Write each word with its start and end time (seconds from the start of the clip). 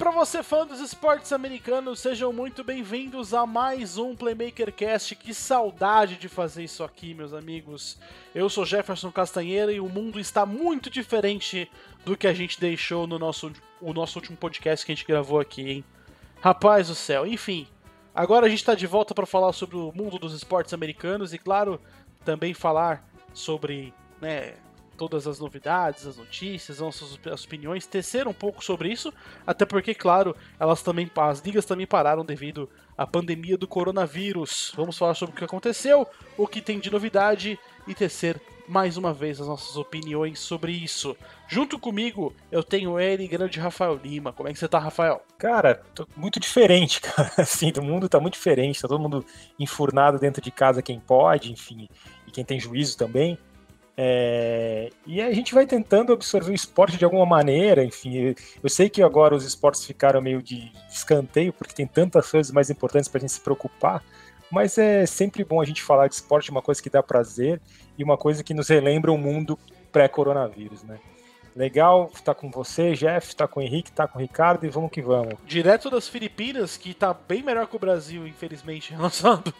Para 0.00 0.10
você 0.10 0.42
fã 0.42 0.66
dos 0.66 0.80
esportes 0.80 1.30
americanos, 1.30 2.00
sejam 2.00 2.32
muito 2.32 2.64
bem-vindos 2.64 3.34
a 3.34 3.44
mais 3.44 3.98
um 3.98 4.16
Playmaker 4.16 4.72
Cast. 4.72 5.14
Que 5.14 5.34
saudade 5.34 6.16
de 6.16 6.26
fazer 6.26 6.64
isso 6.64 6.82
aqui, 6.82 7.12
meus 7.12 7.34
amigos. 7.34 7.98
Eu 8.34 8.48
sou 8.48 8.64
Jefferson 8.64 9.12
Castanheira 9.12 9.70
e 9.70 9.78
o 9.78 9.90
mundo 9.90 10.18
está 10.18 10.46
muito 10.46 10.88
diferente 10.88 11.70
do 12.02 12.16
que 12.16 12.26
a 12.26 12.32
gente 12.32 12.58
deixou 12.58 13.06
no 13.06 13.18
nosso, 13.18 13.52
o 13.78 13.92
nosso 13.92 14.18
último 14.18 14.38
podcast 14.38 14.86
que 14.86 14.90
a 14.90 14.94
gente 14.94 15.06
gravou 15.06 15.38
aqui, 15.38 15.70
hein? 15.70 15.84
Rapaz 16.40 16.88
do 16.88 16.94
céu, 16.94 17.26
enfim. 17.26 17.68
Agora 18.14 18.46
a 18.46 18.48
gente 18.48 18.60
está 18.60 18.74
de 18.74 18.86
volta 18.86 19.14
para 19.14 19.26
falar 19.26 19.52
sobre 19.52 19.76
o 19.76 19.92
mundo 19.94 20.18
dos 20.18 20.32
esportes 20.32 20.72
americanos 20.72 21.34
e, 21.34 21.38
claro, 21.38 21.78
também 22.24 22.54
falar 22.54 23.06
sobre 23.34 23.92
né, 24.18 24.54
todas 25.00 25.26
as 25.26 25.40
novidades, 25.40 26.06
as 26.06 26.18
notícias, 26.18 26.78
nossas 26.78 27.18
opiniões, 27.42 27.86
tecer 27.86 28.28
um 28.28 28.34
pouco 28.34 28.62
sobre 28.62 28.92
isso, 28.92 29.10
até 29.46 29.64
porque, 29.64 29.94
claro, 29.94 30.36
elas 30.58 30.82
também, 30.82 31.10
as 31.16 31.40
ligas 31.40 31.64
também 31.64 31.86
pararam 31.86 32.22
devido 32.22 32.68
à 32.98 33.06
pandemia 33.06 33.56
do 33.56 33.66
coronavírus. 33.66 34.74
Vamos 34.76 34.98
falar 34.98 35.14
sobre 35.14 35.34
o 35.34 35.38
que 35.38 35.44
aconteceu, 35.44 36.06
o 36.36 36.46
que 36.46 36.60
tem 36.60 36.78
de 36.78 36.90
novidade 36.90 37.58
e 37.88 37.94
tecer 37.94 38.38
mais 38.68 38.98
uma 38.98 39.14
vez 39.14 39.40
as 39.40 39.46
nossas 39.46 39.74
opiniões 39.78 40.38
sobre 40.38 40.70
isso. 40.70 41.16
Junto 41.48 41.78
comigo, 41.78 42.34
eu 42.52 42.62
tenho 42.62 43.00
ele, 43.00 43.26
grande 43.26 43.58
Rafael 43.58 43.98
Lima. 44.04 44.34
Como 44.34 44.50
é 44.50 44.52
que 44.52 44.58
você 44.58 44.68
tá, 44.68 44.78
Rafael? 44.78 45.24
Cara, 45.38 45.82
tô 45.94 46.06
muito 46.14 46.38
diferente, 46.38 47.00
cara. 47.02 47.32
Assim, 47.38 47.72
o 47.78 47.82
mundo 47.82 48.06
tá 48.06 48.20
muito 48.20 48.34
diferente, 48.34 48.82
tá 48.82 48.86
todo 48.86 49.00
mundo 49.00 49.24
enfurnado 49.58 50.18
dentro 50.18 50.42
de 50.42 50.50
casa 50.50 50.82
quem 50.82 51.00
pode, 51.00 51.50
enfim, 51.50 51.88
e 52.28 52.30
quem 52.30 52.44
tem 52.44 52.60
juízo 52.60 52.98
também. 52.98 53.38
É, 54.02 54.88
e 55.06 55.20
a 55.20 55.30
gente 55.30 55.52
vai 55.52 55.66
tentando 55.66 56.14
absorver 56.14 56.52
o 56.52 56.54
esporte 56.54 56.96
de 56.96 57.04
alguma 57.04 57.26
maneira, 57.26 57.84
enfim. 57.84 58.34
Eu 58.62 58.70
sei 58.70 58.88
que 58.88 59.02
agora 59.02 59.34
os 59.34 59.44
esportes 59.44 59.84
ficaram 59.84 60.22
meio 60.22 60.42
de 60.42 60.72
escanteio, 60.90 61.52
porque 61.52 61.74
tem 61.74 61.86
tantas 61.86 62.30
coisas 62.30 62.50
mais 62.50 62.70
importantes 62.70 63.10
para 63.10 63.18
a 63.18 63.20
gente 63.20 63.32
se 63.32 63.40
preocupar, 63.42 64.02
mas 64.50 64.78
é 64.78 65.04
sempre 65.04 65.44
bom 65.44 65.60
a 65.60 65.66
gente 65.66 65.82
falar 65.82 66.08
de 66.08 66.14
esporte, 66.14 66.50
uma 66.50 66.62
coisa 66.62 66.82
que 66.82 66.88
dá 66.88 67.02
prazer 67.02 67.60
e 67.98 68.02
uma 68.02 68.16
coisa 68.16 68.42
que 68.42 68.54
nos 68.54 68.68
relembra 68.68 69.12
o 69.12 69.18
mundo 69.18 69.58
pré-coronavírus, 69.92 70.82
né? 70.82 70.98
Legal 71.54 72.08
estar 72.14 72.32
tá 72.32 72.40
com 72.40 72.50
você, 72.50 72.94
Jeff, 72.94 73.28
estar 73.28 73.48
tá 73.48 73.52
com 73.52 73.60
o 73.60 73.62
Henrique, 73.62 73.90
estar 73.90 74.06
tá 74.06 74.12
com 74.14 74.18
o 74.18 74.22
Ricardo 74.22 74.64
e 74.64 74.70
vamos 74.70 74.90
que 74.90 75.02
vamos. 75.02 75.34
Direto 75.44 75.90
das 75.90 76.08
Filipinas, 76.08 76.78
que 76.78 76.92
está 76.92 77.12
bem 77.12 77.42
melhor 77.42 77.66
que 77.66 77.76
o 77.76 77.78
Brasil, 77.78 78.26
infelizmente, 78.26 78.92
relacionado 78.94 79.52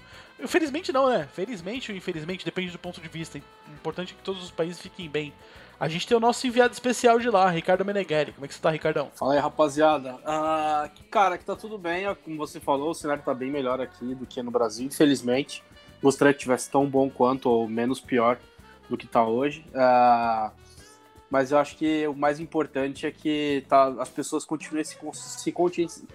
Infelizmente 0.42 0.92
não, 0.92 1.08
né? 1.08 1.28
Felizmente 1.32 1.90
ou 1.90 1.96
infelizmente, 1.96 2.44
depende 2.44 2.72
do 2.72 2.78
ponto 2.78 3.00
de 3.00 3.08
vista. 3.08 3.38
O 3.38 3.72
importante 3.72 4.14
é 4.14 4.16
que 4.16 4.22
todos 4.22 4.42
os 4.42 4.50
países 4.50 4.80
fiquem 4.80 5.08
bem. 5.08 5.32
A 5.78 5.88
gente 5.88 6.06
tem 6.06 6.16
o 6.16 6.20
nosso 6.20 6.46
enviado 6.46 6.72
especial 6.72 7.18
de 7.18 7.30
lá, 7.30 7.48
Ricardo 7.48 7.84
Meneghelli. 7.84 8.32
Como 8.32 8.44
é 8.44 8.48
que 8.48 8.54
você 8.54 8.60
tá, 8.60 8.70
Ricardão? 8.70 9.10
Fala 9.14 9.34
aí, 9.34 9.38
rapaziada. 9.38 10.14
Uh, 10.16 10.90
cara, 11.10 11.38
que 11.38 11.44
tá 11.44 11.56
tudo 11.56 11.78
bem. 11.78 12.04
Como 12.22 12.36
você 12.36 12.60
falou, 12.60 12.90
o 12.90 12.94
cenário 12.94 13.22
tá 13.22 13.32
bem 13.32 13.50
melhor 13.50 13.80
aqui 13.80 14.14
do 14.14 14.26
que 14.26 14.42
no 14.42 14.50
Brasil, 14.50 14.86
infelizmente. 14.86 15.62
Gostaria 16.02 16.34
que 16.34 16.40
tivesse 16.40 16.70
tão 16.70 16.86
bom 16.86 17.08
quanto 17.08 17.48
ou 17.48 17.66
menos 17.66 17.98
pior 17.98 18.38
do 18.90 18.96
que 18.96 19.06
tá 19.06 19.24
hoje. 19.24 19.64
Uh, 19.70 20.50
mas 21.30 21.50
eu 21.52 21.58
acho 21.58 21.76
que 21.76 22.06
o 22.06 22.14
mais 22.14 22.40
importante 22.40 23.06
é 23.06 23.10
que 23.10 23.64
tá, 23.68 23.86
as 24.00 24.08
pessoas 24.08 24.44
continuem 24.44 24.84
se, 24.84 24.98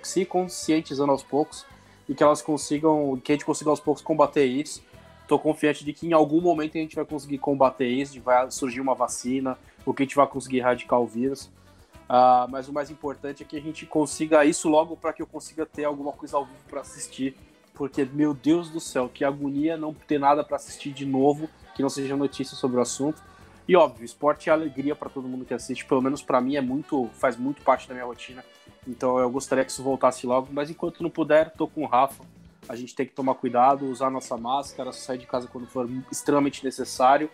se 0.03 0.25
conscientizando 0.25 1.11
aos 1.11 1.23
poucos 1.23 1.65
e 2.07 2.13
que 2.13 2.23
elas 2.23 2.41
consigam, 2.41 3.19
que 3.23 3.31
a 3.31 3.35
gente 3.35 3.45
consiga 3.45 3.69
aos 3.69 3.79
poucos 3.79 4.03
combater 4.03 4.45
isso. 4.45 4.83
Estou 5.21 5.39
confiante 5.39 5.83
de 5.83 5.91
que 5.91 6.07
em 6.07 6.13
algum 6.13 6.39
momento 6.39 6.77
a 6.77 6.81
gente 6.81 6.95
vai 6.95 7.05
conseguir 7.05 7.39
combater 7.39 7.87
isso, 7.87 8.21
vai 8.21 8.49
surgir 8.51 8.79
uma 8.79 8.93
vacina, 8.93 9.57
ou 9.85 9.93
que 9.93 10.03
a 10.03 10.05
gente 10.05 10.15
vai 10.15 10.27
conseguir 10.27 10.57
erradicar 10.57 10.99
o 10.99 11.07
vírus. 11.07 11.49
Uh, 12.07 12.45
mas 12.49 12.67
o 12.67 12.73
mais 12.73 12.91
importante 12.91 13.41
é 13.41 13.45
que 13.45 13.57
a 13.57 13.61
gente 13.61 13.85
consiga 13.85 14.45
isso 14.45 14.69
logo 14.69 14.95
para 14.95 15.11
que 15.11 15.21
eu 15.23 15.27
consiga 15.27 15.65
ter 15.65 15.85
alguma 15.85 16.11
coisa 16.11 16.37
ao 16.37 16.45
vivo 16.45 16.59
para 16.69 16.81
assistir. 16.81 17.35
Porque, 17.73 18.05
meu 18.05 18.33
Deus 18.33 18.69
do 18.69 18.79
céu, 18.79 19.09
que 19.11 19.25
agonia 19.25 19.75
não 19.75 19.93
ter 19.93 20.19
nada 20.19 20.43
para 20.43 20.55
assistir 20.55 20.91
de 20.91 21.05
novo, 21.05 21.49
que 21.75 21.81
não 21.81 21.89
seja 21.89 22.15
notícia 22.15 22.55
sobre 22.55 22.77
o 22.77 22.81
assunto. 22.81 23.21
E 23.67 23.75
óbvio, 23.75 24.05
esporte 24.05 24.49
é 24.49 24.53
alegria 24.53 24.95
para 24.95 25.09
todo 25.09 25.27
mundo 25.27 25.43
que 25.43 25.53
assiste, 25.53 25.83
pelo 25.85 26.01
menos 26.01 26.21
para 26.21 26.39
mim 26.39 26.55
é 26.55 26.61
muito, 26.61 27.09
faz 27.13 27.35
muito 27.35 27.63
parte 27.63 27.87
da 27.87 27.95
minha 27.95 28.05
rotina. 28.05 28.45
Então 28.87 29.17
eu 29.19 29.29
gostaria 29.29 29.65
que 29.65 29.71
isso 29.71 29.83
voltasse 29.83 30.25
logo, 30.27 30.49
mas 30.51 30.69
enquanto 30.69 31.01
não 31.01 31.09
puder, 31.09 31.51
tô 31.51 31.67
com 31.67 31.83
o 31.83 31.87
Rafa. 31.87 32.23
A 32.67 32.75
gente 32.75 32.95
tem 32.95 33.05
que 33.05 33.13
tomar 33.13 33.35
cuidado, 33.35 33.85
usar 33.85 34.09
nossa 34.09 34.37
máscara, 34.37 34.91
sair 34.91 35.19
de 35.19 35.27
casa 35.27 35.47
quando 35.47 35.67
for 35.67 35.87
extremamente 36.11 36.63
necessário 36.63 37.29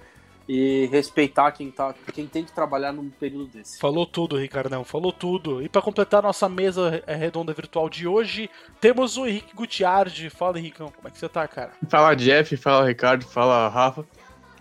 e 0.48 0.88
respeitar 0.92 1.52
quem, 1.52 1.72
tá, 1.72 1.94
quem 2.14 2.28
tem 2.28 2.44
que 2.44 2.52
trabalhar 2.52 2.92
num 2.92 3.10
período 3.10 3.46
desse. 3.48 3.80
Falou 3.80 4.06
tudo, 4.06 4.38
Ricardão, 4.38 4.84
falou 4.84 5.14
tudo. 5.14 5.62
E 5.62 5.70
para 5.70 5.82
completar 5.82 6.22
nossa 6.22 6.50
mesa 6.50 7.02
redonda 7.08 7.54
virtual 7.54 7.90
de 7.90 8.08
hoje, 8.08 8.50
temos 8.80 9.18
o 9.18 9.26
Henrique 9.26 9.56
Gutiardi. 9.56 10.30
Fala, 10.30 10.60
Henricão, 10.60 10.92
como 10.94 11.08
é 11.08 11.12
que 11.12 11.18
você 11.18 11.30
tá, 11.30 11.48
cara? 11.48 11.72
Fala, 11.88 12.14
Jeff, 12.16 12.58
fala, 12.58 12.86
Ricardo, 12.86 13.24
fala, 13.24 13.70
Rafa. 13.70 14.06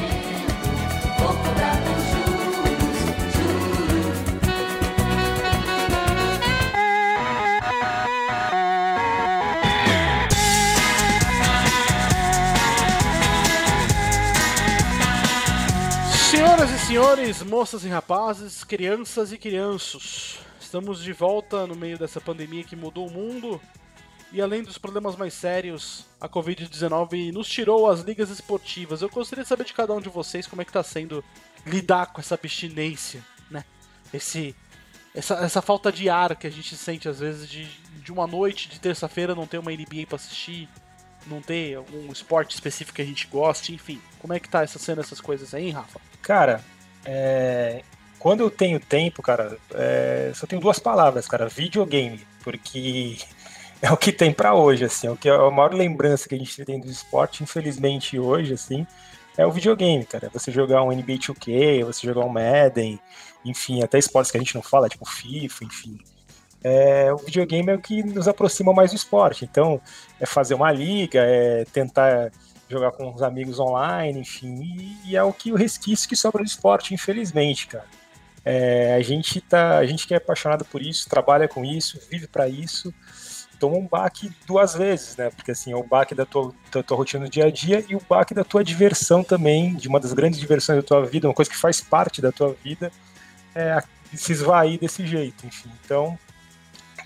E 0.00 0.03
senhores, 16.94 17.42
moças 17.42 17.84
e 17.84 17.88
rapazes, 17.88 18.62
crianças 18.62 19.32
e 19.32 19.38
crianços, 19.38 20.38
estamos 20.60 21.02
de 21.02 21.12
volta 21.12 21.66
no 21.66 21.74
meio 21.74 21.98
dessa 21.98 22.20
pandemia 22.20 22.62
que 22.62 22.76
mudou 22.76 23.08
o 23.08 23.10
mundo 23.10 23.60
e 24.34 24.42
além 24.42 24.64
dos 24.64 24.76
problemas 24.76 25.14
mais 25.14 25.32
sérios, 25.32 26.04
a 26.20 26.28
Covid-19 26.28 27.32
nos 27.32 27.48
tirou 27.48 27.88
as 27.88 28.00
ligas 28.00 28.30
esportivas. 28.30 29.00
Eu 29.00 29.08
gostaria 29.08 29.44
de 29.44 29.48
saber 29.48 29.62
de 29.62 29.72
cada 29.72 29.92
um 29.94 30.00
de 30.00 30.08
vocês 30.08 30.44
como 30.44 30.60
é 30.60 30.64
que 30.64 30.72
tá 30.72 30.82
sendo 30.82 31.24
lidar 31.64 32.06
com 32.06 32.20
essa 32.20 32.34
abstinência, 32.34 33.24
né? 33.48 33.64
Esse, 34.12 34.52
essa, 35.14 35.34
essa 35.36 35.62
falta 35.62 35.92
de 35.92 36.10
ar 36.10 36.34
que 36.34 36.48
a 36.48 36.50
gente 36.50 36.76
sente 36.76 37.08
às 37.08 37.20
vezes 37.20 37.48
de, 37.48 37.64
de 38.02 38.10
uma 38.10 38.26
noite 38.26 38.68
de 38.68 38.80
terça-feira 38.80 39.36
não 39.36 39.46
ter 39.46 39.58
uma 39.58 39.70
NBA 39.70 40.04
para 40.08 40.16
assistir, 40.16 40.68
não 41.28 41.40
ter 41.40 41.76
algum 41.76 42.10
esporte 42.10 42.56
específico 42.56 42.96
que 42.96 43.02
a 43.02 43.06
gente 43.06 43.28
goste, 43.28 43.72
enfim. 43.72 44.02
Como 44.18 44.32
é 44.32 44.40
que 44.40 44.48
tá 44.48 44.64
essa 44.64 44.80
sendo 44.80 45.00
essas 45.00 45.20
coisas 45.20 45.54
aí, 45.54 45.66
hein, 45.66 45.70
Rafa? 45.70 46.00
Cara, 46.20 46.60
é... 47.04 47.84
quando 48.18 48.40
eu 48.40 48.50
tenho 48.50 48.80
tempo, 48.80 49.22
cara, 49.22 49.56
é... 49.74 50.32
só 50.34 50.44
tenho 50.44 50.60
duas 50.60 50.80
palavras, 50.80 51.28
cara, 51.28 51.48
videogame, 51.48 52.26
porque 52.42 53.16
é 53.84 53.92
o 53.92 53.98
que 53.98 54.10
tem 54.10 54.32
para 54.32 54.54
hoje, 54.54 54.86
assim, 54.86 55.06
é 55.06 55.10
o 55.10 55.16
que 55.16 55.28
é 55.28 55.32
a 55.32 55.50
maior 55.50 55.74
lembrança 55.74 56.26
que 56.26 56.34
a 56.34 56.38
gente 56.38 56.64
tem 56.64 56.80
do 56.80 56.90
esporte, 56.90 57.42
infelizmente 57.42 58.18
hoje, 58.18 58.54
assim, 58.54 58.86
é 59.36 59.44
o 59.44 59.50
videogame, 59.50 60.06
cara. 60.06 60.30
Você 60.32 60.50
jogar 60.50 60.82
um 60.82 60.90
NBA 60.90 61.18
2K, 61.18 61.84
você 61.84 62.06
jogar 62.06 62.24
um 62.24 62.30
Madden, 62.30 62.98
enfim, 63.44 63.82
até 63.82 63.98
esportes 63.98 64.30
que 64.30 64.38
a 64.38 64.40
gente 64.40 64.54
não 64.54 64.62
fala, 64.62 64.88
tipo 64.88 65.04
FIFA, 65.04 65.64
enfim. 65.64 65.98
É, 66.62 67.12
o 67.12 67.18
videogame 67.18 67.72
é 67.72 67.74
o 67.74 67.78
que 67.78 68.02
nos 68.02 68.26
aproxima 68.26 68.72
mais 68.72 68.92
do 68.92 68.96
esporte. 68.96 69.44
Então, 69.44 69.78
é 70.18 70.24
fazer 70.24 70.54
uma 70.54 70.72
liga, 70.72 71.20
é 71.22 71.66
tentar 71.66 72.32
jogar 72.70 72.90
com 72.92 73.12
os 73.12 73.22
amigos 73.22 73.60
online, 73.60 74.18
enfim, 74.18 74.96
e, 75.04 75.14
é 75.14 75.22
o 75.22 75.30
que 75.30 75.52
o 75.52 75.56
resquício 75.56 76.08
que 76.08 76.16
sobra 76.16 76.42
do 76.42 76.48
esporte, 76.48 76.94
infelizmente, 76.94 77.66
cara. 77.66 77.84
É, 78.42 78.94
a 78.94 79.02
gente 79.02 79.42
tá, 79.42 79.76
a 79.76 79.84
gente 79.84 80.06
que 80.06 80.14
é 80.14 80.16
apaixonado 80.16 80.64
por 80.64 80.80
isso, 80.80 81.06
trabalha 81.06 81.46
com 81.46 81.62
isso, 81.62 82.00
vive 82.10 82.26
para 82.26 82.48
isso, 82.48 82.92
toma 83.64 83.78
um 83.78 83.86
baque 83.86 84.30
duas 84.46 84.74
vezes, 84.74 85.16
né? 85.16 85.30
Porque 85.30 85.52
assim, 85.52 85.72
é 85.72 85.76
o 85.76 85.82
baque 85.82 86.14
da 86.14 86.26
tua, 86.26 86.52
da 86.70 86.82
tua 86.82 86.98
rotina 86.98 87.24
no 87.24 87.30
dia 87.30 87.46
a 87.46 87.50
dia 87.50 87.82
e 87.88 87.96
o 87.96 88.00
baque 88.06 88.34
da 88.34 88.44
tua 88.44 88.62
diversão 88.62 89.24
também, 89.24 89.74
de 89.74 89.88
uma 89.88 89.98
das 89.98 90.12
grandes 90.12 90.38
diversões 90.38 90.76
da 90.76 90.86
tua 90.86 91.06
vida, 91.06 91.26
uma 91.26 91.34
coisa 91.34 91.50
que 91.50 91.56
faz 91.56 91.80
parte 91.80 92.20
da 92.20 92.30
tua 92.30 92.54
vida, 92.62 92.92
é 93.54 93.82
se 94.12 94.32
esvair 94.32 94.78
desse 94.78 95.06
jeito, 95.06 95.46
enfim. 95.46 95.70
Então, 95.82 96.18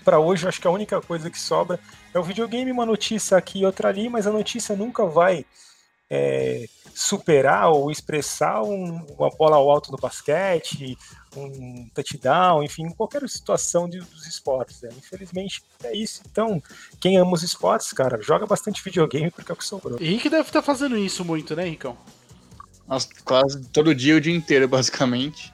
para 0.03 0.19
hoje, 0.19 0.43
eu 0.43 0.49
acho 0.49 0.59
que 0.59 0.67
a 0.67 0.71
única 0.71 1.01
coisa 1.01 1.29
que 1.29 1.39
sobra 1.39 1.79
é 2.13 2.19
o 2.19 2.23
videogame, 2.23 2.71
uma 2.71 2.85
notícia 2.85 3.37
aqui 3.37 3.59
e 3.59 3.65
outra 3.65 3.87
ali, 3.87 4.09
mas 4.09 4.27
a 4.27 4.31
notícia 4.31 4.75
nunca 4.75 5.05
vai 5.05 5.45
é, 6.09 6.65
superar 6.93 7.69
ou 7.69 7.89
expressar 7.89 8.63
um, 8.63 9.05
uma 9.17 9.29
bola 9.29 9.55
ao 9.55 9.71
alto 9.71 9.91
no 9.93 9.97
basquete, 9.97 10.97
um 11.35 11.89
touchdown, 11.93 12.63
enfim, 12.63 12.89
qualquer 12.89 13.27
situação 13.29 13.89
de, 13.89 13.99
dos 13.99 14.25
esportes. 14.25 14.81
Né? 14.81 14.89
Infelizmente 14.97 15.61
é 15.83 15.95
isso. 15.95 16.21
Então, 16.29 16.61
quem 16.99 17.17
ama 17.17 17.33
os 17.33 17.43
esportes, 17.43 17.91
cara, 17.93 18.21
joga 18.21 18.45
bastante 18.45 18.83
videogame 18.83 19.31
porque 19.31 19.51
é 19.51 19.53
o 19.53 19.57
que 19.57 19.65
sobrou. 19.65 19.99
Henrique 20.01 20.29
deve 20.29 20.47
estar 20.49 20.61
fazendo 20.61 20.97
isso 20.97 21.23
muito, 21.23 21.55
né, 21.55 21.65
Ricão? 21.65 21.97
Nossa, 22.87 23.07
quase 23.23 23.63
todo 23.69 23.93
dia, 23.93 24.15
o 24.15 24.21
dia 24.21 24.35
inteiro, 24.35 24.67
basicamente. 24.69 25.53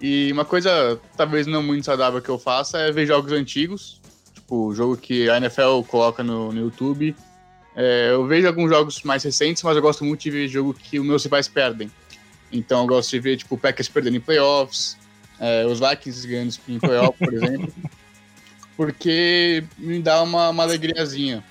E 0.00 0.32
uma 0.32 0.46
coisa, 0.46 0.98
talvez 1.16 1.46
não 1.46 1.62
muito 1.62 1.84
saudável 1.84 2.22
que 2.22 2.28
eu 2.30 2.38
faça 2.38 2.78
é 2.78 2.90
ver 2.90 3.06
jogos 3.06 3.32
antigos, 3.32 4.00
tipo, 4.32 4.68
o 4.68 4.74
jogo 4.74 4.96
que 4.96 5.28
a 5.28 5.36
NFL 5.36 5.82
coloca 5.86 6.22
no, 6.22 6.50
no 6.50 6.58
YouTube. 6.58 7.14
É, 7.76 8.10
eu 8.10 8.26
vejo 8.26 8.48
alguns 8.48 8.70
jogos 8.70 9.02
mais 9.02 9.22
recentes, 9.22 9.62
mas 9.62 9.76
eu 9.76 9.82
gosto 9.82 10.04
muito 10.04 10.22
de 10.22 10.30
ver 10.30 10.48
jogo 10.48 10.72
que 10.72 10.98
os 10.98 11.06
meus 11.06 11.22
rivais 11.22 11.48
perdem. 11.48 11.90
Então 12.50 12.80
eu 12.80 12.86
gosto 12.86 13.10
de 13.10 13.20
ver, 13.20 13.36
tipo, 13.36 13.54
o 13.54 13.58
Packers 13.58 13.88
perdendo 13.88 14.16
em 14.16 14.20
playoffs, 14.20 14.96
é, 15.40 15.64
os 15.64 15.80
Vikings 15.80 16.28
ganhando 16.28 16.54
em 16.68 16.78
playoff, 16.78 17.18
por 17.18 17.32
exemplo. 17.32 17.72
Porque 18.76 19.64
me 19.78 20.00
dá 20.00 20.22
uma, 20.22 20.50
uma 20.50 20.62
alegriazinha. 20.62 21.42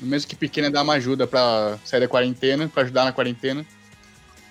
Mesmo 0.00 0.28
que 0.28 0.36
pequena, 0.36 0.70
dá 0.70 0.82
uma 0.82 0.94
ajuda 0.94 1.26
para 1.26 1.78
sair 1.84 2.00
da 2.00 2.08
quarentena, 2.08 2.68
para 2.68 2.84
ajudar 2.84 3.04
na 3.04 3.12
quarentena. 3.12 3.66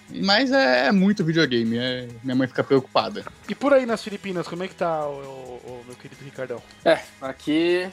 Mas 0.10 0.52
é, 0.52 0.88
é 0.88 0.92
muito 0.92 1.24
videogame, 1.24 1.78
é, 1.78 2.08
minha 2.24 2.36
mãe 2.36 2.48
fica 2.48 2.64
preocupada. 2.64 3.26
E 3.50 3.56
por 3.56 3.74
aí 3.74 3.86
nas 3.86 4.04
Filipinas, 4.04 4.48
como 4.48 4.64
é 4.64 4.68
que 4.68 4.76
tá 4.76 5.08
o, 5.08 5.14
o, 5.14 5.82
o 5.82 5.84
meu 5.88 5.96
querido 5.96 6.24
Ricardão? 6.24 6.62
É, 6.86 7.00
aqui 7.22 7.90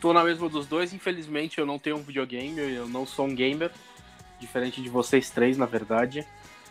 tô 0.00 0.12
na 0.12 0.22
mesma 0.24 0.48
dos 0.48 0.66
dois, 0.66 0.92
infelizmente 0.92 1.58
eu 1.58 1.66
não 1.66 1.78
tenho 1.78 1.96
um 1.96 2.02
videogame, 2.02 2.58
eu 2.58 2.88
não 2.88 3.06
sou 3.06 3.26
um 3.26 3.34
gamer, 3.34 3.70
diferente 4.38 4.80
de 4.80 4.88
vocês 4.88 5.30
três, 5.30 5.56
na 5.56 5.66
verdade. 5.66 6.26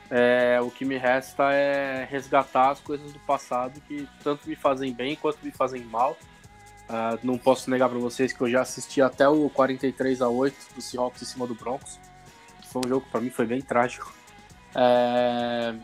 É, 0.09 0.59
o 0.61 0.71
que 0.71 0.85
me 0.85 0.97
resta 0.97 1.51
é 1.51 2.05
resgatar 2.09 2.71
as 2.71 2.79
coisas 2.79 3.11
do 3.11 3.19
passado 3.19 3.81
que 3.81 4.07
tanto 4.23 4.47
me 4.47 4.55
fazem 4.55 4.93
bem 4.93 5.15
quanto 5.15 5.39
me 5.43 5.51
fazem 5.51 5.83
mal. 5.83 6.17
Uh, 6.89 7.19
não 7.21 7.37
posso 7.37 7.69
negar 7.69 7.89
para 7.89 7.99
vocês 7.99 8.31
que 8.31 8.39
eu 8.39 8.49
já 8.49 8.61
assisti 8.61 9.01
até 9.01 9.27
o 9.27 9.49
43 9.49 10.21
a 10.21 10.29
8 10.29 10.75
do 10.75 10.81
Seahawks 10.81 11.21
em 11.21 11.25
cima 11.25 11.45
do 11.45 11.53
Broncos. 11.53 11.99
Foi 12.71 12.81
um 12.85 12.87
jogo 12.87 13.05
que 13.05 13.11
para 13.11 13.19
mim 13.19 13.29
foi 13.29 13.45
bem 13.45 13.61
trágico. 13.61 14.13
É... 14.73 15.75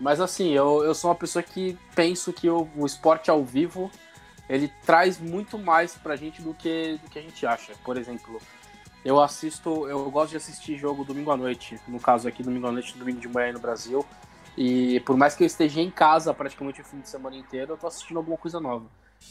Mas 0.00 0.20
assim, 0.20 0.52
eu, 0.54 0.82
eu 0.84 0.94
sou 0.94 1.10
uma 1.10 1.16
pessoa 1.16 1.42
que 1.42 1.76
penso 1.94 2.32
que 2.32 2.48
o, 2.48 2.68
o 2.76 2.86
esporte 2.86 3.30
ao 3.30 3.44
vivo 3.44 3.90
ele 4.48 4.72
traz 4.86 5.18
muito 5.18 5.58
mais 5.58 5.94
pra 5.94 6.16
gente 6.16 6.40
do 6.40 6.54
que, 6.54 6.98
do 7.02 7.10
que 7.10 7.18
a 7.18 7.22
gente 7.22 7.44
acha. 7.46 7.72
Por 7.84 7.98
exemplo, 7.98 8.40
eu 9.04 9.20
assisto, 9.20 9.88
eu 9.88 10.10
gosto 10.10 10.30
de 10.30 10.36
assistir 10.36 10.76
jogo 10.76 11.04
domingo 11.04 11.30
à 11.30 11.36
noite, 11.36 11.80
no 11.86 12.00
caso 12.00 12.28
aqui 12.28 12.42
domingo 12.42 12.66
à 12.66 12.72
noite, 12.72 12.96
domingo 12.96 13.20
de 13.20 13.28
manhã 13.28 13.52
no 13.52 13.60
Brasil. 13.60 14.04
E 14.56 15.00
por 15.00 15.16
mais 15.16 15.34
que 15.36 15.44
eu 15.44 15.46
esteja 15.46 15.80
em 15.80 15.90
casa 15.90 16.34
praticamente 16.34 16.80
o 16.80 16.84
fim 16.84 17.00
de 17.00 17.08
semana 17.08 17.36
inteiro, 17.36 17.72
eu 17.72 17.76
tô 17.76 17.86
assistindo 17.86 18.16
alguma 18.16 18.36
coisa 18.36 18.58
nova. 18.58 18.86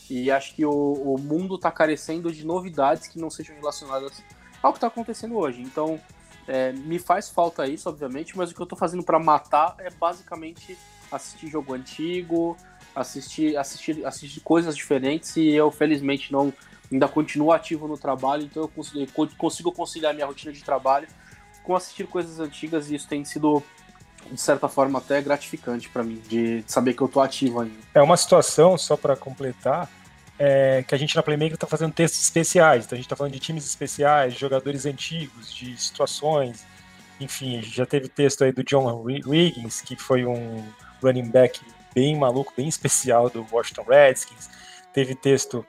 E 0.09 0.31
acho 0.31 0.55
que 0.55 0.65
o, 0.65 0.71
o 0.71 1.17
mundo 1.19 1.57
tá 1.57 1.69
carecendo 1.69 2.31
de 2.31 2.45
novidades 2.45 3.07
que 3.07 3.19
não 3.19 3.29
sejam 3.29 3.55
relacionadas 3.55 4.23
ao 4.61 4.73
que 4.73 4.79
tá 4.79 4.87
acontecendo 4.87 5.35
hoje. 5.37 5.61
Então, 5.61 5.99
é, 6.47 6.71
me 6.71 6.97
faz 6.97 7.29
falta 7.29 7.67
isso, 7.67 7.89
obviamente, 7.89 8.37
mas 8.37 8.51
o 8.51 8.55
que 8.55 8.61
eu 8.61 8.65
tô 8.65 8.75
fazendo 8.75 9.03
para 9.03 9.19
matar 9.19 9.75
é 9.79 9.89
basicamente 9.89 10.77
assistir 11.11 11.47
jogo 11.47 11.73
antigo, 11.73 12.55
assistir, 12.95 13.57
assistir, 13.57 14.05
assistir 14.05 14.39
coisas 14.39 14.75
diferentes 14.75 15.35
e 15.35 15.49
eu 15.49 15.69
felizmente 15.69 16.31
não 16.31 16.53
ainda 16.91 17.07
continuo 17.07 17.51
ativo 17.51 17.87
no 17.87 17.97
trabalho, 17.97 18.43
então 18.43 18.63
eu 18.63 18.67
consigo, 18.67 19.11
consigo 19.37 19.71
conciliar 19.71 20.13
minha 20.13 20.25
rotina 20.25 20.51
de 20.51 20.63
trabalho 20.63 21.07
com 21.63 21.75
assistir 21.75 22.07
coisas 22.07 22.39
antigas 22.39 22.89
e 22.89 22.95
isso 22.95 23.07
tem 23.07 23.25
sido 23.25 23.61
de 24.31 24.39
certa 24.39 24.67
forma 24.67 24.99
até 24.99 25.21
gratificante 25.21 25.89
para 25.89 26.03
mim 26.03 26.21
de, 26.27 26.63
saber 26.67 26.93
que 26.93 27.01
eu 27.01 27.07
tô 27.07 27.21
ativo 27.21 27.61
ainda. 27.61 27.75
É 27.93 28.01
uma 28.01 28.17
situação 28.17 28.77
só 28.77 28.95
para 28.95 29.15
completar 29.15 29.89
é, 30.39 30.83
que 30.87 30.93
a 30.93 30.97
gente 30.97 31.15
na 31.15 31.23
Playmaker 31.23 31.55
está 31.55 31.67
fazendo 31.67 31.93
textos 31.93 32.21
especiais. 32.21 32.85
Então 32.85 32.95
a 32.95 32.97
gente 32.97 33.05
está 33.05 33.15
falando 33.15 33.33
de 33.33 33.39
times 33.39 33.65
especiais, 33.65 34.33
de 34.33 34.39
jogadores 34.39 34.85
antigos, 34.85 35.53
de 35.53 35.79
situações. 35.81 36.65
Enfim, 37.19 37.61
já 37.61 37.85
teve 37.85 38.07
texto 38.07 38.43
aí 38.43 38.51
do 38.51 38.63
John 38.63 39.03
Wiggins, 39.03 39.81
que 39.81 39.95
foi 39.95 40.25
um 40.25 40.63
running 41.01 41.29
back 41.29 41.59
bem 41.93 42.15
maluco, 42.15 42.53
bem 42.55 42.67
especial 42.67 43.29
do 43.29 43.45
Washington 43.51 43.83
Redskins. 43.83 44.49
Teve 44.93 45.15
texto 45.15 45.65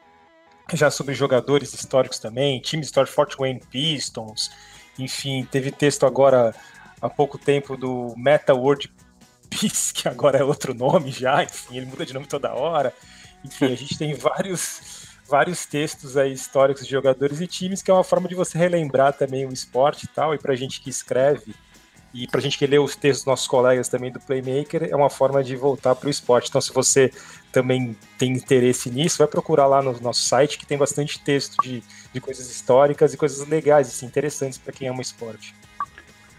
já 0.74 0.90
sobre 0.90 1.14
jogadores 1.14 1.72
históricos 1.72 2.18
também, 2.18 2.60
time 2.60 2.82
histórico 2.82 3.14
Fort 3.14 3.36
Wayne 3.36 3.62
Pistons. 3.70 4.50
Enfim, 4.98 5.46
teve 5.50 5.70
texto 5.70 6.04
agora 6.04 6.54
há 7.00 7.08
pouco 7.08 7.38
tempo 7.38 7.76
do 7.76 8.14
Meta 8.16 8.54
World 8.54 8.92
Peace, 9.48 9.94
que 9.94 10.08
agora 10.08 10.38
é 10.38 10.44
outro 10.44 10.74
nome 10.74 11.10
já, 11.10 11.42
enfim, 11.42 11.76
ele 11.76 11.86
muda 11.86 12.04
de 12.04 12.12
nome 12.12 12.26
toda 12.26 12.52
hora. 12.52 12.92
Enfim, 13.44 13.66
a 13.66 13.76
gente 13.76 13.96
tem 13.96 14.14
vários, 14.14 15.06
vários 15.26 15.64
textos 15.64 16.16
aí 16.16 16.32
históricos 16.32 16.84
de 16.84 16.90
jogadores 16.90 17.40
e 17.40 17.46
times, 17.46 17.82
que 17.82 17.90
é 17.90 17.94
uma 17.94 18.04
forma 18.04 18.28
de 18.28 18.34
você 18.34 18.58
relembrar 18.58 19.12
também 19.12 19.46
o 19.46 19.52
esporte 19.52 20.04
e 20.04 20.08
tal, 20.08 20.34
e 20.34 20.38
pra 20.38 20.54
gente 20.54 20.80
que 20.80 20.90
escreve, 20.90 21.54
e 22.22 22.26
pra 22.26 22.40
gente 22.40 22.58
que 22.58 22.66
lê 22.66 22.78
os 22.78 22.96
textos 22.96 23.20
dos 23.20 23.26
nossos 23.26 23.46
colegas 23.46 23.88
também 23.88 24.10
do 24.10 24.18
Playmaker, 24.18 24.88
é 24.90 24.96
uma 24.96 25.08
forma 25.08 25.42
de 25.44 25.54
voltar 25.54 25.94
pro 25.94 26.10
esporte. 26.10 26.48
Então, 26.48 26.60
se 26.60 26.72
você 26.72 27.12
também 27.52 27.96
tem 28.18 28.32
interesse 28.32 28.90
nisso, 28.90 29.18
vai 29.18 29.26
procurar 29.28 29.66
lá 29.66 29.80
no 29.80 29.98
nosso 30.00 30.22
site, 30.22 30.58
que 30.58 30.66
tem 30.66 30.76
bastante 30.76 31.20
texto 31.20 31.56
de, 31.62 31.82
de 32.12 32.20
coisas 32.20 32.50
históricas 32.50 33.14
e 33.14 33.16
coisas 33.16 33.46
legais, 33.46 33.88
assim, 33.88 34.06
interessantes 34.06 34.58
para 34.58 34.72
quem 34.72 34.88
ama 34.88 34.98
o 34.98 35.02
esporte. 35.02 35.54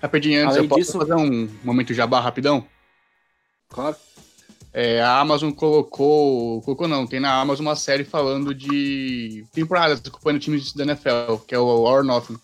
Rapidinho, 0.01 0.41
antes, 0.43 0.55
Além 0.55 0.63
eu 0.63 0.69
posso 0.69 0.81
disso... 0.81 0.97
fazer 0.97 1.15
um 1.15 1.49
momento 1.63 1.93
jabá 1.93 2.19
rapidão? 2.19 2.65
Claro. 3.69 3.95
É, 4.71 5.01
a 5.01 5.19
Amazon 5.19 5.51
colocou. 5.51 6.61
Colocou 6.61 6.87
não, 6.87 7.07
tem 7.07 7.19
na 7.19 7.39
Amazon 7.39 7.65
uma 7.65 7.75
série 7.75 8.03
falando 8.03 8.53
de 8.53 9.45
temporadas 9.51 9.99
ocupando 10.05 10.39
times 10.39 10.73
da 10.73 10.83
NFL, 10.83 11.37
que 11.47 11.55
é 11.55 11.59
o 11.59 11.65
Or 11.65 12.03
Nothing. 12.03 12.37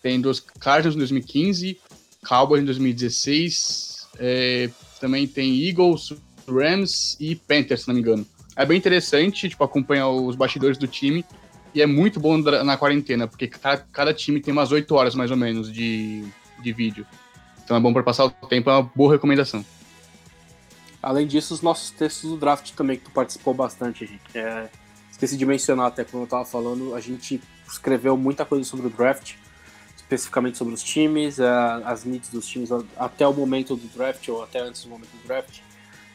Tem 0.00 0.20
dos 0.20 0.40
Cardinals 0.40 0.94
em 0.94 0.98
2015, 0.98 1.78
Cowboys 2.28 2.60
em 2.62 2.66
2016, 2.66 4.08
é, 4.18 4.68
também 5.00 5.26
tem 5.26 5.66
Eagles, 5.66 6.12
Rams 6.46 7.16
e 7.18 7.34
Panthers, 7.34 7.82
se 7.82 7.88
não 7.88 7.94
me 7.94 8.00
engano. 8.00 8.26
É 8.54 8.66
bem 8.66 8.76
interessante, 8.76 9.48
tipo, 9.48 9.64
acompanhar 9.64 10.08
os 10.08 10.36
bastidores 10.36 10.76
do 10.76 10.86
time. 10.86 11.24
E 11.74 11.80
é 11.80 11.86
muito 11.86 12.18
bom 12.18 12.36
na 12.38 12.76
quarentena, 12.76 13.28
porque 13.28 13.46
cada, 13.46 13.78
cada 13.92 14.14
time 14.14 14.40
tem 14.40 14.52
umas 14.52 14.72
8 14.72 14.92
horas 14.94 15.14
mais 15.14 15.30
ou 15.30 15.36
menos 15.36 15.72
de, 15.72 16.24
de 16.62 16.72
vídeo. 16.72 17.06
Então 17.62 17.76
é 17.76 17.80
bom 17.80 17.92
para 17.92 18.02
passar 18.02 18.24
o 18.24 18.30
tempo, 18.30 18.68
é 18.68 18.72
uma 18.72 18.90
boa 18.94 19.12
recomendação. 19.12 19.64
Além 21.02 21.26
disso, 21.26 21.54
os 21.54 21.62
nossos 21.62 21.90
textos 21.90 22.30
do 22.30 22.36
draft 22.36 22.72
também, 22.72 22.96
que 22.96 23.04
tu 23.04 23.10
participou 23.10 23.54
bastante, 23.54 24.04
Henrique. 24.04 24.36
É, 24.36 24.68
esqueci 25.10 25.36
de 25.36 25.46
mencionar 25.46 25.86
até 25.86 26.02
quando 26.04 26.24
eu 26.24 26.28
tava 26.28 26.44
falando, 26.44 26.94
a 26.94 27.00
gente 27.00 27.40
escreveu 27.70 28.16
muita 28.16 28.44
coisa 28.44 28.64
sobre 28.64 28.86
o 28.86 28.90
draft, 28.90 29.34
especificamente 30.08 30.56
sobre 30.56 30.72
os 30.72 30.82
times, 30.82 31.38
é, 31.38 31.46
as 31.84 32.04
needs 32.04 32.30
dos 32.30 32.46
times 32.46 32.70
até 32.96 33.28
o 33.28 33.32
momento 33.32 33.76
do 33.76 33.86
draft 33.88 34.26
ou 34.28 34.42
até 34.42 34.60
antes 34.60 34.84
do 34.84 34.88
momento 34.88 35.10
do 35.10 35.26
draft. 35.26 35.60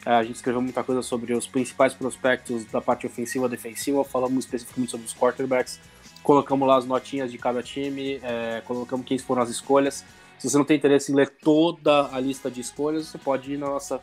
É, 0.04 0.12
a 0.12 0.24
gente 0.24 0.36
escreveu 0.36 0.62
muita 0.62 0.84
coisa 0.84 1.04
sobre 1.04 1.34
os 1.34 1.46
principais 1.46 1.94
prospectos 1.94 2.66
da 2.66 2.82
parte 2.82 3.06
ofensiva 3.06 3.46
e 3.46 3.50
defensiva, 3.50 4.04
falamos 4.04 4.46
especificamente 4.46 4.90
sobre 4.90 5.06
os 5.06 5.14
quarterbacks, 5.14 5.80
colocamos 6.24 6.68
lá 6.68 6.78
as 6.78 6.86
notinhas 6.86 7.32
de 7.32 7.38
cada 7.38 7.62
time, 7.62 8.20
é, 8.24 8.62
colocamos 8.66 9.06
quem 9.06 9.18
foram 9.20 9.44
as 9.44 9.50
escolhas. 9.50 10.04
Se 10.40 10.50
você 10.50 10.58
não 10.58 10.66
tem 10.66 10.76
interesse 10.76 11.12
em 11.12 11.16
ler 11.16 11.30
toda 11.30 12.10
a 12.12 12.20
lista 12.20 12.50
de 12.50 12.60
escolhas, 12.60 13.08
você 13.08 13.18
pode 13.18 13.54
ir 13.54 13.58
na 13.58 13.68
nossa 13.68 14.02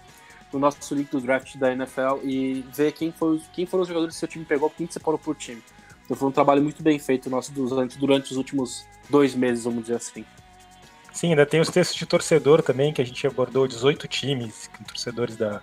no 0.53 0.59
nosso 0.59 0.95
link 0.97 1.09
do 1.11 1.21
draft 1.21 1.57
da 1.57 1.73
NFL 1.73 2.25
e 2.25 2.65
ver 2.75 2.91
quem, 2.91 3.13
foi, 3.13 3.41
quem 3.53 3.67
foram 3.67 3.83
os 3.83 3.89
jogadores 3.89 4.17
que 4.17 4.19
seu 4.19 4.27
time 4.27 4.45
pegou, 4.45 4.69
quem 4.69 4.89
separou 4.91 5.17
por 5.17 5.37
time. 5.37 5.63
Então 6.11 6.19
foi 6.19 6.29
um 6.29 6.33
trabalho 6.33 6.61
muito 6.61 6.83
bem 6.83 6.99
feito 6.99 7.31
nosso 7.31 7.53
durante, 7.53 7.97
durante 7.97 8.33
os 8.33 8.37
últimos 8.37 8.85
dois 9.09 9.33
meses, 9.33 9.63
vamos 9.63 9.83
dizer 9.83 9.95
assim. 9.95 10.25
Sim, 11.13 11.29
ainda 11.29 11.47
tem 11.47 11.61
os 11.61 11.69
textos 11.69 11.97
de 11.97 12.05
torcedor 12.05 12.63
também, 12.63 12.93
que 12.93 13.01
a 13.01 13.07
gente 13.07 13.25
abordou 13.29 13.69
18 13.69 14.09
times, 14.09 14.69
torcedores 14.89 15.37
da, 15.37 15.63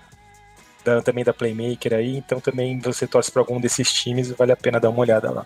da, 0.86 1.02
também 1.02 1.26
da 1.26 1.34
Playmaker 1.34 1.94
aí, 1.94 2.16
então 2.16 2.40
também 2.40 2.80
você 2.80 3.06
torce 3.06 3.30
para 3.30 3.42
algum 3.42 3.60
desses 3.60 3.92
times, 3.92 4.32
vale 4.32 4.54
a 4.54 4.56
pena 4.56 4.80
dar 4.80 4.90
uma 4.90 5.00
olhada 5.00 5.30
lá. 5.30 5.46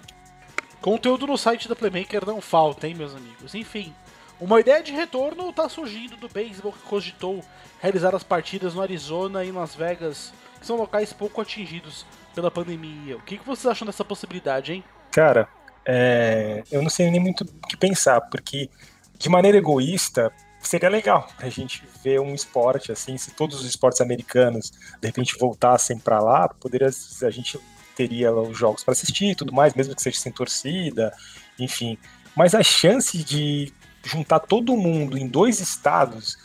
Conteúdo 0.79 1.25
no 1.25 1.35
site 1.35 1.67
da 1.67 1.75
Playmaker 1.75 2.23
não 2.23 2.39
falta, 2.39 2.87
hein, 2.87 2.93
meus 2.93 3.15
amigos? 3.15 3.55
Enfim, 3.55 3.95
uma 4.39 4.59
ideia 4.59 4.83
de 4.83 4.91
retorno 4.91 5.49
está 5.49 5.67
surgindo 5.67 6.15
do 6.15 6.29
beisebol 6.29 6.73
que 6.73 6.87
cogitou 6.87 7.43
realizar 7.79 8.13
as 8.13 8.23
partidas 8.23 8.75
no 8.75 8.83
Arizona 8.83 9.43
e 9.43 9.49
em 9.49 9.51
Las 9.51 9.73
Vegas 9.73 10.31
que 10.59 10.67
são 10.67 10.77
locais 10.77 11.11
pouco 11.11 11.41
atingidos 11.41 12.05
pela 12.33 12.51
pandemia. 12.51 13.17
O 13.17 13.21
que, 13.21 13.37
que 13.37 13.45
vocês 13.45 13.65
acham 13.65 13.85
dessa 13.85 14.03
possibilidade, 14.03 14.73
hein? 14.73 14.83
Cara, 15.11 15.47
é, 15.85 16.63
eu 16.71 16.81
não 16.81 16.89
sei 16.89 17.09
nem 17.09 17.19
muito 17.19 17.43
o 17.43 17.67
que 17.67 17.77
pensar, 17.77 18.21
porque 18.21 18.69
de 19.17 19.29
maneira 19.29 19.57
egoísta 19.57 20.31
seria 20.59 20.89
legal 20.89 21.27
a 21.39 21.49
gente 21.49 21.83
ver 22.03 22.19
um 22.19 22.33
esporte 22.35 22.91
assim, 22.91 23.17
se 23.17 23.31
todos 23.31 23.59
os 23.59 23.65
esportes 23.65 23.99
americanos 23.99 24.71
de 25.01 25.07
repente 25.07 25.37
voltassem 25.39 25.97
para 25.97 26.19
lá, 26.19 26.47
poderia 26.47 26.87
a 26.87 27.29
gente 27.29 27.59
teria 27.95 28.31
os 28.31 28.57
jogos 28.57 28.83
para 28.83 28.93
assistir 28.93 29.31
e 29.31 29.35
tudo 29.35 29.53
mais, 29.53 29.73
mesmo 29.73 29.95
que 29.95 30.01
seja 30.01 30.19
sem 30.19 30.31
torcida, 30.31 31.13
enfim. 31.59 31.97
Mas 32.35 32.55
a 32.55 32.63
chance 32.63 33.17
de 33.23 33.73
juntar 34.03 34.39
todo 34.39 34.77
mundo 34.77 35.17
em 35.17 35.27
dois 35.27 35.59
estados 35.59 36.37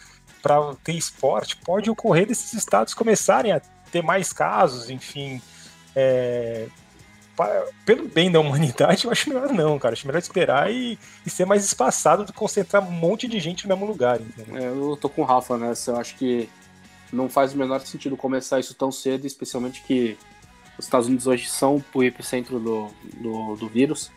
para 0.42 0.74
ter 0.84 0.92
esporte 0.92 1.56
pode 1.56 1.90
ocorrer 1.90 2.26
desses 2.26 2.52
estados 2.52 2.94
começarem 2.94 3.52
a 3.52 3.60
ter 3.90 4.02
mais 4.02 4.32
casos, 4.32 4.90
enfim. 4.90 5.40
É, 5.96 6.68
pelo 7.84 8.06
bem 8.08 8.30
da 8.30 8.38
humanidade, 8.38 9.06
eu 9.06 9.10
acho 9.10 9.28
melhor 9.28 9.52
não, 9.52 9.78
cara. 9.78 9.94
Acho 9.94 10.06
melhor 10.06 10.18
esperar 10.18 10.70
e, 10.70 10.98
e 11.24 11.30
ser 11.30 11.44
mais 11.44 11.64
espaçado 11.64 12.24
do 12.24 12.32
que 12.32 12.38
concentrar 12.38 12.86
um 12.86 12.90
monte 12.90 13.26
de 13.26 13.40
gente 13.40 13.66
no 13.66 13.74
mesmo 13.74 13.90
lugar. 13.90 14.20
É, 14.54 14.66
eu 14.66 14.96
tô 15.00 15.08
com 15.08 15.22
o 15.22 15.24
Rafa 15.24 15.56
nessa. 15.56 15.92
Eu 15.92 15.96
acho 15.96 16.16
que 16.16 16.48
não 17.12 17.28
faz 17.28 17.54
o 17.54 17.58
menor 17.58 17.80
sentido 17.80 18.16
começar 18.16 18.58
isso 18.60 18.74
tão 18.74 18.90
cedo, 18.92 19.26
especialmente 19.26 19.82
que 19.82 20.16
os 20.78 20.84
Estados 20.84 21.06
Unidos 21.06 21.26
hoje 21.26 21.48
são 21.48 21.82
o 21.94 22.02
epicentro 22.02 22.58
do, 22.58 22.88
do, 23.14 23.56
do 23.56 23.68
vírus. 23.68 24.10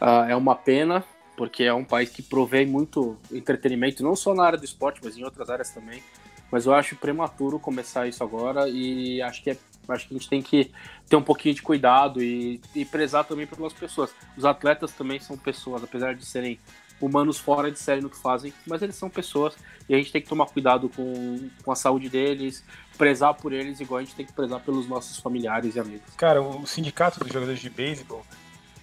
Uh, 0.00 0.28
é 0.28 0.36
uma 0.36 0.54
pena, 0.54 1.04
porque 1.36 1.64
é 1.64 1.72
um 1.72 1.84
país 1.84 2.10
que 2.10 2.22
provém 2.22 2.66
muito 2.66 3.16
entretenimento, 3.32 4.02
não 4.02 4.16
só 4.16 4.34
na 4.34 4.44
área 4.44 4.58
do 4.58 4.64
esporte, 4.64 5.00
mas 5.02 5.16
em 5.16 5.24
outras 5.24 5.48
áreas 5.48 5.70
também. 5.70 6.02
Mas 6.50 6.66
eu 6.66 6.74
acho 6.74 6.96
prematuro 6.96 7.58
começar 7.58 8.06
isso 8.06 8.22
agora 8.22 8.68
e 8.68 9.20
acho 9.20 9.42
que, 9.42 9.50
é, 9.50 9.56
acho 9.88 10.08
que 10.08 10.14
a 10.14 10.18
gente 10.18 10.28
tem 10.28 10.42
que 10.42 10.70
ter 11.08 11.16
um 11.16 11.22
pouquinho 11.22 11.54
de 11.54 11.62
cuidado 11.62 12.22
e, 12.22 12.60
e 12.74 12.84
prezar 12.84 13.24
também 13.24 13.46
pelas 13.46 13.72
pessoas. 13.72 14.10
Os 14.36 14.44
atletas 14.44 14.92
também 14.92 15.18
são 15.20 15.36
pessoas, 15.36 15.82
apesar 15.82 16.14
de 16.14 16.24
serem 16.24 16.58
humanos 17.00 17.38
fora 17.38 17.70
de 17.70 17.78
série 17.78 18.00
no 18.00 18.08
que 18.08 18.16
fazem, 18.16 18.52
mas 18.66 18.82
eles 18.82 18.96
são 18.96 19.10
pessoas 19.10 19.54
e 19.88 19.94
a 19.94 19.98
gente 19.98 20.10
tem 20.10 20.22
que 20.22 20.28
tomar 20.28 20.46
cuidado 20.46 20.88
com, 20.88 21.50
com 21.62 21.72
a 21.72 21.76
saúde 21.76 22.08
deles, 22.08 22.64
prezar 22.96 23.34
por 23.34 23.52
eles 23.52 23.80
igual 23.80 23.98
a 23.98 24.02
gente 24.02 24.14
tem 24.14 24.24
que 24.24 24.32
prezar 24.32 24.60
pelos 24.60 24.88
nossos 24.88 25.18
familiares 25.18 25.76
e 25.76 25.80
amigos. 25.80 26.14
Cara, 26.16 26.40
o 26.40 26.66
sindicato 26.66 27.20
dos 27.20 27.28
jogadores 27.28 27.60
de 27.60 27.68
beisebol 27.68 28.24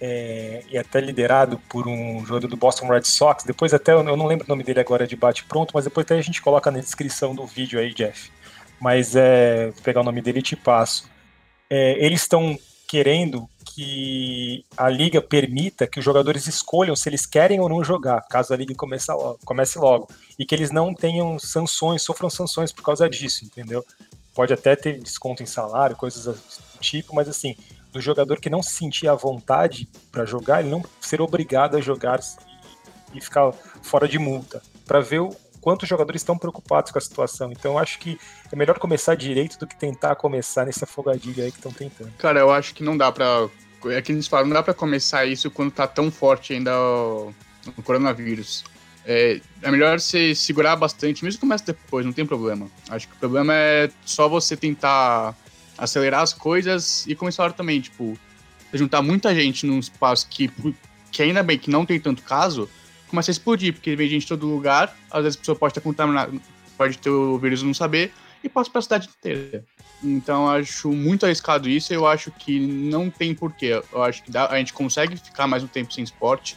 é, 0.00 0.62
e 0.70 0.78
até 0.78 1.00
liderado 1.00 1.58
por 1.68 1.88
um 1.88 2.24
jogador 2.26 2.48
do 2.48 2.56
Boston 2.56 2.88
Red 2.88 3.04
Sox. 3.04 3.44
Depois 3.44 3.72
até, 3.72 3.92
eu 3.92 4.02
não 4.02 4.26
lembro 4.26 4.44
o 4.44 4.48
nome 4.48 4.62
dele 4.62 4.80
agora 4.80 5.06
de 5.06 5.16
bate 5.16 5.44
pronto, 5.44 5.72
mas 5.74 5.84
depois 5.84 6.04
até 6.04 6.16
a 6.16 6.22
gente 6.22 6.42
coloca 6.42 6.70
na 6.70 6.78
descrição 6.78 7.34
do 7.34 7.46
vídeo 7.46 7.78
aí, 7.78 7.92
Jeff. 7.94 8.30
Mas 8.84 9.16
é, 9.16 9.70
vou 9.70 9.82
pegar 9.82 10.02
o 10.02 10.04
nome 10.04 10.20
dele 10.20 10.40
e 10.40 10.42
te 10.42 10.54
passo. 10.54 11.08
É, 11.70 12.04
eles 12.04 12.20
estão 12.20 12.54
querendo 12.86 13.48
que 13.64 14.62
a 14.76 14.90
liga 14.90 15.22
permita 15.22 15.86
que 15.86 15.98
os 15.98 16.04
jogadores 16.04 16.46
escolham 16.46 16.94
se 16.94 17.08
eles 17.08 17.24
querem 17.24 17.58
ou 17.60 17.66
não 17.66 17.82
jogar, 17.82 18.20
caso 18.28 18.52
a 18.52 18.56
liga 18.58 18.74
comece 18.74 19.10
logo, 19.10 19.38
comece 19.42 19.78
logo. 19.78 20.06
E 20.38 20.44
que 20.44 20.54
eles 20.54 20.70
não 20.70 20.92
tenham 20.92 21.38
sanções, 21.38 22.02
sofram 22.02 22.28
sanções 22.28 22.72
por 22.72 22.82
causa 22.82 23.08
disso, 23.08 23.46
entendeu? 23.46 23.82
Pode 24.34 24.52
até 24.52 24.76
ter 24.76 25.00
desconto 25.00 25.42
em 25.42 25.46
salário, 25.46 25.96
coisas 25.96 26.26
do 26.26 26.78
tipo, 26.78 27.14
mas 27.14 27.26
assim, 27.26 27.56
do 27.90 28.02
jogador 28.02 28.38
que 28.38 28.50
não 28.50 28.62
se 28.62 28.74
sentir 28.74 29.08
à 29.08 29.14
vontade 29.14 29.88
para 30.12 30.26
jogar, 30.26 30.60
ele 30.60 30.68
não 30.68 30.84
ser 31.00 31.22
obrigado 31.22 31.78
a 31.78 31.80
jogar 31.80 32.20
e 33.14 33.20
ficar 33.20 33.50
fora 33.80 34.06
de 34.06 34.18
multa, 34.18 34.60
para 34.84 35.00
ver 35.00 35.20
o 35.20 35.34
quanto 35.64 35.84
os 35.84 35.88
jogadores 35.88 36.20
estão 36.20 36.36
preocupados 36.36 36.92
com 36.92 36.98
a 36.98 37.00
situação. 37.00 37.50
Então 37.50 37.78
acho 37.78 37.98
que 37.98 38.18
é 38.52 38.54
melhor 38.54 38.78
começar 38.78 39.14
direito 39.14 39.58
do 39.58 39.66
que 39.66 39.74
tentar 39.74 40.14
começar 40.14 40.66
nesse 40.66 40.84
afogadilho 40.84 41.42
aí 41.42 41.50
que 41.50 41.56
estão 41.56 41.72
tentando. 41.72 42.12
Cara, 42.18 42.40
eu 42.40 42.50
acho 42.50 42.74
que 42.74 42.84
não 42.84 42.94
dá 42.94 43.10
para 43.10 43.48
é 43.86 44.02
que 44.02 44.12
eles 44.12 44.26
falam, 44.26 44.46
não 44.46 44.54
dá 44.54 44.62
para 44.62 44.74
começar 44.74 45.24
isso 45.24 45.50
quando 45.50 45.70
tá 45.70 45.86
tão 45.86 46.10
forte 46.10 46.52
ainda 46.52 46.78
o, 46.78 47.34
o 47.78 47.82
coronavírus. 47.82 48.62
É, 49.06 49.40
é, 49.62 49.70
melhor 49.70 49.98
você 49.98 50.34
segurar 50.34 50.76
bastante, 50.76 51.24
mesmo 51.24 51.38
que 51.38 51.46
comece 51.46 51.64
depois, 51.64 52.04
não 52.04 52.12
tem 52.12 52.26
problema. 52.26 52.68
Acho 52.90 53.08
que 53.08 53.14
o 53.14 53.18
problema 53.18 53.54
é 53.54 53.90
só 54.04 54.28
você 54.28 54.56
tentar 54.56 55.34
acelerar 55.78 56.20
as 56.20 56.34
coisas 56.34 57.06
e 57.06 57.14
começar 57.14 57.52
também, 57.52 57.80
tipo, 57.80 58.18
juntar 58.72 59.00
muita 59.00 59.34
gente 59.34 59.66
num 59.66 59.78
espaço 59.78 60.26
que, 60.28 60.50
que 61.10 61.22
ainda 61.22 61.42
bem 61.42 61.58
que 61.58 61.70
não 61.70 61.86
tem 61.86 61.98
tanto 61.98 62.22
caso, 62.22 62.68
começa 63.14 63.30
a 63.30 63.32
explodir, 63.32 63.72
porque 63.72 63.94
vem 63.94 64.08
gente 64.08 64.22
de 64.22 64.28
todo 64.28 64.46
lugar, 64.46 64.94
às 65.10 65.22
vezes 65.22 65.36
a 65.36 65.40
pessoa 65.40 65.56
pode 65.56 65.70
estar 65.70 65.80
contaminada, 65.80 66.32
pode 66.76 66.98
ter 66.98 67.10
o 67.10 67.38
vírus 67.38 67.62
e 67.62 67.64
não 67.64 67.72
saber, 67.72 68.12
e 68.42 68.48
passa 68.48 68.70
para 68.70 68.80
a 68.80 68.82
cidade 68.82 69.08
inteira. 69.08 69.64
Então 70.02 70.48
acho 70.48 70.92
muito 70.92 71.24
arriscado 71.24 71.68
isso, 71.68 71.94
eu 71.94 72.06
acho 72.06 72.30
que 72.32 72.58
não 72.58 73.08
tem 73.08 73.34
porquê. 73.34 73.82
Eu 73.92 74.02
acho 74.02 74.22
que 74.22 74.30
dá, 74.30 74.48
a 74.48 74.58
gente 74.58 74.72
consegue 74.72 75.16
ficar 75.16 75.46
mais 75.46 75.62
um 75.62 75.66
tempo 75.68 75.92
sem 75.92 76.02
esporte, 76.02 76.56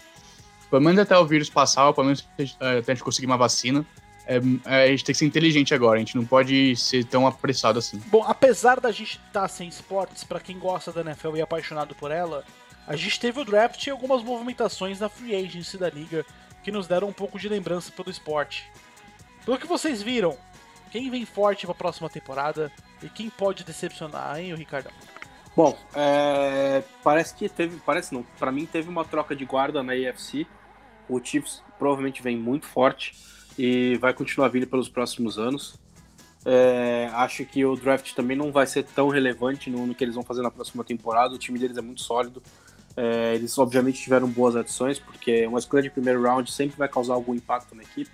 pelo 0.69 0.81
menos 0.81 0.99
até 0.99 1.17
o 1.17 1.25
vírus 1.25 1.49
passar, 1.49 1.93
pelo 1.93 2.05
menos 2.05 2.27
até 2.59 2.91
a 2.91 2.93
gente 2.93 3.03
conseguir 3.03 3.27
uma 3.27 3.37
vacina 3.37 3.85
é, 4.27 4.41
é, 4.65 4.83
a 4.83 4.87
gente 4.87 5.05
tem 5.05 5.13
que 5.13 5.19
ser 5.19 5.25
inteligente 5.25 5.73
agora, 5.73 5.95
a 5.95 5.99
gente 5.99 6.17
não 6.17 6.25
pode 6.25 6.75
ser 6.75 7.05
tão 7.05 7.25
apressado 7.25 7.79
assim. 7.79 7.97
Bom, 8.07 8.23
apesar 8.27 8.79
da 8.79 8.91
gente 8.91 9.21
estar 9.25 9.41
tá 9.41 9.47
sem 9.47 9.69
esportes, 9.69 10.25
para 10.25 10.41
quem 10.41 10.59
gosta 10.59 10.91
da 10.91 10.99
NFL 10.99 11.37
e 11.37 11.39
é 11.39 11.43
apaixonado 11.43 11.95
por 11.95 12.11
ela, 12.11 12.43
a 12.85 12.95
gente 12.97 13.19
teve 13.19 13.39
o 13.39 13.45
draft 13.45 13.87
e 13.87 13.89
algumas 13.89 14.21
movimentações 14.21 14.99
na 14.99 15.07
free 15.07 15.33
agency 15.33 15.77
da 15.77 15.89
liga 15.89 16.25
que 16.67 16.71
nos 16.71 16.85
deram 16.85 17.07
um 17.07 17.13
pouco 17.13 17.39
de 17.39 17.47
lembrança 17.47 17.93
pelo 17.93 18.09
esporte. 18.09 18.69
Pelo 19.45 19.57
que 19.57 19.65
vocês 19.65 20.03
viram, 20.03 20.37
quem 20.91 21.09
vem 21.09 21.25
forte 21.25 21.65
para 21.65 21.71
a 21.71 21.77
próxima 21.77 22.09
temporada 22.09 22.69
e 23.01 23.07
quem 23.07 23.29
pode 23.29 23.63
decepcionar, 23.63 24.37
hein, 24.37 24.51
o 24.51 24.57
Ricardão? 24.57 24.91
Bom, 25.55 25.77
é, 25.95 26.83
parece 27.01 27.33
que 27.35 27.47
teve, 27.47 27.79
parece 27.85 28.13
não, 28.13 28.21
para 28.37 28.51
mim 28.51 28.65
teve 28.65 28.89
uma 28.89 29.05
troca 29.05 29.33
de 29.33 29.45
guarda 29.45 29.81
na 29.81 29.93
AFC. 29.93 30.45
O 31.07 31.23
Chiefs 31.23 31.63
provavelmente 31.79 32.21
vem 32.21 32.35
muito 32.35 32.65
forte 32.65 33.15
e 33.57 33.95
vai 33.99 34.13
continuar 34.13 34.49
vindo 34.49 34.67
pelos 34.67 34.89
próximos 34.89 35.39
anos. 35.39 35.79
É, 36.45 37.09
acho 37.13 37.45
que 37.45 37.63
o 37.63 37.77
draft 37.77 38.13
também 38.13 38.35
não 38.35 38.51
vai 38.51 38.67
ser 38.67 38.83
tão 38.83 39.07
relevante 39.07 39.69
no, 39.69 39.87
no, 39.87 39.95
que 39.95 40.03
eles 40.03 40.15
vão 40.15 40.23
fazer 40.23 40.41
na 40.41 40.51
próxima 40.51 40.83
temporada. 40.83 41.33
O 41.33 41.37
time 41.37 41.57
deles 41.57 41.77
é 41.77 41.81
muito 41.81 42.01
sólido. 42.01 42.43
É, 42.99 43.35
eles 43.35 43.55
obviamente 43.59 44.01
tiveram 44.01 44.27
boas 44.27 44.55
adições, 44.55 44.97
porque 44.97 45.45
uma 45.45 45.59
escolha 45.59 45.83
de 45.83 45.91
primeiro 45.91 46.23
round 46.23 46.51
sempre 46.51 46.75
vai 46.75 46.89
causar 46.89 47.13
algum 47.13 47.35
impacto 47.35 47.75
na 47.75 47.83
equipe. 47.83 48.09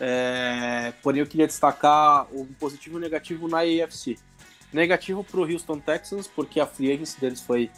É, 0.00 0.94
porém, 1.02 1.20
eu 1.20 1.26
queria 1.26 1.46
destacar 1.46 2.26
o 2.32 2.46
positivo 2.58 2.96
e 2.96 2.98
o 2.98 3.00
negativo 3.00 3.46
na 3.46 3.58
AFC. 3.58 4.16
Negativo 4.72 5.22
para 5.22 5.38
o 5.38 5.44
Houston 5.44 5.78
Texans, 5.78 6.26
porque 6.26 6.58
a 6.58 6.66
free 6.66 6.92
agency 6.92 7.20
deles 7.20 7.42
foi, 7.42 7.70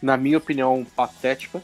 na 0.00 0.16
minha 0.16 0.38
opinião, 0.38 0.86
patética. 0.96 1.60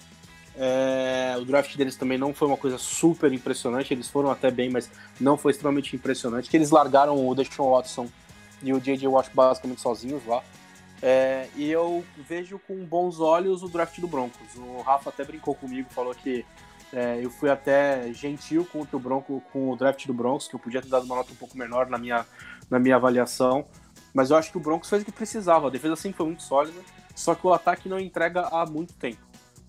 É, 0.56 1.36
o 1.38 1.44
draft 1.44 1.76
deles 1.76 1.94
também 1.94 2.18
não 2.18 2.34
foi 2.34 2.48
uma 2.48 2.56
coisa 2.56 2.76
super 2.76 3.32
impressionante, 3.32 3.94
eles 3.94 4.08
foram 4.08 4.28
até 4.32 4.50
bem, 4.50 4.68
mas 4.68 4.90
não 5.20 5.36
foi 5.36 5.52
extremamente 5.52 5.94
impressionante. 5.94 6.50
Que 6.50 6.56
eles 6.56 6.70
largaram 6.70 7.28
o 7.28 7.34
Deshaun 7.36 7.70
Watson 7.70 8.08
e 8.64 8.72
o 8.72 8.80
J.J. 8.80 9.06
Watt 9.06 9.30
basicamente 9.32 9.80
sozinhos 9.80 10.26
lá. 10.26 10.42
É, 11.00 11.48
e 11.54 11.70
eu 11.70 12.04
vejo 12.28 12.58
com 12.58 12.84
bons 12.84 13.20
olhos 13.20 13.62
o 13.62 13.68
draft 13.68 13.98
do 14.00 14.08
Broncos. 14.08 14.54
O 14.56 14.80
Rafa 14.82 15.10
até 15.10 15.24
brincou 15.24 15.54
comigo, 15.54 15.88
falou 15.90 16.14
que 16.14 16.44
é, 16.92 17.20
eu 17.22 17.30
fui 17.30 17.50
até 17.50 18.12
gentil 18.12 18.64
com 18.64 18.80
o 18.80 18.98
Bronco, 18.98 19.42
com 19.52 19.70
o 19.70 19.76
draft 19.76 20.06
do 20.06 20.14
Broncos, 20.14 20.48
que 20.48 20.54
eu 20.54 20.60
podia 20.60 20.82
ter 20.82 20.88
dado 20.88 21.04
uma 21.04 21.16
nota 21.16 21.32
um 21.32 21.36
pouco 21.36 21.56
menor 21.56 21.88
na 21.88 21.98
minha, 21.98 22.26
na 22.68 22.78
minha 22.78 22.96
avaliação. 22.96 23.66
Mas 24.12 24.30
eu 24.30 24.36
acho 24.36 24.50
que 24.50 24.56
o 24.56 24.60
Broncos 24.60 24.88
fez 24.88 25.02
o 25.02 25.04
que 25.04 25.12
precisava. 25.12 25.68
A 25.68 25.70
defesa 25.70 25.94
sempre 25.94 26.16
foi 26.16 26.26
muito 26.26 26.42
sólida, 26.42 26.80
só 27.14 27.34
que 27.34 27.46
o 27.46 27.52
ataque 27.52 27.88
não 27.88 28.00
entrega 28.00 28.48
há 28.50 28.66
muito 28.66 28.94
tempo 28.94 29.28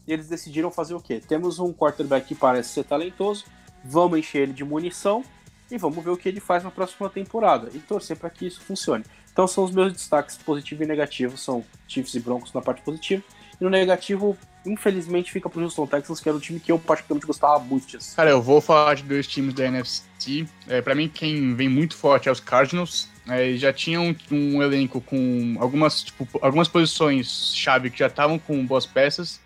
e 0.09 0.13
eles 0.13 0.27
decidiram 0.27 0.71
fazer 0.71 0.95
o 0.95 0.99
quê? 0.99 1.21
Temos 1.25 1.59
um 1.59 1.71
quarterback 1.71 2.25
que 2.27 2.33
parece 2.33 2.69
ser 2.69 2.83
talentoso, 2.83 3.45
vamos 3.85 4.17
encher 4.17 4.41
ele 4.41 4.53
de 4.53 4.63
munição 4.63 5.23
e 5.69 5.77
vamos 5.77 6.03
ver 6.03 6.09
o 6.09 6.17
que 6.17 6.27
ele 6.27 6.39
faz 6.39 6.63
na 6.63 6.71
próxima 6.71 7.07
temporada 7.11 7.69
e 7.75 7.79
torcer 7.79 8.17
para 8.17 8.31
que 8.31 8.47
isso 8.47 8.59
funcione. 8.59 9.05
Então 9.39 9.47
são 9.47 9.63
os 9.63 9.71
meus 9.71 9.93
destaques 9.93 10.35
positivo 10.35 10.83
e 10.83 10.85
negativo, 10.85 11.37
são 11.37 11.63
Chiefs 11.87 12.13
e 12.13 12.19
Broncos 12.19 12.51
na 12.51 12.59
parte 12.59 12.81
positiva. 12.81 13.23
E 13.57 13.63
no 13.63 13.69
negativo, 13.69 14.37
infelizmente, 14.65 15.31
fica 15.31 15.49
pro 15.49 15.63
Houston 15.63 15.87
Texans, 15.87 16.19
que 16.19 16.27
era 16.27 16.37
o 16.37 16.41
time 16.41 16.59
que 16.59 16.69
eu 16.69 16.77
particularmente 16.77 17.25
gostava 17.25 17.57
muito 17.59 17.87
disso. 17.87 18.17
Cara, 18.17 18.31
eu 18.31 18.41
vou 18.41 18.59
falar 18.59 18.95
de 18.95 19.03
dois 19.03 19.25
times 19.25 19.53
da 19.53 19.63
NFC. 19.63 20.45
É, 20.67 20.81
para 20.81 20.93
mim, 20.93 21.07
quem 21.07 21.55
vem 21.55 21.69
muito 21.69 21.95
forte 21.95 22.27
é 22.27 22.31
os 22.33 22.41
Cardinals. 22.41 23.07
É, 23.29 23.53
já 23.53 23.71
tinham 23.71 24.13
um, 24.29 24.35
um 24.57 24.61
elenco 24.61 24.99
com 24.99 25.55
algumas, 25.57 26.03
tipo, 26.03 26.27
algumas 26.41 26.67
posições 26.67 27.53
chave 27.55 27.89
que 27.89 27.99
já 27.99 28.07
estavam 28.07 28.37
com 28.37 28.65
boas 28.65 28.85
peças. 28.85 29.39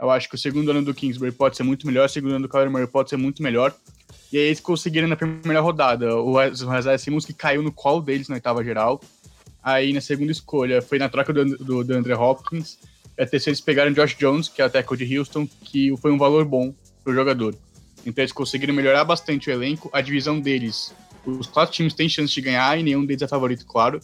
Eu 0.00 0.10
acho 0.10 0.30
que 0.30 0.34
o 0.34 0.38
segundo 0.38 0.70
ano 0.70 0.82
do 0.82 0.94
Kingsbury 0.94 1.32
pode 1.32 1.58
ser 1.58 1.62
muito 1.62 1.86
melhor, 1.86 2.06
o 2.06 2.08
segundo 2.08 2.36
ano 2.36 2.46
do 2.46 2.48
Kyler 2.48 2.70
Murray 2.70 2.86
pode 2.86 3.10
ser 3.10 3.18
muito 3.18 3.42
melhor. 3.42 3.74
E 4.32 4.38
aí 4.38 4.44
eles 4.44 4.60
conseguiram 4.60 5.08
na 5.08 5.16
primeira 5.16 5.60
rodada 5.60 6.16
o 6.16 6.42
Isaiah 6.42 6.98
Simmons, 6.98 7.24
que 7.24 7.32
caiu 7.32 7.62
no 7.62 7.70
colo 7.70 8.00
deles 8.00 8.28
na 8.28 8.34
oitava 8.34 8.64
geral. 8.64 9.00
Aí 9.66 9.92
na 9.92 10.00
segunda 10.00 10.30
escolha 10.30 10.80
foi 10.80 10.96
na 10.96 11.08
troca 11.08 11.32
do, 11.32 11.44
do, 11.44 11.82
do 11.82 11.92
André 11.92 12.14
Hopkins. 12.14 12.78
A 13.18 13.26
terceira 13.26 13.50
eles 13.50 13.60
pegaram 13.60 13.92
Josh 13.92 14.14
Jones, 14.14 14.48
que 14.48 14.62
é 14.62 14.64
o 14.64 14.70
tackle 14.70 14.96
de 14.96 15.18
Houston, 15.18 15.44
que 15.64 15.92
foi 15.96 16.12
um 16.12 16.18
valor 16.18 16.44
bom 16.44 16.72
pro 17.02 17.12
jogador. 17.12 17.52
Então 18.06 18.22
eles 18.22 18.30
conseguiram 18.30 18.72
melhorar 18.72 19.02
bastante 19.02 19.50
o 19.50 19.52
elenco. 19.52 19.90
A 19.92 20.00
divisão 20.00 20.38
deles, 20.38 20.94
os 21.26 21.48
quatro 21.48 21.74
times 21.74 21.94
têm 21.94 22.08
chance 22.08 22.32
de 22.32 22.40
ganhar 22.40 22.78
e 22.78 22.84
nenhum 22.84 23.04
deles 23.04 23.22
é 23.22 23.26
favorito, 23.26 23.66
claro. 23.66 23.98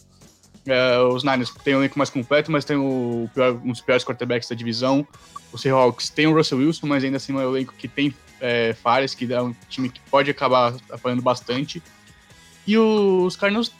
É, 0.65 0.99
os 0.99 1.23
Niners 1.23 1.49
têm 1.63 1.75
um 1.75 1.79
elenco 1.79 1.97
mais 1.97 2.09
completo, 2.09 2.51
mas 2.51 2.65
tem 2.65 2.75
o 2.75 3.29
pior, 3.33 3.53
um 3.63 3.71
dos 3.71 3.79
piores 3.79 4.03
quarterbacks 4.03 4.49
da 4.49 4.55
divisão. 4.55 5.07
O 5.53 5.57
Seahawks 5.57 6.09
tem 6.09 6.27
o 6.27 6.33
Russell 6.33 6.57
Wilson, 6.57 6.87
mas 6.87 7.05
ainda 7.05 7.15
assim 7.15 7.31
é 7.31 7.37
um 7.37 7.41
elenco 7.41 7.73
que 7.77 7.87
tem 7.87 8.13
é, 8.41 8.73
falhas, 8.73 9.15
que 9.15 9.31
é 9.31 9.41
um 9.41 9.55
time 9.69 9.87
que 9.87 10.01
pode 10.11 10.29
acabar 10.29 10.75
apanhando 10.89 11.21
bastante. 11.21 11.81
E 12.67 12.77
os 12.77 13.37
Cardinals 13.37 13.71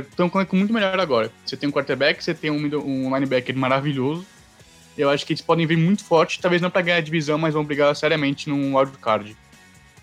estão 0.00 0.28
com 0.28 0.56
muito 0.56 0.72
melhor 0.72 0.98
agora. 0.98 1.30
Você 1.44 1.56
tem 1.56 1.68
um 1.68 1.72
quarterback, 1.72 2.22
você 2.22 2.34
tem 2.34 2.50
um, 2.50 2.64
um 2.84 3.14
linebacker 3.14 3.56
maravilhoso. 3.56 4.24
Eu 4.96 5.10
acho 5.10 5.26
que 5.26 5.32
eles 5.32 5.42
podem 5.42 5.66
vir 5.66 5.76
muito 5.76 6.04
forte, 6.04 6.40
talvez 6.40 6.62
não 6.62 6.70
para 6.70 6.82
ganhar 6.82 6.96
a 6.96 7.00
divisão, 7.00 7.36
mas 7.36 7.54
vão 7.54 7.64
brigar 7.64 7.94
seriamente 7.94 8.48
num 8.48 8.76
wildcard. 8.76 9.36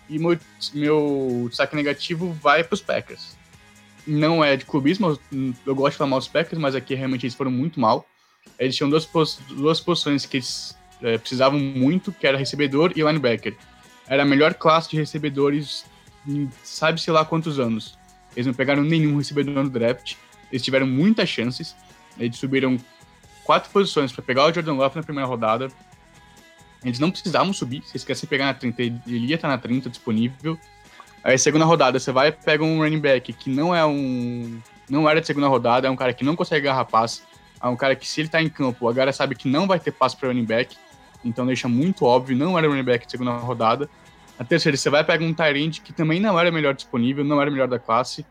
E 0.08 0.18
meu, 0.18 0.38
meu 0.72 1.50
negativo 1.72 2.32
vai 2.40 2.62
para 2.62 2.74
os 2.74 2.80
Packers. 2.80 3.36
Não 4.06 4.44
é 4.44 4.56
de 4.56 4.64
clubismo, 4.64 5.18
eu 5.66 5.74
gosto 5.74 5.92
de 5.92 5.98
falar 5.98 6.10
mal 6.10 6.18
dos 6.18 6.28
Packers, 6.28 6.60
mas 6.60 6.74
aqui 6.74 6.94
realmente 6.94 7.24
eles 7.24 7.34
foram 7.34 7.50
muito 7.50 7.80
mal. 7.80 8.06
Eles 8.58 8.76
tinham 8.76 8.90
duas, 8.90 9.06
pos 9.06 9.40
duas 9.48 9.80
posições 9.80 10.26
que 10.26 10.36
eles 10.36 10.76
é, 11.02 11.18
precisavam 11.18 11.58
muito, 11.58 12.12
que 12.12 12.26
era 12.26 12.36
recebedor 12.36 12.92
e 12.94 13.02
linebacker. 13.02 13.56
Era 14.06 14.22
a 14.22 14.26
melhor 14.26 14.54
classe 14.54 14.90
de 14.90 14.96
recebedores 14.96 15.84
sabe-se 16.62 17.10
lá 17.10 17.24
quantos 17.24 17.58
anos. 17.58 17.98
Eles 18.34 18.46
não 18.46 18.54
pegaram 18.54 18.82
nenhum 18.82 19.16
recebedor 19.16 19.62
no 19.62 19.70
draft, 19.70 20.14
eles 20.50 20.62
tiveram 20.62 20.86
muitas 20.86 21.28
chances, 21.28 21.74
eles 22.18 22.36
subiram 22.36 22.78
quatro 23.44 23.70
posições 23.70 24.12
para 24.12 24.22
pegar 24.22 24.44
o 24.46 24.52
Jordan 24.52 24.74
Love 24.74 24.96
na 24.96 25.02
primeira 25.02 25.28
rodada, 25.28 25.68
eles 26.84 26.98
não 26.98 27.10
precisavam 27.10 27.52
subir. 27.52 27.82
Se 27.82 27.92
eles 27.92 28.04
quisessem 28.04 28.28
pegar 28.28 28.46
na 28.46 28.54
30, 28.54 28.82
ele 28.82 29.26
ia 29.26 29.36
estar 29.36 29.48
na 29.48 29.56
30 29.56 29.88
disponível. 29.88 30.58
Aí, 31.22 31.38
segunda 31.38 31.64
rodada, 31.64 31.98
você 31.98 32.12
vai 32.12 32.30
pega 32.30 32.62
um 32.62 32.78
running 32.78 33.00
back 33.00 33.32
que 33.32 33.48
não 33.48 33.74
é 33.74 33.84
um. 33.84 34.60
Não 34.88 35.08
era 35.08 35.20
de 35.20 35.26
segunda 35.26 35.48
rodada, 35.48 35.88
é 35.88 35.90
um 35.90 35.96
cara 35.96 36.12
que 36.12 36.22
não 36.22 36.36
consegue 36.36 36.68
agarrar 36.68 36.84
passe. 36.84 37.22
É 37.62 37.66
um 37.66 37.76
cara 37.76 37.96
que, 37.96 38.06
se 38.06 38.20
ele 38.20 38.28
tá 38.28 38.42
em 38.42 38.50
campo, 38.50 38.86
agora 38.86 39.10
sabe 39.10 39.34
que 39.34 39.48
não 39.48 39.66
vai 39.66 39.80
ter 39.80 39.90
passe 39.90 40.14
para 40.14 40.28
running 40.28 40.44
back. 40.44 40.76
Então 41.24 41.46
deixa 41.46 41.66
muito 41.66 42.04
óbvio, 42.04 42.36
não 42.36 42.58
era 42.58 42.68
running 42.68 42.82
back 42.82 43.06
de 43.06 43.10
segunda 43.10 43.30
rodada. 43.32 43.88
A 44.38 44.44
terceira, 44.44 44.76
você 44.76 44.90
vai 44.90 45.04
pegar 45.04 45.24
um 45.24 45.32
Tyrant 45.32 45.80
que 45.80 45.92
também 45.92 46.20
não 46.20 46.38
era 46.38 46.50
melhor 46.50 46.74
disponível, 46.74 47.24
não 47.24 47.40
era 47.40 47.50
melhor 47.50 47.68
da 47.68 47.78
classe. 47.78 48.26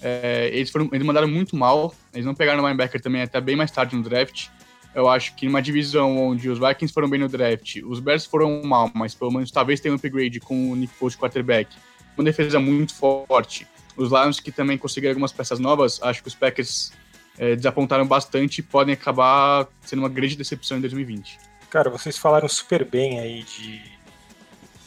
É, 0.00 0.48
eles, 0.52 0.70
foram, 0.70 0.88
eles 0.92 1.06
mandaram 1.06 1.28
muito 1.28 1.56
mal. 1.56 1.94
Eles 2.12 2.24
não 2.24 2.34
pegaram 2.34 2.62
o 2.62 2.66
linebacker 2.66 3.00
também 3.00 3.22
até 3.22 3.40
bem 3.40 3.56
mais 3.56 3.70
tarde 3.70 3.94
no 3.96 4.02
draft. 4.02 4.48
Eu 4.94 5.08
acho 5.08 5.34
que 5.34 5.46
numa 5.46 5.60
divisão 5.60 6.16
onde 6.18 6.48
os 6.48 6.58
Vikings 6.58 6.92
foram 6.92 7.08
bem 7.08 7.20
no 7.20 7.28
draft, 7.28 7.76
os 7.84 8.00
Bears 8.00 8.24
foram 8.24 8.62
mal, 8.62 8.90
mas 8.94 9.14
pelo 9.14 9.30
menos 9.30 9.50
talvez 9.50 9.80
tenha 9.80 9.92
um 9.92 9.96
upgrade 9.96 10.40
com 10.40 10.72
o 10.72 10.74
Nick 10.74 10.92
Foles 10.94 11.14
quarterback. 11.14 11.76
Uma 12.16 12.24
defesa 12.24 12.58
muito 12.58 12.94
forte. 12.94 13.66
Os 13.96 14.10
Lions 14.10 14.40
que 14.40 14.50
também 14.50 14.78
conseguiram 14.78 15.12
algumas 15.12 15.32
peças 15.32 15.58
novas, 15.58 16.00
acho 16.02 16.22
que 16.22 16.28
os 16.28 16.34
Packers 16.34 16.92
é, 17.36 17.54
desapontaram 17.54 18.06
bastante 18.06 18.58
e 18.58 18.62
podem 18.62 18.94
acabar 18.94 19.68
sendo 19.82 20.00
uma 20.00 20.08
grande 20.08 20.36
decepção 20.36 20.78
em 20.78 20.80
2020. 20.80 21.38
Cara, 21.70 21.90
vocês 21.90 22.16
falaram 22.16 22.48
super 22.48 22.84
bem 22.84 23.20
aí 23.20 23.42
de 23.42 23.82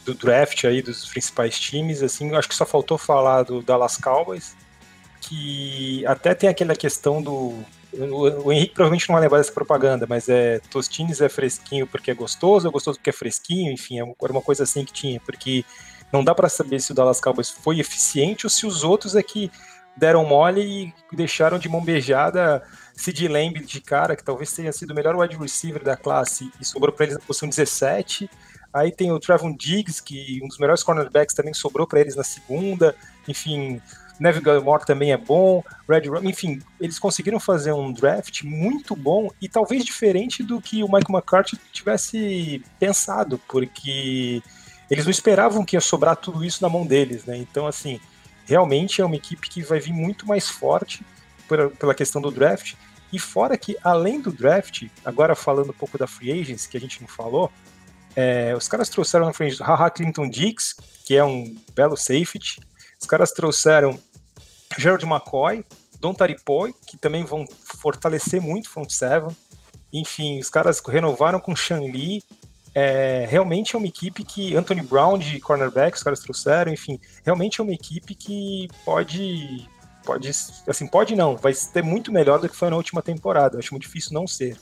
do 0.04 0.14
draft 0.14 0.64
aí 0.64 0.82
dos 0.82 1.06
principais 1.06 1.58
times, 1.58 2.02
assim, 2.02 2.34
acho 2.34 2.48
que 2.48 2.54
só 2.54 2.66
faltou 2.66 2.98
falar 2.98 3.42
do 3.42 3.62
Dallas 3.62 3.96
Cowboys, 3.96 4.56
que 5.20 6.04
até 6.06 6.34
tem 6.34 6.48
aquela 6.48 6.74
questão 6.74 7.22
do 7.22 7.56
o, 7.94 8.50
Henrique 8.50 8.74
provavelmente 8.74 9.08
não 9.08 9.14
vai 9.14 9.22
lembrar 9.22 9.38
dessa 9.38 9.52
propaganda, 9.52 10.06
mas 10.08 10.28
é 10.28 10.60
Tostines 10.70 11.20
é 11.20 11.28
fresquinho 11.28 11.86
porque 11.86 12.10
é 12.10 12.14
gostoso, 12.14 12.66
é 12.66 12.70
gostoso 12.70 12.98
porque 12.98 13.10
é 13.10 13.12
fresquinho, 13.12 13.70
enfim, 13.70 14.00
é 14.00 14.14
era 14.22 14.32
uma 14.32 14.40
coisa 14.40 14.62
assim 14.62 14.84
que 14.84 14.92
tinha, 14.92 15.20
porque 15.20 15.64
não 16.12 16.24
dá 16.24 16.34
para 16.34 16.48
saber 16.48 16.80
se 16.80 16.92
o 16.92 16.94
Dallas 16.94 17.20
Cowboys 17.20 17.50
foi 17.50 17.80
eficiente 17.80 18.46
ou 18.46 18.50
se 18.50 18.66
os 18.66 18.82
outros 18.82 19.14
é 19.14 19.22
que 19.22 19.50
deram 19.96 20.24
mole 20.24 20.62
e 21.12 21.16
deixaram 21.16 21.58
de 21.58 21.68
mão 21.68 21.84
beijada 21.84 22.62
Sid 22.94 23.28
Lamb 23.28 23.60
de 23.60 23.80
cara, 23.80 24.16
que 24.16 24.24
talvez 24.24 24.52
tenha 24.52 24.72
sido 24.72 24.90
o 24.92 24.94
melhor 24.94 25.14
wide 25.16 25.36
receiver 25.36 25.82
da 25.82 25.96
classe 25.96 26.50
e 26.60 26.64
sobrou 26.64 26.92
para 26.92 27.04
eles 27.04 27.18
na 27.18 27.24
posição 27.24 27.48
17. 27.48 28.28
Aí 28.72 28.90
tem 28.90 29.12
o 29.12 29.20
Trevon 29.20 29.54
Diggs, 29.54 30.02
que 30.02 30.40
um 30.42 30.48
dos 30.48 30.58
melhores 30.58 30.82
cornerbacks 30.82 31.34
também 31.34 31.52
sobrou 31.52 31.86
para 31.86 32.00
eles 32.00 32.16
na 32.16 32.24
segunda. 32.24 32.94
Enfim, 33.28 33.80
Neville 34.18 34.44
Gilmore 34.44 34.84
também 34.86 35.12
é 35.12 35.16
bom, 35.16 35.64
Red 35.88 36.08
Rum, 36.08 36.28
enfim, 36.28 36.60
eles 36.80 36.98
conseguiram 36.98 37.40
fazer 37.40 37.72
um 37.72 37.92
draft 37.92 38.42
muito 38.44 38.94
bom 38.94 39.28
e 39.40 39.48
talvez 39.48 39.84
diferente 39.84 40.42
do 40.42 40.60
que 40.60 40.82
o 40.82 40.86
Michael 40.86 41.04
McCarthy 41.10 41.58
tivesse 41.72 42.62
pensado, 42.78 43.38
porque 43.48 44.42
eles 44.90 45.04
não 45.04 45.10
esperavam 45.10 45.64
que 45.64 45.76
ia 45.76 45.80
sobrar 45.80 46.16
tudo 46.16 46.44
isso 46.44 46.62
na 46.62 46.68
mão 46.68 46.86
deles, 46.86 47.24
né? 47.24 47.36
Então, 47.36 47.66
assim, 47.66 48.00
realmente 48.44 49.00
é 49.00 49.04
uma 49.04 49.16
equipe 49.16 49.48
que 49.48 49.62
vai 49.62 49.80
vir 49.80 49.92
muito 49.92 50.26
mais 50.26 50.48
forte 50.48 51.04
pela 51.78 51.94
questão 51.94 52.22
do 52.22 52.30
draft. 52.30 52.74
E 53.12 53.18
fora 53.18 53.58
que, 53.58 53.76
além 53.82 54.20
do 54.20 54.32
draft, 54.32 54.86
agora 55.04 55.34
falando 55.34 55.70
um 55.70 55.74
pouco 55.74 55.98
da 55.98 56.06
free 56.06 56.32
agents, 56.32 56.66
que 56.66 56.76
a 56.76 56.80
gente 56.80 57.00
não 57.00 57.08
falou, 57.08 57.50
é, 58.16 58.54
os 58.56 58.68
caras 58.68 58.88
trouxeram 58.88 59.26
na 59.26 59.32
frente 59.32 59.56
do 59.56 59.64
Haha 59.64 59.90
Clinton 59.90 60.28
Dix, 60.28 60.76
que 61.04 61.16
é 61.16 61.24
um 61.24 61.56
belo 61.74 61.96
safety, 61.96 62.60
os 63.00 63.06
caras 63.06 63.32
trouxeram 63.32 63.98
Gerald 64.78 65.04
McCoy, 65.04 65.64
Don 65.98 66.14
Taripoy, 66.14 66.74
que 66.86 66.96
também 66.96 67.24
vão 67.24 67.44
fortalecer 67.64 68.40
muito 68.40 68.66
o 68.66 68.70
front 68.70 68.90
seven. 68.90 69.30
Enfim, 69.92 70.40
os 70.40 70.48
caras 70.48 70.80
renovaram 70.80 71.38
com 71.38 71.54
Sean 71.54 71.80
Lee. 71.80 72.22
É, 72.74 73.26
realmente 73.28 73.76
é 73.76 73.78
uma 73.78 73.86
equipe 73.86 74.24
que 74.24 74.56
Anthony 74.56 74.82
Brown 74.82 75.18
de 75.18 75.38
cornerback, 75.40 75.96
os 75.96 76.02
caras 76.02 76.20
trouxeram, 76.20 76.72
enfim, 76.72 76.98
realmente 77.22 77.60
é 77.60 77.64
uma 77.64 77.72
equipe 77.72 78.14
que 78.14 78.66
pode 78.84 79.68
pode 80.04 80.28
assim, 80.66 80.86
pode 80.86 81.14
não, 81.14 81.36
vai 81.36 81.52
ser 81.54 81.82
muito 81.82 82.10
melhor 82.10 82.40
do 82.40 82.48
que 82.48 82.56
foi 82.56 82.70
na 82.70 82.76
última 82.76 83.02
temporada. 83.02 83.56
Eu 83.56 83.58
acho 83.58 83.72
muito 83.72 83.84
difícil 83.84 84.12
não 84.14 84.26
ser. 84.26 84.56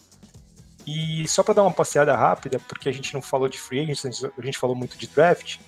E 0.90 1.29
só 1.29 1.44
para 1.44 1.55
dar 1.55 1.62
uma 1.62 1.70
passeada 1.70 2.16
rápida, 2.16 2.59
porque 2.59 2.88
a 2.88 2.92
gente 2.92 3.14
não 3.14 3.22
falou 3.22 3.48
de 3.48 3.57
free 3.61 3.81
agents, 3.81 4.24
a 4.37 4.42
gente 4.42 4.59
falou 4.59 4.74
muito 4.74 4.98
de 4.98 5.07
draft. 5.07 5.59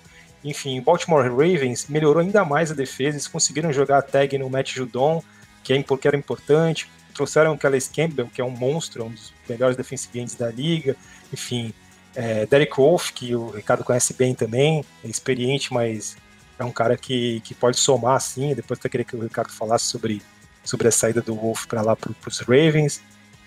Enfim, 0.43 0.81
Baltimore 0.81 1.29
Ravens 1.29 1.87
melhorou 1.87 2.21
ainda 2.21 2.43
mais 2.43 2.71
a 2.71 2.73
defesa, 2.73 3.15
eles 3.15 3.27
conseguiram 3.29 3.71
jogar 3.71 3.99
a 3.99 4.01
tag 4.01 4.37
no 4.37 4.49
Matt 4.49 4.73
Judon, 4.73 5.23
que, 5.63 5.71
é, 5.71 5.85
era 6.03 6.17
importante, 6.17 6.89
trouxeram 7.13 7.53
o 7.53 7.57
Calais 7.57 7.87
Campbell, 7.87 8.27
que 8.27 8.41
é 8.41 8.43
um 8.43 8.49
monstro, 8.49 9.05
um 9.05 9.11
dos 9.11 9.33
melhores 9.47 9.77
defensive 9.77 10.25
da 10.37 10.51
liga, 10.51 10.97
enfim, 11.31 11.73
é, 12.13 12.45
Derek 12.45 12.75
Wolf, 12.75 13.11
que 13.11 13.33
o 13.33 13.51
Ricardo 13.51 13.85
conhece 13.85 14.13
bem 14.13 14.35
também, 14.35 14.83
é 15.05 15.07
experiente, 15.07 15.73
mas 15.73 16.17
é 16.59 16.65
um 16.65 16.71
cara 16.71 16.97
que, 16.97 17.39
que 17.45 17.55
pode 17.55 17.77
somar 17.79 18.15
assim, 18.15 18.53
depois 18.53 18.77
até 18.77 18.89
queria 18.89 19.05
que 19.05 19.15
o 19.15 19.23
Ricardo 19.23 19.53
falasse 19.53 19.85
sobre, 19.85 20.21
sobre 20.65 20.89
a 20.89 20.91
saída 20.91 21.21
do 21.21 21.33
Wolf 21.33 21.65
para 21.65 21.81
lá 21.81 21.95
para 21.95 22.11
os 22.27 22.39
Ravens, 22.41 23.01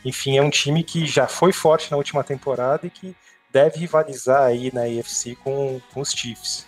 enfim, 0.07 0.38
é 0.38 0.42
um 0.42 0.51
time 0.51 0.85
que 0.85 1.05
já 1.05 1.27
foi 1.27 1.53
forte 1.53 1.90
na 1.90 1.97
última 1.97 2.23
temporada 2.23 2.87
e 2.87 2.90
que 2.90 3.12
deve 3.51 3.81
rivalizar 3.81 4.42
aí 4.42 4.71
na 4.73 4.83
AFC 4.83 5.35
com, 5.42 5.81
com 5.92 6.01
os 6.01 6.12
Chiefs. 6.12 6.64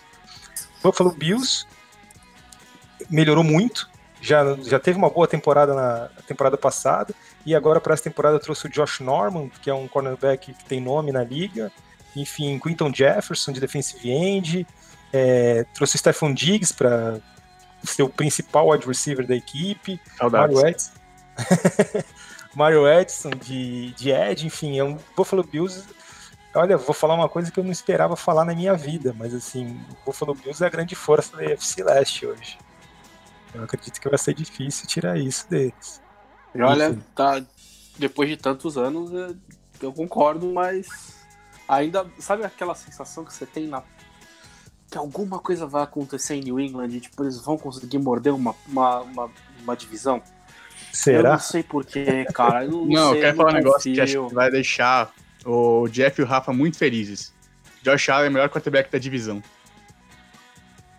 Buffalo 0.83 1.11
Bills 1.11 1.65
melhorou 3.09 3.43
muito, 3.43 3.89
já, 4.21 4.43
já 4.57 4.77
teve 4.77 4.97
uma 4.97 5.09
boa 5.09 5.25
temporada 5.25 5.73
na 5.73 6.09
temporada 6.27 6.57
passada, 6.57 7.15
e 7.45 7.55
agora 7.55 7.79
para 7.79 7.93
essa 7.93 8.03
temporada 8.03 8.37
trouxe 8.39 8.67
o 8.67 8.69
Josh 8.69 8.99
Norman, 8.99 9.49
que 9.61 9.69
é 9.69 9.73
um 9.73 9.87
cornerback 9.87 10.53
que 10.53 10.65
tem 10.65 10.81
nome 10.81 11.13
na 11.13 11.23
liga, 11.23 11.71
enfim, 12.17 12.59
Quinton 12.59 12.91
Jefferson 12.93 13.53
de 13.53 13.61
defensive 13.61 14.11
end, 14.11 14.67
é, 15.13 15.63
trouxe 15.73 15.95
o 15.95 15.99
Stephon 15.99 16.33
Diggs 16.33 16.73
para 16.73 17.21
ser 17.85 18.03
o 18.03 18.09
principal 18.09 18.67
wide 18.67 18.85
receiver 18.85 19.25
da 19.25 19.35
equipe, 19.35 19.97
Mario 20.29 20.67
Edson, 20.67 20.91
Mario 22.55 22.87
Edson 22.87 23.29
de, 23.31 23.91
de 23.93 24.11
Ed, 24.11 24.45
enfim, 24.45 24.77
é 24.79 24.83
um 24.83 24.97
Buffalo 25.15 25.43
Bills 25.43 25.85
Olha, 26.53 26.77
vou 26.77 26.95
falar 26.95 27.13
uma 27.13 27.29
coisa 27.29 27.51
que 27.51 27.59
eu 27.59 27.63
não 27.63 27.71
esperava 27.71 28.15
falar 28.15 28.43
na 28.43 28.55
minha 28.55 28.73
vida, 28.73 29.15
mas 29.17 29.33
assim, 29.35 29.79
o 29.91 30.05
Buffalo 30.05 30.33
Bills 30.33 30.63
é 30.63 30.67
a 30.67 30.69
grande 30.69 30.95
força 30.95 31.37
da 31.37 31.43
UFC 31.43 31.83
Leste 31.83 32.25
hoje. 32.25 32.57
Eu 33.53 33.63
acredito 33.63 33.99
que 33.99 34.09
vai 34.09 34.17
ser 34.17 34.33
difícil 34.33 34.87
tirar 34.87 35.17
isso 35.17 35.47
deles. 35.47 36.01
E 36.53 36.61
olha, 36.61 36.97
tá, 37.15 37.43
depois 37.97 38.27
de 38.29 38.35
tantos 38.35 38.77
anos, 38.77 39.11
eu 39.79 39.93
concordo, 39.93 40.51
mas 40.51 40.87
ainda. 41.67 42.09
Sabe 42.19 42.43
aquela 42.43 42.73
sensação 42.73 43.23
que 43.23 43.33
você 43.33 43.45
tem 43.45 43.67
na. 43.67 43.83
Que 44.89 44.97
alguma 44.97 45.37
coisa 45.37 45.67
vai 45.67 45.83
acontecer 45.83 46.33
em 46.35 46.41
New 46.41 46.59
England 46.59 46.89
e 46.89 46.99
tipo, 46.99 47.23
eles 47.23 47.39
vão 47.39 47.59
conseguir 47.59 47.99
morder 47.99 48.33
uma, 48.33 48.55
uma, 48.67 49.01
uma, 49.01 49.31
uma 49.61 49.77
divisão? 49.77 50.21
Será? 50.91 51.17
Eu 51.29 51.33
não 51.33 51.39
sei 51.39 51.63
porquê, 51.63 52.25
cara. 52.33 52.65
Eu 52.65 52.71
não, 52.71 52.85
não 52.85 53.09
sei, 53.11 53.17
eu 53.19 53.21
quero 53.23 53.37
falar 53.37 53.51
um 53.51 53.53
negócio 53.55 53.93
que 53.93 54.01
acho 54.01 54.27
que 54.27 54.33
vai 54.35 54.49
deixar 54.51 55.11
o 55.45 55.87
Jeff 55.89 56.19
e 56.19 56.23
o 56.23 56.27
Rafa 56.27 56.51
muito 56.53 56.77
felizes. 56.77 57.33
Josh 57.83 58.09
Allen 58.09 58.25
é 58.27 58.29
o 58.29 58.33
melhor 58.33 58.49
quarterback 58.49 58.91
da 58.91 58.97
divisão. 58.99 59.41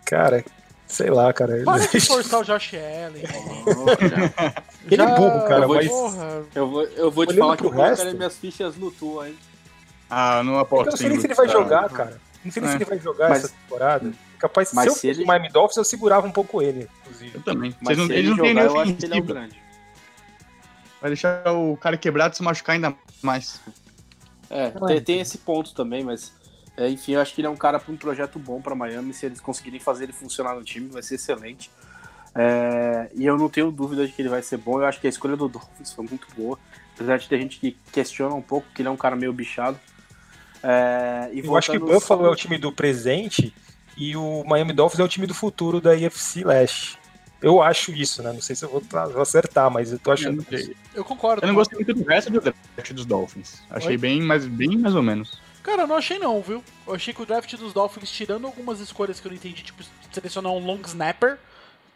Cara, 0.05 0.43
sei 0.87 1.09
lá, 1.09 1.31
cara. 1.31 1.61
Para 1.63 1.85
de 1.87 1.99
forçar 2.01 2.41
o 2.41 2.43
Josh 2.43 2.71
Allen. 2.73 3.23
Ele 4.89 5.01
é 5.01 5.05
burro, 5.15 5.41
cara, 5.47 5.63
eu 5.63 5.67
vou 5.67 5.75
mas. 5.75 5.87
Porra. 5.87 6.43
Eu 6.55 6.67
vou, 6.69 6.83
eu 6.83 7.11
vou 7.11 7.25
te 7.25 7.37
falar 7.37 7.55
que 7.57 7.63
eu 7.65 7.69
resto- 7.69 8.15
minhas 8.17 8.37
fichas 8.37 8.75
no 8.75 8.89
tua, 8.91 9.29
hein? 9.29 9.37
Ah, 10.09 10.41
não 10.43 10.53
Eu 10.53 10.59
aposto 10.59 10.89
não 10.89 10.97
sei 10.97 11.07
em 11.07 11.09
nem 11.11 11.19
se 11.21 11.27
ele 11.27 11.33
vai 11.35 11.47
jogar, 11.47 11.83
cara. 11.89 11.89
cara. 12.11 12.21
Não 12.43 12.51
sei 12.51 12.61
nem 12.61 12.69
É. 12.69 12.71
se 12.77 12.77
ele 12.83 12.89
vai 12.89 12.99
jogar 12.99 13.29
Mas- 13.29 13.43
essa 13.45 13.53
temporada. 13.53 14.11
Capaz, 14.39 14.73
mas 14.73 14.83
se 14.85 14.89
eu 14.89 14.93
se 14.93 14.99
fosse 15.07 15.07
ele- 15.07 15.23
o 15.23 15.27
Miami 15.27 15.49
Dolphins, 15.49 15.77
eu 15.77 15.83
segurava 15.85 16.25
um 16.25 16.31
pouco 16.31 16.61
ele, 16.63 16.89
inclusive. 17.01 17.35
Eu 17.35 17.41
também. 17.43 17.75
Mas 17.79 17.95
não, 17.97 18.07
se 18.07 18.13
eles 18.13 18.19
ele 18.25 18.29
não 18.31 18.37
jogar, 18.37 18.53
nem 18.55 18.63
eu 18.63 18.79
acho 18.79 18.93
que 18.95 19.05
ele 19.05 19.17
é 19.17 19.21
grande. 19.21 19.61
Vai 21.01 21.09
deixar 21.09 21.43
o 21.51 21.75
cara 21.77 21.97
quebrado 21.97 22.35
se 22.35 22.43
machucar 22.43 22.75
ainda 22.75 22.95
mais. 23.21 23.59
É, 24.49 24.69
tem, 24.69 25.01
tem 25.01 25.19
esse 25.19 25.39
ponto 25.39 25.73
também, 25.73 26.03
mas 26.03 26.31
é, 26.77 26.89
enfim, 26.89 27.13
eu 27.13 27.21
acho 27.21 27.33
que 27.33 27.41
ele 27.41 27.47
é 27.47 27.49
um 27.49 27.55
cara 27.55 27.79
para 27.79 27.91
um 27.91 27.97
projeto 27.97 28.39
bom 28.39 28.61
para 28.61 28.75
Miami. 28.75 29.13
Se 29.13 29.25
eles 29.25 29.39
conseguirem 29.39 29.79
fazer 29.79 30.05
ele 30.05 30.13
funcionar 30.13 30.55
no 30.55 30.63
time, 30.63 30.89
vai 30.89 31.01
ser 31.01 31.15
excelente. 31.15 31.69
É, 32.33 33.09
e 33.13 33.25
eu 33.25 33.37
não 33.37 33.49
tenho 33.49 33.71
dúvida 33.71 34.05
de 34.05 34.13
que 34.13 34.21
ele 34.21 34.29
vai 34.29 34.41
ser 34.41 34.57
bom. 34.57 34.79
Eu 34.79 34.85
acho 34.85 34.99
que 34.99 35.07
a 35.07 35.09
escolha 35.09 35.35
do 35.35 35.49
Dolphins 35.49 35.91
foi 35.91 36.05
muito 36.05 36.27
boa. 36.35 36.57
Apesar 36.93 37.17
de 37.17 37.27
ter 37.27 37.39
gente 37.39 37.59
que 37.59 37.77
questiona 37.91 38.35
um 38.35 38.41
pouco, 38.41 38.67
que 38.73 38.81
ele 38.81 38.89
é 38.89 38.91
um 38.91 38.97
cara 38.97 39.15
meio 39.15 39.33
bichado. 39.33 39.79
É, 40.63 41.29
e 41.33 41.39
eu 41.39 41.57
acho 41.57 41.71
que 41.71 41.77
o 41.77 41.85
Buffalo 41.85 42.25
é 42.25 42.29
o 42.29 42.35
time 42.35 42.57
do 42.57 42.71
presente 42.71 43.53
e 43.97 44.15
o 44.15 44.43
Miami 44.45 44.73
Dolphins 44.73 44.99
é 44.99 45.03
o 45.03 45.07
time 45.07 45.25
do 45.25 45.33
futuro 45.33 45.81
da 45.81 45.95
IFC 45.95 46.43
Leste. 46.43 47.00
Eu 47.41 47.61
acho 47.61 47.91
isso, 47.91 48.21
né? 48.21 48.31
Não 48.31 48.41
sei 48.41 48.55
se 48.55 48.63
eu 48.63 48.69
vou, 48.69 48.81
vou 48.81 49.21
acertar, 49.21 49.69
mas 49.71 49.91
eu 49.91 49.97
tô 49.97 50.11
achando 50.11 50.45
eu, 50.51 50.59
isso. 50.59 50.71
Eu 50.93 51.03
concordo. 51.03 51.43
Eu 51.43 51.47
não 51.47 51.55
gostei 51.55 51.77
muito 51.77 51.93
do 51.93 52.07
resto 52.07 52.31
do 52.31 52.39
draft 52.39 52.93
dos 52.93 53.05
Dolphins. 53.05 53.61
Achei 53.69 53.97
bem 53.97 54.21
mais, 54.21 54.45
bem 54.45 54.77
mais 54.77 54.93
ou 54.93 55.01
menos. 55.01 55.39
Cara, 55.63 55.83
eu 55.83 55.87
não 55.87 55.95
achei 55.95 56.19
não, 56.19 56.41
viu? 56.41 56.63
Eu 56.87 56.95
achei 56.95 57.13
que 57.13 57.21
o 57.21 57.25
draft 57.25 57.55
dos 57.55 57.73
Dolphins, 57.73 58.11
tirando 58.11 58.45
algumas 58.45 58.79
escolhas 58.79 59.19
que 59.19 59.27
eu 59.27 59.29
não 59.29 59.35
entendi, 59.35 59.63
tipo, 59.63 59.83
selecionar 60.11 60.51
um 60.51 60.65
long 60.65 60.79
snapper, 60.85 61.37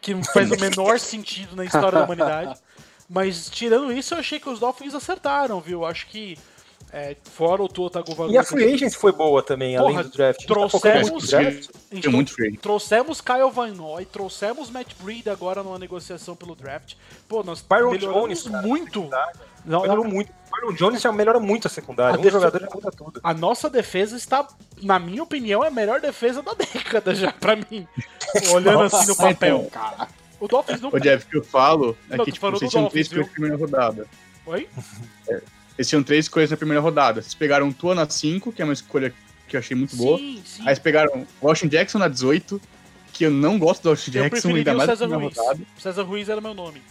que 0.00 0.14
não 0.14 0.22
faz 0.22 0.50
o 0.50 0.60
menor 0.60 0.98
sentido 1.00 1.54
na 1.54 1.64
história 1.64 1.98
da 1.98 2.04
humanidade. 2.04 2.60
Mas 3.08 3.48
tirando 3.48 3.92
isso, 3.92 4.14
eu 4.14 4.18
achei 4.18 4.40
que 4.40 4.48
os 4.48 4.58
Dolphins 4.58 4.94
acertaram, 4.94 5.60
viu? 5.60 5.80
Eu 5.80 5.86
acho 5.86 6.06
que 6.06 6.36
é, 6.96 7.14
fora 7.24 7.62
o 7.62 7.68
Tua 7.68 7.90
Tagovailoa. 7.90 8.34
E 8.34 8.38
a 8.38 8.42
free 8.42 8.72
agency 8.72 8.96
foi 8.96 9.12
boa 9.12 9.42
também, 9.42 9.76
Porra, 9.76 9.90
além 9.90 10.02
do 10.02 10.08
draft. 10.08 10.40
Tá 10.40 10.46
trouxemos, 10.46 11.28
draft. 11.28 11.68
Muito 12.10 12.32
free. 12.32 12.56
trouxemos 12.56 13.20
Kyle 13.20 13.50
Van 13.52 13.74
Noy, 13.74 14.06
trouxemos 14.06 14.70
Matt 14.70 14.94
Breed 15.02 15.28
agora 15.28 15.62
numa 15.62 15.78
negociação 15.78 16.34
pelo 16.34 16.54
draft. 16.54 16.94
Pô, 17.28 17.42
nós 17.42 17.60
Byron 17.60 17.90
melhoramos 17.90 18.44
Jones, 18.44 18.62
muito. 18.64 19.10
não, 19.66 19.82
melhorou 19.82 20.04
não, 20.04 20.10
muito. 20.10 20.32
Byron 20.50 20.72
Jones 20.72 21.02
já 21.02 21.12
melhora 21.12 21.38
muito 21.38 21.66
a 21.66 21.70
secundária. 21.70 22.16
A 22.16 22.18
um 22.18 22.22
defesa, 22.22 22.46
jogador 22.46 22.60
já 22.62 22.74
muda 22.74 22.90
tudo. 22.90 23.20
A 23.22 23.34
nossa 23.34 23.68
defesa 23.68 24.16
está, 24.16 24.48
na 24.82 24.98
minha 24.98 25.22
opinião, 25.22 25.62
é 25.62 25.68
a 25.68 25.70
melhor 25.70 26.00
defesa 26.00 26.40
da 26.42 26.54
década 26.72 27.14
já, 27.14 27.30
pra 27.30 27.56
mim. 27.56 27.86
Olhando 28.54 28.84
nossa, 28.84 29.00
assim 29.00 29.08
no 29.08 29.16
papel. 29.16 29.68
Cara. 29.70 30.08
O 30.40 30.48
Dolphins 30.48 30.80
não. 30.80 30.88
O 30.90 30.98
Jeff, 30.98 31.26
que 31.26 31.36
eu 31.36 31.44
falo 31.44 31.94
é 32.08 32.16
não, 32.16 32.24
que 32.24 32.32
tipo, 32.32 32.50
vocês 32.50 32.70
tinham 32.70 32.88
três 32.88 33.06
escolhas 33.06 33.26
na 33.26 33.32
primeira 33.32 33.56
rodada. 33.58 34.06
Oi? 34.46 34.66
É. 35.28 35.42
Eles 35.76 35.88
tinham 35.88 36.02
três 36.02 36.24
escolhas 36.26 36.50
na 36.50 36.56
primeira 36.56 36.80
rodada. 36.80 37.20
Vocês 37.20 37.34
pegaram 37.34 37.72
Tua 37.72 37.94
na 37.94 38.08
5, 38.08 38.52
que 38.52 38.62
é 38.62 38.64
uma 38.64 38.72
escolha 38.72 39.12
que 39.46 39.56
eu 39.56 39.60
achei 39.60 39.76
muito 39.76 39.94
sim, 39.94 39.98
boa. 39.98 40.18
Sim. 40.18 40.42
Aí 40.60 40.68
eles 40.68 40.78
pegaram 40.78 41.26
Washington 41.42 41.70
Jackson 41.70 41.98
na 41.98 42.08
18, 42.08 42.60
que 43.12 43.24
eu 43.24 43.30
não 43.30 43.58
gosto 43.58 43.82
do 43.82 43.90
Washington 43.90 44.10
Jackson, 44.10 44.48
ainda 44.54 44.74
mais 44.74 44.88
na 44.88 44.96
primeira 44.96 45.24
Ruiz. 45.24 45.36
rodada. 45.36 45.60
César 45.78 46.02
Ruiz 46.02 46.28
era 46.28 46.40
meu 46.40 46.54
nome. 46.54 46.82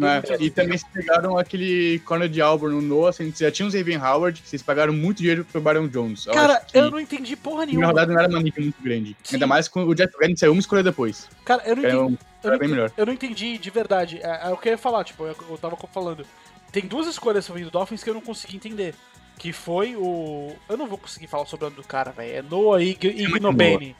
É, 0.00 0.42
e 0.42 0.50
também 0.50 0.78
vocês 0.78 0.90
pegaram 0.92 1.36
aquele 1.36 1.98
corner 2.06 2.28
de 2.28 2.40
Auburn 2.40 2.74
no 2.74 2.80
Noah, 2.80 3.10
assim, 3.10 3.32
já 3.36 3.50
tinha 3.50 3.68
o 3.68 3.70
Xavier 3.70 4.02
Howard, 4.02 4.40
vocês 4.42 4.62
pagaram 4.62 4.92
muito 4.92 5.18
dinheiro 5.18 5.44
pro 5.44 5.60
Byron 5.60 5.86
Jones. 5.88 6.26
Eu 6.26 6.32
Cara, 6.32 6.64
eu 6.72 6.90
não 6.90 6.98
entendi 6.98 7.36
porra 7.36 7.66
nenhuma. 7.66 7.82
Na 7.82 7.88
rodada 7.88 8.12
não 8.12 8.20
era 8.20 8.28
uma 8.30 8.40
nick 8.40 8.58
muito 8.58 8.82
grande. 8.82 9.16
Sim. 9.22 9.36
Ainda 9.36 9.46
mais 9.46 9.68
com 9.68 9.84
o 9.84 9.94
Jeff 9.94 10.16
Glenn 10.16 10.34
saiu 10.36 10.52
uma 10.52 10.60
escolha 10.60 10.82
depois. 10.82 11.28
Cara, 11.44 11.62
eu 11.66 11.76
não 11.76 11.82
entendi. 11.82 11.96
Um, 11.96 12.18
eu, 12.42 12.50
não 12.50 12.56
entendi 12.56 12.92
eu 12.96 13.06
não 13.06 13.12
entendi 13.12 13.58
de 13.58 13.70
verdade. 13.70 14.20
É, 14.22 14.48
é, 14.48 14.48
o 14.48 14.56
que 14.56 14.68
eu 14.68 14.72
ia 14.72 14.78
falar, 14.78 15.04
tipo, 15.04 15.24
eu, 15.24 15.36
eu 15.50 15.58
tava 15.58 15.76
falando. 15.92 16.24
Tem 16.72 16.86
duas 16.86 17.06
escolhas 17.06 17.44
sobre 17.44 17.62
o 17.64 17.70
Dolphins 17.70 18.02
que 18.02 18.10
eu 18.10 18.14
não 18.14 18.20
consegui 18.22 18.56
entender. 18.56 18.94
Que 19.38 19.52
foi 19.52 19.94
o. 19.94 20.56
Eu 20.68 20.76
não 20.76 20.86
vou 20.86 20.98
conseguir 20.98 21.26
falar 21.26 21.46
sobre 21.46 21.66
o 21.66 21.70
nome 21.70 21.82
do 21.82 21.86
cara, 21.86 22.10
velho. 22.10 22.36
É 22.36 22.42
Noah 22.42 22.82
Ig 22.82 23.06
Ignobene. 23.06 23.94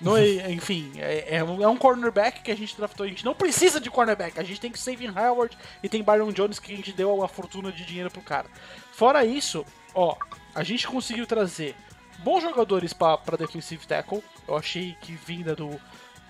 No, 0.00 0.18
enfim, 0.18 0.92
é, 0.96 1.36
é, 1.36 1.44
um, 1.44 1.62
é, 1.62 1.68
um, 1.68 1.76
cornerback 1.76 2.42
que 2.42 2.50
a 2.50 2.56
gente 2.56 2.76
draftou. 2.76 3.06
A 3.06 3.08
gente 3.08 3.24
não 3.24 3.34
precisa 3.34 3.80
de 3.80 3.90
cornerback. 3.90 4.38
A 4.38 4.42
gente 4.42 4.60
tem 4.60 4.70
que 4.70 4.78
Saving 4.78 5.12
Howard 5.16 5.56
e 5.82 5.88
tem 5.88 6.02
Byron 6.02 6.32
Jones 6.32 6.58
que 6.58 6.72
a 6.72 6.76
gente 6.76 6.92
deu 6.92 7.14
uma 7.14 7.28
fortuna 7.28 7.70
de 7.70 7.84
dinheiro 7.84 8.10
pro 8.10 8.20
cara. 8.20 8.46
Fora 8.92 9.24
isso, 9.24 9.64
ó, 9.94 10.16
a 10.54 10.62
gente 10.62 10.86
conseguiu 10.86 11.26
trazer 11.26 11.74
bons 12.18 12.42
jogadores 12.42 12.92
para 12.92 13.36
defensive 13.38 13.86
tackle. 13.86 14.22
Eu 14.46 14.56
achei 14.56 14.96
que 15.00 15.12
vinda 15.12 15.54
do 15.54 15.80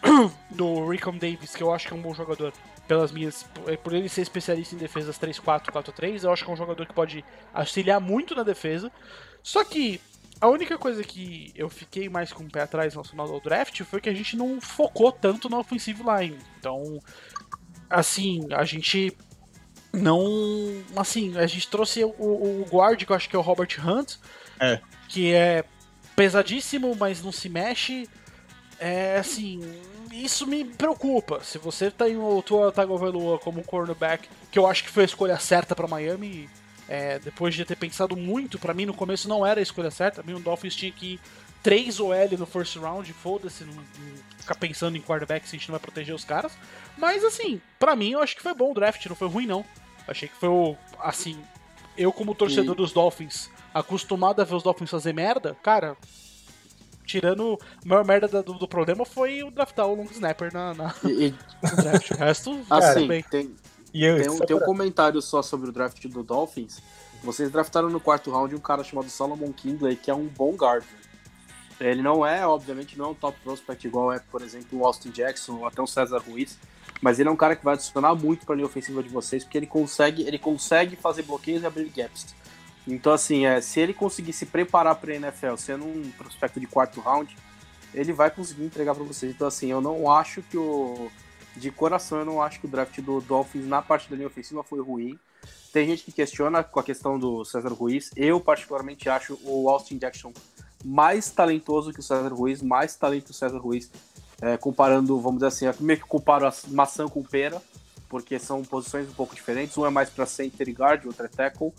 do 0.51 0.89
Ricom 0.89 1.17
Davis, 1.17 1.57
que 1.57 1.63
eu 1.63 1.73
acho 1.73 1.89
que 1.89 1.95
é 1.95 1.97
um 1.97 2.03
bom 2.03 2.15
jogador, 2.15 2.53
pelas 2.87 3.13
minhas. 3.13 3.45
Por 3.83 3.95
ele 3.95 4.09
ser 4.09 4.23
especialista 4.23 4.75
em 4.75 4.79
defesas 4.79 5.19
3-4, 5.19 5.71
4-3, 5.71 6.25
eu 6.25 6.33
acho 6.33 6.45
que 6.45 6.51
é 6.51 6.55
um 6.55 6.57
jogador 6.57 6.87
que 6.87 6.93
pode 6.95 7.25
auxiliar 7.53 8.01
muito 8.01 8.35
na 8.35 8.43
defesa. 8.43 8.91
Só 9.43 9.65
que 9.65 10.01
a 10.41 10.49
única 10.49 10.77
coisa 10.77 11.03
que 11.03 11.53
eu 11.55 11.69
fiquei 11.69 12.09
mais 12.09 12.33
com 12.33 12.45
o 12.45 12.51
pé 12.51 12.63
atrás 12.63 12.95
relacionado 12.95 13.33
ao 13.33 13.41
draft 13.41 13.83
foi 13.83 14.01
que 14.01 14.09
a 14.09 14.15
gente 14.15 14.37
não 14.37 14.61
focou 14.61 15.11
tanto 15.13 15.49
na 15.49 15.59
offensive 15.59 16.03
line. 16.03 16.39
Então, 16.59 17.01
assim, 17.89 18.47
a 18.53 18.65
gente 18.65 19.17
não. 19.93 20.23
Assim, 20.97 21.37
a 21.39 21.47
gente 21.47 21.69
trouxe 21.69 22.05
o, 22.05 22.09
o 22.19 22.67
guard, 22.71 23.03
que 23.03 23.11
eu 23.11 23.17
acho 23.17 23.29
que 23.29 23.37
é 23.37 23.39
o 23.39 23.43
Robert 23.43 23.69
Hunt, 23.79 24.17
é. 24.61 24.81
que 25.09 25.33
é 25.33 25.65
pesadíssimo, 26.17 26.95
mas 26.95 27.23
não 27.23 27.33
se 27.33 27.49
mexe. 27.49 28.09
É 28.79 29.19
assim, 29.19 29.61
isso 30.23 30.47
me 30.47 30.65
preocupa. 30.65 31.43
Se 31.43 31.59
você 31.59 31.91
tem 31.91 32.17
o 32.17 32.43
Tua 32.43 32.71
Tagovailoa 32.71 33.39
como 33.39 33.65
cornerback, 33.65 34.29
que 34.51 34.59
eu 34.59 34.67
acho 34.67 34.85
que 34.85 34.91
foi 34.91 35.03
a 35.03 35.07
escolha 35.07 35.39
certa 35.39 35.75
para 35.75 35.89
Miami, 35.89 36.49
é, 36.89 37.19
depois 37.19 37.55
de 37.55 37.65
ter 37.65 37.77
pensado 37.77 38.17
muito, 38.17 38.59
para 38.59 38.75
mim 38.75 38.87
no 38.87 38.95
começo 38.95 39.29
não 39.29 39.45
era 39.45 39.61
a 39.61 39.63
escolha 39.63 39.91
certa. 39.91 40.23
Pra 40.23 40.33
mim 40.33 40.39
o 40.39 40.43
Dolphins 40.43 40.77
tinha 40.77 40.93
que 40.93 41.15
ir 41.15 41.21
3 41.63 41.99
OL 41.99 42.39
no 42.39 42.47
first 42.47 42.77
round, 42.77 43.11
foda-se, 43.13 43.65
não, 43.65 43.75
não, 43.75 43.85
ficar 44.39 44.55
pensando 44.55 44.97
em 44.97 45.01
quarterback 45.01 45.49
se 45.49 45.57
a 45.57 45.59
gente 45.59 45.69
não 45.69 45.73
vai 45.73 45.81
proteger 45.81 46.15
os 46.15 46.25
caras. 46.25 46.53
Mas 46.97 47.25
assim, 47.25 47.61
para 47.79 47.97
mim 47.97 48.13
eu 48.13 48.21
acho 48.21 48.37
que 48.37 48.43
foi 48.43 48.55
bom 48.55 48.71
o 48.71 48.75
draft, 48.75 49.05
não 49.07 49.17
foi 49.17 49.29
ruim 49.29 49.47
não. 49.47 49.65
Achei 50.07 50.29
que 50.29 50.37
foi 50.37 50.51
o. 50.51 50.77
Assim, 51.01 51.43
eu 51.97 52.13
como 52.13 52.35
torcedor 52.35 52.75
e... 52.75 52.77
dos 52.77 52.93
Dolphins, 52.93 53.51
acostumado 53.73 54.41
a 54.41 54.45
ver 54.45 54.55
os 54.55 54.63
Dolphins 54.63 54.91
fazer 54.91 55.15
merda, 55.15 55.57
cara, 55.63 55.97
tirando 57.05 57.59
a 57.85 57.89
maior 57.89 58.05
merda 58.05 58.43
do, 58.43 58.55
do, 58.55 58.67
problema 58.67 59.05
foi 59.05 59.43
o 59.43 59.51
draftar 59.51 59.87
o 59.87 59.95
long 59.95 60.09
snapper 60.11 60.53
na, 60.53 60.75
na 60.75 60.95
e, 61.05 61.35
no 61.63 61.77
draft. 61.77 62.11
O 62.11 62.15
resto, 62.15 62.61
assim, 62.71 63.07
bem. 63.07 63.23
Tem, 63.23 63.55
eu, 63.93 64.17
tem, 64.17 64.31
um, 64.31 64.39
tem 64.39 64.57
um 64.57 64.61
comentário 64.61 65.21
só 65.23 65.43
sobre 65.43 65.69
o 65.69 65.73
draft 65.73 66.05
do 66.07 66.23
Dolphins. 66.23 66.83
Vocês 67.23 67.51
draftaram 67.51 67.89
no 67.89 68.01
quarto 68.01 68.31
round 68.31 68.55
um 68.55 68.59
cara 68.59 68.85
chamado 68.85 69.09
Solomon 69.09 69.53
Kingley, 69.53 69.97
que 69.97 70.11
é 70.11 70.15
um 70.15 70.27
bom 70.27 70.53
guard. 70.53 70.85
Ele 71.81 72.03
não 72.03 72.25
é, 72.25 72.47
obviamente, 72.47 72.97
não 72.99 73.07
é 73.07 73.09
um 73.09 73.15
top 73.15 73.39
prospect 73.43 73.87
igual 73.87 74.13
é, 74.13 74.19
por 74.19 74.43
exemplo, 74.43 74.79
o 74.79 74.87
Austin 74.87 75.11
Jackson 75.11 75.57
ou 75.57 75.67
até 75.67 75.83
o 75.83 75.87
César 75.87 76.19
Ruiz, 76.19 76.59
mas 77.01 77.19
ele 77.19 77.29
é 77.29 77.33
um 77.33 77.37
cara 77.37 77.57
que 77.57 77.65
vai 77.65 77.75
adicionar 77.75 78.15
muito 78.15 78.47
para 78.47 78.55
a 78.55 78.57
linha 78.57 78.67
ofensiva 78.67 79.03
de 79.03 79.09
vocês, 79.09 79.43
porque 79.43 79.59
ele 79.59 79.67
consegue, 79.67 80.23
ele 80.23 80.39
consegue 80.39 80.97
fazer 80.97 81.23
bloqueios 81.23 81.63
e 81.63 81.67
abrir 81.67 81.89
gaps. 81.89 82.35
Então, 82.87 83.13
assim, 83.13 83.47
é, 83.47 83.61
se 83.61 83.81
ele 83.81 83.95
conseguir 83.95 84.33
se 84.33 84.47
preparar 84.47 84.97
para 84.97 85.13
a 85.13 85.17
NFL 85.17 85.57
sendo 85.57 85.85
um 85.85 86.11
prospecto 86.19 86.61
de 86.61 86.67
quarto 86.67 87.01
round, 87.01 87.35
ele 87.95 88.13
vai 88.13 88.31
conseguir 88.31 88.65
entregar 88.65 88.95
para 88.95 89.05
vocês. 89.05 89.35
Então, 89.35 89.47
assim, 89.47 89.71
eu 89.71 89.81
não 89.81 90.11
acho 90.11 90.43
que 90.43 90.57
o. 90.57 91.11
De 91.57 91.71
coração, 91.71 92.19
eu 92.19 92.25
não 92.25 92.43
acho 92.43 92.59
que 92.59 92.67
o 92.67 92.69
draft 92.69 93.01
do 93.01 93.21
Dolphins 93.21 93.65
na 93.65 93.81
parte 93.81 94.11
da 94.11 94.17
linha 94.17 94.27
ofensiva 94.27 94.65
foi 94.65 94.81
ruim. 94.83 95.17
Tem 95.73 95.87
gente 95.87 96.05
que 96.05 96.11
questiona 96.11 96.65
com 96.65 96.81
a 96.81 96.83
questão 96.83 97.17
do 97.17 97.45
César 97.45 97.69
Ruiz. 97.69 98.11
Eu, 98.17 98.41
particularmente, 98.41 99.09
acho 99.09 99.39
o 99.45 99.71
Austin 99.71 99.97
Jackson 99.99 100.33
mais 100.85 101.31
talentoso 101.31 101.93
que 101.93 102.01
o 102.01 102.03
César 102.03 102.33
Ruiz, 102.35 102.61
mais 102.61 102.95
talento 102.97 103.31
o 103.31 103.35
César 103.35 103.59
Ruiz. 103.59 103.91
É, 104.43 104.57
comparando, 104.57 105.19
vamos 105.21 105.37
dizer 105.43 105.47
assim, 105.69 105.83
meio 105.83 106.01
que 106.01 106.07
comparo 106.07 106.47
a 106.47 106.53
maçã 106.69 107.09
com 107.09 107.23
pera, 107.23 107.63
porque 108.09 108.39
são 108.39 108.63
posições 108.63 109.09
um 109.09 109.13
pouco 109.13 109.35
diferentes. 109.35 109.79
Um 109.79 109.87
é 109.87 109.91
mais 109.91 110.11
para 110.11 110.27
center 110.27 110.69
e 110.69 110.73
guard, 110.73 111.07
outro 111.07 111.25
é 111.25 111.29
tackle. 111.29 111.73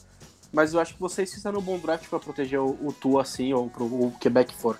Mas 0.55 0.73
eu 0.73 0.79
acho 0.79 0.93
que 0.93 0.99
vocês 1.01 1.33
fizeram 1.33 1.59
um 1.59 1.61
bom 1.61 1.77
draft 1.77 2.07
para 2.07 2.17
proteger 2.17 2.61
o, 2.61 2.77
o 2.81 2.93
Tua, 2.93 3.23
assim, 3.23 3.51
ou 3.51 3.69
pro, 3.69 3.83
o 3.83 4.15
Quebec 4.21 4.55
for 4.55 4.79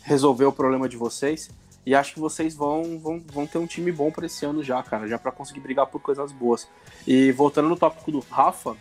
resolver 0.00 0.46
o 0.46 0.52
problema 0.52 0.88
de 0.88 0.96
vocês. 0.96 1.50
E 1.84 1.94
acho 1.94 2.14
que 2.14 2.20
vocês 2.20 2.54
vão, 2.54 2.98
vão, 2.98 3.20
vão 3.20 3.46
ter 3.46 3.58
um 3.58 3.66
time 3.66 3.92
bom 3.92 4.10
para 4.10 4.24
esse 4.24 4.46
ano 4.46 4.64
já, 4.64 4.82
cara, 4.82 5.06
já 5.06 5.18
para 5.18 5.30
conseguir 5.30 5.60
brigar 5.60 5.86
por 5.86 6.00
coisas 6.00 6.32
boas. 6.32 6.66
E 7.06 7.30
voltando 7.30 7.68
no 7.68 7.76
tópico 7.76 8.10
do 8.10 8.20
Rafa, 8.20 8.74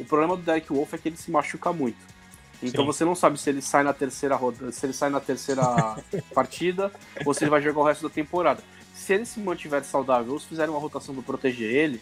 o 0.00 0.04
problema 0.04 0.36
do 0.36 0.42
Derek 0.42 0.72
Wolf 0.72 0.92
é 0.92 0.98
que 0.98 1.08
ele 1.08 1.16
se 1.16 1.30
machuca 1.30 1.72
muito. 1.72 2.04
Então 2.60 2.82
Sim. 2.82 2.86
você 2.86 3.04
não 3.04 3.14
sabe 3.14 3.38
se 3.38 3.48
ele 3.48 3.62
sai 3.62 3.84
na 3.84 3.92
terceira 3.92 4.34
roda, 4.34 4.72
se 4.72 4.84
ele 4.84 4.92
sai 4.92 5.08
na 5.08 5.20
terceira 5.20 5.62
partida 6.34 6.90
ou 7.24 7.32
se 7.32 7.44
ele 7.44 7.50
vai 7.50 7.62
jogar 7.62 7.80
o 7.80 7.84
resto 7.84 8.08
da 8.08 8.12
temporada. 8.12 8.60
Se 8.92 9.14
ele 9.14 9.24
se 9.24 9.38
mantiver 9.38 9.84
saudável 9.84 10.32
ou 10.32 10.40
se 10.40 10.46
fizerem 10.46 10.70
uma 10.70 10.80
rotação 10.80 11.14
do 11.14 11.22
proteger 11.22 11.70
ele, 11.72 12.00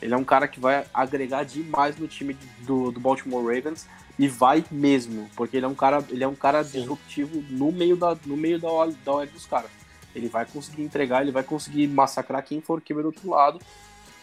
ele 0.00 0.14
é 0.14 0.16
um 0.16 0.24
cara 0.24 0.48
que 0.48 0.58
vai 0.58 0.86
agregar 0.94 1.44
demais 1.44 1.96
no 1.96 2.08
time 2.08 2.36
do, 2.60 2.90
do 2.90 3.00
Baltimore 3.00 3.44
Ravens 3.44 3.86
e 4.18 4.28
vai 4.28 4.64
mesmo, 4.70 5.30
porque 5.36 5.56
ele 5.56 5.66
é 5.66 5.68
um 5.68 5.74
cara, 5.74 6.04
ele 6.08 6.24
é 6.24 6.28
um 6.28 6.34
cara 6.34 6.62
disruptivo 6.62 7.42
no 7.50 7.70
meio 7.72 7.96
da 7.96 8.16
no 8.26 8.36
meio 8.36 8.58
da 8.58 8.68
OL, 8.68 8.92
da 9.04 9.12
OL 9.12 9.26
dos 9.26 9.46
caras. 9.46 9.70
Ele 10.14 10.28
vai 10.28 10.44
conseguir 10.44 10.82
entregar, 10.82 11.22
ele 11.22 11.30
vai 11.30 11.42
conseguir 11.42 11.86
massacrar 11.86 12.42
quem 12.42 12.60
for 12.60 12.80
que 12.80 12.92
do 12.92 13.06
outro 13.06 13.30
lado, 13.30 13.60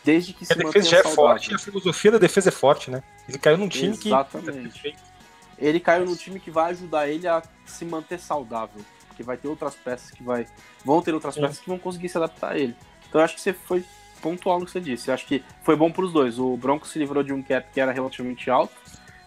desde 0.03 0.33
que 0.33 0.43
a 0.43 0.47
se 0.47 0.55
defesa 0.55 0.89
já 0.89 0.97
é 0.99 1.03
forte, 1.03 1.53
a 1.53 1.59
filosofia 1.59 2.11
da 2.11 2.17
defesa 2.17 2.49
é 2.49 2.51
forte, 2.51 2.91
né? 2.91 3.01
Ele 3.27 3.37
caiu 3.37 3.57
num 3.57 3.69
time 3.69 3.93
Exatamente. 3.93 4.81
que 4.81 4.95
ele 5.57 5.79
caiu 5.79 6.05
num 6.05 6.15
time 6.15 6.39
que 6.39 6.51
vai 6.51 6.71
ajudar 6.71 7.07
ele 7.07 7.27
a 7.27 7.41
se 7.65 7.85
manter 7.85 8.19
saudável, 8.19 8.83
porque 9.07 9.23
vai 9.23 9.37
ter 9.37 9.47
outras 9.47 9.75
peças 9.75 10.11
que 10.11 10.23
vai 10.23 10.47
vão 10.83 11.01
ter 11.01 11.13
outras 11.13 11.35
peças 11.35 11.59
que 11.59 11.67
vão 11.67 11.79
conseguir 11.79 12.09
se 12.09 12.17
adaptar 12.17 12.53
a 12.53 12.57
ele. 12.57 12.75
Então 13.07 13.21
eu 13.21 13.25
acho 13.25 13.35
que 13.35 13.41
você 13.41 13.53
foi 13.53 13.83
pontual 14.21 14.59
no 14.59 14.65
que 14.65 14.71
você 14.71 14.79
disse. 14.79 15.09
Eu 15.09 15.13
acho 15.13 15.25
que 15.25 15.43
foi 15.63 15.75
bom 15.75 15.91
para 15.91 16.03
os 16.03 16.11
dois. 16.11 16.39
O 16.39 16.57
Broncos 16.57 16.91
se 16.91 16.99
livrou 16.99 17.23
de 17.23 17.33
um 17.33 17.41
cap 17.41 17.67
que 17.73 17.79
era 17.79 17.91
relativamente 17.91 18.49
alto 18.49 18.75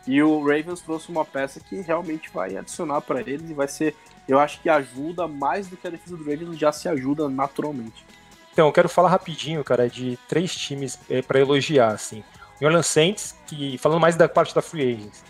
e 0.07 0.23
o 0.23 0.41
Ravens 0.41 0.81
trouxe 0.81 1.09
uma 1.11 1.25
peça 1.25 1.61
que 1.61 1.81
realmente 1.81 2.31
vai 2.33 2.57
adicionar 2.57 3.01
para 3.01 3.21
eles 3.21 3.49
e 3.51 3.55
vai 3.55 3.69
ser, 3.69 3.95
eu 4.27 4.39
acho 4.39 4.61
que 4.61 4.69
ajuda 4.69 5.29
mais 5.29 5.69
do 5.69 5.77
que 5.77 5.87
a 5.87 5.91
defesa 5.91 6.17
do 6.17 6.25
Ravens 6.25 6.59
já 6.59 6.73
se 6.73 6.89
ajuda 6.89 7.29
naturalmente. 7.29 8.05
Então, 8.53 8.67
eu 8.67 8.73
quero 8.73 8.89
falar 8.89 9.09
rapidinho, 9.09 9.63
cara, 9.63 9.89
de 9.89 10.19
três 10.29 10.55
times 10.55 10.99
é, 11.09 11.23
para 11.23 11.39
elogiar, 11.39 11.93
assim. 11.93 12.25
New 12.61 12.69
Orleans 12.69 12.87
Saints, 12.87 13.37
que 13.47 13.79
falando 13.79 14.01
mais 14.01 14.17
da 14.17 14.29
parte 14.29 14.55
da 14.55 14.61
free 14.61 14.95
agents, 14.95 15.25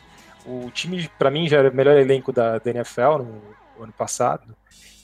o 0.45 0.71
time 0.71 1.09
para 1.19 1.31
mim 1.31 1.49
já 1.49 1.59
era 1.59 1.71
o 1.71 1.75
melhor 1.75 1.97
elenco 1.97 2.33
da, 2.33 2.59
da 2.59 2.71
NFL 2.71 3.19
no, 3.19 3.43
no 3.77 3.85
ano 3.85 3.93
passado. 3.93 4.57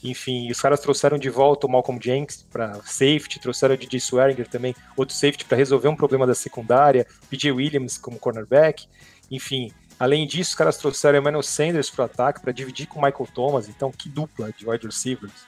Enfim, 0.09 0.49
os 0.49 0.61
caras 0.61 0.79
trouxeram 0.79 1.17
de 1.17 1.29
volta 1.29 1.67
o 1.67 1.69
Malcolm 1.69 1.99
Jenkins 2.01 2.45
para 2.49 2.75
safety, 2.83 3.39
trouxeram 3.39 3.75
o 3.75 3.77
DJ 3.77 3.99
Swearinger 3.99 4.47
também, 4.47 4.75
outro 4.95 5.15
safety 5.15 5.45
para 5.45 5.57
resolver 5.57 5.87
um 5.87 5.95
problema 5.95 6.25
da 6.25 6.33
secundária, 6.33 7.05
PJ 7.29 7.51
Williams 7.51 7.97
como 7.97 8.17
cornerback. 8.17 8.87
Enfim, 9.29 9.71
além 9.99 10.25
disso, 10.25 10.51
os 10.51 10.55
caras 10.55 10.77
trouxeram 10.77 11.19
Emmanuel 11.19 11.43
Sanders 11.43 11.89
para 11.89 12.03
o 12.03 12.05
ataque 12.05 12.41
para 12.41 12.51
dividir 12.51 12.87
com 12.87 12.99
o 12.99 13.03
Michael 13.03 13.27
Thomas. 13.33 13.67
Então, 13.67 13.91
que 13.91 14.07
dupla 14.07 14.51
de 14.51 14.69
wide 14.69 14.85
receivers. 14.85 15.45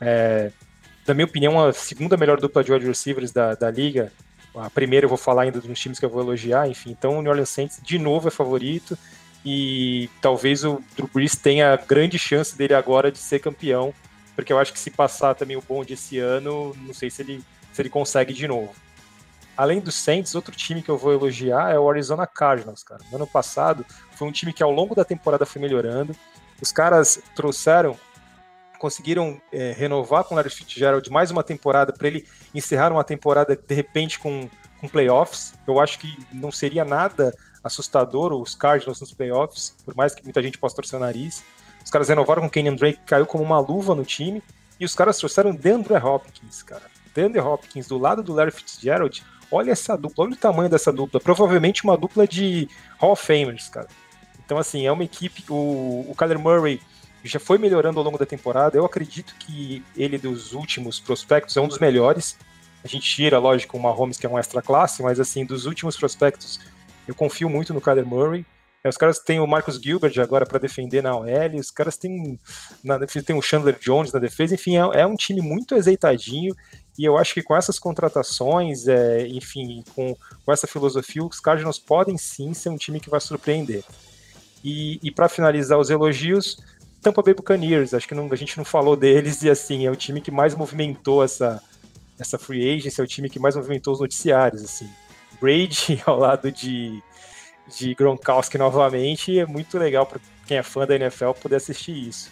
É, 0.00 0.52
na 1.06 1.14
minha 1.14 1.26
opinião, 1.26 1.64
a 1.64 1.72
segunda 1.72 2.16
melhor 2.16 2.40
dupla 2.40 2.62
de 2.62 2.72
wide 2.72 2.86
receivers 2.86 3.32
da, 3.32 3.54
da 3.54 3.70
liga. 3.70 4.12
A 4.54 4.70
primeira 4.70 5.04
eu 5.04 5.08
vou 5.08 5.18
falar 5.18 5.42
ainda 5.42 5.60
dos 5.60 5.78
times 5.78 5.98
que 5.98 6.04
eu 6.04 6.10
vou 6.10 6.22
elogiar, 6.22 6.68
enfim. 6.68 6.90
Então, 6.90 7.18
o 7.18 7.22
New 7.22 7.30
Orleans 7.30 7.50
Saints 7.50 7.80
de 7.82 7.98
novo 7.98 8.28
é 8.28 8.30
favorito 8.30 8.96
e 9.48 10.10
talvez 10.20 10.64
o 10.64 10.82
Drew 10.96 11.08
Brees 11.14 11.36
tenha 11.36 11.76
grande 11.76 12.18
chance 12.18 12.58
dele 12.58 12.74
agora 12.74 13.12
de 13.12 13.18
ser 13.18 13.38
campeão, 13.38 13.94
porque 14.34 14.52
eu 14.52 14.58
acho 14.58 14.72
que 14.72 14.78
se 14.78 14.90
passar 14.90 15.36
também 15.36 15.56
o 15.56 15.62
bonde 15.62 15.92
esse 15.92 16.18
ano, 16.18 16.74
não 16.78 16.92
sei 16.92 17.08
se 17.10 17.22
ele, 17.22 17.44
se 17.72 17.80
ele 17.80 17.88
consegue 17.88 18.34
de 18.34 18.48
novo. 18.48 18.74
Além 19.56 19.78
do 19.78 19.92
Saints, 19.92 20.34
outro 20.34 20.54
time 20.54 20.82
que 20.82 20.90
eu 20.90 20.98
vou 20.98 21.12
elogiar 21.12 21.70
é 21.72 21.78
o 21.78 21.88
Arizona 21.88 22.26
Cardinals, 22.26 22.82
cara. 22.82 23.00
No 23.08 23.18
ano 23.18 23.26
passado, 23.26 23.86
foi 24.16 24.26
um 24.26 24.32
time 24.32 24.52
que 24.52 24.64
ao 24.64 24.72
longo 24.72 24.96
da 24.96 25.04
temporada 25.04 25.46
foi 25.46 25.62
melhorando. 25.62 26.14
Os 26.60 26.72
caras 26.72 27.22
trouxeram, 27.36 27.96
conseguiram 28.80 29.40
é, 29.52 29.70
renovar 29.70 30.24
com 30.24 30.34
o 30.34 30.36
Larry 30.36 30.50
Fitzgerald 30.50 31.08
mais 31.08 31.30
uma 31.30 31.44
temporada 31.44 31.92
para 31.92 32.08
ele 32.08 32.26
encerrar 32.52 32.90
uma 32.90 33.04
temporada 33.04 33.54
de 33.54 33.74
repente 33.76 34.18
com, 34.18 34.50
com 34.80 34.88
playoffs. 34.88 35.54
Eu 35.68 35.78
acho 35.78 36.00
que 36.00 36.18
não 36.32 36.50
seria 36.50 36.84
nada 36.84 37.32
assustador 37.66 38.32
os 38.32 38.54
Cardinals 38.54 39.00
nos 39.00 39.12
playoffs, 39.12 39.76
por 39.84 39.94
mais 39.94 40.14
que 40.14 40.24
muita 40.24 40.42
gente 40.42 40.58
possa 40.58 40.76
torcer 40.76 40.98
o 40.98 41.00
nariz. 41.00 41.44
Os 41.84 41.90
caras 41.90 42.08
renovaram 42.08 42.42
com 42.42 42.48
o 42.48 42.50
Kenyon 42.50 42.76
Drake, 42.76 42.98
que 42.98 43.04
caiu 43.04 43.26
como 43.26 43.44
uma 43.44 43.58
luva 43.58 43.94
no 43.94 44.04
time, 44.04 44.42
e 44.78 44.84
os 44.84 44.94
caras 44.94 45.18
trouxeram 45.18 45.54
DeAndre 45.54 45.94
Hopkins, 45.94 46.62
cara. 46.62 46.82
DeAndre 47.14 47.40
Hopkins 47.40 47.86
do 47.86 47.98
lado 47.98 48.22
do 48.22 48.32
Larry 48.32 48.50
Fitzgerald 48.50 49.24
Olha 49.50 49.72
essa 49.72 49.96
dupla, 49.96 50.24
olha 50.24 50.34
o 50.34 50.36
tamanho 50.36 50.68
dessa 50.68 50.92
dupla. 50.92 51.20
Provavelmente 51.20 51.84
uma 51.84 51.96
dupla 51.96 52.26
de 52.26 52.68
Hall 52.98 53.12
of 53.12 53.24
Famers, 53.24 53.68
cara. 53.68 53.88
Então, 54.44 54.58
assim, 54.58 54.86
é 54.86 54.92
uma 54.92 55.04
equipe. 55.04 55.44
O, 55.48 56.06
o 56.08 56.14
Kyler 56.16 56.38
Murray 56.38 56.80
já 57.22 57.38
foi 57.38 57.58
melhorando 57.58 57.98
ao 57.98 58.04
longo 58.04 58.18
da 58.18 58.26
temporada. 58.26 58.76
Eu 58.76 58.84
acredito 58.84 59.34
que 59.38 59.84
ele, 59.96 60.18
dos 60.18 60.52
últimos 60.52 60.98
prospectos, 60.98 61.56
é 61.56 61.60
um 61.60 61.68
dos 61.68 61.78
melhores. 61.78 62.36
A 62.84 62.88
gente 62.88 63.08
tira, 63.08 63.38
lógico, 63.38 63.76
o 63.76 63.80
Mahomes, 63.80 64.18
que 64.18 64.26
é 64.26 64.28
um 64.28 64.38
extra 64.38 64.62
classe, 64.62 65.02
mas, 65.02 65.18
assim, 65.18 65.44
dos 65.44 65.66
últimos 65.66 65.96
prospectos, 65.96 66.60
eu 67.06 67.14
confio 67.14 67.48
muito 67.48 67.72
no 67.72 67.80
Kyler 67.80 68.06
Murray. 68.06 68.44
Os 68.84 68.96
caras 68.96 69.18
têm 69.18 69.40
o 69.40 69.46
Marcus 69.46 69.80
Gilbert 69.82 70.12
agora 70.20 70.46
para 70.46 70.60
defender 70.60 71.02
na 71.02 71.16
OL, 71.16 71.58
os 71.58 71.72
caras 71.72 71.96
têm, 71.96 72.38
na 72.84 72.98
tem 72.98 73.36
o 73.36 73.42
Chandler 73.42 73.76
Jones 73.80 74.12
na 74.12 74.20
defesa, 74.20 74.54
enfim, 74.54 74.76
é, 74.76 75.00
é 75.00 75.06
um 75.06 75.16
time 75.16 75.40
muito 75.40 75.74
azeitadinho 75.74 76.54
e 76.98 77.04
eu 77.04 77.18
acho 77.18 77.34
que 77.34 77.42
com 77.42 77.56
essas 77.56 77.78
contratações, 77.78 78.88
é, 78.88 79.26
enfim, 79.26 79.82
com, 79.94 80.16
com, 80.44 80.52
essa 80.52 80.66
filosofia, 80.66 81.24
os 81.24 81.40
Cardinals 81.40 81.78
podem 81.78 82.16
sim 82.16 82.54
ser 82.54 82.70
um 82.70 82.76
time 82.76 83.00
que 83.00 83.10
vai 83.10 83.20
surpreender. 83.20 83.82
E, 84.64 84.98
e 85.02 85.10
para 85.10 85.28
finalizar 85.28 85.78
os 85.78 85.90
elogios, 85.90 86.58
Tampa 87.02 87.22
Bay 87.22 87.34
Buccaneers, 87.34 87.92
acho 87.92 88.08
que 88.08 88.14
não, 88.14 88.28
a 88.32 88.36
gente 88.36 88.56
não 88.56 88.64
falou 88.64 88.96
deles, 88.96 89.42
e 89.42 89.50
assim, 89.50 89.84
é 89.86 89.90
o 89.90 89.96
time 89.96 90.20
que 90.20 90.30
mais 90.30 90.54
movimentou 90.54 91.22
essa, 91.22 91.62
essa 92.18 92.38
free 92.38 92.76
agency, 92.76 93.00
é 93.00 93.04
o 93.04 93.06
time 93.06 93.28
que 93.28 93.38
mais 93.38 93.54
movimentou 93.54 93.92
os 93.92 94.00
noticiários, 94.00 94.64
assim. 94.64 94.88
Brady 95.40 96.02
ao 96.06 96.18
lado 96.18 96.50
de, 96.50 97.02
de 97.68 97.94
Gronkowski 97.94 98.58
novamente, 98.58 99.38
é 99.38 99.46
muito 99.46 99.78
legal 99.78 100.06
para 100.06 100.20
quem 100.46 100.56
é 100.56 100.62
fã 100.62 100.86
da 100.86 100.94
NFL 100.94 101.32
poder 101.32 101.56
assistir 101.56 102.08
isso. 102.08 102.30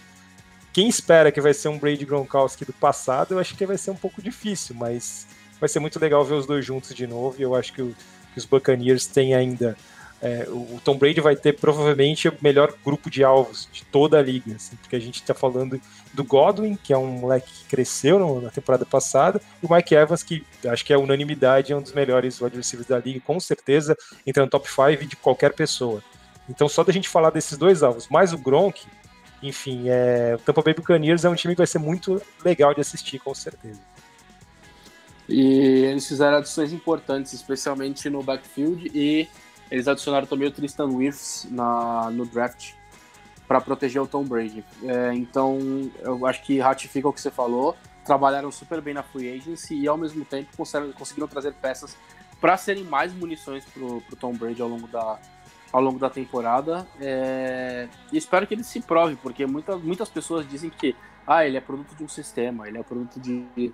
Quem 0.73 0.89
espera 0.89 1.31
que 1.31 1.41
vai 1.41 1.55
ser 1.55 1.69
um 1.69 1.79
Brady 1.79 2.05
Gronkowski 2.05 2.65
do 2.65 2.73
passado, 2.73 3.35
eu 3.35 3.39
acho 3.39 3.57
que 3.57 3.65
vai 3.65 3.79
ser 3.79 3.93
um 3.93 3.97
pouco 3.97 4.21
difícil, 4.21 4.75
mas 4.75 5.27
vai 5.61 5.69
ser 5.69 5.79
muito 5.79 6.01
legal 6.01 6.25
ver 6.25 6.35
os 6.35 6.47
dois 6.47 6.65
juntos 6.65 6.93
de 6.95 7.07
novo. 7.07 7.37
E 7.39 7.43
eu 7.43 7.55
acho 7.55 7.73
que, 7.73 7.81
o, 7.81 7.95
que 8.33 8.39
os 8.39 8.45
Buccaneers 8.45 9.07
têm 9.07 9.35
ainda. 9.35 9.77
É, 10.25 10.47
o 10.49 10.81
Tom 10.83 10.97
Brady 10.97 11.21
vai 11.21 11.37
ter 11.37 11.53
provavelmente 11.53 12.31
o 12.31 12.35
melhor 12.41 12.73
grupo 12.83 13.11
de 13.11 13.23
alvos 13.23 13.69
de 13.71 13.85
toda 13.85 14.19
a 14.19 14.23
liga, 14.23 14.57
assim, 14.57 14.75
porque 14.77 14.97
a 14.97 14.99
gente 14.99 15.17
está 15.17 15.35
falando 15.35 15.79
do 16.15 16.25
Godwin, 16.25 16.79
que 16.83 16.95
é 16.95 16.97
um 16.97 17.09
moleque 17.09 17.53
que 17.53 17.65
cresceu 17.67 18.41
na 18.41 18.51
temporada 18.51 18.87
passada, 18.87 19.39
e 19.63 19.67
o 19.67 19.71
Mike 19.71 19.95
Evans, 19.95 20.23
que 20.23 20.43
acho 20.67 20.83
que 20.83 20.95
é 20.95 20.97
unanimidade, 20.97 21.75
é 21.75 21.77
um 21.77 21.83
dos 21.83 21.93
melhores 21.93 22.39
receivers 22.39 22.89
da 22.89 22.99
liga, 22.99 23.21
com 23.21 23.39
certeza 23.39 23.95
entra 24.27 24.43
no 24.43 24.49
top 24.49 24.67
5 24.67 25.05
de 25.05 25.15
qualquer 25.15 25.53
pessoa. 25.53 26.03
Então, 26.49 26.71
só 26.71 26.83
da 26.83 26.91
gente 26.91 27.07
falar 27.07 27.29
desses 27.29 27.59
dois 27.59 27.83
alvos, 27.83 28.09
mais 28.09 28.33
o 28.33 28.39
Gronk, 28.39 28.87
enfim, 29.43 29.91
é, 29.91 30.37
o 30.37 30.39
Tampa 30.39 30.63
Bay 30.63 30.73
Buccaneers 30.73 31.27
é 31.27 31.29
um 31.29 31.35
time 31.35 31.53
que 31.53 31.59
vai 31.59 31.67
ser 31.67 31.79
muito 31.79 32.23
legal 32.43 32.73
de 32.73 32.81
assistir, 32.81 33.19
com 33.19 33.35
certeza. 33.35 33.81
E 35.29 35.85
eles 35.85 36.09
fizeram 36.09 36.39
adições 36.39 36.73
importantes, 36.73 37.35
especialmente 37.35 38.09
no 38.09 38.23
backfield, 38.23 38.91
e 38.95 39.29
eles 39.71 39.89
adicionaram 39.89 40.27
também 40.27 40.49
o 40.49 40.51
Tristan 40.51 40.87
Wirfs 40.87 41.47
na, 41.51 42.11
no 42.11 42.27
draft 42.27 42.73
para 43.47 43.61
proteger 43.61 44.01
o 44.01 44.07
Tom 44.07 44.25
Brady. 44.25 44.65
É, 44.83 45.15
então, 45.15 45.59
eu 46.01 46.27
acho 46.27 46.43
que 46.43 46.59
ratifica 46.59 47.09
o 47.09 47.13
que 47.13 47.21
você 47.21 47.31
falou. 47.31 47.77
Trabalharam 48.05 48.51
super 48.51 48.81
bem 48.81 48.95
na 48.95 49.03
free 49.03 49.33
agency 49.33 49.75
e, 49.75 49.89
ao 49.89 49.97
mesmo 49.97 50.25
tempo, 50.25 50.49
conseguiram 50.57 51.29
trazer 51.29 51.53
peças 51.55 51.97
para 52.41 52.57
serem 52.57 52.85
mais 52.85 53.13
munições 53.13 53.65
para 53.65 53.83
o 53.83 54.03
Tom 54.19 54.35
Brady 54.35 54.61
ao 54.61 54.69
longo 54.69 54.87
da, 54.87 55.19
ao 55.73 55.81
longo 55.81 55.99
da 55.99 56.11
temporada. 56.11 56.87
É... 57.01 57.89
E 58.13 58.17
espero 58.17 58.47
que 58.47 58.55
ele 58.55 58.65
se 58.65 58.81
prove, 58.81 59.17
porque 59.17 59.47
muita, 59.47 59.77
muitas 59.77 60.09
pessoas 60.09 60.49
dizem 60.49 60.71
que 60.71 60.95
ah, 61.27 61.47
ele 61.47 61.57
é 61.57 61.61
produto 61.61 61.95
de 61.97 62.05
um 62.05 62.09
sistema, 62.09 62.69
ele 62.69 62.79
é 62.79 62.83
produto 62.83 63.19
de, 63.19 63.73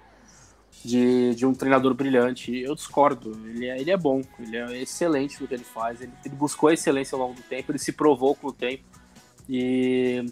de, 0.85 1.35
de 1.35 1.46
um 1.46 1.54
treinador 1.54 1.94
brilhante. 1.94 2.56
Eu 2.56 2.74
discordo, 2.74 3.33
ele 3.48 3.66
é, 3.66 3.80
ele 3.80 3.90
é 3.90 3.96
bom, 3.96 4.22
ele 4.38 4.56
é 4.56 4.83
excelente 4.83 5.40
no 5.40 5.48
que 5.48 5.54
ele 5.54 5.64
faz, 5.64 6.00
ele, 6.00 6.12
ele 6.24 6.35
buscou 6.35 6.68
a 6.68 6.74
excelência 6.74 7.14
ao 7.16 7.22
longo 7.22 7.35
do 7.35 7.42
tempo, 7.42 7.70
ele 7.70 7.78
se 7.78 7.92
provou 7.92 8.35
com 8.35 8.48
o 8.48 8.52
tempo. 8.52 8.85
E, 9.48 10.24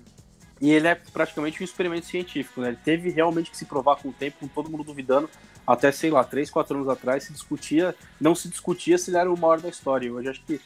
e 0.60 0.70
ele 0.70 0.88
é 0.88 0.94
praticamente 0.94 1.60
um 1.60 1.64
experimento 1.64 2.06
científico, 2.06 2.60
né? 2.60 2.68
Ele 2.68 2.78
teve 2.82 3.10
realmente 3.10 3.50
que 3.50 3.56
se 3.56 3.64
provar 3.64 3.96
com 3.96 4.08
o 4.08 4.12
tempo, 4.12 4.38
com 4.40 4.48
todo 4.48 4.70
mundo 4.70 4.84
duvidando. 4.84 5.28
Até, 5.66 5.92
sei 5.92 6.10
lá, 6.10 6.24
3, 6.24 6.50
4 6.50 6.76
anos 6.76 6.88
atrás 6.88 7.24
se 7.24 7.32
discutia, 7.32 7.94
não 8.20 8.34
se 8.34 8.48
discutia 8.48 8.96
se 8.96 9.10
ele 9.10 9.18
era 9.18 9.30
o 9.30 9.38
maior 9.38 9.60
da 9.60 9.68
história. 9.68 10.12
Hoje 10.12 10.28
acho 10.28 10.42
que 10.44 10.60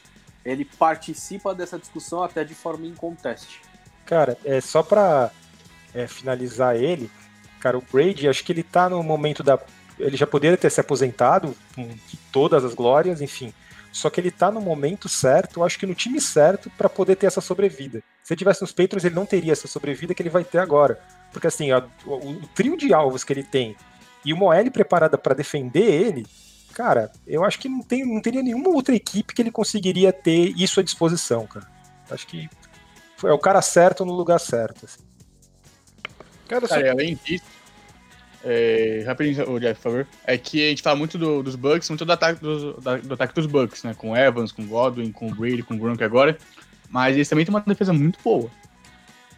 ele 0.45 0.65
participa 0.65 1.53
dessa 1.53 1.77
discussão 1.77 2.23
até 2.23 2.43
de 2.43 2.55
forma 2.55 2.85
inconteste. 2.85 3.61
Cara, 4.05 4.37
é 4.43 4.59
só 4.61 4.83
para 4.83 5.31
é, 5.93 6.07
finalizar 6.07 6.75
ele, 6.75 7.09
cara, 7.63 7.77
o 7.77 7.83
Brady, 7.89 8.27
acho 8.27 8.43
que 8.43 8.51
ele 8.51 8.61
tá 8.61 8.89
no 8.89 9.01
momento 9.01 9.41
da. 9.41 9.57
Ele 9.97 10.17
já 10.17 10.27
poderia 10.27 10.57
ter 10.57 10.69
se 10.69 10.81
aposentado 10.81 11.55
com 11.73 11.87
todas 12.29 12.65
as 12.65 12.73
glórias, 12.73 13.21
enfim. 13.21 13.53
Só 13.89 14.09
que 14.09 14.19
ele 14.19 14.31
tá 14.31 14.51
no 14.51 14.59
momento 14.59 15.07
certo, 15.07 15.63
acho 15.63 15.79
que 15.79 15.85
no 15.85 15.95
time 15.95 16.19
certo, 16.19 16.69
para 16.77 16.89
poder 16.89 17.15
ter 17.15 17.27
essa 17.27 17.39
sobrevida. 17.39 18.03
Se 18.21 18.33
ele 18.33 18.39
tivesse 18.39 18.61
nos 18.61 18.71
Patriots, 18.71 19.05
ele 19.05 19.15
não 19.15 19.25
teria 19.25 19.53
essa 19.53 19.67
sobrevida 19.67 20.13
que 20.13 20.21
ele 20.21 20.31
vai 20.31 20.43
ter 20.43 20.57
agora. 20.57 20.99
Porque 21.31 21.47
assim, 21.47 21.71
a, 21.71 21.85
o, 22.05 22.31
o, 22.31 22.47
trio 22.55 22.75
de 22.75 22.93
alvos 22.93 23.23
que 23.23 23.31
ele 23.31 23.43
tem 23.43 23.77
e 24.25 24.33
uma 24.33 24.47
OL 24.47 24.71
preparada 24.71 25.17
para 25.17 25.35
defender 25.35 25.83
ele, 25.83 26.25
cara, 26.73 27.11
eu 27.25 27.45
acho 27.45 27.59
que 27.59 27.69
não, 27.69 27.81
tem, 27.81 28.03
não 28.03 28.21
teria 28.21 28.41
nenhuma 28.41 28.69
outra 28.69 28.95
equipe 28.95 29.33
que 29.33 29.41
ele 29.41 29.51
conseguiria 29.51 30.11
ter 30.11 30.53
isso 30.57 30.79
à 30.79 30.83
disposição, 30.83 31.45
cara. 31.45 31.67
Acho 32.09 32.25
que 32.25 32.49
é 33.23 33.31
o 33.31 33.39
cara 33.39 33.61
certo 33.61 34.03
no 34.03 34.11
lugar 34.11 34.39
certo. 34.39 34.85
Assim. 34.85 35.12
Cara, 36.47 36.67
cara 36.67 36.83
só... 36.83 36.91
além 36.91 37.17
disso, 37.23 37.45
é, 38.43 39.03
rapidinho, 39.05 39.59
Jeff, 39.59 39.75
por 39.75 39.83
favor. 39.83 40.07
É 40.25 40.37
que 40.37 40.65
a 40.65 40.69
gente 40.69 40.81
fala 40.81 40.97
muito 40.97 41.17
do, 41.17 41.41
dos 41.41 41.55
Bucks, 41.55 41.89
muito 41.89 42.03
do 42.03 42.11
ataque 42.11 42.41
dos, 42.41 42.83
da, 42.83 42.97
do 42.97 43.13
ataque 43.13 43.33
dos 43.33 43.45
Bucks, 43.45 43.83
né? 43.83 43.93
Com 43.97 44.15
Evans, 44.15 44.51
com 44.51 44.65
Godwin, 44.65 45.11
com 45.11 45.31
Brady, 45.33 45.63
com 45.63 45.77
Gronk 45.77 46.03
agora. 46.03 46.37
Mas 46.89 47.15
eles 47.15 47.29
também 47.29 47.45
têm 47.45 47.53
uma 47.53 47.61
defesa 47.61 47.93
muito 47.93 48.19
boa. 48.23 48.51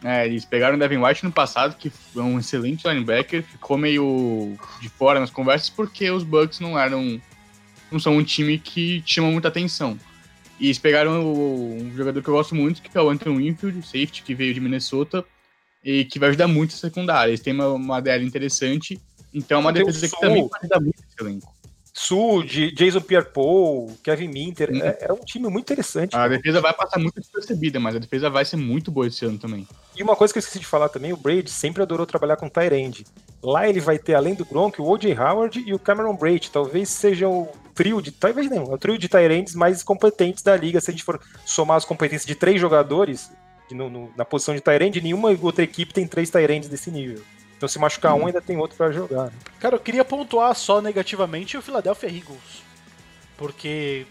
É, 0.04 0.26
eles 0.26 0.44
pegaram 0.44 0.76
o 0.76 0.80
Devin 0.80 0.98
White 0.98 1.24
no 1.24 1.32
passado, 1.32 1.76
que 1.78 1.90
foi 1.90 2.22
um 2.22 2.40
excelente 2.40 2.88
linebacker, 2.88 3.44
ficou 3.44 3.78
meio 3.78 4.56
de 4.82 4.90
fora 4.90 5.20
nas 5.20 5.30
conversas 5.30 5.70
porque 5.70 6.10
os 6.10 6.24
Bucks 6.24 6.60
não 6.60 6.78
eram. 6.78 7.22
não 7.92 8.00
são 8.00 8.18
um 8.18 8.24
time 8.24 8.58
que 8.58 9.04
chama 9.06 9.30
muita 9.32 9.48
atenção. 9.48 9.98
E 10.60 10.68
eles 10.68 10.80
pegaram 10.80 11.22
um 11.22 11.92
jogador 11.96 12.22
que 12.22 12.30
eu 12.30 12.34
gosto 12.34 12.56
muito, 12.56 12.82
que 12.82 12.98
é 12.98 13.02
o 13.02 13.10
Anthony 13.10 13.38
Winfield, 13.38 13.82
safety, 13.84 14.24
que 14.24 14.34
veio 14.34 14.54
de 14.54 14.62
Minnesota, 14.62 15.24
e 15.86 16.04
que 16.04 16.18
vai 16.18 16.30
ajudar 16.30 16.48
muito 16.48 16.74
a 16.74 16.78
secundária. 16.78 17.30
Eles 17.30 17.40
têm 17.40 17.54
uma, 17.54 17.68
uma 17.68 18.02
DL 18.02 18.26
interessante, 18.26 19.00
então 19.32 19.60
é 19.60 19.62
uma 19.62 19.72
defesa 19.72 20.10
que 20.10 20.20
também 20.20 20.48
vai 20.50 20.60
ajudar 20.62 20.80
muito 20.82 21.00
esse 21.00 21.22
elenco. 21.22 21.54
Sud, 21.98 22.72
Jason 22.72 23.00
Pierre-Paul, 23.00 23.98
Kevin 24.04 24.28
Minter. 24.28 24.70
Hum. 24.70 24.82
É, 24.84 24.98
era 25.00 25.14
um 25.14 25.20
time 25.20 25.48
muito 25.48 25.72
interessante. 25.72 26.14
A 26.14 26.28
defesa 26.28 26.60
vai 26.60 26.74
passar 26.74 27.00
muito 27.00 27.22
despercebida, 27.22 27.80
mas 27.80 27.96
a 27.96 28.00
defesa 28.00 28.30
vai 28.30 28.44
ser 28.44 28.58
muito 28.58 28.92
boa 28.92 29.08
esse 29.08 29.24
ano 29.24 29.38
também. 29.38 29.66
E 29.96 30.04
uma 30.04 30.14
coisa 30.14 30.34
que 30.34 30.38
eu 30.38 30.42
esqueci 30.42 30.60
de 30.60 30.66
falar 30.66 30.90
também, 30.90 31.14
o 31.14 31.18
Brady 31.18 31.50
sempre 31.50 31.82
adorou 31.82 32.06
trabalhar 32.06 32.36
com 32.36 32.50
Tyrande. 32.50 33.06
Lá 33.42 33.70
ele 33.70 33.80
vai 33.80 33.98
ter, 33.98 34.14
além 34.14 34.34
do 34.34 34.44
Gronk, 34.44 34.82
o 34.82 34.90
O.J. 34.90 35.18
Howard 35.18 35.64
e 35.66 35.74
o 35.74 35.80
Cameron 35.80 36.18
Brady. 36.18 36.52
Talvez 36.52 36.90
seja 36.90 37.30
o 37.30 37.48
trio 37.74 38.02
de. 38.02 38.12
Talvez 38.12 38.50
não, 38.50 38.64
é 38.64 38.76
o 38.76 38.78
trio 38.78 38.98
de 38.98 39.08
Tyrands 39.08 39.56
mais 39.56 39.82
competentes 39.82 40.44
da 40.44 40.58
liga. 40.58 40.82
Se 40.82 40.90
a 40.90 40.94
gente 40.94 41.04
for 41.04 41.22
somar 41.46 41.78
as 41.78 41.86
competências 41.86 42.26
de 42.26 42.36
três 42.36 42.60
jogadores 42.60 43.32
no, 43.72 43.90
no, 43.90 44.12
na 44.16 44.26
posição 44.26 44.54
de 44.54 44.62
Tyrande, 44.62 45.02
nenhuma 45.02 45.30
outra 45.42 45.64
equipe 45.64 45.94
tem 45.94 46.08
três 46.08 46.30
Tyrands 46.30 46.68
desse 46.68 46.92
nível. 46.92 47.22
Então 47.58 47.70
se 47.70 47.80
machucar 47.80 48.14
um, 48.16 48.28
ainda 48.28 48.42
tem 48.42 48.58
outro 48.58 48.78
para 48.78 48.92
jogar. 48.92 49.26
Né? 49.26 49.34
Cara, 49.60 49.76
eu 49.76 49.80
queria 49.80 50.04
pontuar 50.04 50.54
só 50.56 50.82
negativamente 50.82 51.58
o 51.58 51.62
Philadelphia 51.62 52.08
Eagles. 52.08 52.64
Porque 53.38 54.06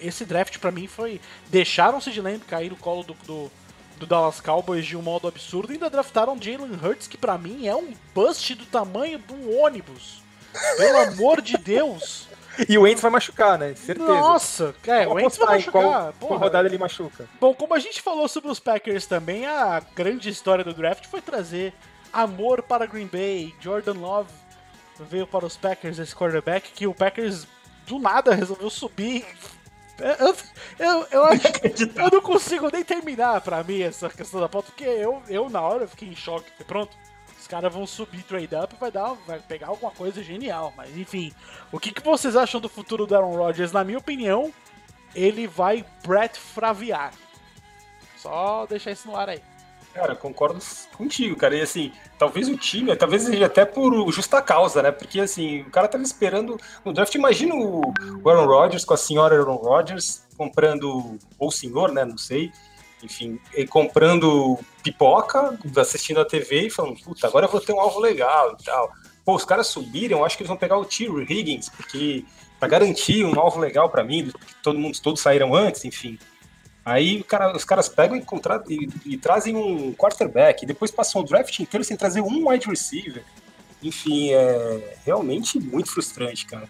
esse 0.00 0.24
draft 0.24 0.58
para 0.58 0.70
mim 0.70 0.86
foi. 0.86 1.20
Deixaram 1.48 1.98
o 1.98 2.00
Sid 2.00 2.20
Lamb 2.20 2.40
cair 2.44 2.70
no 2.70 2.76
colo 2.76 3.02
do, 3.02 3.14
do, 3.26 3.50
do, 3.98 4.06
Dallas 4.06 4.40
Cowboys 4.40 4.86
de 4.86 4.96
um 4.96 5.02
modo 5.02 5.28
absurdo 5.28 5.72
e 5.72 5.74
ainda 5.74 5.90
draftaram 5.90 6.40
Jalen 6.40 6.78
Hurts, 6.82 7.06
que 7.06 7.16
para 7.16 7.38
mim 7.38 7.66
é 7.66 7.76
um 7.76 7.92
bust 8.14 8.54
do 8.54 8.66
tamanho 8.66 9.18
de 9.18 9.32
um 9.32 9.60
ônibus. 9.60 10.22
Pelo 10.76 10.98
amor 10.98 11.40
de 11.42 11.56
Deus! 11.56 12.27
E 12.68 12.78
o 12.78 12.82
Wentz 12.82 13.00
vai 13.00 13.10
machucar, 13.10 13.58
né? 13.58 13.74
Certeza. 13.74 14.08
Nossa, 14.08 14.74
é, 14.86 15.06
o 15.06 15.14
Wentz 15.14 15.36
vai 15.36 15.56
machucar. 15.56 15.82
Qual, 15.82 16.12
qual 16.20 16.38
rodada 16.38 16.68
ele 16.68 16.78
machuca? 16.78 17.28
Bom, 17.40 17.54
como 17.54 17.74
a 17.74 17.78
gente 17.78 18.00
falou 18.00 18.26
sobre 18.28 18.50
os 18.50 18.58
Packers 18.58 19.06
também, 19.06 19.46
a 19.46 19.80
grande 19.94 20.28
história 20.28 20.64
do 20.64 20.72
draft 20.72 21.06
foi 21.06 21.20
trazer 21.20 21.74
amor 22.12 22.62
para 22.62 22.86
Green 22.86 23.06
Bay. 23.06 23.54
Jordan 23.60 23.94
Love 23.94 24.30
veio 25.08 25.26
para 25.26 25.46
os 25.46 25.56
Packers, 25.56 25.98
esse 25.98 26.14
quarterback, 26.14 26.72
que 26.72 26.86
o 26.86 26.94
Packers 26.94 27.46
do 27.86 27.98
nada 27.98 28.34
resolveu 28.34 28.70
subir. 28.70 29.24
Eu, 29.98 30.36
eu, 30.78 31.06
eu, 31.10 31.24
eu 31.96 32.10
não 32.12 32.20
consigo 32.20 32.70
nem 32.72 32.84
terminar 32.84 33.40
pra 33.40 33.64
mim 33.64 33.82
essa 33.82 34.08
questão 34.08 34.40
da 34.40 34.48
pauta, 34.48 34.70
porque 34.70 34.84
eu, 34.84 35.22
eu 35.28 35.50
na 35.50 35.60
hora 35.60 35.84
eu 35.84 35.88
fiquei 35.88 36.08
em 36.08 36.14
choque. 36.14 36.50
Pronto, 36.64 36.96
os 37.38 37.46
caras 37.46 37.72
vão 37.72 37.86
subir 37.86 38.22
trade 38.22 38.54
up 38.54 38.74
vai, 38.80 38.90
dar, 38.90 39.14
vai 39.26 39.38
pegar 39.38 39.68
alguma 39.68 39.92
coisa 39.92 40.22
genial. 40.22 40.72
Mas 40.76 40.96
enfim, 40.96 41.32
o 41.70 41.78
que, 41.78 41.92
que 41.92 42.02
vocês 42.02 42.34
acham 42.36 42.60
do 42.60 42.68
futuro 42.68 43.06
do 43.06 43.14
Aaron 43.14 43.36
Rodgers? 43.36 43.72
Na 43.72 43.84
minha 43.84 43.98
opinião, 43.98 44.52
ele 45.14 45.46
vai 45.46 45.84
Brett 46.04 46.38
Fraviar. 46.38 47.12
Só 48.16 48.66
deixar 48.66 48.90
isso 48.90 49.08
no 49.08 49.16
ar 49.16 49.28
aí. 49.28 49.40
Cara, 49.94 50.14
concordo 50.14 50.60
contigo, 50.96 51.36
cara. 51.36 51.56
E 51.56 51.60
assim, 51.60 51.92
talvez 52.18 52.48
o 52.48 52.56
time, 52.56 52.94
talvez 52.94 53.22
seja 53.22 53.46
até 53.46 53.64
por 53.64 54.12
justa 54.12 54.42
causa, 54.42 54.82
né? 54.82 54.92
Porque 54.92 55.20
assim, 55.20 55.62
o 55.62 55.70
cara 55.70 55.88
tava 55.88 56.04
esperando 56.04 56.58
no 56.84 56.92
draft. 56.92 57.14
Imagina 57.14 57.54
o 57.54 57.92
Aaron 58.28 58.46
Rodgers 58.46 58.84
com 58.84 58.94
a 58.94 58.98
senhora 58.98 59.36
Aaron 59.36 59.56
Rodgers 59.56 60.24
comprando, 60.36 61.18
ou 61.38 61.48
o 61.48 61.52
senhor, 61.52 61.90
né? 61.92 62.04
Não 62.04 62.18
sei. 62.18 62.52
Enfim, 63.02 63.38
comprando 63.68 64.58
pipoca, 64.82 65.58
assistindo 65.76 66.20
a 66.20 66.24
TV 66.24 66.66
e 66.66 66.70
falando, 66.70 67.00
puta, 67.00 67.26
agora 67.26 67.46
eu 67.46 67.50
vou 67.50 67.60
ter 67.60 67.72
um 67.72 67.80
alvo 67.80 68.00
legal 68.00 68.56
e 68.58 68.64
tal. 68.64 68.92
Pô, 69.24 69.34
os 69.34 69.44
caras 69.44 69.66
subiram, 69.68 70.24
acho 70.24 70.36
que 70.36 70.42
eles 70.42 70.48
vão 70.48 70.56
pegar 70.56 70.78
o 70.78 70.84
Tiro 70.84 71.20
Higgins, 71.22 71.68
porque 71.68 72.24
para 72.58 72.68
garantir 72.68 73.24
um 73.24 73.38
alvo 73.38 73.60
legal 73.60 73.88
para 73.88 74.02
mim, 74.02 74.32
todo 74.62 74.78
mundo, 74.78 74.98
todos 75.00 75.20
saíram 75.20 75.54
antes, 75.54 75.84
enfim. 75.84 76.18
Aí 76.84 77.22
cara, 77.22 77.54
os 77.54 77.64
caras 77.64 77.88
pegam 77.88 78.16
e, 78.16 78.22
e, 78.74 78.88
e, 79.04 79.16
trazem 79.18 79.54
um 79.54 79.92
quarterback, 79.92 80.62
e 80.62 80.66
depois 80.66 80.90
passam 80.90 81.20
o 81.20 81.24
draft 81.24 81.58
inteiro 81.60 81.84
sem 81.84 81.96
trazer 81.96 82.20
um 82.20 82.48
wide 82.48 82.66
receiver. 82.66 83.22
Enfim, 83.82 84.32
é 84.32 84.96
realmente 85.04 85.60
muito 85.60 85.90
frustrante, 85.90 86.46
cara. 86.46 86.68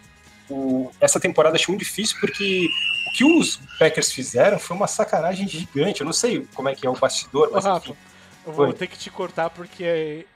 O, 0.50 0.90
essa 1.00 1.20
temporada 1.20 1.56
achei 1.56 1.72
muito 1.72 1.84
difícil 1.84 2.16
porque 2.20 2.68
o 3.08 3.12
que 3.12 3.24
os 3.24 3.60
Packers 3.78 4.12
fizeram 4.12 4.58
foi 4.58 4.76
uma 4.76 4.86
sacanagem 4.86 5.46
gigante. 5.46 6.00
Eu 6.00 6.06
não 6.06 6.12
sei 6.12 6.46
como 6.54 6.68
é 6.68 6.74
que 6.74 6.86
é 6.86 6.90
o 6.90 6.94
bastidor, 6.94 7.50
mas 7.52 7.64
Ô, 7.64 7.68
Rafa, 7.68 7.90
enfim. 7.90 7.98
Eu 8.46 8.52
vou 8.52 8.66
foi. 8.66 8.74
ter 8.74 8.86
que 8.86 8.98
te 8.98 9.10
cortar 9.10 9.50
porque 9.50 10.26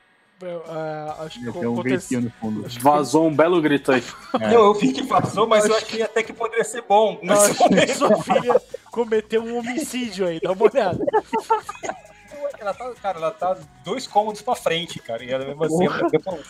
Uh, 0.43 1.23
acho 1.25 1.39
que 1.39 1.49
um 1.49 1.73
aconteceu... 1.73 2.21
no 2.21 2.31
fundo. 2.31 2.67
Vazou 2.81 3.29
um 3.29 3.35
belo 3.35 3.61
grito 3.63 3.93
aí. 3.93 4.03
É. 4.41 4.49
Não, 4.51 4.65
eu 4.65 4.75
vi 4.75 4.93
que 4.93 5.03
vazou, 5.03 5.47
mas 5.47 5.65
eu 5.65 5.77
achei 5.77 6.03
até 6.03 6.23
que 6.23 6.33
poderia 6.33 6.65
ser 6.65 6.83
bom. 6.83 7.21
Mas 7.23 7.57
sua 7.97 8.21
filha 8.23 8.61
cometeu 8.91 9.43
um 9.43 9.59
homicídio 9.59 10.27
aí, 10.27 10.41
dá 10.41 10.51
uma 10.51 10.65
olhada. 10.65 10.99
Ela 12.63 12.75
tá, 12.75 12.93
cara, 13.01 13.19
ela 13.19 13.31
tá 13.31 13.57
dois 13.85 14.07
cômodos 14.07 14.41
pra 14.41 14.55
frente, 14.55 14.99
cara. 14.99 15.25
E 15.25 15.31
ela 15.31 15.45
mesmo 15.45 15.65
assim. 15.65 15.85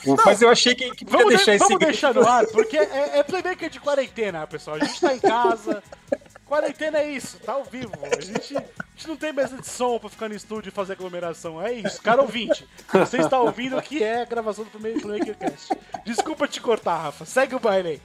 Não, 0.06 0.16
mas 0.24 0.40
eu 0.42 0.48
achei 0.48 0.74
que, 0.74 0.90
que 0.92 1.04
podia 1.04 1.26
deixar 1.26 1.52
de, 1.52 1.56
esse 1.56 1.64
Vamos 1.64 1.78
deixar 1.78 2.14
no 2.14 2.26
ar, 2.26 2.46
porque 2.46 2.76
é, 2.76 3.18
é 3.18 3.22
playmaker 3.22 3.70
de 3.70 3.80
quarentena, 3.80 4.46
pessoal. 4.46 4.76
A 4.76 4.84
gente 4.84 5.00
tá 5.00 5.14
em 5.14 5.20
casa, 5.20 5.82
Quarentena 6.52 6.98
é 6.98 7.10
isso, 7.10 7.38
tá 7.38 7.54
ao 7.54 7.64
vivo. 7.64 7.92
A 8.02 8.20
gente, 8.20 8.54
a 8.54 8.62
gente 8.94 9.08
não 9.08 9.16
tem 9.16 9.32
mesa 9.32 9.56
de 9.56 9.66
som 9.66 9.98
pra 9.98 10.10
ficar 10.10 10.28
no 10.28 10.34
estúdio 10.34 10.68
e 10.68 10.70
fazer 10.70 10.92
aglomeração. 10.92 11.62
É 11.62 11.72
isso, 11.72 12.02
cara 12.02 12.20
ouvinte. 12.20 12.68
Você 12.92 13.22
está 13.22 13.40
ouvindo 13.40 13.78
o 13.78 13.80
que 13.80 14.04
é 14.04 14.20
a 14.20 14.26
gravação 14.26 14.62
do 14.62 14.70
primeiro 14.70 15.08
Makercast. 15.08 15.74
Desculpa 16.04 16.46
te 16.46 16.60
cortar, 16.60 16.98
Rafa. 16.98 17.24
Segue 17.24 17.54
o 17.54 17.58
baile 17.58 17.88
aí. 17.88 18.00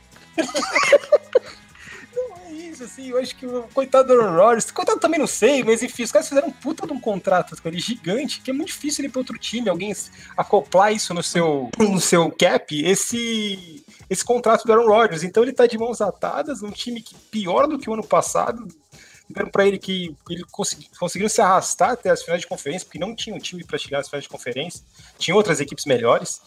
Não, 2.18 2.38
é 2.48 2.52
isso, 2.52 2.84
assim, 2.84 3.10
eu 3.10 3.20
acho 3.20 3.36
que 3.36 3.46
o 3.46 3.64
coitado 3.74 4.08
do 4.08 4.22
Rodgers, 4.22 4.72
coitado 4.72 5.00
também 5.00 5.20
não 5.20 5.28
sei, 5.28 5.64
mas 5.64 5.84
enfim, 5.84 6.04
os 6.04 6.12
caras 6.12 6.28
fizeram 6.28 6.48
um 6.48 6.52
puta 6.52 6.88
de 6.88 6.94
um 6.94 7.00
contrato 7.00 7.56
com 7.62 7.68
ele 7.68 7.80
gigante, 7.80 8.42
que 8.42 8.50
é 8.50 8.54
muito 8.54 8.70
difícil 8.70 9.04
ele 9.04 9.10
ir 9.10 9.12
pra 9.12 9.20
outro 9.20 9.38
time, 9.38 9.70
alguém 9.70 9.94
acoplar 10.36 10.92
isso 10.92 11.14
no 11.14 11.22
seu, 11.22 11.70
no 11.78 12.02
seu 12.02 12.32
cap, 12.32 12.84
esse 12.84 13.86
esse 14.10 14.24
contrato 14.24 14.66
do 14.66 14.72
Aaron 14.72 14.88
Rodgers. 14.88 15.24
Então 15.24 15.44
ele 15.44 15.52
está 15.52 15.68
de 15.68 15.78
mãos 15.78 16.02
atadas 16.02 16.62
num 16.62 16.72
time 16.72 17.02
que 17.02 17.14
pior 17.16 17.68
do 17.68 17.78
que 17.78 17.90
o 17.90 17.94
ano 17.94 18.06
passado. 18.06 18.68
Deram 19.30 19.50
para 19.50 19.68
ele 19.68 19.78
que 19.78 20.16
ele 20.30 20.46
consegui, 20.50 20.90
conseguiu 20.98 21.28
se 21.28 21.42
arrastar 21.42 21.92
até 21.92 22.10
as 22.10 22.24
finais 22.24 22.40
de 22.40 22.48
conferência, 22.48 22.86
porque 22.86 22.98
não 22.98 23.14
tinha 23.14 23.36
um 23.36 23.40
time 23.40 23.62
para 23.66 23.78
chegar 23.78 23.98
nas 23.98 24.08
finais 24.08 24.24
de 24.24 24.30
conferência, 24.30 24.82
tinha 25.18 25.36
outras 25.36 25.60
equipes 25.60 25.86
melhores, 25.86 26.42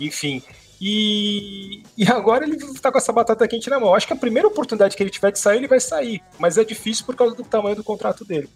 enfim. 0.00 0.42
E, 0.86 1.82
e 1.96 2.06
agora 2.06 2.44
ele 2.44 2.56
está 2.56 2.92
com 2.92 2.98
essa 2.98 3.10
batata 3.10 3.48
quente 3.48 3.70
na 3.70 3.80
mão. 3.80 3.94
Acho 3.94 4.06
que 4.06 4.12
a 4.12 4.16
primeira 4.16 4.46
oportunidade 4.46 4.94
que 4.94 5.02
ele 5.02 5.08
tiver 5.08 5.32
de 5.32 5.38
sair, 5.38 5.56
ele 5.56 5.66
vai 5.66 5.80
sair, 5.80 6.22
mas 6.38 6.58
é 6.58 6.64
difícil 6.64 7.06
por 7.06 7.16
causa 7.16 7.34
do 7.34 7.42
tamanho 7.42 7.74
do 7.74 7.82
contrato 7.82 8.22
dele. 8.22 8.50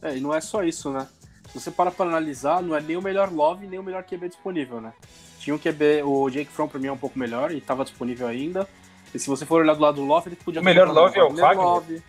É, 0.00 0.16
e 0.16 0.20
não 0.20 0.34
é 0.34 0.40
só 0.40 0.64
isso, 0.64 0.88
né? 0.90 1.06
Se 1.52 1.60
você 1.60 1.70
para 1.70 1.90
para 1.90 2.06
analisar, 2.06 2.62
não 2.62 2.74
é 2.74 2.80
nem 2.80 2.96
o 2.96 3.02
melhor 3.02 3.30
love, 3.30 3.66
nem 3.66 3.78
o 3.78 3.82
melhor 3.82 4.02
QB 4.02 4.30
disponível, 4.30 4.80
né? 4.80 4.94
Tinha 5.38 5.54
um 5.54 5.58
QB, 5.58 6.04
o 6.04 6.30
Jake 6.30 6.50
From 6.50 6.68
pra 6.68 6.80
mim 6.80 6.86
é 6.86 6.92
um 6.92 6.96
pouco 6.96 7.18
melhor 7.18 7.52
e 7.52 7.58
estava 7.58 7.84
disponível 7.84 8.26
ainda. 8.26 8.66
E 9.14 9.18
se 9.18 9.28
você 9.28 9.44
for 9.44 9.60
olhar 9.60 9.74
do 9.74 9.82
lado 9.82 9.96
do 9.96 10.06
Love, 10.06 10.30
ele 10.30 10.36
podia 10.36 10.62
O 10.62 10.64
melhor 10.64 10.88
Love 10.88 11.18
é 11.18 11.22
o 11.22 11.34
Wagner 11.34 11.66
Love, 11.66 12.02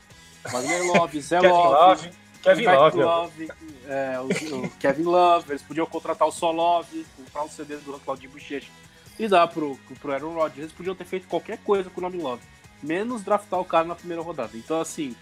Wagner 0.49 0.83
Love, 0.85 1.19
Zé 1.19 1.41
Kevin 1.41 1.53
Love, 1.53 2.09
Kevin 2.41 2.65
Love, 2.65 3.03
Love 3.03 3.47
é, 3.87 4.19
o, 4.21 4.27
o, 4.55 4.69
Kevin 4.79 5.03
Love, 5.03 5.51
eles 5.51 5.61
podiam 5.61 5.85
contratar 5.85 6.25
o 6.25 6.31
Só 6.31 6.49
Love, 6.49 7.05
comprar 7.17 7.43
um 7.43 7.49
CD 7.49 7.75
do 7.75 7.99
Claudio 7.99 8.29
Bochecha 8.29 8.69
e 9.17 9.27
dar 9.27 9.47
pro, 9.47 9.79
pro 9.99 10.11
Aaron 10.11 10.33
Rodgers. 10.33 10.59
Eles 10.59 10.71
podiam 10.71 10.95
ter 10.95 11.05
feito 11.05 11.27
qualquer 11.27 11.57
coisa 11.59 11.89
com 11.89 11.99
o 11.99 12.03
nome 12.03 12.17
Love, 12.17 12.43
menos 12.81 13.23
draftar 13.23 13.59
o 13.59 13.65
cara 13.65 13.85
na 13.85 13.95
primeira 13.95 14.21
rodada. 14.21 14.51
Então, 14.55 14.79
assim, 14.79 15.15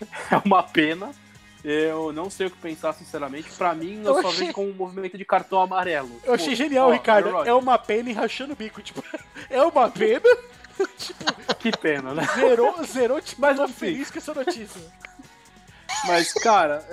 é 0.30 0.36
uma 0.44 0.62
pena, 0.62 1.12
eu 1.64 2.12
não 2.12 2.30
sei 2.30 2.46
o 2.46 2.50
que 2.50 2.58
pensar, 2.58 2.92
sinceramente. 2.92 3.50
Pra 3.52 3.74
mim, 3.74 4.02
eu, 4.04 4.16
eu 4.16 4.22
só 4.22 4.28
achei... 4.28 4.40
vejo 4.40 4.52
como 4.52 4.70
um 4.70 4.74
movimento 4.74 5.18
de 5.18 5.24
cartão 5.24 5.60
amarelo. 5.60 6.10
Eu 6.22 6.28
Pô, 6.28 6.32
achei 6.34 6.54
genial, 6.54 6.88
ó, 6.88 6.92
Ricardo. 6.92 7.28
É 7.44 7.52
uma 7.52 7.78
pena 7.78 8.10
e 8.10 8.12
rachando 8.12 8.52
o 8.52 8.56
bico. 8.56 8.80
Tipo, 8.82 9.02
é 9.50 9.62
uma 9.62 9.90
pena. 9.90 10.28
tipo, 10.96 11.54
que 11.56 11.76
pena, 11.76 12.14
né? 12.14 12.26
Zerou, 12.34 12.84
zerou, 12.84 13.20
tipo, 13.20 13.40
mas 13.40 13.56
tô 13.56 13.68
feliz 13.68 14.10
com 14.10 14.18
essa 14.18 14.34
notícia. 14.34 14.80
Mas, 16.06 16.32
cara. 16.34 16.84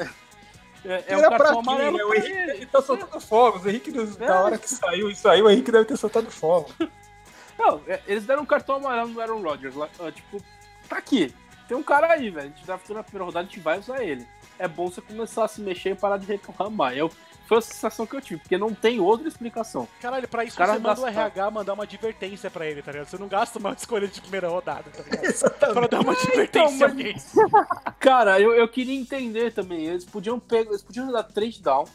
É, 0.86 1.04
é 1.08 1.18
um 1.18 1.30
cartão 1.30 1.60
amarelo. 1.60 1.98
Né? 1.98 2.04
O 2.04 2.14
Henrique 2.14 2.32
ele. 2.32 2.66
tá 2.66 2.82
soltando 2.82 3.20
fogo. 3.20 3.60
O 3.60 3.70
Henrique, 3.70 3.92
é. 3.92 4.26
na 4.26 4.42
hora 4.42 4.58
que 4.58 4.70
saiu 4.70 5.10
isso 5.10 5.28
aí, 5.28 5.42
o 5.42 5.50
Henrique 5.50 5.72
deve 5.72 5.86
ter 5.86 5.98
soltado 5.98 6.30
fogo. 6.30 6.70
Não, 7.58 7.82
é, 7.88 8.02
eles 8.06 8.26
deram 8.26 8.44
um 8.44 8.46
cartão 8.46 8.76
amarelo 8.76 9.10
no 9.10 9.22
Aaron 9.22 9.42
Rodgers. 9.42 9.76
Lá, 9.76 9.90
tipo, 10.12 10.42
tá 10.88 10.98
aqui. 10.98 11.34
Tem 11.68 11.76
um 11.76 11.84
cara 11.84 12.12
aí, 12.12 12.30
velho. 12.30 12.48
A 12.48 12.50
gente 12.50 12.66
draftou 12.66 12.96
na 12.96 13.04
primeira 13.04 13.26
rodada, 13.26 13.46
a 13.46 13.50
gente 13.50 13.60
vai 13.60 13.80
usar 13.80 14.04
ele 14.04 14.28
é 14.58 14.68
bom 14.68 14.90
você 14.90 15.02
começar 15.02 15.46
a 15.46 15.48
se 15.48 15.62
mexer 15.62 15.92
e 15.92 15.96
parar 15.96 16.18
de 16.18 16.26
reclamar. 16.26 16.94
Eu, 16.96 17.12
foi 17.48 17.60
a 17.60 17.62
sensação 17.62 18.06
que 18.06 18.16
eu 18.16 18.22
tive, 18.22 18.42
porque 18.42 18.58
não 18.58 18.74
tem 18.74 19.00
outra 19.00 19.28
explicação. 19.28 19.88
Caralho, 20.02 20.28
pra 20.28 20.44
isso 20.44 20.58
Cara 20.58 20.74
você 20.74 20.80
manda 20.80 21.02
o 21.02 21.08
RH 21.08 21.52
mandar 21.52 21.74
uma 21.74 21.84
advertência 21.84 22.50
pra 22.50 22.66
ele, 22.66 22.82
tá 22.82 22.92
ligado? 22.92 23.08
Você 23.08 23.18
não 23.18 23.28
gasta 23.28 23.60
uma 23.60 23.74
escolha 23.78 24.08
de 24.08 24.20
primeira 24.20 24.48
rodada, 24.48 24.90
tá 24.90 25.04
ligado? 25.04 25.24
Exatamente. 25.26 25.74
pra 25.74 25.88
dar 25.88 26.02
uma 26.02 26.14
advertência 26.14 26.76
então, 26.76 26.88
alguém. 26.88 27.16
Cara, 28.00 28.40
eu, 28.40 28.54
eu 28.54 28.68
queria 28.68 29.00
entender 29.00 29.54
também. 29.54 29.86
Eles 29.86 30.06
podiam 30.06 30.40
pegar, 30.40 30.72
eles 30.72 30.82
podiam 30.82 31.12
dar 31.12 31.24
trade 31.24 31.62
down, 31.62 31.86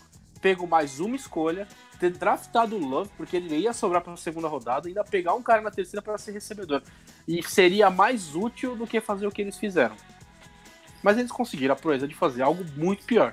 pego 0.41 0.67
mais 0.67 1.01
uma 1.01 1.17
escolha, 1.17 1.67
ter 1.99 2.11
draftado 2.11 2.77
o 2.77 2.79
Love, 2.79 3.11
porque 3.17 3.37
ele 3.37 3.57
ia 3.57 3.73
sobrar 3.73 4.03
pra 4.03 4.17
segunda 4.17 4.49
rodada, 4.49 4.89
e 4.89 4.91
ainda 4.91 5.05
pegar 5.05 5.35
um 5.35 5.43
cara 5.43 5.61
na 5.61 5.71
terceira 5.71 6.01
para 6.01 6.17
ser 6.17 6.33
recebedor. 6.33 6.83
E 7.27 7.43
seria 7.43 7.91
mais 7.91 8.35
útil 8.35 8.77
do 8.77 8.87
que 8.87 9.01
fazer 9.01 9.27
o 9.27 9.31
que 9.31 9.43
eles 9.43 9.59
fizeram. 9.59 9.97
Mas 11.03 11.19
eles 11.19 11.33
conseguiram 11.33 11.75
a 11.75 11.77
proeza 11.77 12.07
de 12.07 12.15
fazer 12.15 12.43
algo 12.43 12.65
muito 12.77 13.05
pior. 13.05 13.33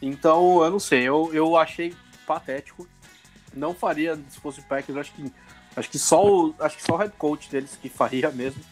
Então, 0.00 0.62
eu 0.62 0.70
não 0.70 0.80
sei, 0.80 1.02
eu, 1.02 1.30
eu 1.32 1.56
achei 1.56 1.94
patético. 2.26 2.86
Não 3.54 3.74
faria 3.74 4.18
se 4.28 4.38
fosse 4.38 4.60
o 4.60 4.62
Packers. 4.62 4.94
Eu 4.94 5.00
acho 5.00 5.12
que 5.12 5.32
Acho 5.76 5.88
que 5.88 5.98
só 5.98 6.24
o, 6.24 6.54
acho 6.58 6.76
que 6.76 6.82
só 6.82 6.94
o 6.94 6.96
head 6.96 7.12
coach 7.16 7.48
deles 7.48 7.78
que 7.80 7.88
faria 7.88 8.30
mesmo. 8.30 8.62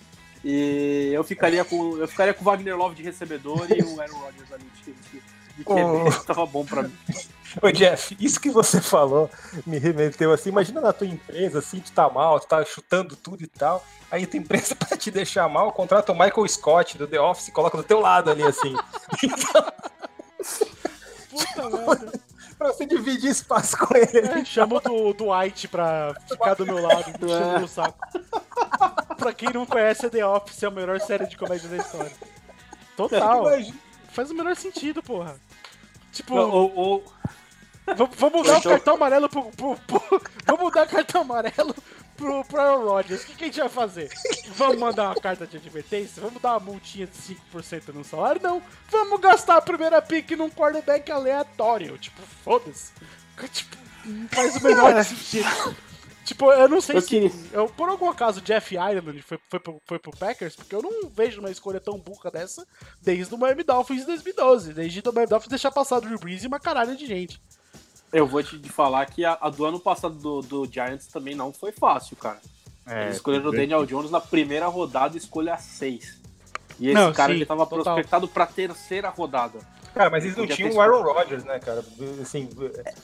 E 0.45 1.11
eu 1.13 1.23
ficaria 1.25 1.65
com, 1.65 1.97
eu 1.97 2.09
ficaria 2.09 2.35
com 2.35 2.43
o 2.43 2.45
Wagner 2.45 2.77
Love 2.77 2.95
de 2.95 3.03
recebedor 3.03 3.67
e 3.71 3.83
o 3.83 4.01
Aaron 4.01 4.19
Rodgers 4.19 4.53
ali 4.53 4.67
de, 4.85 4.93
de, 4.93 5.23
de 5.57 5.65
QB. 5.65 5.81
Oh. 5.81 6.25
Tava 6.25 6.47
bom 6.47 6.65
pra 6.65 6.83
mim. 6.83 6.95
Ô 7.63 7.71
Jeff, 7.71 8.17
isso 8.21 8.41
que 8.41 8.51
você 8.51 8.81
falou 8.81 9.31
me 9.67 9.79
remeteu 9.79 10.33
assim, 10.33 10.51
imagina 10.51 10.81
na 10.81 10.93
tua 10.93 11.07
empresa, 11.07 11.61
assim, 11.61 11.81
tu 11.81 11.91
tá 11.93 12.09
mal, 12.11 12.39
tu 12.39 12.47
tá 12.47 12.63
chutando 12.65 13.17
tudo 13.17 13.43
e 13.43 13.47
tal, 13.47 13.85
aí 14.11 14.27
tua 14.27 14.39
empresa 14.39 14.77
pra 14.77 14.97
te 14.97 15.11
deixar 15.11 15.49
mal, 15.49 15.73
contrata 15.73 16.13
o 16.13 16.19
Michael 16.19 16.47
Scott 16.47 16.99
do 16.99 17.07
The 17.07 17.19
Office 17.21 17.49
e 17.49 17.53
coloca 17.53 17.77
do 17.77 17.83
teu 17.83 18.01
lado 18.01 18.31
ali, 18.31 18.43
assim. 18.43 18.75
Puta 21.47 21.71
merda. 21.71 22.21
pra 22.59 22.69
você 22.73 22.87
dividir 22.87 23.31
espaço 23.31 23.77
com 23.79 23.97
ele. 23.97 24.19
É, 24.19 24.45
chama 24.45 24.77
o 24.77 24.81
do 24.81 25.13
Dwight 25.15 25.69
pra 25.69 26.15
ficar 26.29 26.55
do 26.55 26.67
meu 26.67 26.81
lado, 26.83 27.13
puxando 27.19 27.63
o 27.65 27.69
saco. 27.69 27.99
pra 29.17 29.33
quem 29.33 29.53
não 29.53 29.65
conhece, 29.67 30.09
The 30.11 30.25
Office 30.27 30.63
é 30.63 30.67
a 30.67 30.71
melhor 30.71 31.01
série 31.01 31.27
de 31.27 31.37
comédia 31.37 31.69
da 31.69 31.77
história. 31.77 32.13
Total. 32.97 33.45
Faz 34.13 34.31
o 34.31 34.35
menor 34.35 34.57
sentido, 34.57 35.03
porra. 35.03 35.37
Tipo, 36.13 36.35
O, 36.37 36.97
o, 36.97 36.99
v- 37.95 38.09
vamos 38.17 38.47
dar 38.47 38.59
o 38.59 38.63
cartão 38.63 38.95
amarelo 38.95 39.29
pro, 39.29 39.43
pro- 39.53 39.77
pro- 39.87 40.23
Vamos 40.47 40.73
dar 40.73 40.87
cartão 40.89 41.21
amarelo 41.21 41.75
pro, 42.19 42.45
pro 42.45 42.61
Aaron 42.61 42.85
Rodgers. 42.85 43.23
O 43.23 43.27
que, 43.27 43.35
que 43.37 43.45
a 43.45 43.47
gente 43.47 43.61
vai 43.61 43.69
fazer? 43.71 44.11
Vamos 44.57 44.77
mandar 44.79 45.05
uma 45.07 45.15
carta 45.21 45.47
de 45.47 45.57
advertência? 45.57 46.21
Vamos 46.21 46.43
dar 46.43 46.51
uma 46.59 46.61
multinha 46.73 47.07
de 47.07 47.13
5% 47.55 47.95
no 47.95 48.05
salário? 48.05 48.41
Não. 48.43 48.61
Vamos 48.91 49.21
gastar 49.21 49.57
a 49.57 49.63
primeira 49.63 50.03
pick 50.03 50.31
num 50.33 50.51
quarterback 50.51 51.11
aleatório. 51.11 51.97
Tipo, 51.97 52.21
foda-se. 52.45 52.93
Tipo, 53.53 53.77
não 54.05 54.29
faz 54.29 54.57
o 54.57 54.63
menor 54.65 55.03
sentido. 55.05 55.77
Tipo, 56.25 56.53
eu 56.53 56.69
não 56.69 56.79
sei 56.81 56.97
Eu 56.97 57.01
se. 57.01 57.09
queria- 57.09 57.31
Eu, 57.53 57.69
por 57.69 57.89
algum 57.89 58.11
acaso, 58.11 58.43
Jeff 58.43 58.75
Ireland 58.75 59.23
foi, 59.23 59.39
foi, 59.49 59.59
pro, 59.61 59.81
foi 59.87 59.99
pro 59.99 60.11
Packers, 60.11 60.55
porque 60.55 60.75
eu 60.75 60.83
não 60.83 61.09
vejo 61.09 61.41
uma 61.41 61.51
escolha 61.51 61.81
tão 61.81 61.99
burra 61.99 62.31
dessa 62.31 62.67
desde 63.01 63.35
o 63.35 63.39
Miami 63.39 63.63
Dolphins 63.65 64.01
de 64.01 64.07
2012. 64.09 64.75
Desde 64.75 65.01
o 65.01 65.13
Miami 65.13 65.31
Dolphins 65.31 65.49
deixar 65.49 65.71
passar 65.71 65.97
o 65.97 66.01
Drew 66.03 66.19
Brees 66.19 66.45
e 66.45 66.47
uma 66.47 66.61
caralho 66.61 66.95
de 66.97 67.07
gente. 67.07 67.41
Eu 68.13 68.27
vou 68.27 68.43
te 68.43 68.59
falar 68.69 69.07
que 69.07 69.25
a, 69.25 69.37
a 69.41 69.51
do 69.51 69.65
ano 69.65 69.79
passado 69.81 70.15
do, 70.15 70.41
do 70.41 70.67
Giants 70.71 71.07
também 71.07 71.35
não 71.35 71.53
foi 71.53 71.73
fácil, 71.73 72.17
cara. 72.17 72.41
É, 72.87 73.05
Eles 73.05 73.17
escolheram 73.17 73.51
o 73.51 73.53
Daniel 73.53 73.85
Jones 73.85 74.11
na 74.11 74.21
primeira 74.21 74.67
rodada, 74.67 75.17
escolha 75.17 75.57
6. 75.59 76.19
E 76.81 76.87
esse 76.87 76.95
Não, 76.95 77.13
cara 77.13 77.33
sim, 77.33 77.37
ele 77.39 77.47
tava 77.47 77.67
total. 77.67 77.83
prospectado 77.85 78.29
pra 78.29 78.47
terceira 78.47 79.09
rodada. 79.11 79.59
Cara, 79.95 80.11
mas 80.11 80.25
eles 80.25 80.37
não 80.37 80.47
tinham 80.47 80.71
o 80.73 80.81
Aaron 80.81 81.03
Rodgers, 81.03 81.43
né, 81.45 81.59
cara? 81.59 81.85
Assim, 82.23 82.49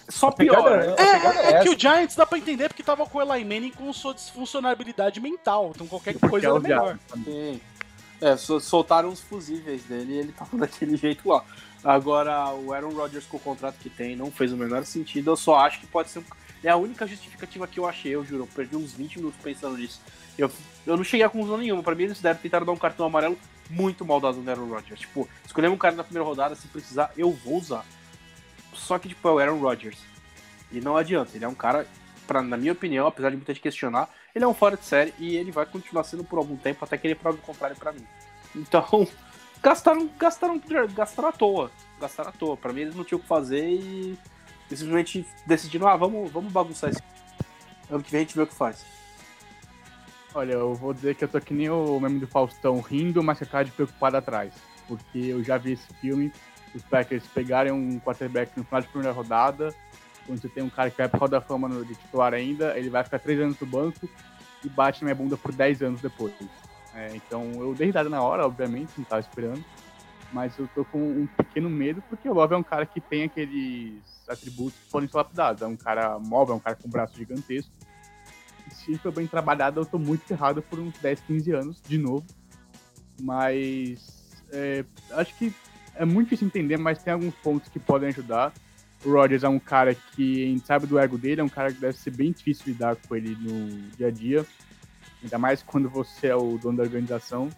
Só 0.09 0.30
pegada, 0.30 0.62
pior. 0.62 0.86
né? 0.86 0.92
pegada 0.94 1.40
É, 1.40 1.50
é 1.55 1.62
que 1.62 1.70
o 1.70 1.78
Giants 1.78 2.14
dá 2.14 2.24
pra 2.24 2.38
entender 2.38 2.68
porque 2.68 2.82
tava 2.84 3.05
com 3.05 3.18
o 3.18 3.22
Eli 3.34 3.44
Manning 3.44 3.72
com 3.72 3.92
sua 3.92 4.14
disfuncionalidade 4.14 5.18
mental. 5.20 5.72
Então 5.74 5.86
qualquer 5.88 6.16
coisa 6.20 6.46
é 6.46 6.50
era 6.50 6.61
melhor. 6.61 6.98
Sim. 7.24 7.61
É, 8.20 8.36
sol- 8.36 8.61
soltaram 8.61 9.09
os 9.09 9.20
fusíveis 9.20 9.82
dele 9.84 10.12
e 10.14 10.18
ele 10.18 10.32
tava 10.32 10.57
daquele 10.59 10.96
jeito 10.96 11.28
lá. 11.28 11.44
Agora, 11.85 12.49
o 12.55 12.72
Aaron 12.72 12.91
Rodgers 12.95 13.26
com 13.26 13.37
o 13.37 13.41
contrato 13.41 13.76
que 13.78 13.91
tem 13.91 14.16
não 14.16 14.30
fez 14.30 14.53
o 14.53 14.57
menor 14.57 14.85
sentido. 14.85 15.30
Eu 15.30 15.37
só 15.37 15.57
acho 15.57 15.80
que 15.80 15.87
pode 15.87 16.09
ser. 16.11 16.20
um- 16.20 16.24
É 16.62 16.70
a 16.70 16.76
única 16.76 17.07
justificativa 17.07 17.66
que 17.66 17.78
eu 17.78 17.87
achei, 17.87 18.14
eu 18.14 18.24
juro. 18.24 18.45
Eu 18.45 18.47
perdi 18.47 18.74
uns 18.74 18.93
20 18.95 19.16
minutos 19.18 19.39
pensando 19.43 19.76
nisso. 19.76 20.01
Eu, 20.39 20.51
eu 20.87 20.97
não 20.97 21.05
cheguei 21.05 21.26
a 21.26 21.28
conclusão 21.28 21.59
nenhuma. 21.59 21.82
Pra 21.82 21.95
mim, 21.95 22.05
eles 22.05 22.20
devem 22.22 22.41
tentar 22.43 22.64
dar 22.64 22.72
um 22.72 22.76
cartão 22.76 23.05
amarelo 23.05 23.39
muito 23.68 24.03
mal 24.05 24.18
dado 24.18 24.39
no 24.39 24.51
Aaron 24.51 24.66
Rodgers. 24.68 25.01
Tipo, 25.01 25.28
escolhemos 25.45 25.76
um 25.76 25.78
cara 25.78 25.95
na 25.95 26.03
primeira 26.03 26.26
rodada, 26.26 26.55
se 26.55 26.66
precisar, 26.68 27.12
eu 27.18 27.30
vou 27.32 27.59
usar. 27.59 27.85
Só 28.72 28.99
que, 28.99 29.09
tipo, 29.11 29.28
é 29.28 29.32
o 29.32 29.39
Aaron 29.39 29.59
Rodgers. 29.61 29.99
E 30.72 30.80
não 30.80 30.97
adianta, 30.97 31.32
ele 31.37 31.45
é 31.45 31.49
um 31.49 31.55
cara, 31.55 31.87
pra, 32.26 32.41
na 32.43 32.57
minha 32.57 32.72
opinião, 32.72 33.07
apesar 33.07 33.28
de 33.30 33.37
muita 33.37 33.53
gente 33.53 33.62
questionar, 33.62 34.09
ele 34.35 34.45
é 34.45 34.49
um 34.49 34.55
fora 34.55 34.76
de 34.76 34.85
série 34.87 35.12
e 35.18 35.37
ele 35.37 35.51
vai 35.53 35.66
continuar 35.66 36.03
sendo 36.05 36.24
por 36.24 36.39
algum 36.39 36.57
tempo 36.57 36.82
até 36.85 36.97
que 36.97 37.07
ele 37.07 37.14
prove 37.14 37.39
o 37.39 37.43
contrário 37.43 37.76
pra 37.76 37.93
mim. 37.93 38.05
Então, 38.57 39.07
gastaram, 39.64 40.08
gastaram, 40.18 40.60
gastaram 40.94 41.28
à 41.28 41.32
toa. 41.32 41.70
Gastaram 42.00 42.28
à 42.30 42.32
toa. 42.32 42.56
Pra 42.56 42.72
mim, 42.72 42.82
eles 42.82 42.94
não 42.94 43.02
tinham 43.04 43.18
o 43.18 43.22
que 43.22 43.26
fazer 43.28 43.66
e, 43.66 44.18
simplesmente 44.68 45.26
decidiram, 45.46 45.88
ah, 45.88 45.96
vamos, 45.96 46.30
vamos 46.30 46.52
bagunçar 46.52 46.90
isso. 46.90 47.02
Ano 47.90 48.02
que 48.02 48.10
vem 48.10 48.20
a 48.20 48.22
gente 48.24 48.36
vê 48.36 48.42
o 48.42 48.46
que 48.46 48.54
faz. 48.54 48.84
Olha, 50.34 50.52
eu 50.54 50.74
vou 50.74 50.92
dizer 50.92 51.14
que 51.14 51.24
eu 51.24 51.28
tô 51.28 51.40
que 51.40 51.54
nem 51.54 51.70
o 51.70 51.98
meme 52.00 52.18
do 52.18 52.26
Faustão, 52.26 52.80
rindo, 52.80 53.22
mas 53.22 53.38
com 53.38 53.44
a 53.44 53.48
cara 53.48 53.64
de 53.64 53.70
preocupado 53.70 54.16
atrás. 54.16 54.52
Porque 54.88 55.18
eu 55.18 55.42
já 55.44 55.56
vi 55.56 55.72
esse 55.72 55.86
filme, 56.00 56.32
os 56.74 56.82
Packers 56.82 57.24
pegarem 57.32 57.72
um 57.72 58.00
quarterback 58.00 58.52
no 58.56 58.64
final 58.64 58.80
de 58.80 58.88
primeira 58.88 59.12
rodada, 59.12 59.72
quando 60.26 60.40
você 60.40 60.48
tem 60.48 60.62
um 60.64 60.70
cara 60.70 60.90
que 60.90 60.96
vai 60.96 61.08
pra 61.08 61.20
Roda 61.20 61.38
da 61.38 61.46
Fama 61.46 61.68
no- 61.68 61.84
de 61.84 61.94
titular 61.94 62.34
ainda, 62.34 62.76
ele 62.76 62.90
vai 62.90 63.04
ficar 63.04 63.18
três 63.20 63.38
anos 63.38 63.58
no 63.60 63.66
banco 63.66 64.08
e 64.64 64.68
bate 64.68 65.02
na 65.02 65.06
minha 65.06 65.14
bunda 65.14 65.36
por 65.36 65.52
10 65.52 65.82
anos 65.82 66.00
depois. 66.00 66.34
É, 66.95 67.14
então 67.16 67.51
eu 67.55 67.74
dei 67.74 67.88
risada 67.88 68.09
na 68.09 68.22
hora, 68.22 68.47
obviamente, 68.47 68.92
não 68.97 69.05
tava 69.05 69.20
esperando. 69.20 69.64
Mas 70.32 70.57
eu 70.59 70.68
tô 70.74 70.84
com 70.84 70.99
um 70.99 71.26
pequeno 71.26 71.70
medo, 71.70 72.03
porque 72.09 72.28
o 72.28 72.34
Love 72.34 72.55
é 72.55 72.57
um 72.57 72.62
cara 72.62 72.86
que 72.86 73.01
tem 73.01 73.24
aqueles 73.24 74.03
atributos 74.28 74.78
que 74.78 74.90
podem 74.90 75.09
ser 75.09 75.16
lapidados. 75.16 75.62
É 75.62 75.66
um 75.66 75.76
cara 75.76 76.18
móvel, 76.18 76.55
é 76.55 76.57
um 76.57 76.61
cara 76.61 76.76
com 76.76 76.88
um 76.88 76.90
braço 76.90 77.16
gigantesco. 77.16 77.70
E 78.66 78.74
se 78.74 78.99
for 78.99 79.12
bem 79.12 79.26
trabalhado, 79.26 79.80
eu 79.80 79.86
tô 79.86 79.99
muito 79.99 80.24
ferrado 80.24 80.62
por 80.62 80.78
uns 80.78 80.97
10, 80.99 81.20
15 81.20 81.53
anos, 81.53 81.82
de 81.86 81.99
novo. 81.99 82.24
Mas 83.20 84.42
é, 84.53 84.84
acho 85.12 85.36
que 85.36 85.53
é 85.95 86.05
muito 86.05 86.28
difícil 86.28 86.47
entender, 86.47 86.76
mas 86.78 87.03
tem 87.03 87.12
alguns 87.12 87.34
pontos 87.36 87.68
que 87.68 87.78
podem 87.78 88.09
ajudar. 88.09 88.53
O 89.05 89.12
Rodgers 89.12 89.45
é 89.45 89.49
um 89.49 89.59
cara 89.59 89.95
que 89.95 90.45
a 90.45 90.47
gente 90.49 90.66
sabe 90.66 90.86
do 90.86 90.99
ego 90.99 91.18
dele, 91.18 91.40
é 91.40 91.45
um 91.45 91.49
cara 91.49 91.72
que 91.72 91.80
deve 91.80 91.97
ser 91.97 92.11
bem 92.11 92.32
difícil 92.32 92.64
lidar 92.68 92.97
com 92.97 93.14
ele 93.14 93.36
no 93.36 93.90
dia 93.97 94.09
a 94.09 94.11
dia. 94.11 94.47
Ainda 95.25 95.39
mais 95.39 95.62
quando 95.62 95.89
você 95.89 96.29
é 96.29 96.37
o 96.37 96.59
dono 96.59 96.77
da 96.77 96.83
organização. 96.83 97.49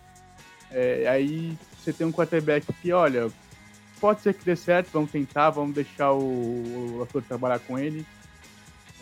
É, 0.71 1.07
aí 1.09 1.59
você 1.77 1.93
tem 1.93 2.07
um 2.07 2.13
quarterback 2.13 2.73
que, 2.75 2.93
olha, 2.93 3.29
pode 4.01 4.21
ser 4.21 4.35
que 4.35 4.45
dê 4.45 4.55
certo, 4.55 4.91
vamos 4.93 5.11
tentar, 5.11 5.51
vamos 5.51 5.75
deixar 5.75 6.13
o, 6.13 6.99
o 6.99 7.03
ator 7.03 7.23
trabalhar 7.23 7.59
com 7.59 7.77
ele. 7.77 8.07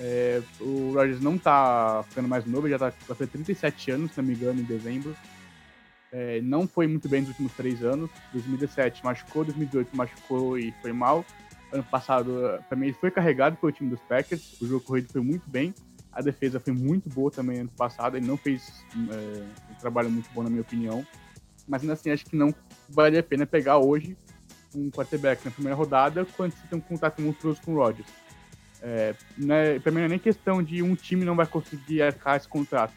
É, 0.01 0.43
o 0.61 0.93
Rodgers 0.95 1.21
não 1.21 1.37
tá 1.39 2.05
ficando 2.09 2.27
mais 2.27 2.47
novo, 2.47 2.67
ele 2.67 2.73
já 2.73 2.91
tá 2.91 2.91
fazer 2.91 3.27
37 3.27 3.91
anos, 3.91 4.13
se 4.13 4.19
não 4.19 4.25
me 4.27 4.35
engano, 4.35 4.61
em 4.61 4.65
dezembro. 4.65 5.15
É, 6.11 6.41
não 6.41 6.67
foi 6.67 6.87
muito 6.87 7.09
bem 7.09 7.21
nos 7.21 7.31
últimos 7.31 7.53
três 7.53 7.83
anos. 7.85 8.11
2017 8.33 9.05
machucou, 9.05 9.45
2018 9.45 9.95
machucou 9.95 10.59
e 10.59 10.73
foi 10.81 10.93
mal. 10.93 11.25
Ano 11.71 11.85
passado, 11.85 12.63
para 12.69 12.79
mim, 12.79 12.87
ele 12.87 12.95
foi 12.95 13.11
carregado 13.11 13.57
pelo 13.57 13.73
time 13.73 13.91
dos 13.91 14.01
Packers. 14.01 14.61
O 14.61 14.67
jogo 14.67 14.85
corrido 14.85 15.11
foi 15.13 15.21
muito 15.21 15.49
bem. 15.51 15.75
A 16.15 16.23
defesa 16.23 16.61
foi 16.61 16.73
muito 16.73 17.09
boa 17.09 17.31
também 17.31 17.61
ano 17.61 17.71
passado. 17.77 18.17
Ele 18.17 18.27
não 18.27 18.37
fez 18.37 18.85
é, 18.95 19.45
um 19.71 19.75
trabalho 19.81 20.11
muito 20.11 20.31
bom, 20.33 20.43
na 20.43 20.51
minha 20.51 20.63
opinião. 20.63 21.05
Mas 21.67 21.83
ainda 21.83 21.95
assim, 21.95 22.11
acho 22.11 22.25
que 22.27 22.37
não 22.37 22.55
vale 22.89 23.19
a 23.19 23.23
pena 23.23 23.47
pegar 23.47 23.79
hoje 23.79 24.17
um 24.75 24.91
quarterback 24.91 25.45
na 25.45 25.51
primeira 25.51 25.77
rodada 25.77 26.27
quando 26.37 26.53
você 26.53 26.67
tem 26.69 26.79
um 26.79 26.83
contato 26.83 27.21
monstruoso 27.23 27.61
com 27.63 27.75
o 27.75 27.77
Rodgers. 27.77 28.09
É, 28.83 29.15
né, 29.39 29.79
pra 29.79 29.91
mim 29.91 29.99
não 29.99 30.05
é 30.05 30.09
nem 30.09 30.19
questão 30.19 30.63
de 30.63 30.83
um 30.83 30.95
time 30.95 31.25
não 31.25 31.35
vai 31.35 31.47
conseguir 31.47 32.03
arcar 32.03 32.37
esse 32.37 32.49
contrato. 32.49 32.95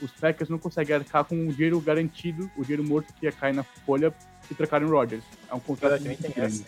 Os 0.00 0.10
Packers 0.12 0.48
não 0.48 0.58
conseguem 0.58 0.94
arcar 0.94 1.24
com 1.24 1.48
o 1.48 1.52
dinheiro 1.52 1.80
garantido, 1.80 2.50
o 2.56 2.62
dinheiro 2.62 2.84
morto 2.84 3.12
que 3.14 3.26
ia 3.26 3.32
cair 3.32 3.54
na 3.54 3.62
folha 3.62 4.14
e 4.50 4.54
trocarem 4.54 4.86
o 4.86 4.90
Rodgers. 4.90 5.24
É 5.50 5.54
um 5.54 5.60
contrato 5.60 6.04
muito 6.04 6.22
grande. 6.22 6.40
essa. 6.40 6.64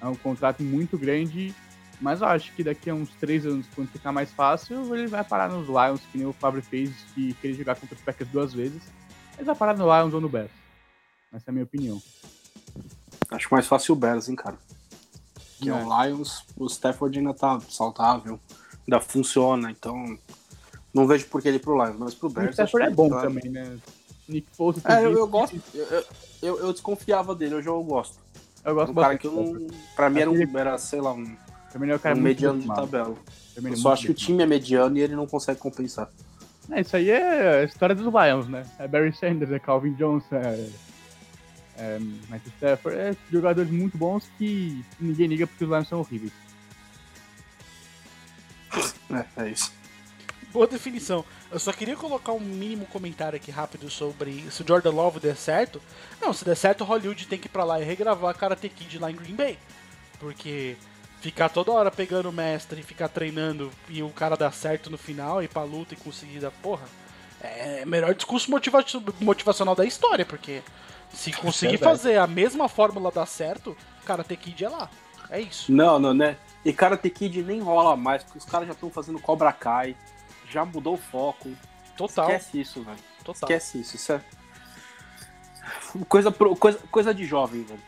É 0.00 0.06
um 0.06 0.14
contrato 0.16 0.62
muito 0.62 0.98
grande, 0.98 1.54
mas 2.00 2.20
eu 2.20 2.26
acho 2.26 2.52
que 2.54 2.64
daqui 2.64 2.90
a 2.90 2.94
uns 2.94 3.10
três 3.20 3.46
anos, 3.46 3.66
quando 3.74 3.88
ficar 3.88 4.12
mais 4.12 4.30
fácil, 4.32 4.94
ele 4.94 5.06
vai 5.06 5.22
parar 5.24 5.48
nos 5.48 5.66
Lions, 5.68 6.00
que 6.10 6.18
nem 6.18 6.26
o 6.26 6.32
Fábio 6.32 6.62
fez 6.62 6.90
e 7.16 7.32
querer 7.34 7.54
jogar 7.54 7.76
contra 7.76 7.94
os 7.94 8.00
Packers 8.02 8.30
duas 8.30 8.52
vezes. 8.52 8.82
Ele 9.36 9.44
vai 9.44 9.54
parar 9.54 9.76
no 9.76 9.84
Lions 9.84 10.12
ou 10.14 10.20
no 10.20 10.28
Bears. 10.28 10.50
Essa 11.32 11.44
é 11.46 11.50
a 11.50 11.52
minha 11.52 11.64
opinião. 11.64 12.02
Acho 13.30 13.48
mais 13.50 13.66
fácil 13.66 13.94
o 13.94 13.96
Bears, 13.96 14.28
hein, 14.28 14.36
cara. 14.36 14.58
Que 15.58 15.70
É. 15.70 15.72
o 15.72 16.04
Lions, 16.04 16.44
o 16.56 16.66
Stafford 16.66 17.18
ainda 17.18 17.32
tá 17.32 17.58
saudável, 17.68 18.38
ainda 18.86 19.00
funciona, 19.00 19.70
então 19.70 20.18
não 20.92 21.06
vejo 21.06 21.26
por 21.28 21.40
que 21.40 21.48
ele 21.48 21.56
ir 21.56 21.60
pro 21.60 21.82
Lions, 21.82 21.96
mas 21.98 22.14
pro 22.14 22.28
O 22.28 22.32
Bears. 22.32 22.50
Stafford 22.52 22.86
é 22.86 22.90
que 22.90 22.96
bom 22.96 23.08
tá- 23.08 23.20
também, 23.22 23.48
né? 23.50 23.78
Nick 24.28 24.48
Foles, 24.54 24.84
É, 24.84 25.04
eu, 25.04 25.12
eu 25.12 25.26
gosto. 25.26 25.60
Eu, 25.74 26.04
eu, 26.42 26.58
eu 26.60 26.72
desconfiava 26.72 27.34
dele, 27.34 27.56
hoje 27.56 27.68
eu 27.68 27.82
gosto. 27.82 28.18
Eu 28.64 28.74
gosto 28.74 28.92
Um 28.92 28.94
cara 28.94 29.14
bastante 29.14 29.20
que 29.20 29.26
eu 29.26 29.32
não. 29.32 29.66
Pra 29.96 30.08
mim 30.08 30.20
era, 30.20 30.30
um, 30.30 30.58
era 30.58 30.78
sei 30.78 31.00
lá, 31.00 31.12
um, 31.12 31.36
Também 31.72 31.86
ele 31.86 31.92
é 31.92 31.96
um 31.96 31.98
cara 31.98 32.14
um 32.14 32.20
muito 32.20 32.28
mediano 32.28 32.58
de 32.58 32.62
desarmado. 32.62 32.90
tabela. 32.90 33.16
Eu 33.56 33.62
ele 33.62 33.74
é 33.74 33.76
só 33.76 33.88
muito 33.88 33.88
acho 33.88 34.02
que 34.06 34.10
o 34.10 34.14
time 34.14 34.42
é 34.42 34.46
mediano 34.46 34.96
e 34.98 35.00
ele 35.00 35.16
não 35.16 35.26
consegue 35.26 35.58
compensar. 35.58 36.08
É, 36.70 36.80
isso 36.80 36.96
aí 36.96 37.10
é 37.10 37.60
a 37.60 37.64
história 37.64 37.94
dos 37.94 38.06
Lions, 38.06 38.48
né? 38.48 38.64
É 38.78 38.86
Barry 38.86 39.12
Sanders, 39.14 39.50
é 39.50 39.58
Calvin 39.58 39.94
Johnson, 39.94 40.36
é, 40.36 40.68
é 41.76 41.98
Matthew 42.28 42.52
Stafford, 42.56 42.98
é 42.98 43.16
jogadores 43.30 43.70
muito 43.70 43.98
bons 43.98 44.24
que 44.38 44.84
ninguém 45.00 45.26
liga 45.26 45.46
porque 45.46 45.64
os 45.64 45.70
Lions 45.70 45.88
são 45.88 46.00
horríveis. 46.00 46.32
É, 49.10 49.42
é 49.44 49.50
isso. 49.50 49.72
Boa 50.52 50.66
definição. 50.66 51.24
Eu 51.50 51.58
só 51.58 51.72
queria 51.72 51.96
colocar 51.96 52.32
um 52.32 52.40
mínimo 52.40 52.86
comentário 52.86 53.36
aqui 53.36 53.50
rápido 53.50 53.90
sobre 53.90 54.50
se 54.50 54.62
o 54.62 54.66
Jordan 54.66 54.90
Love 54.90 55.18
der 55.18 55.36
certo. 55.36 55.80
Não, 56.20 56.32
se 56.32 56.44
der 56.44 56.56
certo, 56.56 56.84
Hollywood 56.84 57.26
tem 57.26 57.38
que 57.38 57.46
ir 57.46 57.50
pra 57.50 57.64
lá 57.64 57.80
e 57.80 57.84
regravar 57.84 58.36
Karate 58.36 58.68
Kid 58.68 58.98
lá 58.98 59.10
em 59.10 59.16
Green 59.16 59.34
Bay. 59.34 59.58
Porque 60.18 60.76
ficar 61.22 61.48
toda 61.48 61.70
hora 61.70 61.88
pegando 61.88 62.28
o 62.28 62.32
mestre 62.32 62.80
e 62.80 62.82
ficar 62.82 63.08
treinando 63.08 63.70
e 63.88 64.02
o 64.02 64.10
cara 64.10 64.36
dar 64.36 64.52
certo 64.52 64.90
no 64.90 64.98
final 64.98 65.40
e 65.40 65.44
ir 65.44 65.48
pra 65.48 65.62
luta 65.62 65.94
e 65.94 65.96
conseguir 65.96 66.40
dar 66.40 66.50
porra. 66.50 66.84
É 67.40 67.82
o 67.84 67.88
melhor 67.88 68.12
discurso 68.12 68.50
motiva 68.50 68.84
motivacional 69.20 69.76
da 69.76 69.84
história, 69.84 70.26
porque 70.26 70.62
se 71.12 71.32
conseguir 71.32 71.76
Verdade. 71.76 71.96
fazer 71.98 72.18
a 72.18 72.26
mesma 72.26 72.68
fórmula 72.68 73.12
dar 73.12 73.26
certo, 73.26 73.76
cara, 74.04 74.24
ter 74.24 74.36
Kid 74.36 74.64
é 74.64 74.68
lá. 74.68 74.90
É 75.30 75.40
isso. 75.40 75.72
Não, 75.72 75.96
não, 75.98 76.12
né? 76.12 76.36
E 76.64 76.72
Karate 76.72 77.08
Kid 77.08 77.40
nem 77.42 77.60
rola 77.60 77.96
mais, 77.96 78.24
porque 78.24 78.38
os 78.38 78.44
caras 78.44 78.66
já 78.66 78.74
estão 78.74 78.90
fazendo 78.90 79.20
Cobra 79.20 79.52
Kai, 79.52 79.96
já 80.50 80.64
mudou 80.64 80.94
o 80.94 80.98
foco. 80.98 81.50
Total. 81.96 82.30
Esquece 82.30 82.60
isso, 82.60 82.82
velho. 82.82 82.98
Total. 83.24 83.48
Esquece 83.48 83.80
isso. 83.80 83.96
Isso 83.96 84.12
é. 84.12 84.20
Coisa, 86.08 86.32
coisa, 86.32 86.78
coisa 86.90 87.14
de 87.14 87.24
jovem, 87.24 87.62
velho. 87.62 87.80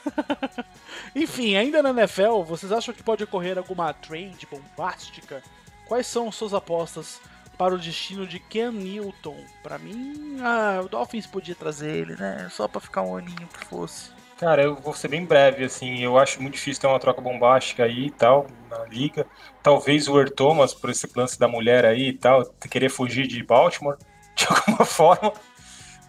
Enfim, 1.14 1.56
ainda 1.56 1.82
na 1.82 1.90
NFL, 1.90 2.42
vocês 2.42 2.72
acham 2.72 2.94
que 2.94 3.02
pode 3.02 3.24
ocorrer 3.24 3.58
alguma 3.58 3.92
trade 3.92 4.46
bombástica? 4.50 5.42
Quais 5.86 6.06
são 6.06 6.32
suas 6.32 6.54
apostas 6.54 7.20
para 7.58 7.74
o 7.74 7.78
destino 7.78 8.26
de 8.26 8.38
Ken 8.38 8.70
Newton? 8.70 9.36
Pra 9.62 9.78
mim, 9.78 10.38
ah, 10.40 10.80
o 10.84 10.88
Dolphins 10.88 11.26
podia 11.26 11.54
trazer 11.54 11.94
ele, 11.94 12.16
né? 12.16 12.48
Só 12.50 12.66
pra 12.66 12.80
ficar 12.80 13.02
um 13.02 13.16
aninho 13.16 13.48
que 13.48 13.64
fosse. 13.66 14.10
Cara, 14.42 14.60
eu 14.60 14.74
vou 14.74 14.92
ser 14.92 15.06
bem 15.06 15.24
breve, 15.24 15.64
assim, 15.64 16.02
eu 16.02 16.18
acho 16.18 16.42
muito 16.42 16.54
difícil 16.54 16.80
ter 16.80 16.88
uma 16.88 16.98
troca 16.98 17.20
bombástica 17.20 17.84
aí 17.84 18.06
e 18.06 18.10
tal, 18.10 18.48
na 18.68 18.84
liga. 18.86 19.24
Talvez 19.62 20.08
o 20.08 20.18
Earl 20.18 20.30
Thomas, 20.30 20.74
por 20.74 20.90
esse 20.90 21.08
lance 21.14 21.38
da 21.38 21.46
mulher 21.46 21.84
aí 21.84 22.08
e 22.08 22.12
tal, 22.12 22.44
querer 22.68 22.88
fugir 22.88 23.28
de 23.28 23.40
Baltimore, 23.44 23.96
de 24.34 24.44
alguma 24.48 24.84
forma. 24.84 25.32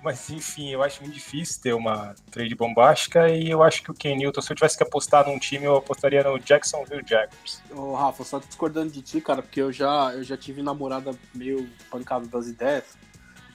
Mas, 0.04 0.30
enfim, 0.30 0.70
eu 0.70 0.84
acho 0.84 1.02
muito 1.02 1.14
difícil 1.14 1.62
ter 1.62 1.74
uma 1.74 2.14
trade 2.30 2.54
bombástica 2.56 3.30
e 3.30 3.50
eu 3.50 3.64
acho 3.64 3.82
que 3.82 3.90
o 3.90 3.94
Ken 3.94 4.16
Newton, 4.18 4.42
se 4.42 4.52
eu 4.52 4.56
tivesse 4.56 4.76
que 4.78 4.84
apostar 4.84 5.26
num 5.28 5.40
time, 5.40 5.64
eu 5.66 5.78
apostaria 5.78 6.22
no 6.24 6.38
Jacksonville 6.40 7.04
Jaguars. 7.08 7.62
Ô, 7.72 7.94
Rafa, 7.96 8.24
só 8.24 8.40
discordando 8.40 8.92
de 8.92 9.02
ti, 9.02 9.22
cara, 9.22 9.42
porque 9.42 9.62
eu 9.62 9.72
já, 9.72 10.12
eu 10.14 10.24
já 10.24 10.36
tive 10.36 10.62
namorada 10.62 11.12
meio 11.34 11.70
pancada 11.90 12.28
das 12.28 12.48
ideias. 12.48 12.84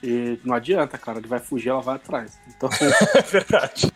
E 0.02 0.38
não 0.44 0.54
adianta, 0.54 0.96
cara, 0.96 1.18
ele 1.18 1.28
vai 1.28 1.40
fugir, 1.40 1.68
ela 1.68 1.82
vai 1.82 1.96
atrás. 1.96 2.38
Então, 2.48 2.70
É 3.14 3.20
verdade. 3.22 3.92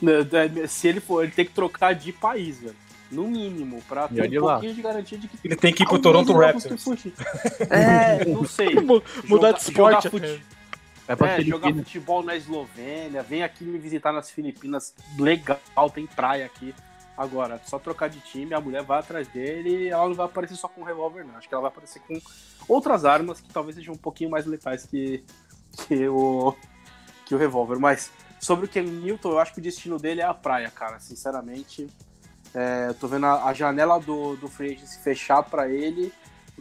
né, 0.00 0.66
se 0.68 0.88
ele 0.88 1.00
for, 1.00 1.22
ele 1.24 1.32
tem 1.32 1.44
que 1.44 1.52
trocar 1.52 1.94
de 1.94 2.12
país, 2.12 2.58
velho. 2.60 2.76
No 3.10 3.26
mínimo, 3.26 3.82
pra 3.88 4.06
ter 4.06 4.38
um 4.40 4.44
lá. 4.44 4.52
pouquinho 4.54 4.74
de 4.74 4.82
garantia 4.82 5.16
de 5.18 5.28
que. 5.28 5.38
Ele 5.42 5.56
tem 5.56 5.72
que 5.72 5.82
ir 5.82 5.86
pro 5.86 5.98
Toronto 5.98 6.30
Raptors. 6.32 6.82
fugir. 6.84 7.12
É, 7.70 8.22
não 8.26 8.44
sei. 8.44 8.74
Mu- 8.74 9.02
Mudar 9.24 9.52
de 9.52 9.60
esporte. 9.62 9.76
jogar 9.76 10.10
fute- 10.10 10.42
É 11.08 11.16
pra 11.16 11.38
É, 11.38 11.40
jogar 11.40 11.72
futebol 11.72 12.22
na 12.22 12.36
Eslovênia, 12.36 13.22
vem 13.22 13.42
aqui 13.42 13.64
me 13.64 13.78
visitar 13.78 14.12
nas 14.12 14.30
Filipinas, 14.30 14.94
legal, 15.18 15.90
tem 15.92 16.06
praia 16.06 16.44
aqui. 16.44 16.74
Agora, 17.16 17.60
só 17.64 17.78
trocar 17.80 18.08
de 18.08 18.20
time, 18.20 18.54
a 18.54 18.60
mulher 18.60 18.84
vai 18.84 19.00
atrás 19.00 19.26
dele 19.26 19.70
e 19.70 19.88
ela 19.88 20.06
não 20.06 20.14
vai 20.14 20.26
aparecer 20.26 20.54
só 20.54 20.68
com 20.68 20.84
revólver, 20.84 21.24
não. 21.24 21.34
Acho 21.36 21.48
que 21.48 21.54
ela 21.54 21.62
vai 21.62 21.70
aparecer 21.70 22.00
com 22.00 22.20
outras 22.68 23.04
armas 23.04 23.40
que 23.40 23.48
talvez 23.52 23.74
sejam 23.74 23.94
um 23.94 23.98
pouquinho 23.98 24.30
mais 24.30 24.46
letais 24.46 24.84
que, 24.86 25.24
que 25.88 26.06
o 26.06 26.54
que 27.26 27.34
o 27.34 27.38
revólver. 27.38 27.78
Mas 27.80 28.12
sobre 28.38 28.66
o 28.66 28.68
Ken 28.68 28.82
Newton, 28.84 29.30
eu 29.30 29.38
acho 29.40 29.52
que 29.52 29.58
o 29.58 29.62
destino 29.62 29.98
dele 29.98 30.20
é 30.20 30.24
a 30.24 30.32
praia, 30.34 30.70
cara. 30.70 31.00
Sinceramente, 31.00 31.88
é, 32.54 32.86
eu 32.88 32.94
tô 32.94 33.08
vendo 33.08 33.26
a, 33.26 33.46
a 33.46 33.52
janela 33.52 33.98
do, 33.98 34.36
do 34.36 34.46
free 34.48 34.74
agency 34.74 35.00
fechar 35.00 35.42
pra 35.42 35.68
ele. 35.68 36.12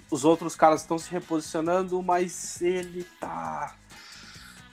Os 0.10 0.26
outros 0.26 0.56
caras 0.56 0.82
estão 0.82 0.98
se 0.98 1.12
reposicionando, 1.12 2.02
mas 2.02 2.62
ele 2.62 3.04
tá. 3.20 3.76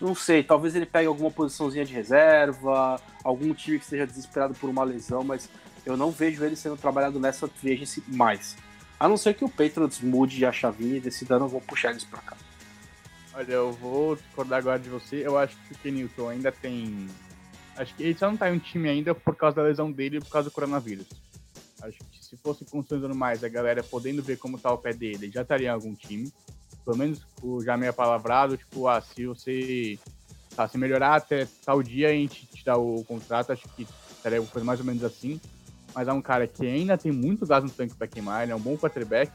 Não 0.05 0.15
sei, 0.15 0.45
talvez 0.45 0.77
ele 0.77 0.85
pegue 0.85 1.07
alguma 1.07 1.31
posiçãozinha 1.31 1.83
de 1.83 1.95
reserva, 1.95 3.01
algum 3.25 3.55
time 3.55 3.79
que 3.79 3.85
esteja 3.85 4.07
desesperado 4.07 4.53
por 4.53 4.69
uma 4.69 4.85
lesão, 4.85 5.25
mas 5.25 5.49
eu 5.87 5.97
não 5.97 6.11
vejo 6.11 6.45
ele 6.45 6.55
sendo 6.57 6.77
trabalhado 6.77 7.19
nessa 7.19 7.49
free 7.49 7.73
agency 7.73 8.05
mais. 8.07 8.55
A 9.01 9.09
não 9.09 9.17
ser 9.17 9.33
que 9.33 9.47
o 9.47 9.49
Patriots 9.49 10.03
mude 10.03 10.45
a 10.45 10.53
chavinha 10.53 10.99
e 10.99 11.01
decida, 11.01 11.39
não 11.39 11.49
vou 11.49 11.59
puxar 11.59 11.89
eles 11.89 12.05
pra 12.05 12.21
cá. 12.21 12.37
Olha, 13.33 13.51
eu 13.51 13.73
vou 13.73 14.15
discordar 14.15 14.59
agora 14.59 14.79
de 14.79 14.91
você. 14.91 15.27
Eu 15.27 15.39
acho 15.39 15.57
que 15.57 15.73
o 15.73 15.79
Kenilton 15.79 16.29
ainda 16.29 16.53
tem. 16.53 17.09
Acho 17.75 17.95
que 17.95 18.03
ele 18.03 18.19
só 18.19 18.29
não 18.29 18.37
tá 18.37 18.51
em 18.51 18.57
um 18.57 18.59
time 18.59 18.91
ainda 18.91 19.15
por 19.15 19.35
causa 19.35 19.57
da 19.57 19.63
lesão 19.63 19.91
dele 19.91 20.19
e 20.19 20.21
por 20.21 20.29
causa 20.29 20.51
do 20.51 20.53
coronavírus. 20.53 21.07
Acho 21.81 21.97
que 22.13 22.23
se 22.23 22.37
fosse 22.37 22.67
consolidando 22.67 23.15
mais 23.15 23.43
a 23.43 23.49
galera 23.49 23.83
podendo 23.83 24.23
ver 24.23 24.37
como 24.37 24.59
tá 24.59 24.71
o 24.71 24.77
pé 24.77 24.93
dele, 24.93 25.31
já 25.33 25.41
estaria 25.41 25.69
em 25.69 25.71
algum 25.71 25.95
time. 25.95 26.31
Pelo 26.85 26.97
menos 26.97 27.21
o 27.43 27.63
já 27.63 27.77
meio 27.77 27.93
palavrado, 27.93 28.57
tipo, 28.57 28.87
ah, 28.87 29.01
se 29.01 29.27
você 29.27 29.99
tá, 30.55 30.69
se 30.69 30.77
melhorar 30.79 31.17
até 31.17 31.47
tal 31.65 31.83
dia 31.83 32.09
a 32.09 32.13
gente 32.13 32.47
te 32.47 32.65
dá 32.65 32.77
o 32.77 33.03
contrato, 33.05 33.53
acho 33.53 33.67
que 33.71 33.87
seria 34.23 34.41
uma 34.41 34.49
coisa 34.49 34.65
mais 34.65 34.81
ou 34.81 34.87
menos 34.87 35.03
assim. 35.03 35.41
Mas 35.95 36.09
é 36.09 36.13
um 36.13 36.21
cara 36.21 36.47
que 36.47 36.67
ainda 36.67 36.99
tem 36.99 37.13
muito 37.13 37.47
gás 37.47 37.63
no 37.63 37.71
tanque 37.71 37.95
pra 37.95 38.07
queimar, 38.07 38.43
ele 38.43 38.53
é 38.53 38.57
um 38.57 38.61
bom 38.61 38.77
quarterback. 38.77 39.33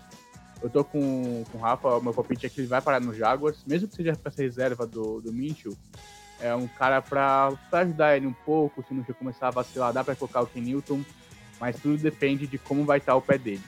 Eu 0.61 0.69
tô 0.69 0.83
com, 0.83 1.43
com 1.51 1.57
o 1.57 1.61
Rafa, 1.61 2.01
meu 2.01 2.13
palpite 2.13 2.45
é 2.45 2.49
que 2.49 2.59
ele 2.59 2.67
vai 2.67 2.81
parar 2.81 2.99
no 2.99 3.13
Jaguars, 3.13 3.63
mesmo 3.65 3.87
que 3.87 3.95
seja 3.95 4.13
pra 4.13 4.31
ser 4.31 4.43
reserva 4.43 4.85
do, 4.85 5.21
do 5.21 5.31
Minshew. 5.31 5.73
É 6.41 6.53
um 6.53 6.67
cara 6.67 7.01
pra, 7.01 7.53
pra 7.69 7.79
ajudar 7.79 8.17
ele 8.17 8.27
um 8.27 8.33
pouco, 8.33 8.83
se 8.83 8.93
não 8.93 9.03
começar 9.03 9.47
a 9.47 9.51
vacilar, 9.51 9.93
dá 9.93 10.03
pra 10.03 10.15
colocar 10.15 10.41
o 10.41 10.47
Ken 10.47 10.61
Newton, 10.61 11.03
mas 11.59 11.79
tudo 11.79 11.97
depende 11.97 12.45
de 12.45 12.57
como 12.57 12.85
vai 12.85 12.97
estar 12.97 13.15
o 13.15 13.21
pé 13.21 13.37
dele. 13.37 13.61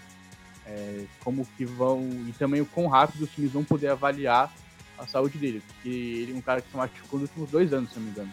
É, 0.66 1.06
como 1.24 1.46
que 1.58 1.66
vão. 1.66 2.08
E 2.28 2.34
também 2.34 2.62
o 2.62 2.66
quão 2.66 2.88
rápido 2.88 3.24
os 3.24 3.32
times 3.32 3.52
vão 3.52 3.64
poder 3.64 3.90
avaliar 3.90 4.54
a 4.98 5.08
saúde 5.08 5.38
dele. 5.38 5.62
Porque 5.68 5.90
ele 5.90 6.34
é 6.34 6.36
um 6.36 6.42
cara 6.42 6.62
que 6.62 6.70
se 6.70 6.78
machucou 6.78 7.20
nos 7.20 7.30
últimos 7.30 7.50
dois 7.50 7.74
anos, 7.74 7.92
se 7.92 7.98
não 7.98 8.06
me 8.06 8.12
engano. 8.12 8.32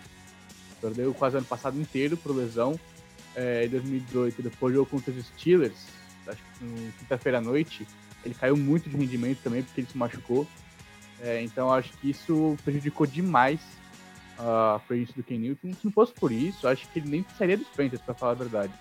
Perdeu 0.80 1.12
quase 1.14 1.36
o 1.36 1.38
ano 1.38 1.46
passado 1.46 1.80
inteiro 1.80 2.16
por 2.16 2.34
lesão. 2.34 2.78
É, 3.34 3.66
em 3.66 3.68
2018, 3.68 4.42
depois 4.42 4.74
jogou 4.74 4.86
contra 4.86 5.12
os 5.12 5.26
Steelers, 5.26 5.86
acho 6.26 6.42
que 6.42 6.92
quinta-feira 6.98 7.38
à 7.38 7.40
noite. 7.40 7.86
Ele 8.24 8.34
caiu 8.34 8.56
muito 8.56 8.88
de 8.88 8.96
rendimento 8.96 9.38
também, 9.42 9.62
porque 9.62 9.80
ele 9.80 9.88
se 9.88 9.96
machucou. 9.96 10.46
É, 11.20 11.42
então 11.42 11.72
acho 11.72 11.92
que 11.98 12.10
isso 12.10 12.56
prejudicou 12.64 13.06
demais 13.06 13.60
a 14.38 14.80
agency 14.88 15.12
do 15.14 15.22
Ken 15.22 15.38
Newton. 15.38 15.72
Se 15.72 15.84
não 15.84 15.92
fosse 15.92 16.12
por 16.12 16.30
isso, 16.30 16.66
acho 16.68 16.88
que 16.88 17.00
ele 17.00 17.08
nem 17.08 17.26
sairia 17.36 17.56
dos 17.56 17.68
Panthers, 17.68 18.02
pra 18.02 18.14
falar 18.14 18.32
a 18.32 18.36
verdade. 18.36 18.72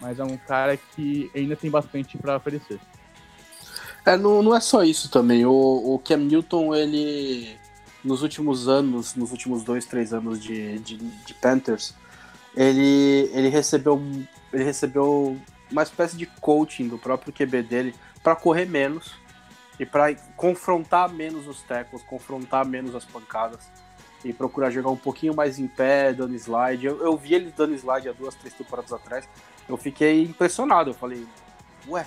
Mas 0.00 0.18
é 0.18 0.24
um 0.24 0.36
cara 0.36 0.76
que 0.76 1.30
ainda 1.34 1.56
tem 1.56 1.70
bastante 1.70 2.16
pra 2.16 2.36
oferecer. 2.36 2.78
É, 4.04 4.16
não, 4.16 4.42
não 4.42 4.56
é 4.56 4.60
só 4.60 4.82
isso 4.82 5.10
também. 5.10 5.44
O, 5.44 5.52
o 5.52 5.98
Cam 5.98 6.18
Newton, 6.18 6.74
ele. 6.74 7.56
Nos 8.02 8.22
últimos 8.22 8.68
anos, 8.68 9.16
nos 9.16 9.32
últimos 9.32 9.64
dois, 9.64 9.84
três 9.84 10.14
anos 10.14 10.40
de, 10.40 10.78
de, 10.78 10.96
de 10.96 11.34
Panthers, 11.34 11.94
ele, 12.56 13.28
ele, 13.34 13.48
recebeu, 13.48 14.00
ele 14.52 14.64
recebeu 14.64 15.36
uma 15.70 15.82
espécie 15.82 16.16
de 16.16 16.24
coaching 16.24 16.88
do 16.88 16.96
próprio 16.96 17.32
QB 17.32 17.62
dele 17.64 17.94
para 18.22 18.36
correr 18.36 18.66
menos 18.66 19.14
e 19.78 19.84
para 19.84 20.14
confrontar 20.36 21.12
menos 21.12 21.46
os 21.46 21.60
tackles, 21.62 22.02
confrontar 22.04 22.64
menos 22.64 22.94
as 22.94 23.04
pancadas 23.04 23.68
e 24.24 24.32
procurar 24.32 24.70
jogar 24.70 24.90
um 24.90 24.96
pouquinho 24.96 25.34
mais 25.34 25.58
em 25.58 25.68
pé, 25.68 26.12
dando 26.12 26.34
slide. 26.34 26.86
Eu, 26.86 27.02
eu 27.02 27.16
vi 27.16 27.34
ele 27.34 27.52
dando 27.56 27.74
slide 27.74 28.08
há 28.08 28.12
duas, 28.12 28.34
três 28.34 28.54
temporadas 28.54 28.92
atrás. 28.92 29.28
Eu 29.68 29.76
fiquei 29.76 30.22
impressionado. 30.22 30.90
Eu 30.90 30.94
falei, 30.94 31.26
ué, 31.86 32.06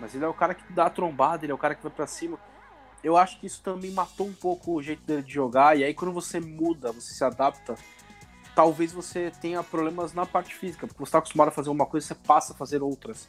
mas 0.00 0.14
ele 0.14 0.24
é 0.24 0.28
o 0.28 0.34
cara 0.34 0.54
que 0.54 0.72
dá 0.72 0.86
a 0.86 0.90
trombada, 0.90 1.44
ele 1.44 1.52
é 1.52 1.54
o 1.54 1.58
cara 1.58 1.74
que 1.74 1.82
vai 1.82 1.92
pra 1.92 2.06
cima. 2.06 2.38
Eu 3.02 3.16
acho 3.16 3.40
que 3.40 3.46
isso 3.46 3.60
também 3.62 3.90
matou 3.90 4.26
um 4.26 4.32
pouco 4.32 4.74
o 4.74 4.82
jeito 4.82 5.02
dele 5.04 5.22
de 5.22 5.32
jogar. 5.32 5.76
E 5.76 5.82
aí, 5.84 5.92
quando 5.94 6.12
você 6.12 6.38
muda, 6.38 6.92
você 6.92 7.12
se 7.14 7.24
adapta, 7.24 7.74
talvez 8.54 8.92
você 8.92 9.32
tenha 9.40 9.62
problemas 9.62 10.12
na 10.12 10.24
parte 10.24 10.54
física, 10.54 10.86
porque 10.86 10.98
você 10.98 11.08
está 11.08 11.18
acostumado 11.18 11.48
a 11.48 11.52
fazer 11.52 11.70
uma 11.70 11.86
coisa, 11.86 12.06
você 12.06 12.14
passa 12.14 12.52
a 12.52 12.56
fazer 12.56 12.82
outras. 12.82 13.28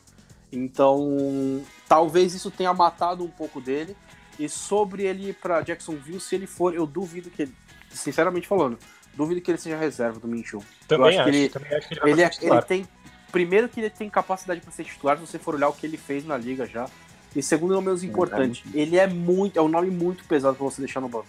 Então, 0.51 1.64
talvez 1.88 2.34
isso 2.36 2.51
tenha 2.51 2.74
matado 2.74 3.24
um 3.24 3.30
pouco 3.30 3.59
dele. 3.59 3.95
E 4.38 4.47
sobre 4.49 5.03
ele 5.03 5.30
ir 5.30 5.34
pra 5.36 5.61
Jacksonville, 5.61 6.20
se 6.20 6.36
ele 6.36 6.47
for, 6.47 6.74
eu 6.74 6.86
duvido 6.88 7.30
que 7.30 7.43
ele, 7.43 7.55
sinceramente 7.89 8.47
falando, 8.47 8.78
duvido 9.16 9.41
que 9.41 9.51
ele 9.51 9.57
seja 9.59 9.78
reserva 9.78 10.20
do 10.20 10.28
Minshew. 10.28 10.64
Também 10.88 11.09
acho 11.09 11.20
acho, 11.20 11.30
que 11.32 11.38
ele- 11.38 11.76
acho 11.76 11.88
que 11.88 11.93
ele 11.93 12.11
Ele, 12.11 12.22
é, 12.22 12.32
ele 12.41 12.61
tem. 12.64 12.88
Primeiro 13.34 13.68
que 13.68 13.80
ele 13.80 13.90
tem 13.90 14.08
capacidade 14.12 14.62
para 14.62 14.72
ser 14.72 14.84
titular, 14.84 15.18
se 15.18 15.26
você 15.26 15.40
for 15.40 15.56
olhar 15.56 15.68
o 15.68 15.74
que 15.74 15.88
ele 15.88 15.98
fez 15.98 16.24
na 16.24 16.38
liga 16.38 16.68
já. 16.68 16.88
E 17.36 17.42
segundo, 17.42 17.74
não 17.74 17.82
menos 17.82 18.04
importante, 18.04 18.64
ele 18.76 18.96
é 18.96 19.08
muito. 19.08 19.58
É 19.58 19.62
um 19.62 19.68
nome 19.68 19.90
muito 19.90 20.24
pesado 20.26 20.56
para 20.56 20.64
você 20.64 20.80
deixar 20.80 21.02
no 21.02 21.10
banco. 21.10 21.26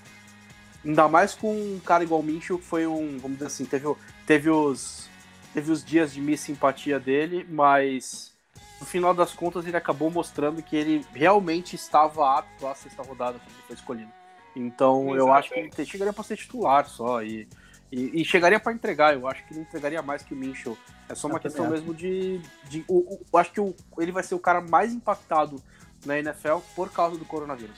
Ainda 0.84 1.08
mais 1.08 1.34
com 1.34 1.50
um 1.50 1.80
cara 1.82 2.04
igual 2.04 2.20
o 2.20 2.22
Minshew, 2.22 2.58
que 2.58 2.64
foi 2.66 2.86
um. 2.86 3.16
Vamos 3.18 3.38
dizer 3.38 3.46
assim, 3.46 3.64
teve, 3.64 3.86
teve 4.26 4.50
os. 4.50 5.08
Teve 5.54 5.72
os 5.72 5.82
dias 5.82 6.12
de 6.12 6.20
miss 6.20 6.40
simpatia 6.40 7.00
dele, 7.00 7.46
mas 7.48 8.34
no 8.78 8.84
final 8.84 9.14
das 9.14 9.32
contas 9.32 9.64
ele 9.66 9.76
acabou 9.76 10.10
mostrando 10.10 10.62
que 10.62 10.76
ele 10.76 11.06
realmente 11.14 11.74
estava 11.74 12.38
apto 12.38 12.66
à 12.66 12.74
sexta 12.74 13.02
rodada 13.02 13.38
quando 13.38 13.54
ele 13.54 13.66
foi 13.66 13.76
escolhido. 13.76 14.12
Então 14.54 15.16
eu 15.16 15.32
acho 15.32 15.48
que 15.50 15.58
ele 15.58 15.86
chegaria 15.86 16.12
para 16.12 16.24
ser 16.24 16.36
titular 16.36 16.86
só. 16.86 17.22
E, 17.22 17.48
e, 17.94 18.20
e 18.22 18.24
chegaria 18.24 18.58
para 18.60 18.72
entregar. 18.72 19.14
Eu 19.14 19.26
acho 19.28 19.46
que 19.46 19.54
ele 19.54 19.60
entregaria 19.60 20.02
mais 20.02 20.22
que 20.22 20.34
o 20.34 20.36
Minshew. 20.36 20.76
É 21.08 21.14
só 21.14 21.26
uma 21.28 21.36
Eu 21.36 21.40
questão 21.40 21.68
mesmo 21.70 21.92
de. 21.94 22.40
de 22.68 22.84
o, 22.88 23.14
o- 23.14 23.20
eu 23.32 23.38
acho 23.38 23.52
que 23.52 23.60
o- 23.60 23.74
ele 23.98 24.12
vai 24.12 24.22
ser 24.22 24.34
o 24.34 24.38
cara 24.38 24.60
mais 24.60 24.92
impactado 24.92 25.62
na 26.04 26.18
NFL 26.18 26.58
por 26.74 26.90
causa 26.92 27.16
do 27.16 27.24
coronavírus. 27.24 27.76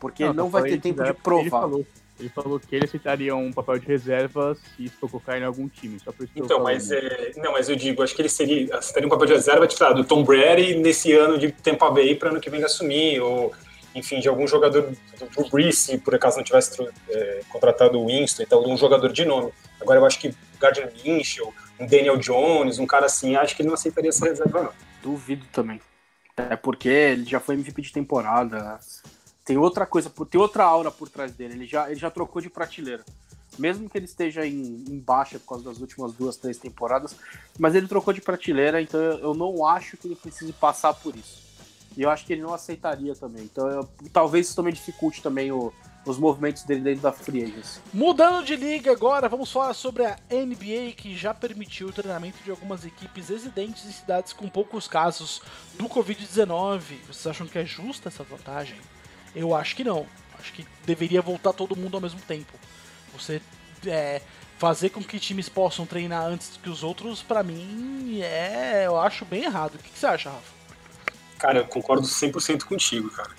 Porque 0.00 0.24
ele 0.24 0.32
não 0.32 0.48
vai 0.48 0.62
ter 0.64 0.80
tempo 0.80 1.02
de 1.04 1.12
porque 1.14 1.40
Ele 1.42 1.50
provar. 1.50 1.60
falou, 1.68 1.86
Ele 2.18 2.28
falou 2.28 2.60
que 2.60 2.74
ele 2.76 2.84
aceitaria 2.84 3.34
um 3.34 3.52
papel 3.52 3.78
de 3.78 3.86
reserva 3.86 4.54
se 4.54 4.84
isso 4.84 4.96
for 5.00 5.08
colocar 5.10 5.38
em 5.38 5.44
algum 5.44 5.68
time. 5.68 5.98
Só 6.00 6.12
por 6.12 6.24
isso 6.24 6.32
então, 6.36 6.62
mas 6.62 6.90
é, 6.90 7.32
não, 7.36 7.52
mas 7.52 7.68
eu 7.68 7.76
digo, 7.76 8.02
acho 8.02 8.14
que 8.14 8.22
ele 8.22 8.28
seria 8.28 8.76
aceitaria 8.76 9.06
um 9.06 9.10
papel 9.10 9.26
de 9.26 9.32
reserva 9.34 9.66
tipo, 9.66 9.94
do 9.94 10.04
Tom 10.04 10.22
Brady 10.24 10.76
nesse 10.76 11.12
ano 11.12 11.38
de 11.38 11.50
Tampa 11.52 11.90
Bay 11.90 12.14
para 12.14 12.30
ano 12.30 12.40
que 12.40 12.50
vem 12.50 12.62
assumir 12.62 13.20
ou 13.20 13.52
enfim, 13.94 14.20
de 14.20 14.28
algum 14.28 14.46
jogador 14.46 14.82
do 14.82 15.26
Drew 15.26 15.48
Brees, 15.50 15.78
se 15.78 15.98
por 15.98 16.14
acaso 16.14 16.36
não 16.36 16.44
tivesse 16.44 16.82
é, 17.08 17.40
contratado 17.48 17.98
o 17.98 18.06
Winston, 18.06 18.42
então 18.42 18.64
um 18.66 18.76
jogador 18.76 19.12
de 19.12 19.24
nome. 19.24 19.52
Agora 19.80 20.00
eu 20.00 20.06
acho 20.06 20.18
que 20.18 20.34
Gardner 20.58 20.92
Minshew, 21.04 21.52
um 21.78 21.86
Daniel 21.86 22.16
Jones, 22.16 22.78
um 22.78 22.86
cara 22.86 23.06
assim, 23.06 23.36
acho 23.36 23.54
que 23.54 23.62
ele 23.62 23.68
não 23.68 23.74
aceitaria 23.74 24.10
essa 24.10 24.24
reserva, 24.24 24.62
não. 24.62 24.72
Duvido 25.02 25.44
também. 25.52 25.80
É 26.36 26.56
porque 26.56 26.88
ele 26.88 27.24
já 27.24 27.40
foi 27.40 27.54
MVP 27.54 27.82
de 27.82 27.92
temporada. 27.92 28.78
Tem 29.44 29.56
outra 29.56 29.84
coisa, 29.84 30.10
tem 30.30 30.40
outra 30.40 30.64
aura 30.64 30.90
por 30.90 31.08
trás 31.08 31.32
dele. 31.32 31.54
Ele 31.54 31.66
já, 31.66 31.90
ele 31.90 31.98
já 31.98 32.10
trocou 32.10 32.40
de 32.40 32.48
prateleira. 32.48 33.04
Mesmo 33.58 33.90
que 33.90 33.98
ele 33.98 34.06
esteja 34.06 34.46
em, 34.46 34.84
em 34.88 34.98
baixa 34.98 35.38
por 35.38 35.48
causa 35.48 35.64
das 35.64 35.78
últimas 35.78 36.12
duas, 36.14 36.36
três 36.36 36.56
temporadas, 36.56 37.14
mas 37.58 37.74
ele 37.74 37.86
trocou 37.86 38.14
de 38.14 38.22
prateleira, 38.22 38.80
então 38.80 38.98
eu 38.98 39.34
não 39.34 39.66
acho 39.66 39.98
que 39.98 40.08
ele 40.08 40.16
precise 40.16 40.52
passar 40.54 40.94
por 40.94 41.14
isso. 41.14 41.41
E 41.96 42.02
eu 42.02 42.10
acho 42.10 42.24
que 42.24 42.32
ele 42.32 42.42
não 42.42 42.54
aceitaria 42.54 43.14
também. 43.14 43.44
Então 43.44 43.68
eu, 43.68 43.88
talvez 44.12 44.46
isso 44.46 44.56
também 44.56 44.72
dificulte 44.72 45.22
também 45.22 45.52
o, 45.52 45.72
os 46.04 46.18
movimentos 46.18 46.64
dele 46.64 46.80
dentro 46.80 47.02
da 47.02 47.12
free 47.12 47.44
agency. 47.44 47.80
Mudando 47.92 48.44
de 48.44 48.56
liga 48.56 48.90
agora, 48.90 49.28
vamos 49.28 49.50
falar 49.52 49.74
sobre 49.74 50.04
a 50.04 50.16
NBA 50.30 50.92
que 50.96 51.16
já 51.16 51.32
permitiu 51.32 51.88
o 51.88 51.92
treinamento 51.92 52.42
de 52.42 52.50
algumas 52.50 52.84
equipes 52.84 53.28
residentes 53.28 53.84
em 53.84 53.92
cidades 53.92 54.32
com 54.32 54.48
poucos 54.48 54.88
casos 54.88 55.40
do 55.74 55.88
Covid-19. 55.88 56.80
Vocês 57.06 57.26
acham 57.26 57.46
que 57.46 57.58
é 57.58 57.64
justa 57.64 58.08
essa 58.08 58.24
vantagem? 58.24 58.78
Eu 59.34 59.54
acho 59.54 59.76
que 59.76 59.84
não. 59.84 60.06
Acho 60.38 60.52
que 60.52 60.66
deveria 60.84 61.22
voltar 61.22 61.52
todo 61.52 61.76
mundo 61.76 61.96
ao 61.96 62.00
mesmo 62.00 62.20
tempo. 62.20 62.52
Você 63.12 63.40
é, 63.86 64.20
fazer 64.58 64.90
com 64.90 65.02
que 65.02 65.20
times 65.20 65.48
possam 65.48 65.86
treinar 65.86 66.24
antes 66.24 66.56
que 66.60 66.70
os 66.70 66.82
outros, 66.82 67.22
para 67.22 67.42
mim, 67.42 68.20
é, 68.22 68.84
eu 68.86 68.98
acho 69.00 69.24
bem 69.24 69.44
errado. 69.44 69.74
O 69.74 69.78
que, 69.78 69.90
que 69.90 69.98
você 69.98 70.06
acha, 70.06 70.30
Rafa? 70.30 70.61
Cara, 71.42 71.58
eu 71.58 71.64
concordo 71.64 72.06
100% 72.06 72.62
contigo, 72.62 73.10
cara. 73.10 73.30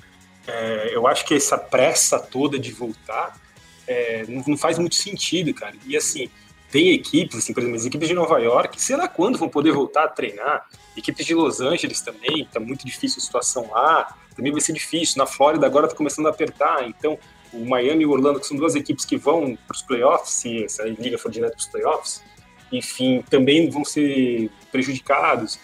É, 0.45 0.89
eu 0.93 1.07
acho 1.07 1.25
que 1.25 1.33
essa 1.33 1.57
pressa 1.57 2.19
toda 2.19 2.59
de 2.59 2.69
voltar 2.73 3.39
é, 3.87 4.25
não, 4.27 4.43
não, 4.45 4.57
faz 4.57 4.77
muito 4.77 4.95
sentido, 4.95 5.53
cara. 5.53 5.73
E 5.85 5.95
assim, 5.95 6.29
tem 6.69 6.91
equipes, 6.91 7.37
assim, 7.37 7.53
por 7.53 7.61
exemplo, 7.61 7.77
as 7.77 7.85
equipes 7.85 8.09
de 8.09 8.13
Nova 8.13 8.37
York, 8.39 8.81
sei 8.81 8.97
lá 8.97 9.07
quando 9.07 9.37
vão 9.37 9.47
poder 9.47 9.71
voltar 9.71 10.03
a 10.03 10.07
treinar. 10.09 10.67
Equipes 10.97 11.25
de 11.25 11.33
Los 11.33 11.61
Angeles 11.61 12.01
também, 12.01 12.45
tá 12.51 12.59
muito 12.59 12.85
difícil 12.85 13.19
a 13.19 13.21
situação 13.21 13.69
lá, 13.71 14.17
também 14.35 14.51
vai 14.51 14.59
ser 14.59 14.73
difícil. 14.73 15.17
Na 15.17 15.25
Flórida 15.25 15.65
agora 15.65 15.87
tá 15.87 15.95
começando 15.95 16.27
a 16.27 16.31
apertar, 16.31 16.85
então 16.85 17.17
o 17.53 17.65
Miami 17.65 18.03
e 18.03 18.05
o 18.05 18.11
Orlando, 18.11 18.37
que 18.37 18.45
são 18.45 18.57
duas 18.57 18.75
equipes 18.75 19.05
que 19.05 19.15
vão 19.15 19.57
para 19.65 19.75
os 19.75 19.81
playoffs, 19.81 20.33
se 20.33 20.65
essa 20.65 20.83
liga 20.83 21.17
for 21.17 21.31
direto 21.31 21.53
para 21.53 21.61
os 21.61 21.67
playoffs, 21.67 22.21
enfim, 22.69 23.23
também 23.29 23.69
vão 23.69 23.85
ser 23.85 24.51
prejudicados 24.73 25.57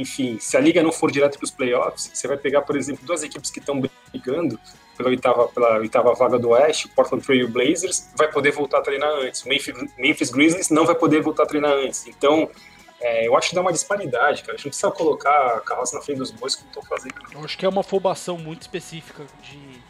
enfim, 0.00 0.38
se 0.38 0.56
a 0.56 0.60
liga 0.60 0.82
não 0.82 0.92
for 0.92 1.10
direto 1.10 1.38
para 1.38 1.44
os 1.44 1.50
playoffs, 1.50 2.10
você 2.12 2.28
vai 2.28 2.36
pegar, 2.36 2.62
por 2.62 2.76
exemplo, 2.76 3.04
duas 3.04 3.22
equipes 3.22 3.50
que 3.50 3.58
estão 3.58 3.80
brigando 4.12 4.58
pela 4.96 5.08
oitava, 5.10 5.48
pela 5.48 5.78
oitava 5.78 6.14
vaga 6.14 6.38
do 6.38 6.50
Oeste, 6.50 6.86
o 6.86 6.90
Portland 6.90 7.24
Trail 7.24 7.48
Blazers 7.48 8.10
vai 8.16 8.30
poder 8.30 8.52
voltar 8.52 8.78
a 8.78 8.80
treinar 8.82 9.10
antes, 9.10 9.42
o 9.42 9.48
Memphis, 9.48 9.74
Memphis 9.96 10.30
Grizzlies 10.30 10.70
não 10.70 10.84
vai 10.84 10.94
poder 10.94 11.22
voltar 11.22 11.44
a 11.44 11.46
treinar 11.46 11.72
antes. 11.72 12.06
Então, 12.06 12.50
é, 13.00 13.28
eu 13.28 13.36
acho 13.36 13.50
que 13.50 13.54
dá 13.54 13.60
uma 13.60 13.72
disparidade, 13.72 14.42
cara. 14.42 14.54
A 14.54 14.56
gente 14.56 14.66
não 14.66 14.70
precisa 14.70 14.90
colocar 14.90 15.56
a 15.56 15.60
carroça 15.60 15.96
na 15.96 16.02
frente 16.02 16.18
dos 16.18 16.32
bois 16.32 16.56
como 16.56 16.68
estão 16.68 16.82
fazendo. 16.82 17.14
Eu 17.32 17.44
acho 17.44 17.56
que 17.56 17.64
é 17.64 17.68
uma 17.68 17.82
afobação 17.82 18.36
muito 18.36 18.62
específica 18.62 19.24
de 19.42 19.88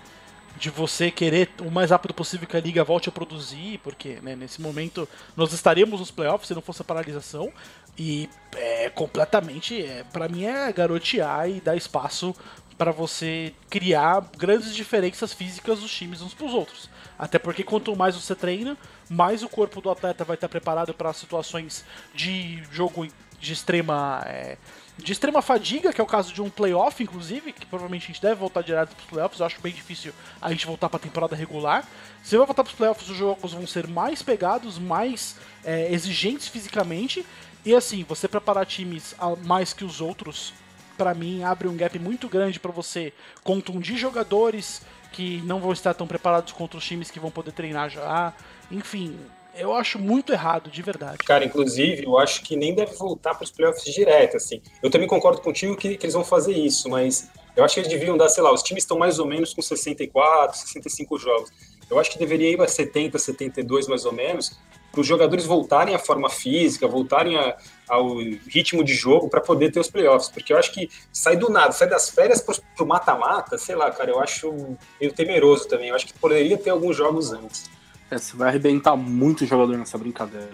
de 0.59 0.71
você 0.71 1.11
querer 1.11 1.49
o 1.61 1.71
mais 1.71 1.91
rápido 1.91 2.13
possível 2.13 2.47
que 2.47 2.57
a 2.57 2.61
liga 2.61 2.83
volte 2.83 3.09
a 3.09 3.13
produzir, 3.13 3.79
porque 3.79 4.19
né, 4.21 4.35
nesse 4.35 4.61
momento 4.61 5.09
nós 5.37 5.53
estaríamos 5.53 6.01
nos 6.01 6.11
playoffs 6.11 6.49
se 6.49 6.55
não 6.55 6.61
fosse 6.61 6.83
a 6.83 6.85
paralisação, 6.85 7.53
e 7.99 8.31
é 8.57 8.89
completamente, 8.91 9.83
é, 9.83 10.05
para 10.13 10.29
mim 10.29 10.45
é 10.45 10.73
garotear 10.73 11.49
e 11.51 11.61
dar 11.61 11.77
espaço 11.77 12.35
para 12.77 12.93
você 12.93 13.53
criar 13.69 14.25
grandes 14.39 14.73
diferenças 14.75 15.33
físicas 15.33 15.81
dos 15.81 15.93
times 15.93 16.23
uns 16.23 16.33
para 16.33 16.47
os 16.47 16.55
outros. 16.55 16.89
Até 17.19 17.39
porque 17.39 17.65
quanto 17.65 17.97
mais 17.97 18.15
você 18.15 18.37
treina, 18.37 18.79
mais 19.11 19.43
o 19.43 19.49
corpo 19.49 19.81
do 19.81 19.91
atleta 19.91 20.25
vai 20.25 20.37
estar 20.37 20.49
preparado 20.49 20.95
para 20.95 21.13
situações 21.13 21.85
de 22.15 22.63
jogo 22.71 23.09
de 23.41 23.53
extrema 23.53 24.23
é, 24.27 24.57
de 24.99 25.13
extrema 25.13 25.41
fadiga, 25.41 25.93
que 25.93 26.01
é 26.01 26.05
o 26.05 26.07
caso 26.07 26.33
de 26.33 26.43
um 26.43 26.51
playoff, 26.51 27.01
inclusive, 27.01 27.53
que 27.53 27.65
provavelmente 27.65 28.05
a 28.05 28.07
gente 28.09 28.21
deve 28.21 28.35
voltar 28.35 28.63
direto 28.63 28.95
para 28.97 29.03
os 29.03 29.09
playoffs. 29.09 29.41
Eu 29.41 29.47
acho 29.47 29.61
bem 29.61 29.73
difícil 29.73 30.13
a 30.43 30.51
gente 30.51 30.67
voltar 30.67 30.89
para 30.89 30.99
temporada 30.99 31.37
regular. 31.37 31.87
Se 32.23 32.37
vai 32.37 32.45
voltar 32.45 32.65
para 32.65 32.71
os 32.71 32.77
playoffs, 32.77 33.09
os 33.09 33.17
jogos 33.17 33.53
vão 33.53 33.67
ser 33.67 33.87
mais 33.87 34.23
pegados, 34.23 34.77
mais 34.77 35.37
é, 35.65 35.93
exigentes 35.93 36.49
fisicamente. 36.49 37.25
E 37.69 37.75
assim, 37.75 38.03
você 38.03 38.27
preparar 38.27 38.65
times 38.65 39.15
mais 39.45 39.75
que 39.75 39.85
os 39.85 40.01
outros, 40.01 40.55
para 40.97 41.13
mim, 41.13 41.43
abre 41.43 41.69
um 41.69 41.77
gap 41.77 41.99
muito 41.99 42.27
grande 42.27 42.59
para 42.59 42.73
você 42.73 43.13
contundir 43.45 43.99
jogadores 43.99 44.81
que 45.13 45.43
não 45.43 45.61
vão 45.61 45.71
estar 45.75 45.93
tão 45.93 46.07
preparados 46.07 46.51
contra 46.55 46.79
os 46.79 46.85
times 46.87 47.11
que 47.11 47.21
vão 47.21 47.31
poder 47.31 47.53
treinar 47.53 47.91
já. 47.91 48.33
Enfim, 48.71 49.19
eu 49.55 49.75
acho 49.75 49.99
muito 49.99 50.33
errado, 50.33 50.71
de 50.71 50.81
verdade. 50.81 51.19
Cara, 51.19 51.45
inclusive, 51.45 52.05
eu 52.05 52.17
acho 52.17 52.43
que 52.43 52.57
nem 52.57 52.75
deve 52.75 52.95
voltar 52.95 53.35
para 53.35 53.45
os 53.45 53.51
playoffs 53.51 53.85
direto, 53.85 54.39
assim. 54.39 54.63
Eu 54.83 54.89
também 54.91 55.07
concordo 55.07 55.43
contigo 55.43 55.77
que, 55.77 55.99
que 55.99 56.07
eles 56.07 56.15
vão 56.15 56.25
fazer 56.25 56.55
isso, 56.55 56.89
mas 56.89 57.29
eu 57.55 57.63
acho 57.63 57.75
que 57.75 57.81
eles 57.81 57.91
deviam 57.91 58.17
dar, 58.17 58.31
sei 58.31 58.43
lá, 58.43 58.51
os 58.51 58.63
times 58.63 58.85
estão 58.85 58.99
mais 58.99 59.19
ou 59.19 59.27
menos 59.27 59.53
com 59.53 59.61
64, 59.61 60.57
65 60.57 61.19
jogos. 61.19 61.51
Eu 61.91 61.99
acho 61.99 62.11
que 62.11 62.19
deveria 62.19 62.51
ir 62.51 62.63
a 62.63 62.67
70, 62.67 63.19
72 63.19 63.89
mais 63.89 64.07
ou 64.07 64.13
menos, 64.13 64.59
para 64.99 65.03
os 65.03 65.07
jogadores 65.07 65.45
voltarem 65.47 65.95
à 65.95 65.99
forma 65.99 66.29
física, 66.29 66.89
voltarem 66.89 67.39
a, 67.39 67.57
ao 67.89 68.17
ritmo 68.49 68.83
de 68.83 68.95
jogo 68.95 69.29
para 69.29 69.41
poder 69.41 69.71
ter 69.71 69.79
os 69.79 69.89
playoffs. 69.89 70.29
Porque 70.29 70.53
eu 70.53 70.59
acho 70.59 70.73
que 70.73 70.91
sai 71.13 71.37
do 71.37 71.49
nada, 71.49 71.71
sai 71.71 71.89
das 71.89 72.11
férias 72.11 72.41
para 72.41 72.57
o 72.85 72.87
mata-mata, 72.87 73.57
sei 73.57 73.77
lá, 73.77 73.91
cara, 73.93 74.11
eu 74.11 74.21
acho 74.21 74.77
meio 75.01 75.13
temeroso 75.13 75.69
também. 75.69 75.91
Eu 75.91 75.95
acho 75.95 76.07
que 76.07 76.13
poderia 76.15 76.59
ter 76.59 76.71
alguns 76.71 76.97
jogos 76.97 77.33
antes. 77.33 77.71
É, 78.11 78.19
você 78.19 78.37
vai 78.37 78.49
arrebentar 78.49 78.97
muito 78.97 79.47
jogador 79.47 79.79
nessa 79.79 79.97
brincadeira. 79.97 80.51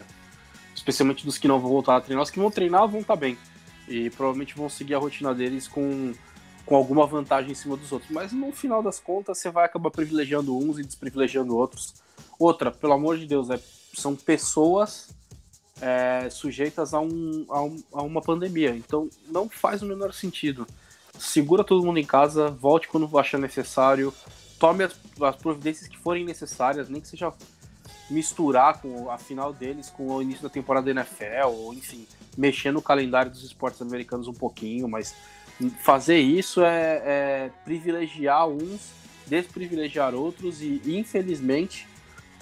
Especialmente 0.75 1.25
dos 1.25 1.39
que 1.39 1.49
não 1.49 1.59
vão 1.59 1.71
voltar 1.71 1.97
a 1.97 2.01
treinar. 2.03 2.23
Os 2.23 2.31
que 2.31 2.39
vão 2.39 2.51
treinar 2.51 2.87
vão 2.87 3.01
estar 3.01 3.15
tá 3.15 3.21
bem. 3.21 3.39
E 3.89 4.11
provavelmente 4.11 4.55
vão 4.55 4.69
seguir 4.69 4.95
a 4.95 4.99
rotina 4.99 5.35
deles 5.35 5.67
com, 5.67 6.13
com 6.67 6.77
alguma 6.77 7.07
vantagem 7.07 7.53
em 7.53 7.55
cima 7.55 7.79
dos 7.79 7.91
outros. 7.91 8.11
Mas 8.11 8.31
no 8.31 8.53
final 8.53 8.83
das 8.83 9.01
contas, 9.01 9.39
você 9.39 9.51
vai 9.51 9.65
acabar 9.65 9.91
privilegiando 9.91 10.55
uns 10.55 10.79
e 10.79 10.85
desprivilegiando 10.85 11.57
outros. 11.57 11.95
Outra, 12.39 12.71
pelo 12.71 12.93
amor 12.93 13.17
de 13.17 13.27
Deus, 13.27 13.49
é, 13.49 13.59
são 13.95 14.15
pessoas 14.15 15.09
é, 15.81 16.29
sujeitas 16.31 16.95
a, 16.95 17.01
um, 17.01 17.47
a, 17.49 17.63
um, 17.63 17.83
a 17.93 18.03
uma 18.03 18.23
pandemia. 18.23 18.71
Então 18.77 19.09
não 19.29 19.49
faz 19.49 19.83
o 19.83 19.87
menor 19.87 20.13
sentido. 20.13 20.67
Segura 21.19 21.63
todo 21.63 21.85
mundo 21.85 21.99
em 21.99 22.05
casa, 22.05 22.49
volte 22.49 22.89
quando 22.89 23.19
achar 23.19 23.39
necessário 23.39 24.13
tome 24.59 24.85
as, 24.85 24.95
as, 25.21 25.37
providências 25.37 25.89
que 25.89 25.99
forem 25.99 26.25
necessárias, 26.25 26.89
nem 26.89 27.01
que 27.01 27.09
seja 27.09 27.33
misturar 28.11 28.81
com 28.81 29.11
a 29.11 29.19
final 29.19 29.53
deles 29.53 29.91
com 29.91 30.07
o 30.09 30.23
início 30.23 30.43
da 30.43 30.49
temporada 30.49 30.93
da 30.93 31.01
NFL, 31.01 31.49
ou 31.49 31.75
enfim, 31.75 32.07
mexer 32.37 32.73
no 32.73 32.83
calendário 32.83 33.31
dos 33.31 33.45
esportes 33.45 33.81
americanos 33.83 34.29
um 34.29 34.33
pouquinho, 34.33 34.89
mas 34.89 35.15
fazer 35.83 36.19
isso 36.19 36.63
é, 36.63 37.03
é 37.05 37.51
privilegiar 37.65 38.49
uns, 38.49 38.93
desprivilegiar 39.27 40.15
outros 40.15 40.61
e, 40.61 40.81
infelizmente, 40.87 41.87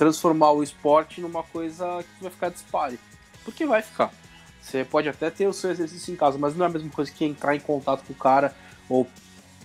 transformar 0.02 0.50
o 0.50 0.62
esporte 0.62 1.20
numa 1.20 1.44
coisa 1.44 2.04
que 2.16 2.22
vai 2.22 2.30
ficar 2.32 2.48
dispare. 2.48 2.98
Porque 3.44 3.64
vai 3.64 3.82
ficar. 3.82 4.12
Você 4.60 4.84
pode 4.84 5.08
até 5.08 5.30
ter 5.30 5.46
o 5.46 5.52
seu 5.52 5.70
exercício 5.70 6.12
em 6.12 6.16
casa, 6.16 6.38
mas 6.38 6.56
não 6.56 6.64
é 6.66 6.68
a 6.68 6.72
mesma 6.72 6.90
coisa 6.90 7.10
que 7.10 7.24
entrar 7.24 7.54
em 7.54 7.60
contato 7.60 8.04
com 8.04 8.12
o 8.12 8.16
cara 8.16 8.54
ou 8.88 9.06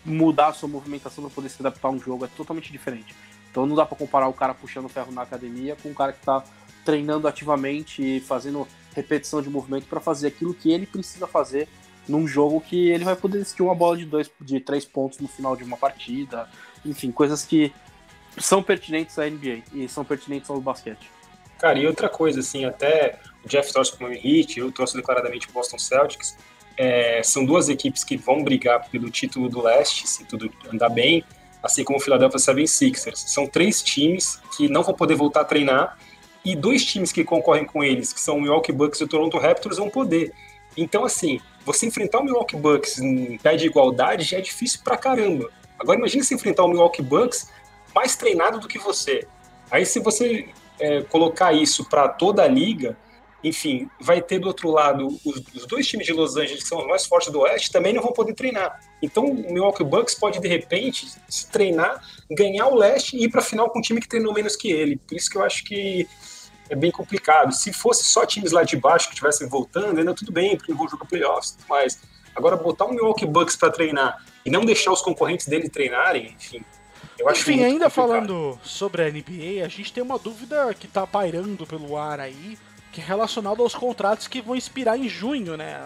mudar 0.05 0.47
a 0.47 0.53
sua 0.53 0.69
movimentação 0.69 1.23
para 1.23 1.33
poder 1.33 1.49
se 1.49 1.57
adaptar 1.59 1.88
a 1.88 1.91
um 1.91 1.99
jogo 1.99 2.25
é 2.25 2.27
totalmente 2.27 2.71
diferente. 2.71 3.15
Então 3.49 3.65
não 3.65 3.75
dá 3.75 3.85
para 3.85 3.97
comparar 3.97 4.27
o 4.27 4.33
cara 4.33 4.53
puxando 4.53 4.88
ferro 4.88 5.11
na 5.11 5.23
academia 5.23 5.75
com 5.81 5.89
o 5.89 5.95
cara 5.95 6.13
que 6.13 6.19
está 6.19 6.43
treinando 6.85 7.27
ativamente 7.27 8.17
e 8.17 8.19
fazendo 8.19 8.67
repetição 8.95 9.41
de 9.41 9.49
movimento 9.49 9.88
para 9.88 9.99
fazer 9.99 10.27
aquilo 10.27 10.53
que 10.53 10.71
ele 10.71 10.85
precisa 10.85 11.27
fazer 11.27 11.67
num 12.07 12.27
jogo 12.27 12.61
que 12.61 12.89
ele 12.89 13.03
vai 13.03 13.15
poder 13.15 13.39
decidir 13.39 13.63
uma 13.63 13.75
bola 13.75 13.97
de 13.97 14.05
dois, 14.05 14.31
de 14.39 14.59
três 14.59 14.85
pontos 14.85 15.19
no 15.19 15.27
final 15.27 15.55
de 15.55 15.63
uma 15.63 15.75
partida, 15.75 16.47
enfim, 16.85 17.11
coisas 17.11 17.43
que 17.43 17.73
são 18.38 18.61
pertinentes 18.61 19.17
à 19.17 19.29
NBA 19.29 19.63
e 19.73 19.88
são 19.88 20.03
pertinentes 20.03 20.49
ao 20.49 20.59
basquete. 20.61 21.09
Cara, 21.57 21.79
e 21.79 21.88
outra 21.88 22.07
coisa, 22.07 22.39
assim, 22.39 22.65
até 22.65 23.19
o 23.43 23.47
Jeff 23.47 23.73
torce 23.73 23.95
para 23.95 24.07
o 24.07 24.13
Heat, 24.13 24.59
eu 24.59 24.71
torço 24.71 24.95
declaradamente 24.95 25.49
o 25.49 25.51
Boston 25.51 25.79
Celtics, 25.79 26.38
é, 26.77 27.21
são 27.23 27.43
duas 27.43 27.69
equipes 27.69 28.03
que 28.03 28.15
vão 28.15 28.43
brigar 28.43 28.88
pelo 28.89 29.09
título 29.09 29.49
do 29.49 29.61
leste, 29.61 30.07
se 30.07 30.23
tudo 30.25 30.51
andar 30.71 30.89
bem, 30.89 31.23
assim 31.63 31.83
como 31.83 31.97
o 31.97 32.01
Philadelphia 32.01 32.39
76ers. 32.39 33.15
São 33.15 33.47
três 33.47 33.81
times 33.81 34.39
que 34.55 34.69
não 34.69 34.83
vão 34.83 34.93
poder 34.93 35.15
voltar 35.15 35.41
a 35.41 35.45
treinar 35.45 35.97
e 36.45 36.55
dois 36.55 36.85
times 36.85 37.11
que 37.11 37.23
concorrem 37.23 37.65
com 37.65 37.83
eles, 37.83 38.13
que 38.13 38.21
são 38.21 38.38
o 38.38 38.41
Milwaukee 38.41 38.71
Bucks 38.71 39.01
e 39.01 39.03
o 39.03 39.07
Toronto 39.07 39.38
Raptors, 39.39 39.77
vão 39.77 39.89
poder. 39.89 40.31
Então, 40.77 41.03
assim, 41.03 41.41
você 41.65 41.88
enfrentar 41.88 42.19
o 42.19 42.23
Milwaukee 42.23 42.55
Bucks 42.55 42.99
em 42.99 43.38
pé 43.39 43.55
de 43.55 43.65
igualdade 43.65 44.23
já 44.23 44.38
é 44.38 44.41
difícil 44.41 44.81
pra 44.83 44.95
caramba. 44.95 45.49
Agora 45.79 45.97
imagine 45.97 46.23
se 46.23 46.33
enfrentar 46.33 46.63
o 46.63 46.67
Milwaukee 46.67 47.01
Bucks 47.01 47.49
mais 47.97 48.15
treinado 48.15 48.59
do 48.59 48.67
que 48.67 48.77
você. 48.77 49.27
Aí 49.71 49.83
se 49.83 49.99
você 49.99 50.49
é, 50.79 51.01
colocar 51.01 51.51
isso 51.51 51.83
para 51.89 52.07
toda 52.07 52.43
a 52.43 52.47
liga, 52.47 52.95
enfim, 53.43 53.89
vai 53.99 54.21
ter 54.21 54.37
do 54.37 54.47
outro 54.47 54.69
lado 54.69 55.07
os, 55.25 55.41
os, 55.55 55.65
dois 55.65 55.87
times 55.87 56.05
de 56.05 56.13
Los 56.13 56.37
Angeles, 56.37 56.61
que 56.61 56.69
são 56.69 56.77
os 56.77 56.87
mais 56.87 57.07
fortes 57.07 57.31
do 57.31 57.39
Oeste, 57.39 57.71
também 57.71 57.93
não 57.93 58.03
vão 58.03 58.13
poder 58.13 58.35
treinar. 58.35 58.79
Então 59.01 59.25
o 59.25 59.51
Milwaukee 59.51 59.83
Bucks 59.83 60.13
pode, 60.13 60.39
de 60.39 60.47
repente, 60.47 61.07
se 61.27 61.49
treinar, 61.49 62.03
ganhar 62.29 62.67
o 62.67 62.75
Leste 62.75 63.17
e 63.17 63.23
ir 63.23 63.29
para 63.29 63.41
a 63.41 63.43
final 63.43 63.69
com 63.71 63.79
um 63.79 63.81
time 63.81 63.99
que 63.99 64.07
treinou 64.07 64.31
menos 64.31 64.55
que 64.55 64.71
ele. 64.71 64.97
Por 64.97 65.15
isso 65.17 65.29
que 65.29 65.37
eu 65.37 65.43
acho 65.43 65.63
que 65.63 66.07
é 66.69 66.75
bem 66.75 66.91
complicado. 66.91 67.51
Se 67.51 67.73
fosse 67.73 68.03
só 68.05 68.27
times 68.27 68.51
lá 68.51 68.61
de 68.61 68.77
baixo 68.77 69.07
que 69.07 69.13
estivessem 69.13 69.47
voltando, 69.47 69.97
ainda 69.97 70.13
tudo 70.13 70.31
bem, 70.31 70.55
porque 70.55 70.71
não 70.71 70.77
vão 70.77 70.87
jogar 70.87 71.05
playoffs, 71.05 71.57
mas 71.67 71.99
agora 72.35 72.55
botar 72.55 72.85
o 72.85 72.91
Milwaukee 72.91 73.25
Bucks 73.25 73.55
para 73.55 73.71
treinar 73.71 74.23
e 74.45 74.51
não 74.51 74.63
deixar 74.63 74.91
os 74.91 75.01
concorrentes 75.01 75.47
dele 75.47 75.67
treinarem, 75.67 76.35
enfim, 76.37 76.63
eu 77.20 77.28
acho 77.30 77.41
Enfim, 77.41 77.63
ainda 77.63 77.89
complicado. 77.89 77.91
falando 77.91 78.59
sobre 78.63 79.03
a 79.03 79.09
NBA, 79.09 79.65
a 79.65 79.68
gente 79.68 79.91
tem 79.91 80.03
uma 80.03 80.20
dúvida 80.20 80.74
que 80.74 80.88
tá 80.88 81.05
pairando 81.07 81.65
pelo 81.65 81.97
ar 81.97 82.20
aí, 82.20 82.57
que 82.91 83.01
é 83.01 83.03
relacionado 83.03 83.61
aos 83.61 83.74
contratos 83.74 84.28
que 84.28 84.41
vão 84.41 84.55
expirar 84.55 84.97
em 84.97 85.09
junho, 85.09 85.57
né? 85.57 85.80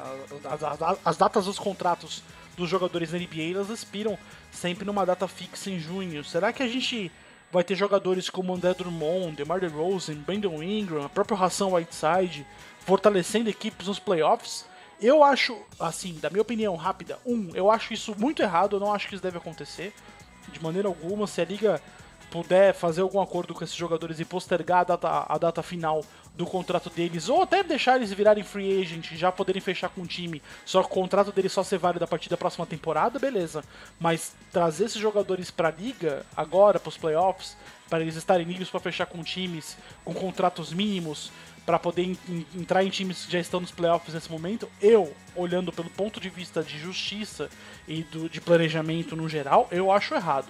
As, 0.44 0.64
as, 0.64 1.00
as, 1.04 1.18
datas 1.18 1.46
dos 1.46 1.58
contratos 1.58 2.22
dos 2.58 2.70
jogadores 2.70 3.12
da 3.12 3.18
NBA, 3.18 3.54
elas 3.56 3.70
expiram 3.70 4.18
sempre 4.52 4.86
numa 4.86 5.06
data 5.06 5.28
fixa 5.28 5.70
em 5.70 5.80
junho. 5.80 6.24
Será 6.24 6.52
que 6.52 6.62
a 6.62 6.68
gente 6.68 7.12
vai 7.52 7.64
ter 7.64 7.76
jogadores 7.76 8.30
como 8.30 8.54
André 8.54 8.74
Drummond, 8.74 9.36
DeMar 9.36 9.60
DeRozan, 9.60 10.16
Brandon 10.16 10.62
Ingram, 10.62 11.06
a 11.06 11.10
própria 11.10 11.38
Ração 11.38 11.74
Whiteside, 11.74 12.46
fortalecendo 12.80 13.50
equipes 13.50 13.88
nos 13.88 14.00
playoffs? 14.00 14.66
Eu 15.02 15.24
acho, 15.24 15.58
assim, 15.80 16.20
da 16.22 16.30
minha 16.30 16.44
opinião 16.44 16.76
rápida, 16.76 17.18
um, 17.26 17.50
eu 17.56 17.72
acho 17.72 17.94
isso 17.94 18.14
muito 18.18 18.42
errado, 18.42 18.76
eu 18.76 18.80
não 18.80 18.94
acho 18.94 19.08
que 19.08 19.16
isso 19.16 19.24
deve 19.24 19.38
acontecer 19.38 19.94
de 20.52 20.62
maneira 20.62 20.88
alguma. 20.88 21.28
Se 21.28 21.42
a 21.42 21.46
liga 21.46 21.82
puder 22.32 22.74
fazer 22.74 23.02
algum 23.02 23.22
acordo 23.22 23.54
com 23.54 23.64
esses 23.64 23.76
jogadores 23.76 24.20
e 24.20 24.26
postergar 24.26 24.80
a 24.80 24.84
data, 24.86 25.26
a 25.28 25.38
data 25.38 25.62
final 25.62 26.04
do 26.34 26.46
contrato 26.46 26.90
deles, 26.90 27.28
ou 27.28 27.42
até 27.42 27.62
deixar 27.62 27.98
eles 27.98 28.14
virarem 28.14 28.44
free 28.44 28.82
agent 28.82 29.12
já 29.16 29.32
poderem 29.32 29.62
fechar 29.62 29.90
com 29.90 30.02
o 30.02 30.08
time, 30.08 30.42
só 30.66 30.82
que 30.82 30.88
o 30.88 30.90
contrato 30.90 31.32
deles 31.34 31.52
só 31.52 31.62
ser 31.62 31.78
válido 31.78 32.06
a 32.06 32.08
partir 32.08 32.30
da 32.30 32.38
próxima 32.38 32.66
temporada, 32.66 33.20
beleza. 33.20 33.62
Mas 34.00 34.34
trazer 34.50 34.86
esses 34.86 35.02
jogadores 35.02 35.52
pra 35.52 35.70
liga, 35.70 36.26
agora, 36.36 36.80
pros 36.80 36.98
playoffs, 36.98 37.58
para 37.90 38.00
eles 38.00 38.16
estarem 38.16 38.48
livres 38.48 38.70
para 38.70 38.80
fechar 38.80 39.06
com 39.06 39.22
times 39.22 39.78
com 40.06 40.14
contratos 40.14 40.72
mínimos, 40.72 41.30
para 41.66 41.78
poder 41.78 42.18
entrar 42.56 42.84
em 42.84 42.90
times 42.90 43.26
que 43.26 43.32
já 43.32 43.40
estão 43.40 43.60
nos 43.60 43.72
playoffs 43.72 44.14
nesse 44.14 44.32
momento, 44.32 44.68
eu, 44.82 45.14
olhando 45.36 45.72
pelo 45.72 45.90
ponto 45.90 46.20
de 46.20 46.30
vista 46.30 46.64
de 46.64 46.78
justiça 46.78 47.50
e 47.88 48.04
do, 48.04 48.30
de 48.30 48.42
planejamento 48.42 49.16
no 49.16 49.30
geral, 49.30 49.68
eu 49.72 49.92
acho 49.92 50.16
errado. 50.16 50.48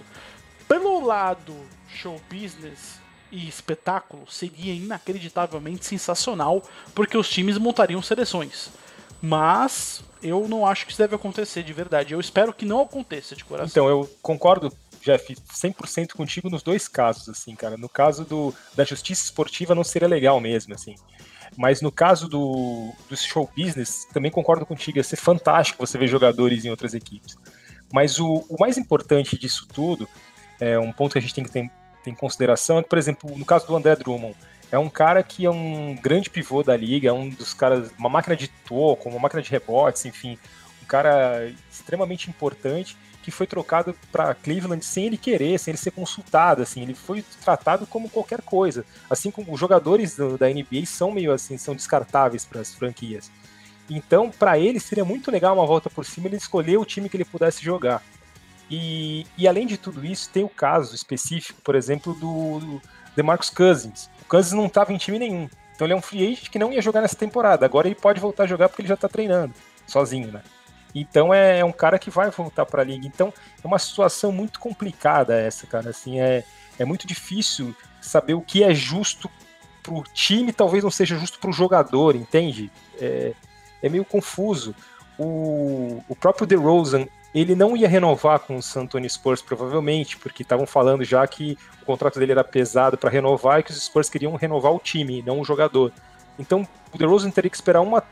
Pelo 0.67 1.05
lado 1.05 1.53
show 1.93 2.19
business 2.29 2.99
e 3.31 3.47
espetáculo, 3.47 4.29
seria 4.29 4.73
inacreditavelmente 4.73 5.85
sensacional, 5.85 6.63
porque 6.93 7.17
os 7.17 7.29
times 7.29 7.57
montariam 7.57 8.01
seleções. 8.01 8.69
Mas 9.21 10.03
eu 10.23 10.47
não 10.47 10.65
acho 10.65 10.85
que 10.85 10.91
isso 10.91 11.01
deve 11.01 11.15
acontecer 11.15 11.63
de 11.63 11.73
verdade. 11.73 12.13
Eu 12.13 12.19
espero 12.19 12.53
que 12.53 12.65
não 12.65 12.81
aconteça 12.81 13.35
de 13.35 13.45
coração. 13.45 13.69
Então, 13.69 13.87
eu 13.87 14.09
concordo 14.21 14.73
Jeff, 15.03 15.35
100% 15.35 16.13
contigo 16.13 16.49
nos 16.49 16.61
dois 16.61 16.87
casos, 16.87 17.27
assim, 17.29 17.55
cara. 17.55 17.77
No 17.77 17.89
caso 17.89 18.23
do, 18.23 18.53
da 18.75 18.83
justiça 18.83 19.23
esportiva 19.23 19.73
não 19.73 19.83
seria 19.83 20.07
legal 20.07 20.39
mesmo, 20.39 20.73
assim. 20.73 20.95
Mas 21.57 21.81
no 21.81 21.91
caso 21.91 22.27
do, 22.27 22.93
do 23.09 23.17
show 23.17 23.49
business, 23.57 24.07
também 24.13 24.31
concordo 24.31 24.65
contigo, 24.65 24.97
ia 24.97 25.03
ser 25.03 25.17
fantástico 25.17 25.85
você 25.85 25.97
ver 25.97 26.07
jogadores 26.07 26.63
em 26.63 26.69
outras 26.69 26.93
equipes. 26.93 27.35
Mas 27.91 28.19
o, 28.19 28.45
o 28.47 28.55
mais 28.59 28.77
importante 28.77 29.37
disso 29.37 29.67
tudo, 29.73 30.07
é 30.59 30.79
um 30.79 30.93
ponto 30.93 31.13
que 31.13 31.17
a 31.17 31.21
gente 31.21 31.33
tem 31.33 31.43
que 31.43 31.51
ter, 31.51 31.69
ter 32.03 32.09
em 32.09 32.15
consideração, 32.15 32.79
é 32.79 32.83
que, 32.83 32.89
por 32.89 32.97
exemplo, 32.97 33.37
no 33.37 33.43
caso 33.43 33.67
do 33.67 33.75
André 33.75 33.95
Drummond, 33.95 34.35
é 34.71 34.79
um 34.79 34.89
cara 34.89 35.21
que 35.21 35.45
é 35.45 35.49
um 35.49 35.95
grande 35.95 36.29
pivô 36.29 36.63
da 36.63 36.77
liga, 36.77 37.09
é 37.09 37.13
um 37.13 37.27
dos 37.27 37.53
caras, 37.53 37.91
uma 37.97 38.07
máquina 38.07 38.35
de 38.35 38.47
toco, 38.47 39.09
uma 39.09 39.19
máquina 39.19 39.41
de 39.41 39.49
rebotes, 39.49 40.05
enfim, 40.05 40.37
um 40.81 40.85
cara 40.85 41.53
extremamente 41.69 42.29
importante 42.29 42.95
que 43.21 43.31
foi 43.31 43.45
trocado 43.45 43.95
para 44.11 44.33
Cleveland 44.33 44.83
sem 44.83 45.05
ele 45.05 45.17
querer, 45.17 45.59
sem 45.59 45.71
ele 45.71 45.77
ser 45.77 45.91
consultado, 45.91 46.61
assim, 46.61 46.81
ele 46.81 46.95
foi 46.95 47.23
tratado 47.43 47.85
como 47.85 48.09
qualquer 48.09 48.41
coisa. 48.41 48.83
Assim 49.09 49.29
como 49.29 49.53
os 49.53 49.59
jogadores 49.59 50.15
do, 50.15 50.37
da 50.37 50.47
NBA 50.47 50.85
são 50.85 51.11
meio 51.11 51.31
assim, 51.31 51.57
são 51.57 51.75
descartáveis 51.75 52.45
para 52.45 52.61
as 52.61 52.73
franquias. 52.73 53.31
Então, 53.89 54.31
para 54.31 54.57
ele 54.57 54.79
seria 54.79 55.05
muito 55.05 55.29
legal 55.29 55.55
uma 55.55 55.65
volta 55.65 55.89
por 55.89 56.05
cima 56.05 56.27
ele 56.27 56.37
escolher 56.37 56.77
o 56.77 56.85
time 56.85 57.09
que 57.09 57.17
ele 57.17 57.25
pudesse 57.25 57.63
jogar. 57.63 58.01
E, 58.69 59.25
e 59.37 59.47
além 59.47 59.67
de 59.67 59.77
tudo 59.77 60.05
isso, 60.05 60.29
tem 60.29 60.43
o 60.43 60.49
caso 60.49 60.95
específico, 60.95 61.61
por 61.61 61.75
exemplo, 61.75 62.13
do, 62.13 62.59
do 62.59 62.81
DeMarcus 63.15 63.49
Cousins. 63.49 64.09
O 64.21 64.25
Cousins 64.25 64.53
não 64.53 64.67
estava 64.67 64.93
em 64.93 64.97
time 64.97 65.19
nenhum. 65.19 65.49
Então 65.75 65.85
ele 65.85 65.93
é 65.93 65.97
um 65.97 66.01
free 66.01 66.25
agent 66.25 66.49
que 66.49 66.59
não 66.59 66.71
ia 66.71 66.81
jogar 66.81 67.01
nessa 67.01 67.15
temporada. 67.15 67.65
Agora 67.65 67.87
ele 67.87 67.95
pode 67.95 68.19
voltar 68.19 68.43
a 68.43 68.47
jogar 68.47 68.69
porque 68.69 68.81
ele 68.81 68.87
já 68.87 68.93
está 68.93 69.09
treinando, 69.09 69.53
sozinho, 69.85 70.31
né? 70.31 70.41
Então 70.93 71.33
é, 71.33 71.59
é 71.59 71.65
um 71.65 71.71
cara 71.71 71.97
que 71.97 72.09
vai 72.09 72.29
voltar 72.29 72.65
para 72.65 72.81
a 72.81 72.85
liga. 72.85 73.07
Então 73.07 73.33
é 73.63 73.67
uma 73.67 73.79
situação 73.79 74.31
muito 74.31 74.59
complicada 74.59 75.39
essa, 75.39 75.65
cara. 75.65 75.89
Assim, 75.89 76.19
é, 76.19 76.43
é 76.77 76.85
muito 76.85 77.07
difícil 77.07 77.75
saber 78.01 78.33
o 78.33 78.41
que 78.41 78.63
é 78.63 78.73
justo 78.73 79.29
para 79.81 79.93
o 79.93 80.03
time, 80.03 80.53
talvez 80.53 80.83
não 80.83 80.91
seja 80.91 81.17
justo 81.17 81.39
para 81.39 81.49
o 81.49 81.53
jogador, 81.53 82.15
entende? 82.15 82.71
É, 82.99 83.33
é 83.81 83.89
meio 83.89 84.05
confuso. 84.05 84.75
O, 85.17 86.03
o 86.07 86.15
próprio 86.15 86.47
DeRozan, 86.47 87.07
ele 87.33 87.55
não 87.55 87.75
ia 87.75 87.87
renovar 87.87 88.39
com 88.39 88.57
o 88.57 88.61
San 88.61 88.81
Antonio 88.81 89.09
Spurs, 89.09 89.41
provavelmente, 89.41 90.17
porque 90.17 90.43
estavam 90.43 90.65
falando 90.65 91.03
já 91.03 91.25
que 91.25 91.57
o 91.81 91.85
contrato 91.85 92.19
dele 92.19 92.33
era 92.33 92.43
pesado 92.43 92.97
para 92.97 93.09
renovar 93.09 93.59
e 93.59 93.63
que 93.63 93.71
os 93.71 93.83
Spurs 93.83 94.09
queriam 94.09 94.35
renovar 94.35 94.73
o 94.73 94.79
time, 94.79 95.21
não 95.21 95.39
o 95.39 95.45
jogador. 95.45 95.91
Então 96.37 96.67
o 96.93 96.97
DeRozan 96.97 97.31
teria 97.31 97.49
que 97.49 97.57
esperar 97.57 97.81
uma 97.81 98.03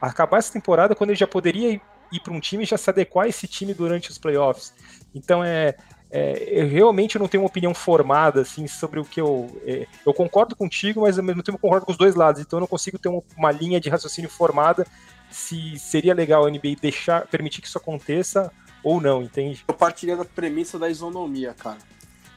acabar 0.00 0.38
essa 0.38 0.52
temporada 0.52 0.94
quando 0.94 1.10
ele 1.10 1.18
já 1.18 1.26
poderia 1.26 1.70
ir 1.70 1.80
para 2.20 2.32
um 2.32 2.40
time 2.40 2.64
e 2.64 2.66
já 2.66 2.76
se 2.76 2.88
adequar 2.90 3.26
a 3.26 3.28
esse 3.28 3.46
time 3.46 3.74
durante 3.74 4.10
os 4.10 4.18
playoffs. 4.18 4.72
Então 5.14 5.42
é, 5.42 5.76
é, 6.10 6.44
eu 6.50 6.68
realmente 6.68 7.18
não 7.18 7.28
tenho 7.28 7.42
uma 7.42 7.48
opinião 7.48 7.74
formada 7.74 8.42
assim 8.42 8.66
sobre 8.66 9.00
o 9.00 9.04
que 9.04 9.20
eu 9.20 9.60
é, 9.64 9.86
eu 10.04 10.14
concordo 10.14 10.54
contigo, 10.54 11.02
mas 11.02 11.18
ao 11.18 11.24
mesmo 11.24 11.42
tempo 11.42 11.58
concordo 11.58 11.86
com 11.86 11.92
os 11.92 11.98
dois 11.98 12.14
lados. 12.14 12.40
Então 12.40 12.58
eu 12.58 12.60
não 12.62 12.66
consigo 12.66 12.98
ter 12.98 13.08
uma, 13.08 13.22
uma 13.36 13.50
linha 13.50 13.80
de 13.80 13.88
raciocínio 13.88 14.30
formada 14.30 14.86
se 15.30 15.78
seria 15.78 16.14
legal 16.14 16.46
a 16.46 16.50
NBA 16.50 16.76
deixar 16.80 17.26
permitir 17.26 17.60
que 17.60 17.66
isso 17.66 17.78
aconteça 17.78 18.52
ou 18.82 19.00
não, 19.00 19.22
entende? 19.22 19.64
Eu 19.66 19.74
partiria 19.74 20.16
da 20.16 20.24
premissa 20.24 20.78
da 20.78 20.88
isonomia, 20.88 21.54
cara. 21.54 21.78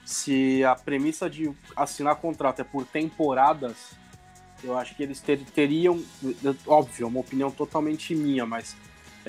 Se 0.04 0.64
a 0.64 0.74
premissa 0.74 1.30
de 1.30 1.52
assinar 1.76 2.16
contrato 2.16 2.62
é 2.62 2.64
por 2.64 2.84
temporadas, 2.86 3.92
eu 4.64 4.76
acho 4.78 4.96
que 4.96 5.04
eles 5.04 5.22
ter, 5.22 5.40
teriam, 5.54 6.04
óbvio, 6.66 7.06
é 7.06 7.08
uma 7.08 7.20
opinião 7.20 7.52
totalmente 7.52 8.16
minha, 8.16 8.46
mas 8.46 8.76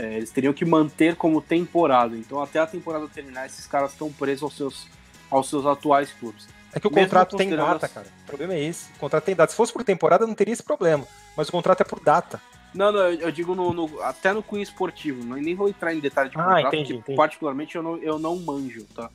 é, 0.00 0.14
eles 0.16 0.30
teriam 0.30 0.54
que 0.54 0.64
manter 0.64 1.14
como 1.14 1.42
temporada. 1.42 2.16
Então, 2.16 2.42
até 2.42 2.58
a 2.58 2.66
temporada 2.66 3.06
terminar, 3.06 3.44
esses 3.44 3.66
caras 3.66 3.92
estão 3.92 4.10
presos 4.10 4.42
aos 4.42 4.56
seus, 4.56 4.88
aos 5.30 5.48
seus 5.48 5.66
atuais 5.66 6.10
clubes. 6.12 6.48
É 6.72 6.80
que 6.80 6.86
o 6.86 6.90
Mesmo 6.90 7.08
contrato 7.08 7.36
tem 7.36 7.50
data, 7.50 7.86
cara. 7.86 8.06
O 8.22 8.26
problema 8.26 8.54
é 8.54 8.64
esse. 8.64 8.90
O 8.96 8.98
contrato 8.98 9.24
tem 9.24 9.34
data. 9.34 9.50
Se 9.50 9.56
fosse 9.56 9.72
por 9.72 9.84
temporada, 9.84 10.26
não 10.26 10.34
teria 10.34 10.54
esse 10.54 10.62
problema. 10.62 11.06
Mas 11.36 11.48
o 11.50 11.52
contrato 11.52 11.82
é 11.82 11.84
por 11.84 12.00
data. 12.00 12.40
Não, 12.72 12.90
não, 12.90 13.00
eu 13.00 13.30
digo 13.30 13.54
no, 13.54 13.74
no, 13.74 14.00
até 14.02 14.32
no 14.32 14.42
cunho 14.42 14.62
esportivo. 14.62 15.22
Não, 15.22 15.36
nem 15.36 15.54
vou 15.54 15.68
entrar 15.68 15.92
em 15.92 16.00
detalhe 16.00 16.30
de 16.30 16.38
ah, 16.38 16.44
contrato, 16.44 16.66
entendi, 16.68 16.94
porque 16.94 16.94
entendi. 16.94 17.16
particularmente 17.16 17.76
eu 17.76 17.82
não, 17.82 17.96
eu 17.98 18.18
não 18.18 18.36
manjo, 18.36 18.84
tá? 18.94 19.10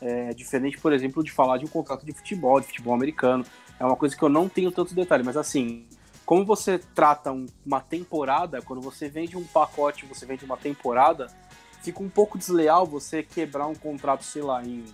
É 0.00 0.32
diferente, 0.32 0.78
por 0.78 0.92
exemplo, 0.92 1.22
de 1.22 1.30
falar 1.30 1.58
de 1.58 1.66
um 1.66 1.68
contrato 1.68 2.06
de 2.06 2.12
futebol, 2.12 2.60
de 2.60 2.66
futebol 2.68 2.94
americano. 2.94 3.44
É 3.78 3.84
uma 3.84 3.96
coisa 3.96 4.16
que 4.16 4.22
eu 4.22 4.28
não 4.30 4.48
tenho 4.48 4.70
tanto 4.70 4.94
detalhe, 4.94 5.22
mas 5.22 5.36
assim, 5.36 5.84
como 6.30 6.44
você 6.44 6.78
trata 6.78 7.32
um, 7.32 7.44
uma 7.66 7.80
temporada, 7.80 8.62
quando 8.62 8.80
você 8.80 9.08
vende 9.08 9.36
um 9.36 9.42
pacote, 9.42 10.06
você 10.06 10.24
vende 10.24 10.44
uma 10.44 10.56
temporada, 10.56 11.26
fica 11.82 12.00
um 12.00 12.08
pouco 12.08 12.38
desleal 12.38 12.86
você 12.86 13.20
quebrar 13.20 13.66
um 13.66 13.74
contrato, 13.74 14.22
sei 14.22 14.40
lá, 14.40 14.64
em 14.64 14.84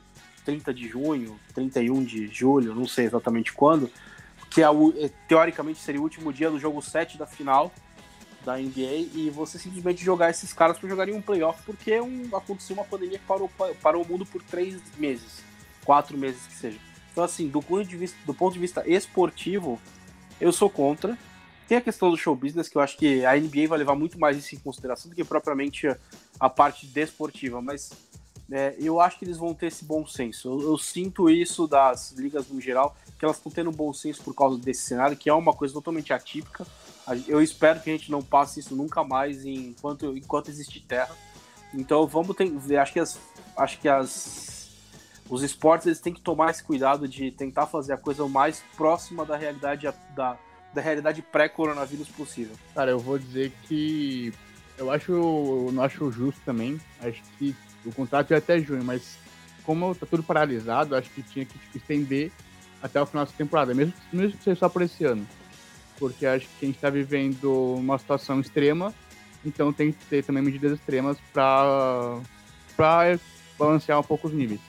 30 0.46 0.72
de 0.72 0.88
junho, 0.88 1.38
31 1.52 2.04
de 2.04 2.26
julho, 2.28 2.74
não 2.74 2.86
sei 2.86 3.04
exatamente 3.04 3.52
quando, 3.52 3.90
que 4.48 4.62
é 4.62 4.66
é, 4.66 5.10
teoricamente 5.28 5.78
seria 5.78 6.00
o 6.00 6.04
último 6.04 6.32
dia 6.32 6.50
do 6.50 6.58
jogo 6.58 6.80
7 6.80 7.18
da 7.18 7.26
final 7.26 7.70
da 8.42 8.56
NBA 8.56 9.10
e 9.12 9.30
você 9.30 9.58
simplesmente 9.58 10.02
jogar 10.02 10.30
esses 10.30 10.54
caras 10.54 10.78
para 10.78 10.88
jogarem 10.88 11.14
um 11.14 11.20
playoff 11.20 11.62
porque 11.66 12.00
um, 12.00 12.34
aconteceu 12.34 12.72
uma 12.72 12.84
pandemia 12.86 13.18
que 13.18 13.26
parou, 13.26 13.50
parou 13.82 14.02
o 14.02 14.08
mundo 14.08 14.24
por 14.24 14.42
três 14.42 14.80
meses, 14.96 15.44
quatro 15.84 16.16
meses 16.16 16.46
que 16.46 16.54
seja. 16.54 16.78
Então, 17.12 17.22
assim, 17.22 17.46
do 17.46 17.60
de 17.84 17.96
vista, 17.98 18.16
do 18.24 18.32
ponto 18.32 18.54
de 18.54 18.58
vista 18.58 18.82
esportivo, 18.88 19.78
eu 20.40 20.52
sou 20.52 20.68
contra. 20.70 21.16
Tem 21.68 21.78
a 21.78 21.80
questão 21.80 22.10
do 22.10 22.16
show 22.16 22.36
business, 22.36 22.68
que 22.68 22.76
eu 22.76 22.82
acho 22.82 22.96
que 22.96 23.24
a 23.24 23.36
NBA 23.36 23.66
vai 23.68 23.78
levar 23.78 23.96
muito 23.96 24.18
mais 24.18 24.36
isso 24.36 24.54
em 24.54 24.58
consideração 24.58 25.10
do 25.10 25.16
que 25.16 25.24
propriamente 25.24 25.88
a, 26.38 26.48
parte 26.48 26.86
desportiva, 26.86 27.60
mas 27.60 27.90
é, 28.50 28.76
eu 28.78 29.00
acho 29.00 29.18
que 29.18 29.24
eles 29.24 29.36
vão 29.36 29.52
ter 29.52 29.66
esse 29.66 29.84
bom 29.84 30.06
senso. 30.06 30.48
Eu, 30.48 30.70
eu 30.70 30.78
sinto 30.78 31.28
isso 31.28 31.66
das 31.66 32.12
ligas 32.12 32.48
no 32.48 32.60
geral, 32.60 32.96
que 33.18 33.24
elas 33.24 33.38
estão 33.38 33.50
tendo 33.50 33.72
bom 33.72 33.92
senso 33.92 34.22
por 34.22 34.32
causa 34.32 34.56
desse 34.58 34.82
cenário, 34.82 35.16
que 35.16 35.28
é 35.28 35.34
uma 35.34 35.52
coisa 35.52 35.74
totalmente 35.74 36.12
atípica. 36.12 36.64
Eu 37.26 37.42
espero 37.42 37.80
que 37.80 37.90
a 37.90 37.92
gente 37.92 38.10
não 38.10 38.22
passe 38.22 38.60
isso 38.60 38.76
nunca 38.76 39.02
mais 39.02 39.44
enquanto, 39.44 40.16
enquanto 40.16 40.50
existir 40.50 40.80
terra. 40.80 41.16
Então 41.74 42.06
vamos 42.06 42.34
ter. 42.36 42.78
Acho 42.78 42.92
que 42.92 43.00
as. 43.00 43.18
Acho 43.56 43.78
que 43.78 43.88
as 43.88 44.55
os 45.28 45.42
esportes 45.42 45.86
eles 45.86 46.00
têm 46.00 46.12
que 46.12 46.20
tomar 46.20 46.50
esse 46.50 46.62
cuidado 46.62 47.08
de 47.08 47.30
tentar 47.30 47.66
fazer 47.66 47.92
a 47.92 47.96
coisa 47.96 48.24
o 48.24 48.28
mais 48.28 48.62
próxima 48.76 49.24
da 49.24 49.36
realidade 49.36 49.88
da, 50.14 50.36
da 50.72 50.80
realidade 50.80 51.22
pré-coronavírus 51.22 52.08
possível. 52.08 52.54
Cara, 52.74 52.90
eu 52.90 52.98
vou 52.98 53.18
dizer 53.18 53.52
que 53.64 54.32
eu 54.78 54.90
acho, 54.90 55.12
eu 55.12 55.70
não 55.72 55.82
acho 55.82 56.10
justo 56.12 56.40
também. 56.44 56.80
Acho 57.00 57.22
que 57.38 57.54
o 57.84 57.92
contrato 57.92 58.32
é 58.32 58.36
até 58.36 58.60
junho, 58.60 58.84
mas 58.84 59.18
como 59.64 59.94
tá 59.94 60.06
tudo 60.06 60.22
paralisado, 60.22 60.94
acho 60.94 61.10
que 61.10 61.22
tinha 61.22 61.44
que 61.44 61.58
tipo, 61.58 61.76
estender 61.76 62.30
até 62.82 63.00
o 63.00 63.06
final 63.06 63.24
da 63.24 63.32
temporada, 63.32 63.74
mesmo, 63.74 63.94
mesmo 64.12 64.36
que 64.38 64.44
seja 64.44 64.60
só 64.60 64.68
por 64.68 64.82
esse 64.82 65.04
ano. 65.04 65.26
Porque 65.98 66.26
acho 66.26 66.46
que 66.46 66.64
a 66.64 66.66
gente 66.66 66.76
está 66.76 66.90
vivendo 66.90 67.74
uma 67.74 67.98
situação 67.98 68.38
extrema, 68.38 68.94
então 69.44 69.72
tem 69.72 69.92
que 69.92 70.04
ter 70.04 70.22
também 70.24 70.42
medidas 70.42 70.78
extremas 70.78 71.16
para 71.32 72.20
balancear 73.58 73.98
um 73.98 74.04
pouco 74.04 74.28
os 74.28 74.34
níveis. 74.34 74.60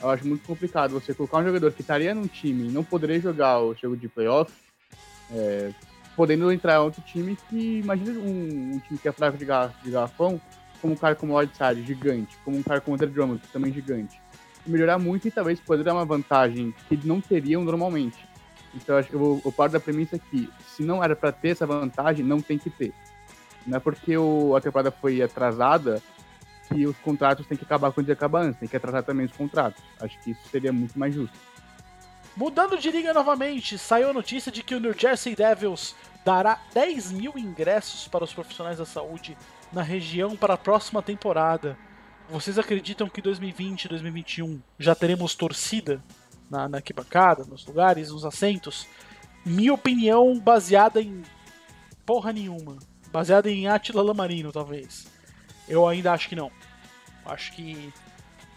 Eu 0.00 0.10
acho 0.10 0.26
muito 0.26 0.46
complicado 0.46 0.92
você 0.92 1.12
colocar 1.12 1.38
um 1.38 1.44
jogador 1.44 1.72
que 1.72 1.80
estaria 1.80 2.14
num 2.14 2.26
time 2.26 2.68
e 2.68 2.72
não 2.72 2.84
poderia 2.84 3.20
jogar 3.20 3.60
o 3.60 3.74
jogo 3.74 3.96
de 3.96 4.08
playoff, 4.08 4.52
é, 5.32 5.72
podendo 6.14 6.50
entrar 6.52 6.76
em 6.76 6.84
outro 6.84 7.02
time 7.02 7.36
que, 7.48 7.80
imagina 7.80 8.18
um, 8.18 8.74
um 8.74 8.78
time 8.78 8.98
que 8.98 9.08
é 9.08 9.12
fraco 9.12 9.36
de, 9.36 9.44
gar, 9.44 9.74
de 9.82 9.90
garrafão, 9.90 10.40
como 10.80 10.92
um 10.92 10.96
cara 10.96 11.16
como 11.16 11.32
o 11.32 11.38
Whiteside, 11.38 11.84
gigante, 11.84 12.36
como 12.44 12.56
um 12.56 12.62
cara 12.62 12.80
como 12.80 12.94
o 12.94 12.96
André 12.96 13.08
Drummond, 13.08 13.42
também 13.52 13.72
gigante. 13.72 14.20
Melhorar 14.64 14.98
muito 14.98 15.26
e 15.26 15.30
talvez 15.30 15.58
poder 15.58 15.82
dar 15.82 15.94
uma 15.94 16.04
vantagem 16.04 16.72
que 16.88 16.94
eles 16.94 17.04
não 17.04 17.20
teriam 17.20 17.64
normalmente. 17.64 18.28
Então 18.74 18.96
acho 18.96 19.08
que 19.08 19.16
eu, 19.16 19.40
eu 19.44 19.50
paro 19.50 19.72
da 19.72 19.80
premissa 19.80 20.18
que 20.18 20.48
se 20.66 20.82
não 20.82 21.02
era 21.02 21.16
para 21.16 21.32
ter 21.32 21.48
essa 21.48 21.66
vantagem, 21.66 22.24
não 22.24 22.40
tem 22.40 22.58
que 22.58 22.70
ter. 22.70 22.92
Não 23.66 23.78
é 23.78 23.80
porque 23.80 24.16
o, 24.16 24.54
a 24.54 24.60
temporada 24.60 24.90
foi 24.90 25.20
atrasada 25.20 26.00
que 26.68 26.86
os 26.86 26.96
contratos 26.98 27.46
têm 27.46 27.56
que 27.56 27.64
acabar 27.64 27.92
quando 27.92 28.10
acaba 28.10 28.40
antes, 28.40 28.60
tem 28.60 28.68
que 28.68 28.76
atrasar 28.76 29.02
também 29.02 29.26
os 29.26 29.32
contratos. 29.32 29.82
Acho 30.00 30.18
que 30.20 30.30
isso 30.30 30.40
seria 30.50 30.72
muito 30.72 30.98
mais 30.98 31.14
justo. 31.14 31.36
Mudando 32.36 32.78
de 32.78 32.90
liga 32.90 33.12
novamente, 33.12 33.76
saiu 33.76 34.10
a 34.10 34.12
notícia 34.12 34.52
de 34.52 34.62
que 34.62 34.74
o 34.74 34.80
New 34.80 34.94
Jersey 34.96 35.34
Devils 35.34 35.96
dará 36.24 36.60
10 36.72 37.10
mil 37.10 37.32
ingressos 37.36 38.06
para 38.06 38.22
os 38.22 38.32
profissionais 38.32 38.78
da 38.78 38.84
saúde 38.84 39.36
na 39.72 39.82
região 39.82 40.36
para 40.36 40.54
a 40.54 40.58
próxima 40.58 41.02
temporada. 41.02 41.76
Vocês 42.28 42.58
acreditam 42.58 43.08
que 43.08 43.22
2020 43.22 43.84
e 43.84 43.88
2021 43.88 44.60
já 44.78 44.94
teremos 44.94 45.34
torcida 45.34 46.00
na, 46.50 46.68
na 46.68 46.78
arquibancada, 46.78 47.44
nos 47.44 47.66
lugares, 47.66 48.12
nos 48.12 48.24
assentos? 48.24 48.86
Minha 49.44 49.74
opinião 49.74 50.38
baseada 50.38 51.00
em 51.00 51.22
porra 52.04 52.32
nenhuma. 52.32 52.76
Baseada 53.10 53.50
em 53.50 53.66
Atila 53.66 54.02
Lamarino, 54.02 54.52
talvez. 54.52 55.06
Eu 55.68 55.86
ainda 55.86 56.12
acho 56.12 56.28
que 56.28 56.36
não. 56.36 56.50
Acho 57.24 57.52
que 57.52 57.92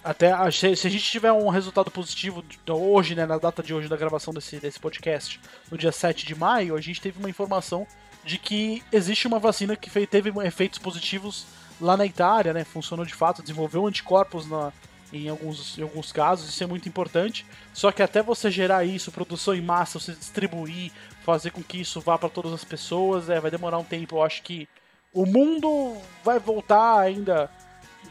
até 0.03 0.31
se 0.51 0.87
a 0.87 0.89
gente 0.89 1.03
tiver 1.03 1.31
um 1.31 1.49
resultado 1.49 1.91
positivo 1.91 2.43
hoje, 2.67 3.13
né, 3.13 3.25
na 3.25 3.37
data 3.37 3.61
de 3.61 3.73
hoje 3.73 3.87
da 3.87 3.95
gravação 3.95 4.33
desse, 4.33 4.59
desse 4.59 4.79
podcast, 4.79 5.39
no 5.69 5.77
dia 5.77 5.91
7 5.91 6.25
de 6.25 6.33
maio, 6.33 6.75
a 6.75 6.81
gente 6.81 6.99
teve 6.99 7.19
uma 7.19 7.29
informação 7.29 7.85
de 8.23 8.37
que 8.37 8.83
existe 8.91 9.27
uma 9.27 9.39
vacina 9.39 9.75
que 9.75 9.89
teve 10.07 10.31
efeitos 10.45 10.79
positivos 10.79 11.45
lá 11.79 11.95
na 11.95 12.05
Itália, 12.05 12.53
né? 12.53 12.63
Funcionou 12.63 13.05
de 13.05 13.13
fato, 13.13 13.41
desenvolveu 13.41 13.85
anticorpos 13.85 14.47
na, 14.47 14.71
em, 15.13 15.27
alguns, 15.27 15.77
em 15.77 15.81
alguns 15.83 16.11
casos, 16.11 16.49
isso 16.49 16.63
é 16.63 16.67
muito 16.67 16.87
importante. 16.87 17.45
Só 17.73 17.91
que 17.91 18.01
até 18.01 18.23
você 18.23 18.49
gerar 18.49 18.83
isso, 18.83 19.11
produção 19.11 19.53
em 19.53 19.61
massa, 19.61 19.99
você 19.99 20.13
distribuir, 20.13 20.91
fazer 21.23 21.51
com 21.51 21.61
que 21.61 21.81
isso 21.81 21.99
vá 21.99 22.17
para 22.17 22.29
todas 22.29 22.53
as 22.53 22.63
pessoas, 22.63 23.29
é, 23.29 23.39
vai 23.39 23.51
demorar 23.51 23.77
um 23.77 23.83
tempo. 23.83 24.17
Eu 24.17 24.23
acho 24.23 24.41
que 24.43 24.67
o 25.13 25.25
mundo 25.25 25.97
vai 26.23 26.39
voltar 26.39 26.99
ainda 26.99 27.49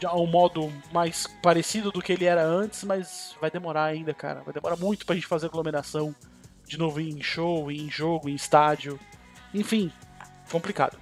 a 0.03 0.15
um 0.15 0.27
modo 0.27 0.71
mais 0.91 1.27
parecido 1.41 1.91
do 1.91 2.01
que 2.01 2.13
ele 2.13 2.25
era 2.25 2.43
antes, 2.43 2.83
mas 2.83 3.35
vai 3.39 3.51
demorar 3.51 3.85
ainda, 3.85 4.13
cara. 4.13 4.41
Vai 4.41 4.53
demorar 4.53 4.75
muito 4.75 5.05
pra 5.05 5.15
gente 5.15 5.27
fazer 5.27 5.47
aglomeração 5.47 6.15
de 6.65 6.77
novo 6.77 6.99
em 6.99 7.21
show, 7.21 7.71
em 7.71 7.89
jogo, 7.89 8.29
em 8.29 8.35
estádio. 8.35 8.99
Enfim, 9.53 9.91
complicado. 10.49 10.97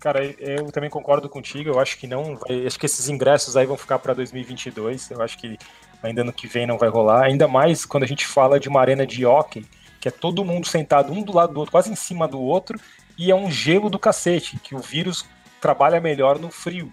Cara, 0.00 0.24
eu 0.24 0.70
também 0.70 0.90
concordo 0.90 1.28
contigo. 1.28 1.70
Eu 1.70 1.80
acho 1.80 1.98
que 1.98 2.06
não. 2.06 2.36
Vai, 2.36 2.66
acho 2.66 2.78
que 2.78 2.86
esses 2.86 3.08
ingressos 3.08 3.56
aí 3.56 3.66
vão 3.66 3.76
ficar 3.76 3.98
para 3.98 4.14
2022. 4.14 5.10
Eu 5.10 5.22
acho 5.22 5.36
que 5.38 5.58
ainda 6.02 6.22
no 6.22 6.32
que 6.32 6.46
vem 6.46 6.66
não 6.66 6.78
vai 6.78 6.88
rolar. 6.88 7.24
Ainda 7.24 7.48
mais 7.48 7.84
quando 7.84 8.04
a 8.04 8.06
gente 8.06 8.26
fala 8.26 8.60
de 8.60 8.68
uma 8.68 8.80
arena 8.80 9.04
de 9.06 9.26
hockey, 9.26 9.66
que 10.00 10.06
é 10.06 10.10
todo 10.10 10.44
mundo 10.44 10.66
sentado 10.68 11.12
um 11.12 11.22
do 11.22 11.34
lado 11.34 11.52
do 11.52 11.58
outro, 11.58 11.72
quase 11.72 11.90
em 11.90 11.96
cima 11.96 12.28
do 12.28 12.40
outro, 12.40 12.78
e 13.18 13.30
é 13.30 13.34
um 13.34 13.50
gelo 13.50 13.90
do 13.90 13.98
cacete, 13.98 14.58
que 14.58 14.74
o 14.74 14.78
vírus 14.78 15.26
trabalha 15.60 16.00
melhor 16.00 16.38
no 16.38 16.50
frio. 16.50 16.92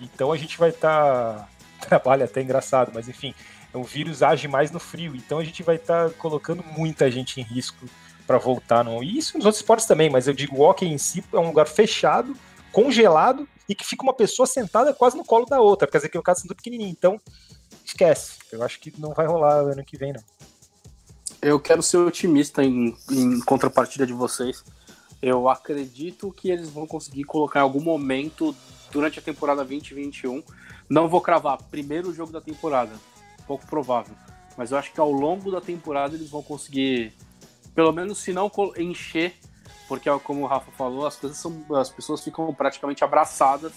Então 0.00 0.32
a 0.32 0.36
gente 0.36 0.56
vai 0.58 0.70
estar. 0.70 1.34
Tá... 1.34 1.48
Trabalha 1.84 2.24
até 2.24 2.40
engraçado, 2.40 2.92
mas 2.94 3.08
enfim, 3.08 3.34
o 3.74 3.82
vírus 3.82 4.22
age 4.22 4.48
mais 4.48 4.70
no 4.70 4.80
frio. 4.80 5.14
Então 5.14 5.38
a 5.38 5.44
gente 5.44 5.62
vai 5.62 5.76
estar 5.76 6.08
tá 6.08 6.14
colocando 6.16 6.64
muita 6.78 7.10
gente 7.10 7.40
em 7.40 7.44
risco 7.44 7.86
para 8.26 8.38
voltar. 8.38 8.82
No... 8.84 9.02
E 9.02 9.18
isso 9.18 9.36
nos 9.36 9.44
outros 9.44 9.60
esportes 9.60 9.86
também, 9.86 10.08
mas 10.08 10.26
eu 10.26 10.32
digo, 10.32 10.56
o 10.56 10.60
hockey 10.60 10.86
em 10.86 10.96
si 10.96 11.22
é 11.32 11.36
um 11.36 11.48
lugar 11.48 11.66
fechado, 11.66 12.34
congelado 12.72 13.46
e 13.68 13.74
que 13.74 13.84
fica 13.84 14.02
uma 14.02 14.14
pessoa 14.14 14.46
sentada 14.46 14.94
quase 14.94 15.16
no 15.16 15.24
colo 15.24 15.44
da 15.44 15.60
outra. 15.60 15.88
Quer 15.88 15.98
dizer 15.98 16.08
que 16.08 16.18
o 16.18 16.22
caso 16.22 16.40
é 16.40 16.42
tudo 16.42 16.56
pequenininho. 16.56 16.90
Então, 16.90 17.20
esquece. 17.84 18.38
Eu 18.52 18.62
acho 18.62 18.80
que 18.80 18.92
não 18.98 19.12
vai 19.12 19.26
rolar 19.26 19.60
ano 19.60 19.84
que 19.84 19.96
vem, 19.96 20.12
não. 20.12 20.22
Eu 21.42 21.60
quero 21.60 21.82
ser 21.82 21.98
otimista 21.98 22.62
em, 22.62 22.96
em 23.10 23.40
contrapartida 23.40 24.06
de 24.06 24.12
vocês. 24.12 24.64
Eu 25.26 25.48
acredito 25.48 26.30
que 26.30 26.50
eles 26.50 26.68
vão 26.68 26.86
conseguir 26.86 27.24
colocar 27.24 27.60
em 27.60 27.62
algum 27.62 27.80
momento 27.80 28.54
durante 28.92 29.18
a 29.18 29.22
temporada 29.22 29.64
2021. 29.64 30.42
Não 30.86 31.08
vou 31.08 31.22
cravar 31.22 31.62
primeiro 31.70 32.12
jogo 32.12 32.30
da 32.30 32.42
temporada, 32.42 32.92
pouco 33.46 33.66
provável. 33.66 34.14
Mas 34.54 34.70
eu 34.70 34.76
acho 34.76 34.92
que 34.92 35.00
ao 35.00 35.10
longo 35.10 35.50
da 35.50 35.62
temporada 35.62 36.14
eles 36.14 36.28
vão 36.28 36.42
conseguir 36.42 37.14
pelo 37.74 37.90
menos 37.90 38.18
se 38.18 38.34
não 38.34 38.52
encher, 38.76 39.34
porque 39.88 40.10
como 40.18 40.42
o 40.42 40.46
Rafa 40.46 40.70
falou, 40.72 41.06
as 41.06 41.16
coisas 41.16 41.38
são, 41.38 41.64
as 41.74 41.88
pessoas 41.88 42.22
ficam 42.22 42.52
praticamente 42.52 43.02
abraçadas 43.02 43.72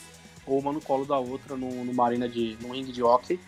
ou 0.45 0.59
uma 0.59 0.73
no 0.73 0.81
colo 0.81 1.05
da 1.05 1.17
outra 1.17 1.55
no, 1.55 1.85
numa 1.85 2.05
arena 2.05 2.27
de 2.27 2.57
num 2.59 2.73
ringue 2.73 2.91
de 2.91 3.01
hockey. 3.01 3.39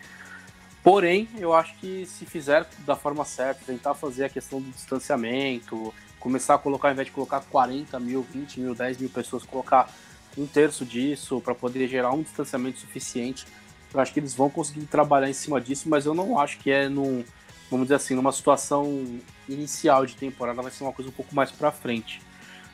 Porém, 0.82 1.28
eu 1.36 1.52
acho 1.52 1.76
que 1.76 2.06
se 2.06 2.24
fizer 2.24 2.66
da 2.86 2.96
forma 2.96 3.26
certa, 3.26 3.60
tentar 3.66 3.92
fazer 3.92 4.24
a 4.24 4.28
questão 4.30 4.58
do 4.58 4.70
distanciamento, 4.70 5.92
começar 6.20 6.54
a 6.54 6.58
colocar, 6.58 6.88
ao 6.88 6.92
invés 6.92 7.06
de 7.06 7.12
colocar 7.12 7.40
40 7.40 7.98
mil, 7.98 8.22
20 8.22 8.60
mil, 8.60 8.74
10 8.74 8.98
mil 8.98 9.08
pessoas, 9.10 9.42
colocar 9.42 9.90
um 10.38 10.46
terço 10.46 10.84
disso 10.84 11.40
para 11.40 11.54
poder 11.54 11.88
gerar 11.88 12.12
um 12.12 12.22
distanciamento 12.22 12.78
suficiente, 12.78 13.46
eu 13.92 13.98
acho 13.98 14.12
que 14.12 14.20
eles 14.20 14.34
vão 14.34 14.48
conseguir 14.48 14.86
trabalhar 14.86 15.28
em 15.28 15.32
cima 15.32 15.60
disso, 15.60 15.88
mas 15.88 16.06
eu 16.06 16.14
não 16.14 16.38
acho 16.38 16.58
que 16.58 16.70
é 16.70 16.88
num, 16.88 17.24
vamos 17.70 17.86
dizer 17.86 17.96
assim, 17.96 18.14
numa 18.14 18.30
situação 18.30 19.18
inicial 19.48 20.06
de 20.06 20.14
temporada, 20.14 20.62
vai 20.62 20.70
ser 20.70 20.84
uma 20.84 20.92
coisa 20.92 21.10
um 21.10 21.14
pouco 21.14 21.34
mais 21.34 21.50
para 21.50 21.72
frente. 21.72 22.22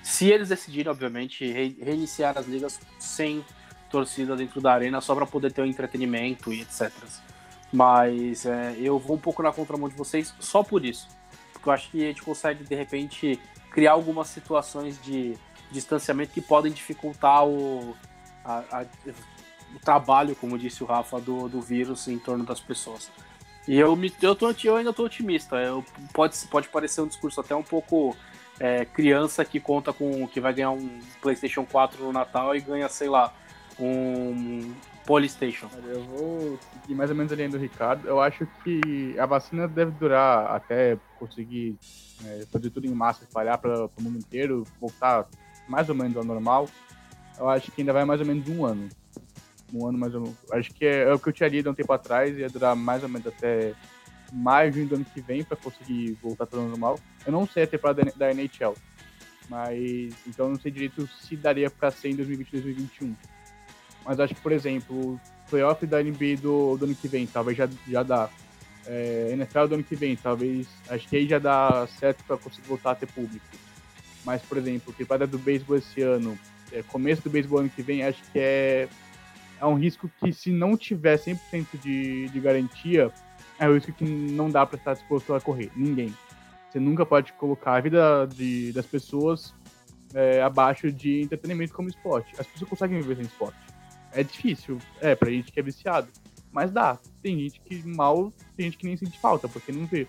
Se 0.02 0.30
eles 0.30 0.50
decidirem, 0.50 0.90
obviamente, 0.90 1.50
re 1.50 1.76
reiniciar 1.80 2.36
as 2.36 2.46
ligas 2.46 2.78
sem 2.98 3.44
torcida 3.90 4.36
dentro 4.36 4.60
da 4.60 4.72
arena, 4.72 5.00
só 5.00 5.14
para 5.14 5.26
poder 5.26 5.52
ter 5.52 5.62
um 5.62 5.66
entretenimento 5.66 6.52
e 6.52 6.60
etc. 6.60 6.92
Mas 7.72 8.46
é, 8.46 8.76
eu 8.78 8.98
vou 8.98 9.16
um 9.16 9.18
pouco 9.18 9.42
na 9.42 9.52
contramão 9.52 9.88
de 9.88 9.96
vocês 9.96 10.34
só 10.38 10.62
por 10.62 10.84
isso. 10.84 11.08
Eu 11.68 11.72
acho 11.72 11.90
que 11.90 12.02
a 12.04 12.06
gente 12.06 12.22
consegue, 12.22 12.64
de 12.64 12.74
repente, 12.74 13.40
criar 13.70 13.92
algumas 13.92 14.28
situações 14.28 15.00
de 15.02 15.36
distanciamento 15.70 16.32
que 16.32 16.40
podem 16.40 16.72
dificultar 16.72 17.46
o, 17.46 17.96
a, 18.44 18.62
a, 18.70 18.84
o 19.74 19.78
trabalho, 19.80 20.36
como 20.36 20.58
disse 20.58 20.82
o 20.82 20.86
Rafa, 20.86 21.20
do, 21.20 21.48
do 21.48 21.60
vírus 21.60 22.08
em 22.08 22.18
torno 22.18 22.44
das 22.44 22.60
pessoas. 22.60 23.10
E 23.66 23.76
eu, 23.76 23.96
me, 23.96 24.12
eu, 24.22 24.34
tô, 24.34 24.54
eu 24.62 24.76
ainda 24.76 24.92
tô 24.92 25.04
otimista. 25.04 25.56
Eu, 25.56 25.84
pode, 26.12 26.36
pode 26.46 26.68
parecer 26.68 27.00
um 27.00 27.06
discurso 27.06 27.40
até 27.40 27.54
um 27.54 27.62
pouco 27.62 28.16
é, 28.60 28.84
criança 28.84 29.44
que 29.44 29.58
conta 29.58 29.92
com 29.92 30.26
que 30.28 30.40
vai 30.40 30.54
ganhar 30.54 30.70
um 30.70 31.00
PlayStation 31.20 31.64
4 31.64 32.02
no 32.04 32.12
Natal 32.12 32.54
e 32.54 32.60
ganha, 32.60 32.88
sei 32.88 33.08
lá, 33.08 33.34
um 33.78 34.72
Polystation. 35.06 35.68
Eu 35.86 36.02
vou 36.02 36.58
seguir 36.82 36.94
mais 36.94 37.10
ou 37.10 37.16
menos 37.16 37.32
a 37.32 37.36
linha 37.36 37.48
do 37.48 37.58
Ricardo. 37.58 38.06
Eu 38.06 38.20
acho 38.20 38.46
que 38.64 39.16
a 39.18 39.26
vacina 39.26 39.68
deve 39.68 39.92
durar 39.92 40.54
até 40.54 40.98
conseguir 41.18 41.78
é, 42.24 42.44
fazer 42.50 42.70
tudo 42.70 42.86
em 42.86 42.90
massa, 42.90 43.24
espalhar 43.24 43.58
para 43.58 43.86
o 43.86 44.02
mundo 44.02 44.18
inteiro, 44.18 44.64
voltar 44.80 45.26
mais 45.68 45.88
ou 45.88 45.94
menos 45.94 46.16
ao 46.16 46.24
normal. 46.24 46.68
Eu 47.38 47.48
acho 47.48 47.70
que 47.70 47.82
ainda 47.82 47.92
vai 47.92 48.04
mais 48.04 48.20
ou 48.20 48.26
menos 48.26 48.48
um 48.48 48.64
ano 48.64 48.88
um 49.72 49.86
ano 49.86 49.98
mais 49.98 50.14
ou 50.14 50.20
menos. 50.22 50.36
Acho 50.52 50.72
que 50.72 50.84
é, 50.84 51.02
é 51.02 51.12
o 51.12 51.18
que 51.18 51.28
eu 51.28 51.32
tinha 51.32 51.48
lido 51.48 51.70
um 51.70 51.74
tempo 51.74 51.92
atrás, 51.92 52.36
ia 52.36 52.48
durar 52.48 52.76
mais 52.76 53.02
ou 53.02 53.08
menos 53.08 53.26
até 53.26 53.74
maio, 54.32 54.72
junho 54.72 54.88
do 54.88 54.94
ano 54.96 55.04
que 55.04 55.20
vem 55.20 55.44
para 55.44 55.56
conseguir 55.56 56.12
voltar 56.22 56.46
para 56.46 56.58
o 56.58 56.68
normal. 56.68 56.98
Eu 57.24 57.32
não 57.32 57.46
sei 57.46 57.64
a 57.64 57.66
temporada 57.66 58.02
da 58.16 58.30
NHL, 58.32 58.74
mas 59.48 60.14
então 60.26 60.48
não 60.48 60.58
sei 60.58 60.70
direito 60.70 61.06
se 61.06 61.36
daria 61.36 61.70
para 61.70 61.90
ser 61.90 62.10
em 62.10 62.16
2020 62.16 62.50
2021. 62.50 63.16
Mas 64.06 64.20
acho 64.20 64.34
que, 64.34 64.40
por 64.40 64.52
exemplo, 64.52 65.14
o 65.14 65.20
playoff 65.50 65.84
da 65.86 66.02
NBA 66.02 66.36
do, 66.40 66.76
do 66.76 66.84
ano 66.84 66.94
que 66.94 67.08
vem, 67.08 67.26
talvez 67.26 67.58
já, 67.58 67.68
já 67.88 68.02
dá. 68.02 68.28
É, 68.86 69.30
NFL 69.32 69.66
do 69.66 69.74
ano 69.74 69.84
que 69.84 69.96
vem, 69.96 70.14
talvez. 70.14 70.68
Acho 70.88 71.08
que 71.08 71.16
aí 71.16 71.26
já 71.26 71.38
dá 71.38 71.86
certo 71.98 72.22
para 72.24 72.36
conseguir 72.36 72.68
voltar 72.68 72.92
a 72.92 72.94
ter 72.94 73.06
público. 73.06 73.44
Mas, 74.24 74.42
por 74.42 74.58
exemplo, 74.58 74.92
temporada 74.92 75.26
do 75.26 75.38
beisebol 75.38 75.76
esse 75.76 76.02
ano, 76.02 76.38
é, 76.72 76.82
começo 76.82 77.22
do 77.22 77.30
beisebol 77.30 77.60
ano 77.60 77.68
que 77.68 77.82
vem, 77.82 78.04
acho 78.04 78.22
que 78.32 78.38
é 78.38 78.88
é 79.60 79.66
um 79.66 79.74
risco 79.74 80.10
que, 80.20 80.32
se 80.32 80.50
não 80.50 80.76
tiver 80.76 81.18
100% 81.18 81.66
de, 81.82 82.28
de 82.28 82.40
garantia, 82.40 83.10
é 83.58 83.68
o 83.68 83.74
risco 83.74 83.92
que 83.92 84.04
não 84.04 84.50
dá 84.50 84.66
para 84.66 84.76
estar 84.76 84.94
disposto 84.94 85.34
a 85.34 85.40
correr. 85.40 85.70
Ninguém. 85.74 86.14
Você 86.70 86.78
nunca 86.78 87.06
pode 87.06 87.32
colocar 87.34 87.76
a 87.76 87.80
vida 87.80 88.26
de, 88.26 88.72
das 88.72 88.86
pessoas 88.86 89.54
é, 90.14 90.42
abaixo 90.42 90.92
de 90.92 91.22
entretenimento 91.22 91.72
como 91.72 91.88
esporte. 91.88 92.34
As 92.38 92.46
pessoas 92.46 92.68
conseguem 92.68 93.00
viver 93.00 93.16
sem 93.16 93.24
esporte. 93.24 93.58
É 94.16 94.22
difícil, 94.22 94.78
é, 95.00 95.14
pra 95.14 95.30
gente 95.30 95.52
que 95.52 95.60
é 95.60 95.62
viciado. 95.62 96.08
Mas 96.50 96.72
dá. 96.72 96.98
Tem 97.22 97.38
gente 97.38 97.60
que 97.60 97.86
mal, 97.86 98.32
tem 98.56 98.64
gente 98.64 98.78
que 98.78 98.86
nem 98.86 98.96
sente 98.96 99.20
falta, 99.20 99.46
porque 99.46 99.70
não 99.70 99.84
vê. 99.84 100.08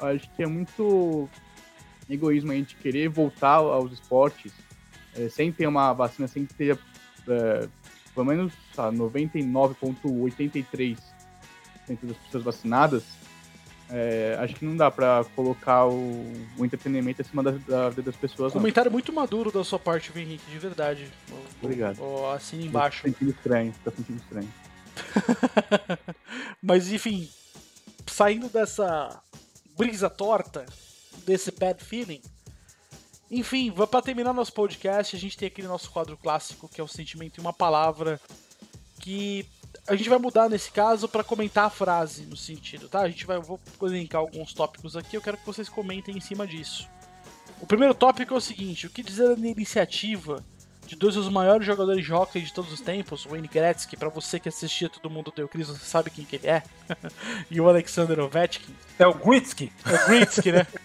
Acho 0.00 0.28
que 0.34 0.42
é 0.42 0.46
muito 0.46 1.28
egoísmo 2.10 2.50
a 2.50 2.56
gente 2.56 2.74
querer 2.76 3.08
voltar 3.08 3.54
aos 3.54 3.92
esportes 3.92 4.52
é, 5.14 5.28
sem 5.28 5.52
ter 5.52 5.68
uma 5.68 5.92
vacina, 5.92 6.26
sem 6.26 6.44
ter 6.44 6.76
é, 7.28 7.68
pelo 8.12 8.26
menos 8.26 8.52
tá, 8.74 8.90
99,83% 8.92 10.98
das 12.02 12.16
pessoas 12.16 12.44
vacinadas, 12.44 13.04
é, 13.90 14.36
acho 14.40 14.54
que 14.54 14.64
não 14.64 14.76
dá 14.76 14.90
pra 14.90 15.24
colocar 15.36 15.86
o, 15.86 16.32
o 16.56 16.64
entretenimento 16.64 17.20
acima 17.22 17.42
da, 17.42 17.50
da 17.52 17.90
vida 17.90 18.02
das 18.02 18.16
pessoas. 18.16 18.52
Comentário 18.52 18.90
muito 18.90 19.12
maduro 19.12 19.52
da 19.52 19.62
sua 19.62 19.78
parte, 19.78 20.10
Henrique, 20.16 20.50
de 20.50 20.58
verdade. 20.58 21.08
Obrigado. 21.62 21.98
Assina 22.34 22.64
embaixo. 22.64 23.02
Tá 23.02 23.08
sentindo 23.08 23.30
estranho, 23.30 23.74
tá 23.84 23.90
sentindo 23.90 24.18
estranho. 24.18 24.52
Mas 26.62 26.90
enfim, 26.90 27.28
saindo 28.06 28.48
dessa 28.48 29.20
brisa 29.76 30.08
torta, 30.08 30.64
desse 31.26 31.50
bad 31.50 31.82
feeling. 31.82 32.22
Enfim, 33.30 33.72
para 33.72 34.02
terminar 34.02 34.32
nosso 34.32 34.52
podcast, 34.52 35.16
a 35.16 35.18
gente 35.18 35.36
tem 35.36 35.48
aquele 35.48 35.66
nosso 35.66 35.90
quadro 35.90 36.16
clássico 36.16 36.68
que 36.68 36.80
é 36.80 36.84
o 36.84 36.88
sentimento 36.88 37.38
em 37.38 37.40
uma 37.40 37.52
palavra 37.52 38.20
que 39.00 39.46
a 39.86 39.94
gente 39.96 40.08
vai 40.08 40.18
mudar 40.18 40.48
nesse 40.48 40.70
caso 40.70 41.08
para 41.08 41.24
comentar 41.24 41.66
a 41.66 41.70
frase 41.70 42.22
no 42.26 42.36
sentido, 42.36 42.88
tá? 42.88 43.00
A 43.00 43.08
gente 43.08 43.26
vai 43.26 43.36
eu 43.36 43.42
vou 43.42 43.60
elencar 43.82 44.20
alguns 44.20 44.52
tópicos 44.52 44.96
aqui, 44.96 45.16
eu 45.16 45.20
quero 45.22 45.36
que 45.36 45.46
vocês 45.46 45.68
comentem 45.68 46.16
em 46.16 46.20
cima 46.20 46.46
disso. 46.46 46.88
O 47.60 47.66
primeiro 47.66 47.94
tópico 47.94 48.34
é 48.34 48.36
o 48.36 48.40
seguinte: 48.40 48.86
o 48.86 48.90
que 48.90 49.02
dizer 49.02 49.34
da 49.36 49.48
iniciativa 49.48 50.44
de 50.86 50.96
dois 50.96 51.14
dos 51.14 51.28
maiores 51.30 51.66
jogadores 51.66 52.04
de 52.04 52.12
hockey 52.12 52.42
de 52.42 52.52
todos 52.52 52.70
os 52.72 52.80
tempos, 52.80 53.24
o 53.24 53.30
Wayne 53.30 53.48
Gretzky, 53.48 53.96
para 53.96 54.10
você 54.10 54.38
que 54.38 54.48
assistia 54.48 54.88
Todo 54.88 55.08
Mundo 55.08 55.32
Deu 55.34 55.48
Cris, 55.48 55.68
você 55.68 55.84
sabe 55.84 56.10
quem 56.10 56.24
que 56.26 56.36
ele 56.36 56.46
é, 56.46 56.62
e 57.50 57.60
o 57.60 57.68
Alexander 57.68 58.20
Ovechkin. 58.20 58.74
É 58.98 59.06
o 59.06 59.14
Gretzky. 59.14 59.72
É 59.86 59.94
o 59.94 60.06
Gretzky, 60.06 60.52
né? 60.52 60.66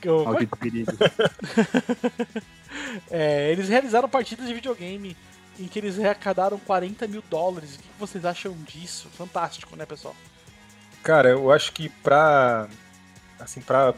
Que 0.00 0.08
eu- 0.10 0.22
Olha 0.26 0.46
que 0.46 0.56
perigo. 0.58 0.92
É, 3.10 3.50
eles 3.52 3.68
realizaram 3.68 4.08
partidas 4.08 4.46
de 4.46 4.54
videogame 4.54 5.16
em 5.58 5.66
que 5.66 5.78
eles 5.78 5.98
arrecadaram 5.98 6.58
40 6.58 7.06
mil 7.06 7.22
dólares. 7.30 7.76
O 7.76 7.78
que 7.78 7.88
vocês 7.98 8.24
acham 8.24 8.52
disso? 8.64 9.08
Fantástico, 9.16 9.76
né, 9.76 9.86
pessoal? 9.86 10.14
Cara, 11.02 11.30
eu 11.30 11.50
acho 11.50 11.72
que 11.72 11.88
pra. 11.88 12.68
Assim, 13.38 13.60
pra. 13.60 13.94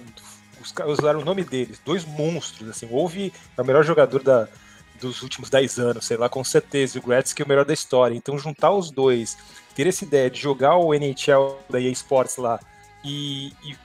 Os 0.60 0.72
caras 0.72 0.98
usaram 0.98 1.20
o 1.20 1.24
nome 1.24 1.44
deles, 1.44 1.80
dois 1.84 2.04
monstros, 2.04 2.68
assim. 2.68 2.88
Houve 2.90 3.32
o 3.56 3.64
melhor 3.64 3.84
jogador 3.84 4.22
da, 4.22 4.48
dos 5.00 5.22
últimos 5.22 5.48
10 5.48 5.78
anos, 5.78 6.06
sei 6.06 6.16
lá, 6.16 6.28
com 6.28 6.42
certeza. 6.42 6.98
E 6.98 7.00
o 7.00 7.04
Gretzky 7.04 7.42
é 7.42 7.44
o 7.44 7.48
melhor 7.48 7.64
da 7.64 7.72
história. 7.72 8.14
Então, 8.14 8.38
juntar 8.38 8.72
os 8.72 8.90
dois, 8.90 9.36
ter 9.74 9.86
essa 9.86 10.04
ideia 10.04 10.30
de 10.30 10.40
jogar 10.40 10.76
o 10.76 10.92
NHL 10.92 11.58
da 11.70 11.80
EA 11.80 11.90
Sports 11.90 12.36
lá 12.36 12.58
e, 13.04 13.52
e, 13.62 13.76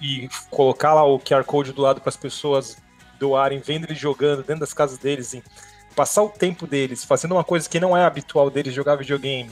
e 0.00 0.28
colocar 0.50 0.94
lá 0.94 1.04
o 1.04 1.20
QR 1.20 1.44
Code 1.44 1.72
do 1.72 1.82
lado 1.82 2.00
para 2.00 2.08
as 2.08 2.16
pessoas 2.16 2.76
doarem, 3.18 3.60
vendo 3.60 3.84
eles 3.84 3.98
jogando 3.98 4.42
dentro 4.42 4.60
das 4.60 4.74
casas 4.74 4.98
deles, 4.98 5.28
assim, 5.28 5.42
passar 5.94 6.22
o 6.22 6.28
tempo 6.28 6.66
deles 6.66 7.04
fazendo 7.04 7.32
uma 7.32 7.44
coisa 7.44 7.68
que 7.68 7.80
não 7.80 7.96
é 7.96 8.04
habitual 8.04 8.50
deles, 8.50 8.74
jogar 8.74 8.96
videogame 8.96 9.50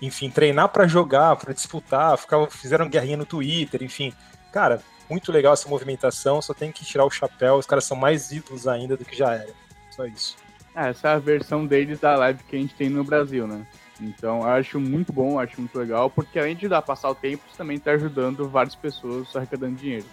enfim, 0.00 0.30
treinar 0.30 0.68
pra 0.68 0.86
jogar, 0.86 1.36
pra 1.36 1.52
disputar, 1.52 2.16
ficavam, 2.18 2.48
fizeram 2.50 2.88
guerrinha 2.88 3.16
no 3.16 3.26
Twitter, 3.26 3.82
enfim. 3.82 4.12
Cara, 4.52 4.80
muito 5.08 5.32
legal 5.32 5.54
essa 5.54 5.68
movimentação, 5.68 6.42
só 6.42 6.52
tem 6.52 6.72
que 6.72 6.84
tirar 6.84 7.04
o 7.04 7.10
chapéu, 7.10 7.54
os 7.54 7.66
caras 7.66 7.84
são 7.84 7.96
mais 7.96 8.30
ídolos 8.30 8.66
ainda 8.66 8.96
do 8.96 9.04
que 9.04 9.16
já 9.16 9.34
era. 9.34 9.52
Só 9.90 10.04
isso. 10.06 10.36
É, 10.74 10.90
essa 10.90 11.08
é 11.08 11.12
a 11.14 11.18
versão 11.18 11.66
deles 11.66 11.98
da 11.98 12.16
live 12.16 12.42
que 12.44 12.56
a 12.56 12.58
gente 12.58 12.74
tem 12.74 12.90
no 12.90 13.02
Brasil, 13.02 13.46
né? 13.46 13.66
Então, 13.98 14.42
eu 14.42 14.48
acho 14.48 14.78
muito 14.78 15.10
bom, 15.10 15.40
acho 15.40 15.58
muito 15.58 15.78
legal, 15.78 16.10
porque 16.10 16.38
além 16.38 16.54
de 16.54 16.68
dar 16.68 16.82
passar 16.82 17.08
o 17.08 17.14
tempo, 17.14 17.42
isso 17.48 17.56
também 17.56 17.78
tá 17.78 17.92
ajudando 17.92 18.48
várias 18.48 18.74
pessoas 18.74 19.34
arrecadando 19.34 19.76
dinheiro. 19.76 20.04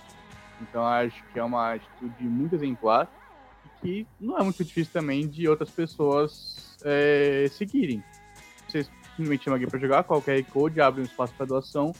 Então, 0.61 0.86
acho 0.86 1.21
que 1.34 1.39
é 1.39 1.43
uma 1.43 1.74
atitude 1.74 2.24
muito 2.24 2.55
exemplar 2.55 3.09
que 3.84 4.07
não 4.19 4.39
é 4.39 4.43
muito 4.43 4.63
difícil 4.63 4.91
também 4.93 5.27
de 5.27 5.47
outras 5.47 5.69
pessoas 5.69 6.77
é, 6.84 7.47
seguirem. 7.51 8.01
Você 8.67 8.88
simplesmente 9.11 9.43
chama 9.43 9.57
alguém 9.57 9.69
para 9.69 9.79
jogar, 9.79 10.03
qualquer 10.03 10.43
code, 10.45 10.79
abre 10.81 11.01
um 11.01 11.05
espaço 11.05 11.34
para 11.36 11.45
doação. 11.45 11.93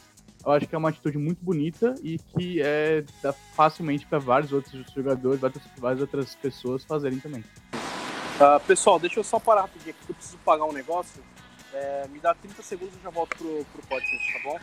Eu 0.44 0.52
acho 0.52 0.66
que 0.66 0.74
é 0.74 0.78
uma 0.78 0.88
atitude 0.88 1.16
muito 1.16 1.42
bonita 1.42 1.94
e 2.02 2.18
que 2.18 2.60
é 2.60 3.04
dá 3.22 3.32
facilmente 3.32 4.06
para 4.06 4.18
vários 4.18 4.52
outros 4.52 4.84
jogadores, 4.94 5.40
várias, 5.40 5.62
várias 5.78 6.00
outras 6.00 6.34
pessoas 6.34 6.84
fazerem 6.84 7.18
também. 7.18 7.44
Ah, 8.40 8.60
pessoal, 8.66 8.98
deixa 8.98 9.20
eu 9.20 9.24
só 9.24 9.38
parar 9.38 9.62
rapidinho 9.62 9.90
aqui 9.90 10.06
que 10.06 10.12
eu 10.12 10.16
preciso 10.16 10.38
pagar 10.38 10.64
um 10.64 10.72
negócio. 10.72 11.22
É, 11.72 12.06
me 12.08 12.20
dá 12.20 12.34
30 12.34 12.62
segundos 12.62 12.94
e 12.94 13.02
já 13.02 13.10
volto 13.10 13.36
pro, 13.36 13.64
pro 13.72 13.86
podcast, 13.88 14.32
tá 14.32 14.38
bom? 14.44 14.58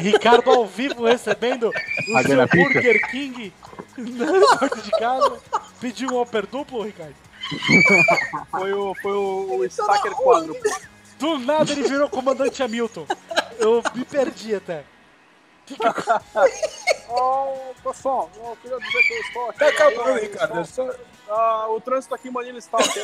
Ricardo 0.00 0.50
ao 0.50 0.66
vivo 0.66 1.06
recebendo 1.06 1.68
o 1.70 2.22
seu 2.22 2.40
a 2.42 2.46
pizza? 2.46 2.64
Burger 2.64 3.10
King 3.10 3.52
na 4.00 4.26
porta 4.58 4.80
de 4.82 4.90
casa. 4.92 5.38
Pediu 5.80 6.10
um 6.10 6.20
upper 6.20 6.46
duplo, 6.46 6.82
Ricardo? 6.82 7.14
Foi 8.50 8.72
o, 8.72 8.94
foi 9.00 9.12
o, 9.12 9.56
o 9.58 9.64
Stacker 9.64 10.12
quádruplo. 10.12 10.70
Do 11.18 11.38
nada 11.38 11.72
ele 11.72 11.82
virou 11.82 12.08
comandante 12.08 12.62
Hamilton. 12.62 13.06
Eu 13.58 13.82
me 13.94 14.04
perdi 14.04 14.54
até. 14.54 14.84
Oh, 17.12 17.74
pessoal, 17.82 18.30
eu 18.36 18.56
queria 18.62 18.78
dizer 18.78 19.02
que 19.02 19.12
eu 19.14 19.20
estou 19.20 19.48
aqui. 19.50 19.58
Tá 19.58 19.66
acabando, 19.66 20.10
Ah, 20.10 20.18
Ricardo. 20.20 20.60
Estou- 20.60 20.94
ah, 21.28 21.66
o 21.70 21.80
trânsito 21.80 22.14
aqui 22.14 22.28
em 22.28 22.30
Manila 22.30 22.56
está 22.58 22.78
ok. 22.78 23.02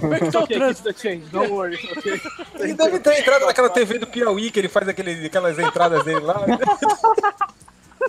Como 0.00 0.14
é 0.14 0.18
que 0.18 0.30
tá 0.30 0.40
o 0.40 0.46
trânsito? 0.46 0.98
change, 0.98 1.26
don't 1.26 1.52
worry, 1.52 1.76
ok? 1.94 2.20
Ele 2.58 2.72
deve 2.72 2.98
ter 3.00 3.20
entrado 3.20 3.44
naquela 3.44 3.68
TV 3.68 3.98
do 3.98 4.06
Piauí, 4.06 4.50
que 4.50 4.58
ele 4.58 4.68
faz 4.70 4.88
aquele, 4.88 5.26
aquelas 5.26 5.58
entradas 5.58 6.02
dele 6.06 6.20
lá. 6.20 6.36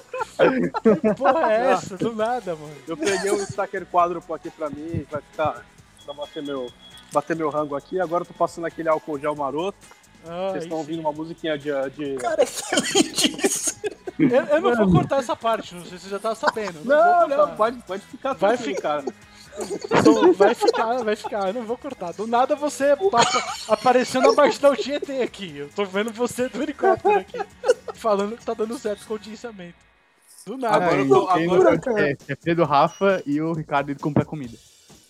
Que 0.02 1.14
porra 1.16 1.52
é 1.52 1.72
essa? 1.72 1.98
Do 1.98 2.14
nada, 2.16 2.56
mano. 2.56 2.76
Eu 2.88 2.98
peguei 2.98 3.32
um 3.32 3.44
Stacker 3.44 3.86
quádruplo 3.86 4.34
aqui 4.36 4.50
pra 4.50 4.70
mim, 4.70 5.06
vai 5.10 5.22
ficar. 5.22 5.66
pra 6.06 6.14
bater 6.14 6.44
meu, 6.44 6.72
bater 7.12 7.36
meu 7.36 7.50
rango 7.50 7.76
aqui. 7.76 8.00
Agora 8.00 8.24
eu 8.24 8.28
tô 8.28 8.34
passando 8.34 8.66
aquele 8.66 8.90
álcool 8.90 9.20
gel 9.20 9.36
maroto. 9.36 9.78
Ah, 10.28 10.50
Vocês 10.52 10.64
estão 10.64 10.78
ouvindo 10.78 11.00
uma 11.00 11.12
musiquinha 11.12 11.58
de. 11.58 11.70
de... 11.92 12.16
Cara, 12.16 12.44
excelente 12.44 13.38
isso. 13.46 13.80
eu, 14.20 14.28
eu 14.30 14.62
não 14.62 14.76
vou 14.76 14.92
cortar 14.92 15.20
essa 15.20 15.36
parte, 15.36 15.74
não 15.76 15.86
sei 15.86 15.98
se 15.98 16.06
você 16.06 16.10
já 16.10 16.20
tá 16.20 16.36
sabendo. 16.36 16.84
Não, 16.84 17.28
não, 17.28 17.38
cortar. 17.38 17.56
pode, 17.56 17.78
pode 17.84 18.04
ficar 18.04 18.34
Vai 18.34 18.58
tranquilo, 18.58 18.76
ficar. 18.76 19.04
Então, 19.92 20.34
vai 20.34 20.56
ficar, 20.56 21.04
vai 21.04 21.16
ficar, 21.16 21.48
eu 21.48 21.54
não 21.54 21.64
vou 21.64 21.78
cortar. 21.78 22.14
Do 22.14 22.28
nada 22.28 22.56
você 22.56 22.96
passa, 23.12 23.44
apareceu 23.68 24.22
na 24.22 24.32
marginal 24.32 24.76
GT 24.76 25.22
aqui. 25.22 25.58
Eu 25.58 25.70
tô 25.70 25.84
vendo 25.86 26.12
você 26.12 26.48
do 26.48 26.62
helicóptero 26.62 27.20
aqui. 27.20 27.40
Falando 27.94 28.38
que 28.38 28.46
tá 28.46 28.54
dando 28.54 28.78
certo 28.78 29.06
com 29.06 29.16
o 29.16 29.18
agenciamento. 29.18 29.89
Do 30.50 30.58
nada. 30.58 30.78
Agora 30.78 31.02
eu 31.02 31.08
tô- 31.08 31.30
agora- 31.30 31.82
ser, 31.82 32.18
é 32.28 32.36
Pedro 32.36 32.66
Rafa 32.66 33.22
e 33.26 33.40
o 33.40 33.54
Ricardo 33.54 33.92
indo 33.92 34.00
comprar 34.00 34.26
comida. 34.26 34.58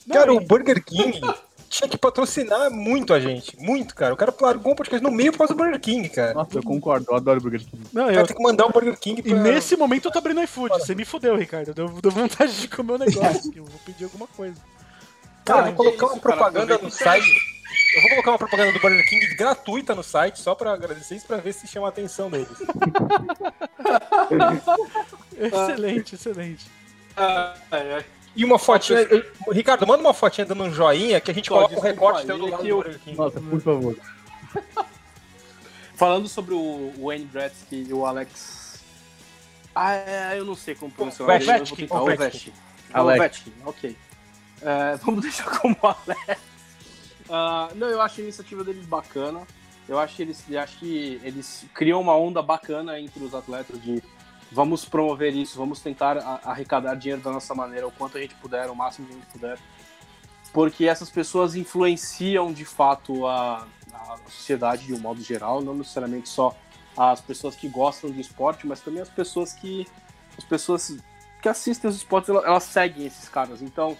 Não, 0.05 0.15
Cara, 0.17 0.33
e- 0.33 0.35
o 0.35 0.41
Burger 0.41 0.83
King 0.83 1.21
tinha 1.69 1.87
que 1.89 1.97
patrocinar 1.97 2.69
muito 2.69 3.13
a 3.13 3.19
gente. 3.21 3.55
Muito, 3.57 3.95
cara. 3.95 4.13
O 4.13 4.17
cara 4.17 4.33
largou 4.41 4.73
um 4.73 4.75
podcast 4.75 5.01
no 5.01 5.09
meio 5.11 5.31
por 5.31 5.37
causa 5.37 5.53
do 5.53 5.57
Burger 5.57 5.79
King, 5.79 6.09
cara. 6.09 6.33
Nossa, 6.33 6.57
eu 6.57 6.63
concordo, 6.63 7.05
eu 7.09 7.15
adoro 7.15 7.39
Burger 7.39 7.61
King. 7.61 7.83
não, 7.93 8.03
O 8.03 8.07
cara 8.07 8.19
eu, 8.19 8.27
tem 8.27 8.35
que 8.35 8.43
mandar 8.43 8.65
o 8.65 8.71
Burger 8.71 8.99
King 8.99 9.21
e 9.21 9.29
pra... 9.29 9.37
nesse 9.43 9.77
momento 9.77 10.05
eu 10.07 10.11
tô 10.11 10.19
abrindo 10.19 10.41
iFood. 10.43 10.73
Você 10.79 10.93
me 10.93 11.05
fudeu, 11.05 11.37
Ricardo. 11.37 11.73
Deu, 11.73 11.87
deu 11.87 12.11
vontade 12.11 12.59
de 12.59 12.67
comer 12.67 12.93
um 12.93 12.97
negócio. 12.97 13.51
eu 13.55 13.63
vou 13.63 13.79
pedir 13.85 14.03
alguma 14.03 14.27
coisa. 14.27 14.55
Cara, 15.45 15.59
eu 15.59 15.71
Ah, 15.71 15.71
vou 15.71 15.75
colocar 15.85 16.05
uma 16.07 16.19
cara, 16.19 16.21
propaganda 16.21 16.77
no 16.79 16.87
e 16.89 16.91
site. 16.91 17.58
Eu 17.95 18.01
vou 18.01 18.09
colocar 18.11 18.31
uma 18.31 18.37
propaganda 18.37 18.71
do 18.71 18.79
Burger 18.79 19.05
King 19.07 19.35
gratuita 19.35 19.95
no 19.95 20.03
site, 20.03 20.39
só 20.39 20.53
pra 20.55 20.73
agradecer 20.73 21.15
isso, 21.15 21.25
pra 21.25 21.37
ver 21.37 21.53
se 21.53 21.67
chama 21.67 21.87
a 21.87 21.89
atenção 21.89 22.29
deles. 22.29 22.47
Excelente, 25.37 26.15
excelente. 26.15 26.65
Ah, 27.15 27.55
é, 27.71 27.77
é. 27.77 28.05
E 28.35 28.45
uma 28.45 28.59
fotinha. 28.59 28.99
Ricardo, 29.51 29.87
manda 29.87 30.01
uma 30.01 30.13
fotinha 30.13 30.45
dando 30.45 30.63
um 30.63 30.71
joinha 30.71 31.19
que 31.19 31.31
a 31.31 31.33
gente 31.33 31.47
Só 31.47 31.55
coloca 31.55 31.73
o 31.73 31.81
desculpa 31.81 31.89
recorte 31.93 32.27
teu 32.27 32.37
do 32.37 32.47
é 32.47 32.51
lado 32.51 32.67
eu- 32.67 32.77
Burger 32.77 32.99
King. 32.99 33.17
Nossa, 33.17 33.41
por 33.41 33.61
favor. 33.61 33.95
Falando 35.95 36.27
sobre 36.29 36.53
o 36.53 36.93
Wayne 36.99 37.25
Gretzky 37.25 37.85
e 37.89 37.93
o 37.93 38.05
Alex. 38.05 38.83
Ah, 39.75 39.93
é, 39.95 40.35
eu 40.37 40.45
não 40.45 40.55
sei 40.55 40.75
como 40.75 40.91
pronunciar 40.91 41.27
Ovechkin, 41.29 41.75
tentar. 41.75 42.01
Ovechkin. 42.01 42.23
Ovechkin. 42.23 42.53
Alex. 42.93 43.19
Ovechkin, 43.19 43.53
ok. 43.65 43.97
É, 44.61 44.95
vamos 45.03 45.21
deixar 45.21 45.45
como 45.59 45.75
Alex. 45.81 46.41
Ah, 47.29 47.69
não, 47.75 47.87
eu 47.87 48.01
acho 48.01 48.19
a 48.19 48.23
iniciativa 48.23 48.63
deles 48.63 48.85
bacana. 48.85 49.45
Eu 49.87 49.97
acho 49.97 50.15
que 50.15 50.21
eles, 50.21 50.45
acho 50.55 50.77
que 50.79 51.19
eles 51.23 51.65
criam 51.73 51.99
uma 51.99 52.15
onda 52.15 52.41
bacana 52.41 52.99
entre 52.99 53.23
os 53.23 53.33
atletas 53.33 53.81
de 53.81 54.03
vamos 54.51 54.85
promover 54.85 55.33
isso, 55.35 55.57
vamos 55.57 55.79
tentar 55.79 56.17
arrecadar 56.43 56.95
dinheiro 56.95 57.21
da 57.21 57.31
nossa 57.31 57.53
maneira, 57.53 57.87
o 57.87 57.91
quanto 57.91 58.17
a 58.17 58.21
gente 58.21 58.35
puder, 58.35 58.69
o 58.69 58.75
máximo 58.75 59.07
que 59.07 59.13
a 59.13 59.15
gente 59.15 59.27
puder. 59.27 59.59
Porque 60.51 60.85
essas 60.85 61.09
pessoas 61.09 61.55
influenciam 61.55 62.51
de 62.51 62.65
fato 62.65 63.27
a, 63.27 63.67
a 63.93 64.17
sociedade 64.27 64.85
de 64.85 64.93
um 64.93 64.99
modo 64.99 65.21
geral, 65.21 65.61
não 65.61 65.75
necessariamente 65.75 66.29
só 66.29 66.55
as 66.97 67.21
pessoas 67.21 67.55
que 67.55 67.67
gostam 67.67 68.09
do 68.09 68.19
esporte, 68.19 68.67
mas 68.67 68.81
também 68.81 69.01
as 69.01 69.09
pessoas 69.09 69.53
que 69.53 69.87
as 70.37 70.43
pessoas 70.43 70.97
que 71.41 71.49
assistem 71.49 71.89
os 71.89 71.95
esportes, 71.95 72.29
elas, 72.29 72.45
elas 72.45 72.63
seguem 72.63 73.05
esses 73.05 73.29
caras. 73.29 73.61
Então, 73.61 73.97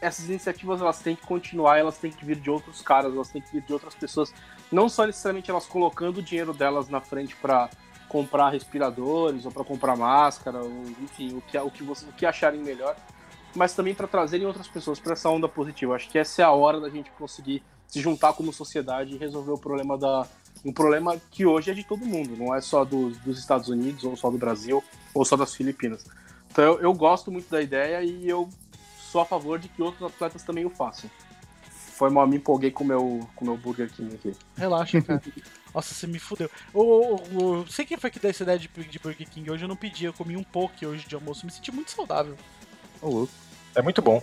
essas 0.00 0.28
iniciativas 0.28 0.80
elas 0.80 1.00
têm 1.00 1.14
que 1.14 1.26
continuar, 1.26 1.78
elas 1.78 1.98
têm 1.98 2.10
que 2.10 2.24
vir 2.24 2.36
de 2.36 2.50
outros 2.50 2.80
caras, 2.80 3.12
elas 3.12 3.28
têm 3.28 3.42
que 3.42 3.52
vir 3.52 3.62
de 3.62 3.72
outras 3.72 3.94
pessoas, 3.94 4.32
não 4.72 4.88
só 4.88 5.04
necessariamente 5.04 5.50
elas 5.50 5.66
colocando 5.66 6.18
o 6.18 6.22
dinheiro 6.22 6.54
delas 6.54 6.88
na 6.88 7.00
frente 7.00 7.36
para 7.36 7.68
comprar 8.08 8.50
respiradores 8.50 9.44
ou 9.44 9.52
para 9.52 9.64
comprar 9.64 9.96
máscara, 9.96 10.62
ou, 10.62 10.82
enfim, 11.02 11.36
o 11.36 11.42
que 11.42 11.58
o 11.58 11.70
que 11.70 11.82
você 11.82 12.06
o 12.06 12.12
que 12.12 12.24
acharem 12.24 12.60
melhor, 12.60 12.96
mas 13.54 13.74
também 13.74 13.94
para 13.94 14.06
trazerem 14.06 14.46
outras 14.46 14.66
pessoas 14.66 14.98
para 14.98 15.12
essa 15.12 15.28
onda 15.28 15.48
positiva. 15.48 15.94
Acho 15.94 16.08
que 16.08 16.18
essa 16.18 16.40
é 16.40 16.44
a 16.44 16.50
hora 16.50 16.80
da 16.80 16.88
gente 16.88 17.10
conseguir 17.12 17.62
se 17.86 18.00
juntar 18.00 18.32
como 18.32 18.52
sociedade 18.52 19.14
e 19.14 19.18
resolver 19.18 19.52
o 19.52 19.58
problema 19.58 19.98
da 19.98 20.26
um 20.64 20.72
problema 20.72 21.16
que 21.30 21.46
hoje 21.46 21.70
é 21.70 21.74
de 21.74 21.84
todo 21.84 22.04
mundo, 22.04 22.36
não 22.36 22.54
é 22.54 22.60
só 22.60 22.84
dos, 22.84 23.16
dos 23.18 23.38
Estados 23.38 23.68
Unidos 23.68 24.02
ou 24.02 24.16
só 24.16 24.28
do 24.30 24.38
Brasil 24.38 24.82
ou 25.14 25.24
só 25.24 25.36
das 25.36 25.54
Filipinas. 25.54 26.04
Então 26.50 26.64
eu, 26.64 26.80
eu 26.80 26.92
gosto 26.94 27.30
muito 27.30 27.48
da 27.48 27.62
ideia 27.62 28.02
e 28.02 28.28
eu 28.28 28.48
sou 29.10 29.20
a 29.20 29.24
favor 29.24 29.58
de 29.58 29.68
que 29.68 29.82
outros 29.82 30.02
atletas 30.02 30.42
também 30.42 30.64
o 30.64 30.70
façam. 30.70 31.10
Foi 31.70 32.10
mal, 32.10 32.26
me 32.26 32.36
empolguei 32.36 32.70
com 32.70 32.84
o 32.84 32.86
meu, 32.86 33.28
com 33.34 33.44
o 33.44 33.48
meu 33.48 33.56
Burger 33.56 33.90
King 33.90 34.14
aqui. 34.14 34.32
Relaxa, 34.56 35.00
cara. 35.02 35.20
Nossa, 35.74 35.94
você 35.94 36.06
me 36.06 36.18
fudeu. 36.18 36.50
Ô, 36.72 36.80
ô, 36.80 37.14
ô, 37.14 37.56
Não 37.56 37.66
sei 37.66 37.84
quem 37.84 37.96
foi 37.98 38.10
que 38.10 38.20
deu 38.20 38.30
essa 38.30 38.42
ideia 38.42 38.58
de, 38.58 38.68
de 38.68 38.98
Burger 38.98 39.28
King. 39.28 39.50
Hoje 39.50 39.64
eu 39.64 39.68
não 39.68 39.76
pedi, 39.76 40.04
eu 40.04 40.12
comi 40.12 40.36
um 40.36 40.44
poke 40.44 40.86
hoje 40.86 41.06
de 41.06 41.14
almoço. 41.14 41.44
Me 41.44 41.52
senti 41.52 41.72
muito 41.72 41.90
saudável. 41.90 42.36
Ô, 43.02 43.08
louco. 43.08 43.32
É 43.74 43.82
muito 43.82 44.00
bom. 44.00 44.22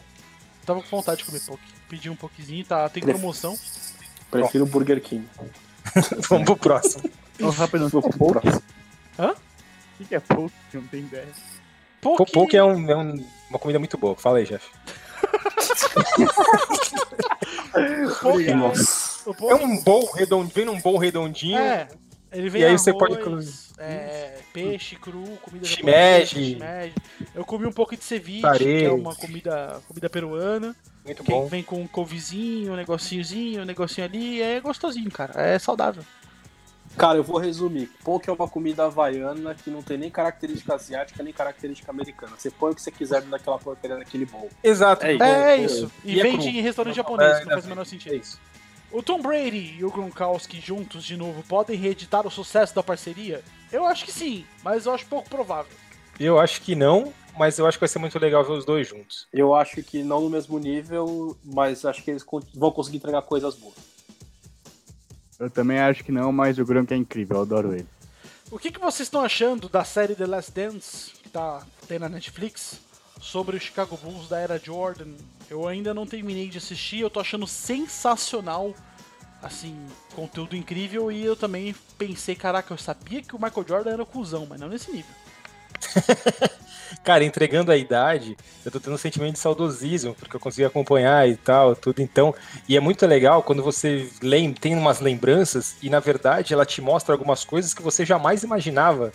Tava 0.66 0.82
com 0.82 0.98
vontade 0.98 1.20
de 1.20 1.26
comer 1.26 1.42
poke. 1.42 1.64
Pedi 1.90 2.10
um 2.10 2.16
pokezinho, 2.16 2.66
tá, 2.66 2.88
tem 2.90 3.04
promoção. 3.04 3.58
Prefiro 4.32 4.64
o 4.64 4.68
Burger 4.68 5.02
King. 5.02 5.28
Vamos 6.30 6.46
pro 6.46 6.58
próximo. 6.58 7.10
Ô, 7.42 7.50
rapidão, 7.50 7.90
pro 7.90 8.02
poke? 8.02 8.40
próximo. 8.40 8.64
O 9.18 9.98
que 9.98 10.06
que 10.06 10.16
é 10.16 10.20
poke? 10.20 10.54
Eu 10.74 10.82
não 10.82 10.88
tenho 10.88 11.06
ideia. 11.06 11.28
Poke, 12.18 12.32
Poke 12.32 12.58
é, 12.58 12.64
um- 12.64 12.89
é 12.89 12.95
um- 12.95 13.26
uma 13.49 13.60
comida 13.60 13.80
muito 13.80 13.97
boa. 13.97 14.16
Fala 14.16 14.38
aí, 14.39 14.45
Jeff. 14.45 14.68
poke 18.22 18.47
é- 18.49 18.53
Nossa. 18.56 19.34
poke- 19.34 19.51
É 19.51 19.56
um 19.56 19.82
bowl 19.82 20.12
redondinho, 20.14 20.51
vem 20.53 20.66
num 20.66 20.80
bowl 20.82 20.97
redondinho. 20.97 21.58
É, 21.58 21.88
ele 22.32 22.49
vem 22.49 22.62
E 22.62 22.66
aí 22.66 22.70
arroz, 22.70 22.82
você 22.82 22.93
pode- 22.93 23.16
é, 23.78 24.39
peixe 24.53 24.95
cru, 24.95 25.24
comida 25.41 25.66
Shimeji. 25.66 26.58
Eu 27.34 27.43
comi 27.43 27.66
um 27.66 27.72
pouco 27.72 27.95
de 27.95 28.03
ceviche, 28.03 28.41
Tare. 28.41 28.60
que 28.64 28.86
é 28.86 28.91
uma 28.91 29.16
comida, 29.16 29.82
comida 29.88 30.10
peruana. 30.10 30.76
Muito 31.03 31.24
Que 31.24 31.32
bom. 31.32 31.45
vem 31.47 31.62
com 31.62 31.82
um 31.82 31.88
couvezinho, 31.88 32.74
um 32.74 32.76
negocinhozinho, 32.76 33.62
um 33.62 33.66
negocinho 33.66 34.06
ali. 34.08 34.41
É 34.41 34.60
gostosinho, 34.60 35.12
cara. 35.12 35.34
É 35.39 35.60
saudável. 35.60 36.03
Cara, 36.98 37.18
eu 37.18 37.24
vou 37.24 37.38
resumir. 37.38 37.91
Poke 38.04 38.30
é 38.30 38.34
uma 38.34 38.48
comida 38.48 38.86
havaiana 38.86 39.54
que 39.54 39.70
não 39.70 39.82
tem 39.82 39.98
nem 39.98 40.10
característica 40.10 40.76
asiática 40.76 41.22
nem 41.22 41.34
característica 41.34 41.91
americana. 41.91 42.34
Você 42.38 42.50
põe 42.50 42.72
o 42.72 42.76
que 42.76 42.82
você 42.82 42.91
quiser 42.91 43.16
dentro 43.16 43.32
daquela 43.32 43.60
porcaria 43.60 43.98
daquele 43.98 44.26
bowl. 44.26 44.50
Exato. 44.64 45.06
É 45.06 45.14
isso. 45.14 45.24
É, 45.24 45.58
isso. 45.58 45.91
E, 46.04 46.16
e 46.16 46.20
é 46.20 46.24
vende 46.24 46.48
em 46.48 46.62
restaurante 46.62 46.96
japonês, 46.96 47.38
é, 47.38 47.39
que 47.39 47.46
não 47.46 47.52
faz 47.52 47.66
o 47.66 47.68
é, 47.68 47.70
menor 47.70 47.82
É 47.82 47.86
sentido. 47.86 48.16
isso. 48.16 48.39
O 48.91 49.04
Tom 49.04 49.22
Brady 49.22 49.76
e 49.78 49.84
o 49.84 49.91
Gronkowski 49.91 50.62
juntos 50.62 51.04
de 51.04 51.18
novo 51.18 51.43
podem 51.43 51.76
reeditar 51.76 52.26
o 52.26 52.32
sucesso 52.32 52.74
da 52.74 52.82
parceria? 52.82 53.43
Eu 53.72 53.86
acho 53.86 54.06
que 54.06 54.12
sim, 54.12 54.46
mas 54.64 54.86
eu 54.86 54.93
acho 54.93 55.06
pouco 55.08 55.30
provável. 55.30 55.72
Eu 56.18 56.39
acho 56.39 56.62
que 56.62 56.76
não, 56.76 57.12
mas 57.38 57.60
eu 57.60 57.68
acho 57.68 57.78
que 57.78 57.82
vai 57.82 57.89
ser 57.89 58.00
muito 58.00 58.18
legal 58.18 58.41
ver 58.43 58.54
os 58.54 58.64
dois 58.64 58.88
juntos. 58.88 59.28
Eu 59.34 59.54
acho 59.54 59.84
que 59.84 60.02
não 60.02 60.22
no 60.22 60.30
mesmo 60.30 60.58
nível, 60.58 61.36
mas 61.43 61.84
acho 61.84 62.02
que 62.04 62.12
eles 62.12 62.26
vão 62.54 62.72
conseguir 62.72 62.98
entregar 62.98 63.22
coisas 63.24 63.56
boas. 63.56 63.76
Eu 65.40 65.50
também 65.50 65.80
acho 65.80 66.04
que 66.04 66.12
não, 66.12 66.32
mas 66.32 66.58
o 66.58 66.66
Gronk 66.66 66.94
é 66.94 66.98
incrível, 66.98 67.38
eu 67.38 67.42
adoro 67.42 67.74
ele. 67.74 67.88
O 68.52 68.60
que, 68.60 68.72
que 68.72 68.80
vocês 68.80 69.08
estão 69.08 69.22
achando 69.22 69.68
da 69.68 69.84
série 69.84 70.16
The 70.16 70.26
Last 70.26 70.52
Dance, 70.52 71.12
que 71.22 71.30
tá, 71.30 71.64
tem 71.88 72.00
na 72.00 72.08
Netflix, 72.08 72.80
sobre 73.20 73.58
o 73.58 73.60
Chicago 73.60 73.98
Bulls 73.98 74.30
da 74.30 74.40
era 74.40 74.60
Jordan? 74.60 75.14
Eu 75.50 75.68
ainda 75.68 75.94
não 75.94 76.06
terminei 76.06 76.48
de 76.48 76.58
assistir, 76.58 77.00
eu 77.00 77.10
tô 77.10 77.20
achando 77.20 77.48
sensacional, 77.48 78.74
assim, 79.42 79.76
conteúdo 80.16 80.56
incrível, 80.56 81.12
e 81.12 81.26
eu 81.26 81.36
também 81.36 81.76
pensei, 81.98 82.36
caraca, 82.36 82.74
eu 82.74 82.78
sabia 82.78 83.22
que 83.22 83.36
o 83.36 83.42
Michael 83.42 83.68
Jordan 83.68 83.92
era 83.92 84.06
cuzão, 84.06 84.46
mas 84.46 84.60
não 84.60 84.70
nesse 84.70 84.92
nível. 84.92 85.14
Cara, 87.04 87.24
entregando 87.24 87.72
a 87.72 87.78
idade, 87.78 88.38
eu 88.64 88.72
tô 88.72 88.80
tendo 88.80 88.94
um 88.94 88.98
sentimento 88.98 89.34
de 89.34 89.40
saudosismo, 89.40 90.14
porque 90.14 90.36
eu 90.36 90.40
consegui 90.40 90.66
acompanhar 90.66 91.28
e 91.28 91.36
tal, 91.36 91.76
tudo 91.76 92.02
então. 92.02 92.34
E 92.68 92.76
é 92.76 92.80
muito 92.80 93.06
legal 93.06 93.44
quando 93.44 93.64
você 93.64 94.10
lem 94.22 94.54
tem 94.54 94.76
umas 94.76 95.00
lembranças 95.00 95.76
e, 95.82 95.90
na 95.90 96.00
verdade, 96.00 96.54
ela 96.54 96.66
te 96.66 96.82
mostra 96.82 97.14
algumas 97.14 97.44
coisas 97.44 97.74
que 97.74 97.82
você 97.82 98.06
jamais 98.06 98.44
imaginava 98.44 99.12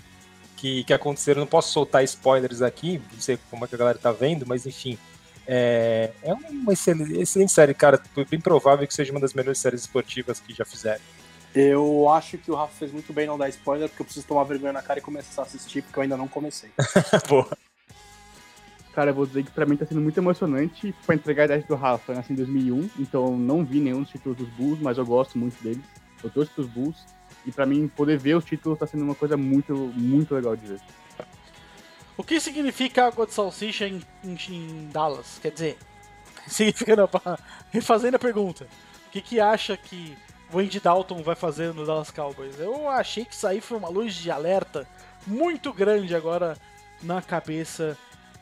que, 0.56 0.84
que 0.84 0.92
aconteceram. 0.92 1.40
Não 1.40 1.46
posso 1.46 1.72
soltar 1.72 2.04
spoilers 2.04 2.62
aqui, 2.62 3.00
não 3.12 3.20
sei 3.20 3.38
como 3.50 3.64
é 3.64 3.68
que 3.68 3.74
a 3.74 3.78
galera 3.78 3.98
tá 3.98 4.12
vendo, 4.12 4.46
mas 4.46 4.66
enfim. 4.66 4.98
É, 5.46 6.10
é 6.22 6.32
uma 6.32 6.72
excelente, 6.72 7.18
excelente 7.18 7.50
série, 7.50 7.74
cara. 7.74 8.00
Bem 8.30 8.40
provável 8.40 8.86
que 8.86 8.94
seja 8.94 9.10
uma 9.10 9.20
das 9.20 9.34
melhores 9.34 9.58
séries 9.58 9.80
esportivas 9.80 10.38
que 10.38 10.54
já 10.54 10.64
fizeram. 10.64 11.00
Eu 11.54 12.08
acho 12.08 12.38
que 12.38 12.50
o 12.50 12.54
Rafa 12.54 12.72
fez 12.74 12.92
muito 12.92 13.12
bem 13.12 13.26
não 13.26 13.36
dar 13.36 13.48
spoiler, 13.48 13.88
porque 13.88 14.02
eu 14.02 14.04
preciso 14.04 14.26
tomar 14.26 14.44
vergonha 14.44 14.72
na 14.72 14.82
cara 14.82 15.00
e 15.00 15.02
começar 15.02 15.42
a 15.42 15.44
assistir, 15.44 15.82
porque 15.82 15.98
eu 15.98 16.02
ainda 16.02 16.16
não 16.16 16.28
comecei. 16.28 16.70
Boa. 17.28 17.48
Cara, 18.94 19.10
eu 19.10 19.14
vou 19.14 19.26
dizer 19.26 19.44
que 19.44 19.50
pra 19.50 19.66
mim 19.66 19.76
tá 19.76 19.86
sendo 19.86 20.00
muito 20.00 20.18
emocionante 20.18 20.94
pra 21.06 21.14
entregar 21.14 21.42
a 21.42 21.46
idade 21.46 21.64
do 21.66 21.74
Rafa. 21.74 22.12
Eu 22.12 22.16
nasci 22.16 22.32
em 22.32 22.36
2001, 22.36 22.90
então 22.98 23.26
eu 23.26 23.36
não 23.36 23.64
vi 23.64 23.80
nenhum 23.80 24.02
dos 24.02 24.10
títulos 24.10 24.38
dos 24.38 24.48
Bulls, 24.50 24.78
mas 24.80 24.98
eu 24.98 25.06
gosto 25.06 25.38
muito 25.38 25.60
deles. 25.62 25.82
Eu 26.22 26.30
torço 26.30 26.52
pros 26.52 26.66
Bulls. 26.68 26.96
E 27.46 27.50
pra 27.52 27.64
mim, 27.66 27.88
poder 27.88 28.18
ver 28.18 28.36
os 28.36 28.44
títulos 28.44 28.78
tá 28.78 28.86
sendo 28.86 29.02
uma 29.02 29.14
coisa 29.14 29.36
muito, 29.36 29.74
muito 29.74 30.34
legal 30.34 30.54
de 30.56 30.66
ver. 30.66 30.80
O 32.16 32.22
que 32.22 32.38
significa 32.38 33.06
água 33.06 33.26
de 33.26 33.32
salsicha 33.32 33.88
em, 33.88 34.02
em- 34.22 34.36
em 34.50 34.88
Dallas? 34.92 35.38
Quer 35.40 35.50
dizer, 35.52 35.78
significa 36.46 36.94
não, 36.94 37.08
pá, 37.08 37.38
refazendo 37.70 38.16
a 38.16 38.20
pergunta. 38.20 38.68
O 39.06 39.10
que, 39.10 39.20
que 39.22 39.40
acha 39.40 39.76
que 39.76 40.16
o 40.52 40.58
Andy 40.58 40.80
Dalton 40.80 41.22
vai 41.22 41.34
fazer 41.34 41.72
no 41.74 41.86
Dallas 41.86 42.10
Cowboys? 42.10 42.58
Eu 42.58 42.88
achei 42.88 43.24
que 43.24 43.34
isso 43.34 43.46
aí 43.46 43.60
foi 43.60 43.78
uma 43.78 43.88
luz 43.88 44.14
de 44.14 44.30
alerta 44.30 44.86
muito 45.26 45.72
grande 45.72 46.14
agora 46.14 46.56
na 47.02 47.22
cabeça 47.22 47.96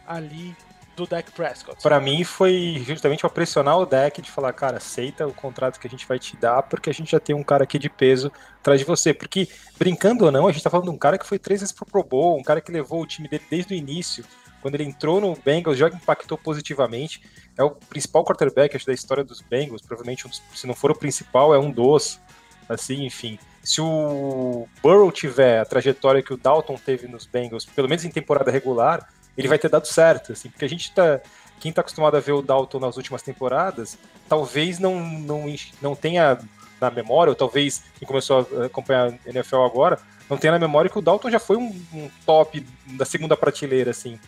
ali 0.07 0.57
do 0.97 1.07
Dak 1.07 1.31
Prescott. 1.31 1.81
Pra 1.81 2.01
mim 2.01 2.25
foi 2.25 2.83
justamente 2.85 3.21
pra 3.21 3.31
pressionar 3.31 3.79
o 3.79 3.87
deck 3.87 4.21
de 4.21 4.31
falar, 4.31 4.53
cara, 4.53 4.79
aceita 4.79 5.27
o 5.27 5.33
contrato 5.33 5.79
que 5.79 5.87
a 5.87 5.91
gente 5.91 6.07
vai 6.07 6.19
te 6.19 6.37
dar, 6.37 6.63
porque 6.65 6.91
a 6.91 6.93
gente 6.93 7.13
já 7.13 7.21
tem 7.21 7.37
um 7.37 7.45
cara 7.45 7.63
aqui 7.63 7.79
de 7.79 7.89
peso 7.89 8.33
atrás 8.59 8.81
de 8.81 8.87
você. 8.87 9.15
Porque, 9.15 9.49
brincando 9.79 10.25
ou 10.25 10.33
não, 10.33 10.49
a 10.49 10.53
gente 10.53 10.63
tá 10.63 10.71
falando 10.71 10.87
de 10.87 10.91
um 10.91 10.99
cara 10.99 11.17
que 11.17 11.27
foi 11.27 11.39
três 11.39 11.61
vezes 11.61 11.73
pro 11.73 11.87
Pro 11.87 12.03
Bowl, 12.03 12.39
um 12.39 12.43
cara 12.43 12.61
que 12.61 12.73
levou 12.73 13.01
o 13.01 13.07
time 13.07 13.29
dele 13.29 13.45
desde 13.49 13.73
o 13.73 13.77
início. 13.77 14.25
Quando 14.61 14.75
ele 14.75 14.85
entrou 14.85 15.21
no 15.21 15.37
Bengals, 15.37 15.79
já 15.79 15.89
impactou 15.89 16.37
positivamente. 16.37 17.23
É 17.59 17.63
o 17.65 17.71
principal 17.71 18.25
quarterback 18.25 18.77
acho, 18.77 18.87
da 18.87 18.93
história 18.95 19.25
dos 19.25 19.41
Bengals, 19.41 19.83
provavelmente, 19.83 20.27
um 20.27 20.31
dos- 20.31 20.41
se 20.55 20.67
não 20.67 20.75
for 20.75 20.91
o 20.93 20.95
principal, 20.95 21.53
é 21.55 21.59
um 21.59 21.71
dos. 21.71 22.21
Assim, 22.69 23.05
enfim. 23.05 23.39
Se 23.63 23.81
o 23.81 24.69
Burrow 24.83 25.11
tiver 25.11 25.61
a 25.61 25.65
trajetória 25.65 26.23
que 26.23 26.33
o 26.33 26.37
Dalton 26.37 26.77
teve 26.77 27.09
nos 27.09 27.27
Bengals, 27.27 27.65
pelo 27.65 27.89
menos 27.89 28.05
em 28.05 28.11
temporada 28.11 28.51
regular, 28.51 29.09
ele 29.37 29.49
vai 29.49 29.59
ter 29.59 29.69
dado 29.69 29.87
certo, 29.87 30.33
assim, 30.33 30.49
porque 30.49 30.65
a 30.65 30.69
gente 30.69 30.93
tá. 30.93 31.21
Quem 31.61 31.73
tá 31.73 31.81
acostumado 31.81 32.17
a 32.17 32.21
ver 32.21 32.33
o 32.33 32.41
Dalton 32.43 32.79
nas 32.79 32.97
últimas 32.97 33.21
temporadas, 33.21 33.99
talvez 34.29 34.79
não, 34.79 35.01
não, 35.01 35.45
não 35.83 35.97
tenha 35.97 36.39
na 36.81 36.89
memória, 36.91 37.31
ou 37.31 37.35
talvez 37.35 37.83
quem 37.99 38.07
começou 38.07 38.47
a 38.63 38.67
acompanhar 38.67 39.09
a 39.09 39.31
NFL 39.31 39.63
agora, 39.65 39.99
não 40.31 40.37
tenha 40.37 40.53
na 40.53 40.59
memória 40.61 40.89
que 40.89 40.99
o 40.99 41.03
Dalton 41.03 41.31
já 41.31 41.41
foi 41.41 41.57
um, 41.57 41.75
um 41.93 42.09
top 42.25 42.65
da 42.87 43.05
segunda 43.05 43.37
prateleira, 43.37 43.91
assim. 43.91 44.21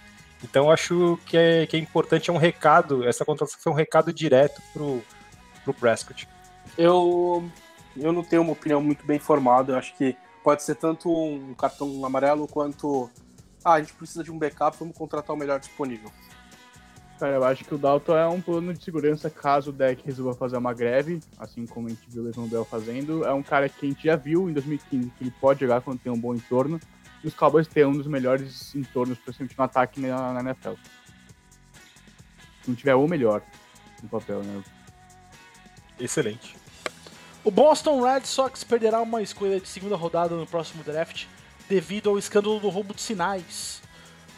Então 0.42 0.66
eu 0.66 0.70
acho 0.70 1.18
que 1.26 1.36
é, 1.36 1.66
que 1.66 1.76
é 1.76 1.80
importante, 1.80 2.30
é 2.30 2.32
um 2.32 2.38
recado, 2.38 3.06
essa 3.06 3.24
contratação 3.24 3.60
foi 3.60 3.72
um 3.72 3.76
recado 3.76 4.12
direto 4.12 4.62
pro, 4.72 5.02
pro 5.64 5.74
Prescott. 5.74 6.28
Eu, 6.76 7.44
eu 7.96 8.12
não 8.12 8.22
tenho 8.22 8.42
uma 8.42 8.52
opinião 8.52 8.80
muito 8.80 9.04
bem 9.04 9.18
formada. 9.18 9.72
Eu 9.72 9.76
acho 9.76 9.94
que 9.96 10.16
pode 10.42 10.62
ser 10.62 10.76
tanto 10.76 11.10
um 11.12 11.54
cartão 11.54 12.04
amarelo 12.04 12.46
quanto. 12.46 13.10
Ah, 13.64 13.74
a 13.74 13.80
gente 13.80 13.92
precisa 13.92 14.24
de 14.24 14.30
um 14.30 14.38
backup, 14.38 14.76
vamos 14.78 14.96
contratar 14.96 15.36
o 15.36 15.38
melhor 15.38 15.60
disponível. 15.60 16.10
Cara, 17.18 17.36
eu 17.36 17.44
acho 17.44 17.64
que 17.66 17.74
o 17.74 17.78
Dalton 17.78 18.16
é 18.16 18.26
um 18.26 18.40
plano 18.40 18.72
de 18.72 18.82
segurança 18.82 19.28
caso 19.28 19.68
o 19.68 19.72
deck 19.74 20.02
resolva 20.06 20.32
fazer 20.32 20.56
uma 20.56 20.72
greve, 20.72 21.20
assim 21.38 21.66
como 21.66 21.86
a 21.86 21.90
gente 21.90 22.08
viu 22.08 22.22
o 22.22 22.24
Levan 22.24 22.48
Bell 22.48 22.64
fazendo. 22.64 23.26
É 23.26 23.34
um 23.34 23.42
cara 23.42 23.68
que 23.68 23.84
a 23.84 23.88
gente 23.90 24.04
já 24.04 24.16
viu 24.16 24.48
em 24.48 24.54
2015 24.54 25.10
que 25.10 25.24
ele 25.24 25.34
pode 25.38 25.60
jogar 25.60 25.82
quando 25.82 25.98
tem 25.98 26.10
um 26.10 26.18
bom 26.18 26.34
entorno. 26.34 26.80
E 27.22 27.28
os 27.28 27.34
Cowboys 27.34 27.66
têm 27.66 27.84
um 27.84 27.92
dos 27.92 28.06
melhores 28.06 28.74
entornos, 28.74 29.18
principalmente 29.18 29.56
no 29.56 29.64
ataque 29.64 30.00
na, 30.00 30.32
na 30.32 30.40
NFL. 30.40 30.74
Se 32.62 32.68
não 32.68 32.74
tiver 32.74 32.94
o 32.94 33.06
melhor 33.06 33.42
no 34.02 34.08
papel, 34.08 34.42
né? 34.42 34.62
Excelente. 35.98 36.56
O 37.44 37.50
Boston 37.50 38.02
Red 38.02 38.24
Sox 38.24 38.64
perderá 38.64 39.00
uma 39.00 39.22
escolha 39.22 39.60
de 39.60 39.68
segunda 39.68 39.96
rodada 39.96 40.34
no 40.34 40.46
próximo 40.46 40.82
draft 40.82 41.26
devido 41.68 42.10
ao 42.10 42.18
escândalo 42.18 42.58
do 42.58 42.68
roubo 42.68 42.94
de 42.94 43.00
sinais. 43.00 43.82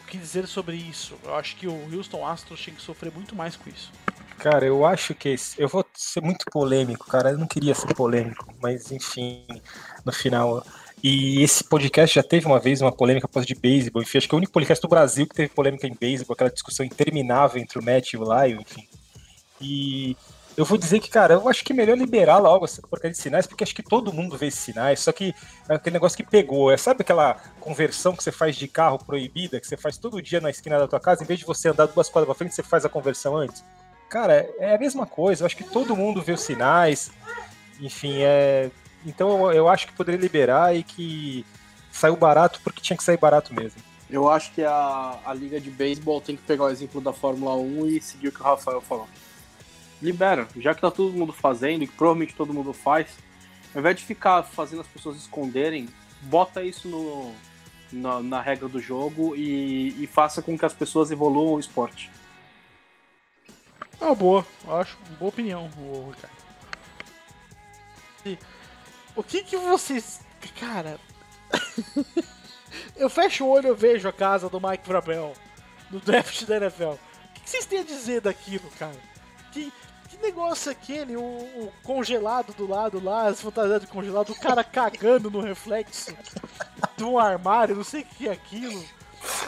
O 0.02 0.06
que 0.06 0.18
dizer 0.18 0.46
sobre 0.46 0.76
isso? 0.76 1.16
Eu 1.24 1.34
acho 1.34 1.56
que 1.56 1.66
o 1.66 1.94
Houston 1.94 2.26
Astros 2.26 2.60
tinha 2.60 2.76
que 2.76 2.82
sofrer 2.82 3.12
muito 3.12 3.34
mais 3.34 3.56
com 3.56 3.70
isso. 3.70 3.90
Cara, 4.38 4.66
eu 4.66 4.84
acho 4.84 5.14
que 5.14 5.30
esse, 5.30 5.60
eu 5.60 5.68
vou 5.68 5.84
ser 5.94 6.20
muito 6.20 6.44
polêmico, 6.50 7.06
cara. 7.06 7.30
Eu 7.30 7.38
não 7.38 7.46
queria 7.46 7.74
ser 7.74 7.94
polêmico, 7.94 8.52
mas 8.60 8.90
enfim, 8.90 9.46
no 10.04 10.12
final, 10.12 10.64
E 11.02 11.42
esse 11.42 11.64
podcast 11.64 12.14
já 12.14 12.22
teve 12.22 12.46
uma 12.46 12.60
vez 12.60 12.80
uma 12.80 12.92
polêmica 12.92 13.26
após 13.26 13.44
de 13.44 13.56
beisebol, 13.56 14.02
enfim, 14.02 14.18
acho 14.18 14.28
que 14.28 14.34
é 14.34 14.36
o 14.36 14.38
único 14.38 14.52
podcast 14.52 14.80
do 14.80 14.88
Brasil 14.88 15.26
que 15.26 15.34
teve 15.34 15.48
polêmica 15.48 15.86
em 15.86 15.94
beisebol, 15.94 16.34
aquela 16.34 16.50
discussão 16.50 16.86
interminável 16.86 17.60
entre 17.60 17.76
o 17.78 17.82
Matt 17.82 18.12
e 18.12 18.16
o 18.16 18.22
Lyle, 18.22 18.60
enfim. 18.60 18.88
E 19.60 20.16
eu 20.56 20.64
vou 20.64 20.78
dizer 20.78 21.00
que, 21.00 21.10
cara, 21.10 21.34
eu 21.34 21.48
acho 21.48 21.64
que 21.64 21.72
é 21.72 21.76
melhor 21.76 21.98
liberar 21.98 22.38
logo 22.38 22.64
essa 22.64 22.80
porcaria 22.82 23.10
de 23.10 23.18
sinais, 23.18 23.48
porque 23.48 23.64
acho 23.64 23.74
que 23.74 23.82
todo 23.82 24.12
mundo 24.12 24.36
vê 24.36 24.46
esses 24.46 24.60
sinais, 24.60 25.00
só 25.00 25.10
que 25.10 25.34
é 25.68 25.74
aquele 25.74 25.94
negócio 25.94 26.16
que 26.16 26.22
pegou. 26.22 26.70
É, 26.70 26.76
sabe 26.76 27.00
aquela 27.00 27.34
conversão 27.58 28.14
que 28.14 28.22
você 28.22 28.30
faz 28.30 28.54
de 28.54 28.68
carro 28.68 28.98
proibida, 28.98 29.58
que 29.58 29.66
você 29.66 29.76
faz 29.76 29.96
todo 29.96 30.22
dia 30.22 30.40
na 30.40 30.50
esquina 30.50 30.78
da 30.78 30.86
tua 30.86 31.00
casa, 31.00 31.24
em 31.24 31.26
vez 31.26 31.40
de 31.40 31.46
você 31.46 31.70
andar 31.70 31.86
duas 31.86 32.08
quadras 32.08 32.26
pra 32.26 32.34
frente, 32.34 32.54
você 32.54 32.62
faz 32.62 32.84
a 32.84 32.88
conversão 32.88 33.36
antes? 33.36 33.64
Cara, 34.08 34.48
é 34.60 34.76
a 34.76 34.78
mesma 34.78 35.04
coisa, 35.04 35.42
eu 35.42 35.46
acho 35.46 35.56
que 35.56 35.64
todo 35.64 35.96
mundo 35.96 36.22
vê 36.22 36.32
os 36.32 36.42
sinais, 36.42 37.10
enfim, 37.80 38.18
é. 38.20 38.70
Então 39.04 39.46
eu, 39.46 39.52
eu 39.52 39.68
acho 39.68 39.86
que 39.86 39.92
poderia 39.92 40.20
liberar 40.20 40.74
e 40.76 40.82
que 40.82 41.44
saiu 41.90 42.16
barato 42.16 42.60
porque 42.62 42.80
tinha 42.80 42.96
que 42.96 43.04
sair 43.04 43.18
barato 43.18 43.54
mesmo. 43.54 43.80
Eu 44.10 44.28
acho 44.28 44.52
que 44.52 44.62
a, 44.62 45.18
a 45.24 45.32
liga 45.32 45.58
de 45.60 45.70
beisebol 45.70 46.20
tem 46.20 46.36
que 46.36 46.42
pegar 46.42 46.64
o 46.64 46.68
exemplo 46.68 47.00
da 47.00 47.12
Fórmula 47.12 47.54
1 47.56 47.86
e 47.86 48.00
seguir 48.00 48.28
o 48.28 48.32
que 48.32 48.40
o 48.40 48.44
Rafael 48.44 48.80
falou. 48.80 49.08
Libera, 50.02 50.46
já 50.56 50.74
que 50.74 50.80
tá 50.80 50.90
todo 50.90 51.16
mundo 51.16 51.32
fazendo, 51.32 51.84
e 51.84 51.86
que 51.86 51.94
provavelmente 51.94 52.34
todo 52.34 52.52
mundo 52.52 52.72
faz, 52.72 53.06
ao 53.74 53.80
invés 53.80 53.96
de 53.96 54.04
ficar 54.04 54.42
fazendo 54.42 54.80
as 54.80 54.86
pessoas 54.86 55.16
esconderem, 55.16 55.88
bota 56.22 56.62
isso 56.62 56.88
no, 56.88 57.32
na, 57.92 58.20
na 58.20 58.40
regra 58.40 58.68
do 58.68 58.80
jogo 58.80 59.34
e, 59.36 60.02
e 60.02 60.06
faça 60.06 60.42
com 60.42 60.58
que 60.58 60.66
as 60.66 60.74
pessoas 60.74 61.10
evoluam 61.10 61.54
o 61.54 61.60
esporte. 61.60 62.10
É 64.00 64.04
uma 64.04 64.14
boa, 64.14 64.44
eu 64.66 64.76
acho 64.76 64.98
uma 65.08 65.18
boa 65.18 65.28
opinião, 65.28 65.70
o 65.78 66.10
Ricardo. 66.10 66.42
O 69.14 69.22
que 69.22 69.42
que 69.42 69.56
vocês. 69.56 70.20
Cara. 70.58 70.98
eu 72.96 73.10
fecho 73.10 73.44
o 73.44 73.48
olho 73.48 73.72
e 73.72 73.74
vejo 73.74 74.08
a 74.08 74.12
casa 74.12 74.48
do 74.48 74.60
Mike 74.60 74.88
Vrabel 74.88 75.34
no 75.90 76.00
draft 76.00 76.44
da 76.44 76.56
NFL. 76.56 76.84
O 76.84 76.98
que 77.34 77.40
que 77.42 77.50
vocês 77.50 77.66
têm 77.66 77.80
a 77.80 77.84
dizer 77.84 78.22
daquilo, 78.22 78.68
cara? 78.78 78.96
Que, 79.52 79.72
que 80.08 80.16
negócio 80.16 80.70
é 80.70 80.72
aquele? 80.72 81.16
O, 81.16 81.22
o 81.22 81.72
congelado 81.82 82.54
do 82.54 82.66
lado 82.66 83.02
lá, 83.02 83.26
as 83.26 83.40
fantasias 83.40 83.82
de 83.82 83.86
congelado, 83.86 84.30
o 84.30 84.40
cara 84.40 84.64
cagando 84.64 85.30
no 85.30 85.40
reflexo 85.40 86.16
de 86.96 87.04
um 87.04 87.18
armário, 87.18 87.76
não 87.76 87.84
sei 87.84 88.02
o 88.02 88.06
que 88.06 88.28
é 88.28 88.32
aquilo. 88.32 88.82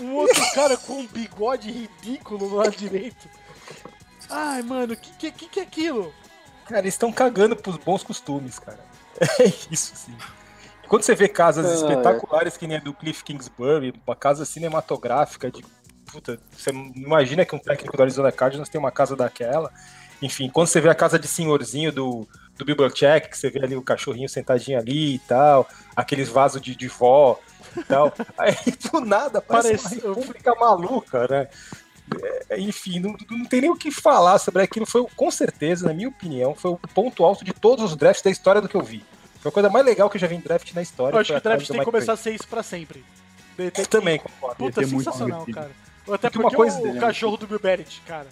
Um 0.01 0.15
outro 0.15 0.43
cara 0.53 0.77
com 0.77 1.01
um 1.01 1.07
bigode 1.07 1.71
ridículo 1.71 2.49
no 2.49 2.57
lado 2.57 2.77
direito. 2.77 3.29
Ai, 4.29 4.63
mano, 4.63 4.93
o 4.93 4.97
que, 4.97 5.31
que, 5.31 5.49
que 5.49 5.61
é 5.61 5.63
aquilo? 5.63 6.15
Cara, 6.67 6.81
eles 6.81 6.95
estão 6.95 7.13
cagando 7.13 7.57
pros 7.57 7.77
bons 7.77 8.03
costumes, 8.03 8.59
cara. 8.59 8.94
É 9.21 9.45
isso, 9.71 9.93
sim. 9.97 10.15
Quando 10.89 11.03
você 11.03 11.15
vê 11.15 11.29
casas 11.29 11.67
Ah, 11.67 11.71
é. 11.71 11.75
espetaculares 11.75 12.57
que 12.57 12.67
nem 12.67 12.77
a 12.77 12.81
do 12.81 12.93
Cliff 12.93 13.25
Kingsbury, 13.25 13.95
uma 14.07 14.15
casa 14.17 14.45
cinematográfica 14.45 15.51
de. 15.51 15.65
Puta, 16.11 16.39
você 16.57 16.71
imagina 16.71 17.45
que 17.45 17.55
um 17.55 17.59
técnico 17.59 17.97
do 17.97 18.03
Arizona 18.03 18.31
Cardinals 18.31 18.69
tem 18.69 18.79
uma 18.79 18.93
casa 18.93 19.17
daquela. 19.17 19.73
Enfim, 20.23 20.49
quando 20.49 20.69
você 20.69 20.81
vê 20.81 20.89
a 20.89 20.95
casa 20.95 21.19
de 21.19 21.27
senhorzinho 21.27 21.91
do, 21.91 22.27
do 22.57 22.65
Bill 22.65 22.77
Belichick, 22.77 23.29
que 23.31 23.37
você 23.39 23.51
vê 23.51 23.65
ali 23.65 23.75
o 23.77 23.83
cachorrinho 23.83 24.29
sentadinho 24.29 24.79
ali 24.79 25.15
e 25.17 25.19
tal, 25.21 25.67
aqueles 25.97 26.29
vasos 26.29 26.61
de, 26.63 26.77
de 26.77 26.87
vó 26.89 27.39
e 27.77 27.83
tal. 27.83 28.13
Aí, 28.39 28.55
do 28.93 29.01
nada, 29.01 29.41
parece 29.41 29.83
Parece- 29.83 30.07
uma 30.07 30.15
república 30.15 30.55
maluca, 30.55 31.27
né? 31.29 31.49
É, 32.51 32.61
enfim, 32.61 33.01
não, 33.01 33.17
não 33.31 33.45
tem 33.47 33.63
nem 33.63 33.71
o 33.71 33.77
que 33.77 33.91
falar 33.91 34.39
sobre 34.39 34.63
aquilo. 34.63 34.87
Foi, 34.87 35.07
com 35.17 35.31
certeza, 35.31 35.87
na 35.87 35.95
minha 35.95 36.09
opinião, 36.09 36.55
foi 36.55 36.71
o 36.73 36.77
ponto 36.77 37.25
alto 37.25 37.45
de 37.45 37.53
todos 37.53 37.85
os 37.85 37.97
drafts 37.97 38.23
da 38.23 38.31
história 38.31 38.61
do 38.61 38.69
que 38.69 38.75
eu 38.77 38.83
vi. 38.83 39.05
Foi 39.41 39.49
a 39.51 39.53
coisa 39.53 39.69
mais 39.71 39.85
legal 39.85 40.09
que 40.09 40.17
eu 40.17 40.21
já 40.21 40.27
vi 40.27 40.35
em 40.37 40.41
draft 40.41 40.73
na 40.75 40.83
história. 40.83 41.17
Eu 41.17 41.21
acho 41.21 41.35
que 41.35 41.41
draft 41.41 41.59
tem 41.67 41.67
que 41.67 41.73
Mike 41.81 41.85
começar 41.85 42.13
a 42.13 42.17
ser 42.17 42.35
isso 42.35 42.47
pra 42.47 42.63
sempre. 42.63 43.05
Tem 43.57 43.71
que- 43.71 43.87
Também 43.87 44.19
concordo. 44.19 44.57
Puta, 44.57 44.87
sensacional, 44.87 45.47
cara. 45.53 45.71
Até 46.11 46.29
uma 46.29 46.43
porque 46.43 46.57
coisa 46.57 46.79
o, 46.79 46.83
dele, 46.83 47.01
cachorro 47.01 47.37
do 47.39 47.47
Bill 47.47 47.59
Belichick, 47.59 48.03
cara. 48.07 48.27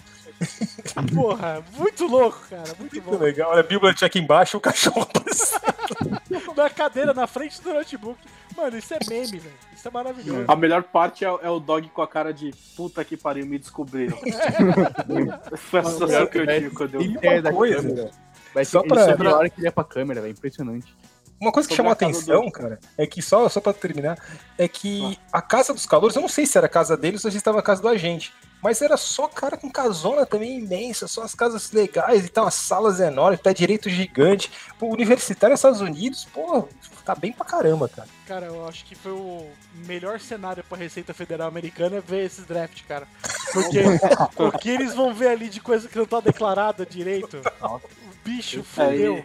Porra, 1.14 1.64
muito 1.76 2.06
louco, 2.06 2.40
cara. 2.50 2.74
Muito 2.78 2.94
Muito 2.94 3.02
bom. 3.02 3.16
legal. 3.16 3.50
Olha, 3.52 3.62
Bíblia 3.62 3.94
aqui 4.02 4.18
embaixo, 4.18 4.56
o 4.58 4.60
cachorro. 4.60 5.08
Na 6.56 6.68
cadeira, 6.68 7.14
na 7.14 7.26
frente 7.26 7.60
do 7.62 7.72
notebook. 7.72 8.18
Mano, 8.56 8.76
isso 8.78 8.94
é 8.94 8.98
meme, 9.08 9.38
velho. 9.38 9.54
Isso 9.74 9.88
é 9.88 9.90
maravilhoso. 9.90 10.44
A 10.46 10.56
melhor 10.56 10.82
parte 10.82 11.24
é, 11.24 11.28
é 11.28 11.50
o 11.50 11.58
dog 11.58 11.88
com 11.90 12.02
a 12.02 12.08
cara 12.08 12.32
de 12.32 12.52
puta 12.76 13.04
que 13.04 13.16
pariu, 13.16 13.46
me 13.46 13.58
descobriram. 13.58 14.16
Foi 15.56 15.80
a 15.80 15.84
sensação 15.84 16.26
que 16.26 16.38
eu 16.38 16.46
tive 16.46 16.70
quando 16.70 16.94
eu 16.94 17.02
E 17.02 17.08
vi. 17.08 17.18
É, 17.22 17.32
uma 17.34 17.42
da 17.42 17.52
coisa, 17.52 17.76
câmera. 17.88 18.10
Vai 18.54 18.64
Só 18.64 18.82
pra- 18.82 19.02
ele 19.02 19.10
sobe 19.12 19.26
a 19.26 19.36
hora 19.36 19.50
que 19.50 19.60
ele 19.60 19.68
é 19.68 19.70
pra 19.70 19.84
câmera, 19.84 20.20
velho. 20.20 20.32
Impressionante. 20.32 20.94
Uma 21.40 21.50
coisa 21.50 21.68
que 21.68 21.74
Sobre 21.74 21.88
chamou 21.88 21.90
a 21.90 21.94
atenção, 21.94 22.48
cara, 22.52 22.78
é 22.96 23.04
que 23.04 23.20
só, 23.20 23.48
só 23.48 23.60
pra 23.60 23.72
terminar, 23.72 24.16
é 24.56 24.68
que 24.68 25.18
a 25.32 25.42
casa 25.42 25.74
dos 25.74 25.84
calouros, 25.86 26.14
eu 26.14 26.22
não 26.22 26.28
sei 26.28 26.46
se 26.46 26.56
era 26.56 26.66
a 26.68 26.70
casa 26.70 26.96
deles 26.96 27.24
ou 27.24 27.30
se 27.32 27.36
estava 27.36 27.58
a 27.58 27.62
casa 27.62 27.82
do 27.82 27.88
agente, 27.88 28.32
mas 28.62 28.80
era 28.80 28.96
só 28.96 29.26
cara 29.26 29.56
com 29.56 29.68
casona 29.68 30.24
também 30.24 30.58
imensa, 30.58 31.08
só 31.08 31.22
as 31.22 31.34
casas 31.34 31.72
legais 31.72 32.24
e 32.24 32.28
tal, 32.28 32.46
as 32.46 32.54
salas 32.54 33.00
enormes, 33.00 33.40
pé 33.40 33.52
direito 33.52 33.90
gigante. 33.90 34.50
Pô, 34.78 34.86
universitário 34.86 35.52
nos 35.52 35.58
Estados 35.58 35.80
Unidos, 35.80 36.24
pô, 36.32 36.68
tá 37.04 37.14
bem 37.14 37.32
pra 37.32 37.44
caramba, 37.44 37.88
cara. 37.88 38.08
Cara, 38.26 38.46
eu 38.46 38.66
acho 38.68 38.84
que 38.84 38.94
foi 38.94 39.10
o 39.10 39.50
melhor 39.86 40.20
cenário 40.20 40.62
pra 40.62 40.78
Receita 40.78 41.12
Federal 41.12 41.48
Americana 41.48 41.96
é 41.96 42.00
ver 42.00 42.24
esses 42.24 42.44
draft, 42.46 42.84
cara. 42.86 43.08
Porque 43.52 43.80
o 44.40 44.52
que 44.52 44.70
eles 44.70 44.94
vão 44.94 45.12
ver 45.12 45.28
ali 45.28 45.48
de 45.48 45.60
coisa 45.60 45.88
que 45.88 45.98
não 45.98 46.06
tá 46.06 46.20
declarada 46.20 46.86
direito, 46.86 47.38
o 47.60 47.80
bicho 48.24 48.62
fodeu. 48.62 49.24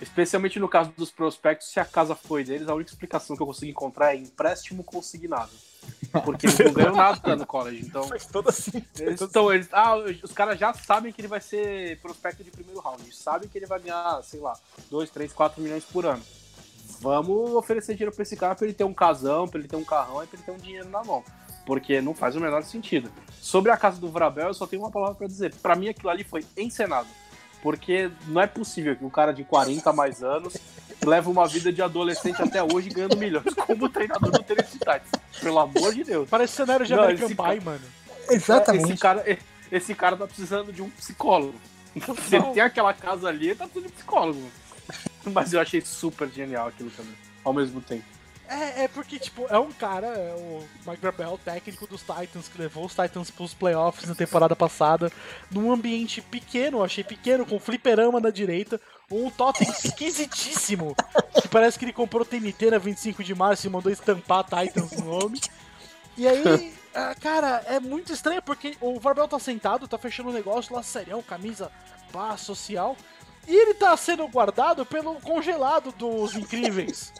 especialmente 0.00 0.58
no 0.58 0.68
caso 0.68 0.90
dos 0.96 1.10
prospectos, 1.10 1.68
se 1.68 1.78
a 1.78 1.84
casa 1.84 2.14
foi 2.14 2.44
deles, 2.44 2.66
a 2.66 2.74
única 2.74 2.90
explicação 2.90 3.36
que 3.36 3.42
eu 3.42 3.46
consigo 3.46 3.70
encontrar 3.70 4.14
é 4.14 4.16
empréstimo 4.16 4.82
consignado. 4.82 5.52
Porque 6.24 6.46
eles 6.46 6.58
não 6.58 6.72
ganham 6.72 6.94
nada 6.96 7.36
no 7.36 7.46
college. 7.46 7.84
Então, 7.86 8.04
Faz 8.04 8.26
todo 8.26 8.48
assim. 8.48 8.82
eles, 8.98 9.20
então 9.20 9.52
eles, 9.52 9.68
ah, 9.72 9.96
os 10.22 10.32
caras 10.32 10.58
já 10.58 10.72
sabem 10.72 11.12
que 11.12 11.20
ele 11.20 11.28
vai 11.28 11.40
ser 11.40 12.00
prospecto 12.00 12.42
de 12.42 12.50
primeiro 12.50 12.80
round. 12.80 13.02
Eles 13.02 13.18
sabem 13.18 13.48
que 13.48 13.58
ele 13.58 13.66
vai 13.66 13.78
ganhar, 13.80 14.22
sei 14.22 14.40
lá, 14.40 14.56
2, 14.90 15.10
3, 15.10 15.32
4 15.32 15.60
milhões 15.62 15.84
por 15.84 16.06
ano. 16.06 16.22
Vamos 17.00 17.52
oferecer 17.54 17.94
dinheiro 17.94 18.14
pra 18.14 18.22
esse 18.22 18.36
cara 18.36 18.54
pra 18.54 18.64
ele 18.66 18.74
ter 18.74 18.84
um 18.84 18.94
casão, 18.94 19.46
pra 19.46 19.58
ele 19.58 19.68
ter 19.68 19.76
um 19.76 19.84
carrão 19.84 20.22
e 20.22 20.26
pra 20.26 20.36
ele 20.38 20.44
ter 20.44 20.52
um 20.52 20.56
dinheiro 20.56 20.88
na 20.88 21.04
mão. 21.04 21.22
Porque 21.66 22.00
não 22.00 22.14
faz 22.14 22.34
o 22.34 22.40
menor 22.40 22.62
sentido. 22.64 23.10
Sobre 23.40 23.70
a 23.70 23.76
casa 23.76 24.00
do 24.00 24.08
Vrabel, 24.08 24.48
eu 24.48 24.54
só 24.54 24.66
tenho 24.66 24.82
uma 24.82 24.90
palavra 24.90 25.14
pra 25.14 25.26
dizer. 25.26 25.54
Pra 25.56 25.76
mim, 25.76 25.88
aquilo 25.88 26.08
ali 26.10 26.24
foi 26.24 26.44
encenado. 26.56 27.06
Porque 27.62 28.10
não 28.26 28.40
é 28.40 28.46
possível 28.46 28.94
que 28.94 29.04
um 29.04 29.10
cara 29.10 29.32
de 29.32 29.44
40 29.44 29.92
mais 29.92 30.22
anos 30.22 30.56
leve 31.04 31.28
uma 31.28 31.46
vida 31.46 31.72
de 31.72 31.82
adolescente 31.82 32.40
até 32.42 32.62
hoje 32.62 32.88
ganhando 32.88 33.16
milhões 33.16 33.54
como 33.66 33.88
treinador 33.88 34.30
do 34.30 34.42
Tennessee 34.42 34.78
Titans. 34.78 35.10
Pelo 35.40 35.58
amor 35.58 35.94
de 35.94 36.04
Deus. 36.04 36.28
Parece 36.28 36.54
cenário 36.54 36.86
de 36.86 36.94
Não, 36.94 37.02
American 37.02 37.26
esse 37.26 37.34
Pie, 37.34 37.64
mano. 37.64 37.84
Exatamente. 38.30 38.84
Esse 38.84 38.96
cara, 38.96 39.38
esse 39.70 39.94
cara 39.94 40.16
tá 40.16 40.26
precisando 40.26 40.72
de 40.72 40.82
um 40.82 40.90
psicólogo. 40.90 41.54
Então, 41.94 42.14
se 42.16 42.34
ele 42.36 42.46
tem 42.52 42.62
aquela 42.62 42.92
casa 42.92 43.28
ali, 43.28 43.46
ele 43.46 43.54
tá 43.54 43.64
precisando 43.64 43.86
de 43.86 43.92
um 43.92 43.96
psicólogo. 43.96 44.50
Mas 45.26 45.52
eu 45.52 45.60
achei 45.60 45.80
super 45.80 46.28
genial 46.28 46.68
aquilo 46.68 46.90
também, 46.90 47.14
ao 47.44 47.52
mesmo 47.52 47.80
tempo. 47.80 48.17
É, 48.48 48.84
é 48.84 48.88
porque, 48.88 49.18
tipo, 49.18 49.46
é 49.50 49.58
um 49.58 49.70
cara, 49.70 50.06
é 50.06 50.34
o 50.34 50.64
Mike 50.86 51.02
Vrabel, 51.02 51.38
técnico 51.44 51.86
dos 51.86 52.00
Titans, 52.00 52.48
que 52.48 52.58
levou 52.58 52.86
os 52.86 52.94
Titans 52.94 53.30
pros 53.30 53.52
playoffs 53.52 54.08
na 54.08 54.14
temporada 54.14 54.56
passada, 54.56 55.12
num 55.50 55.70
ambiente 55.70 56.22
pequeno, 56.22 56.82
achei 56.82 57.04
pequeno, 57.04 57.44
com 57.44 57.60
fliperama 57.60 58.18
na 58.20 58.30
direita, 58.30 58.80
um 59.10 59.30
totem 59.30 59.68
esquisitíssimo, 59.68 60.96
que 61.42 61.46
parece 61.48 61.78
que 61.78 61.84
ele 61.84 61.92
comprou 61.92 62.24
TNT 62.24 62.70
na 62.70 62.78
25 62.78 63.22
de 63.22 63.34
março 63.34 63.66
e 63.66 63.70
mandou 63.70 63.92
estampar 63.92 64.44
Titans 64.44 64.92
no 64.92 65.04
nome. 65.04 65.40
E 66.16 66.26
aí, 66.26 66.72
ah, 66.94 67.14
cara, 67.20 67.62
é 67.66 67.78
muito 67.78 68.14
estranho, 68.14 68.40
porque 68.40 68.78
o 68.80 68.98
Varbel 68.98 69.28
tá 69.28 69.38
sentado, 69.38 69.86
tá 69.86 69.98
fechando 69.98 70.30
um 70.30 70.32
negócio 70.32 70.74
lá, 70.74 70.82
serião, 70.82 71.22
camisa 71.22 71.70
pá, 72.10 72.34
social, 72.38 72.96
e 73.46 73.54
ele 73.54 73.74
tá 73.74 73.94
sendo 73.94 74.26
guardado 74.26 74.86
pelo 74.86 75.16
congelado 75.16 75.92
dos 75.92 76.34
incríveis 76.34 77.12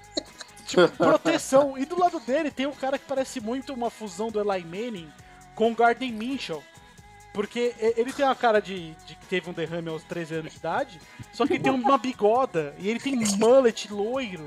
tipo, 0.68 0.88
proteção. 0.96 1.76
E 1.76 1.84
do 1.84 1.98
lado 1.98 2.20
dele 2.20 2.50
tem 2.50 2.66
um 2.66 2.72
cara 2.72 2.98
que 2.98 3.04
parece 3.04 3.40
muito 3.40 3.72
uma 3.72 3.90
fusão 3.90 4.30
do 4.30 4.40
Eli 4.40 4.64
Manning 4.64 5.12
com 5.54 5.72
o 5.72 5.74
Garden 5.74 6.12
Minshew. 6.12 6.62
Porque 7.32 7.74
ele 7.96 8.12
tem 8.12 8.24
uma 8.24 8.34
cara 8.34 8.60
de, 8.60 8.94
de 9.06 9.14
que 9.14 9.26
teve 9.26 9.48
um 9.48 9.52
derrame 9.52 9.88
aos 9.88 10.02
13 10.04 10.36
anos 10.36 10.52
de 10.52 10.58
idade, 10.58 11.00
só 11.32 11.46
que 11.46 11.58
tem 11.58 11.70
uma 11.70 11.98
bigoda 11.98 12.74
e 12.78 12.88
ele 12.88 12.98
tem 12.98 13.14
mullet 13.14 13.92
loiro. 13.92 14.44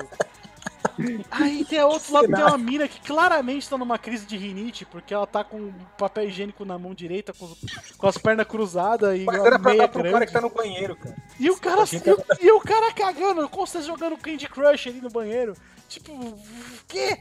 Aí 1.30 1.66
tem 1.66 1.80
a 1.80 1.86
outro 1.86 2.14
lado, 2.14 2.28
tem 2.28 2.44
uma 2.44 2.58
mina 2.58 2.88
que 2.88 3.00
claramente 3.02 3.70
tá 3.70 3.78
numa 3.78 3.98
crise 3.98 4.26
de 4.26 4.38
rinite, 4.38 4.86
porque 4.86 5.14
ela 5.14 5.28
tá 5.28 5.44
com 5.44 5.72
papel 5.98 6.28
higiênico 6.28 6.66
na 6.66 6.78
mão 6.78 6.94
direita, 6.94 7.34
com, 7.34 7.54
com 7.98 8.08
as 8.08 8.18
pernas 8.18 8.48
cruzadas 8.48 9.20
e 9.20 9.24
Mas 9.24 9.44
era 9.44 9.60
pra 9.60 9.72
meia 9.72 9.84
dar 9.84 9.88
pro 9.90 10.04
cara 10.04 10.26
que 10.26 10.34
tá 10.34 10.42
no 10.42 10.50
banheiro, 10.50 10.96
cara. 10.96 11.16
E 11.40 11.50
o 11.50 11.58
cara, 11.58 11.84
e 11.84 12.00
que 12.00 12.12
o, 12.12 12.24
e 12.42 12.52
o 12.52 12.60
cara 12.60 12.94
cagando, 12.94 13.48
como 13.50 13.68
você 13.68 13.82
jogando 13.82 14.18
Candy 14.18 14.48
Crush 14.48 14.88
ali 14.88 15.02
no 15.02 15.10
banheiro. 15.10 15.56
Tipo, 15.88 16.40
quê? 16.88 17.20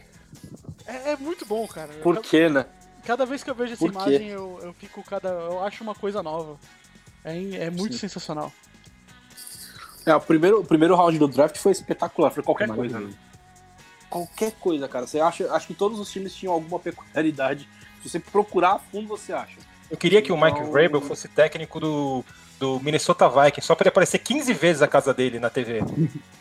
É, 0.87 1.13
é 1.13 1.17
muito 1.17 1.45
bom, 1.45 1.67
cara. 1.67 1.93
Por 2.03 2.21
quê, 2.21 2.49
né? 2.49 2.67
Cada 3.05 3.25
vez 3.25 3.43
que 3.43 3.51
eu 3.51 3.55
vejo 3.55 3.73
essa 3.73 3.85
Por 3.85 3.93
imagem, 3.93 4.29
eu, 4.29 4.59
eu 4.63 4.73
fico 4.75 5.03
cada. 5.03 5.29
Eu 5.29 5.65
acho 5.65 5.83
uma 5.83 5.95
coisa 5.95 6.23
nova. 6.23 6.59
É, 7.25 7.65
é 7.65 7.71
muito 7.71 7.97
sensacional. 7.97 8.53
É, 10.05 10.15
o 10.15 10.21
primeiro, 10.21 10.61
o 10.61 10.65
primeiro 10.65 10.95
round 10.95 11.19
do 11.19 11.29
draft 11.29 11.57
foi 11.59 11.73
espetacular, 11.73 12.31
foi 12.31 12.43
qualquer 12.43 12.67
Uma 12.67 12.77
coisa, 12.77 12.99
coisa, 12.99 13.13
né? 13.13 13.30
Qualquer 14.11 14.53
coisa, 14.53 14.87
cara. 14.89 15.07
Você 15.07 15.21
acha, 15.21 15.51
acho 15.55 15.67
que 15.69 15.75
todos 15.75 15.99
os 16.01 16.11
times 16.11 16.35
tinham 16.35 16.53
alguma 16.53 16.79
peculiaridade. 16.79 17.67
Se 18.03 18.09
você 18.11 18.19
procurar 18.19 18.73
a 18.73 18.79
fundo, 18.79 19.09
você 19.09 19.33
acha. 19.33 19.57
Eu 19.91 19.97
queria 19.97 20.21
que 20.21 20.33
o 20.33 20.37
Mike 20.37 20.59
Então- 20.59 20.71
Vrabel 20.73 21.01
fosse 21.01 21.29
técnico 21.29 21.81
do, 21.81 22.25
do 22.59 22.79
Minnesota 22.81 23.29
Vikings, 23.29 23.67
só 23.67 23.75
pra 23.75 23.85
ele 23.85 23.89
aparecer 23.91 24.19
15 24.19 24.53
vezes 24.53 24.83
a 24.83 24.87
casa 24.89 25.13
dele 25.15 25.39
na 25.39 25.49
TV. 25.51 25.81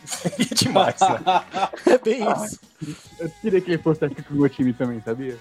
Seria 0.04 0.46
demais, 0.54 1.00
né? 1.00 1.42
É 1.86 1.98
bem 1.98 2.20
isso. 2.44 2.60
Eu 3.18 3.30
queria 3.40 3.60
que 3.60 3.70
ele 3.72 3.82
fosse 3.82 4.00
técnico 4.00 4.32
do 4.32 4.40
meu 4.40 4.48
time 4.48 4.72
também, 4.72 5.00
sabia? 5.02 5.38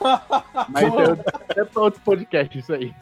Mas 0.68 0.84
eu, 0.92 1.62
é 1.62 1.64
pra 1.64 1.82
outro 1.82 2.00
podcast 2.02 2.58
isso 2.58 2.72
aí. 2.72 2.92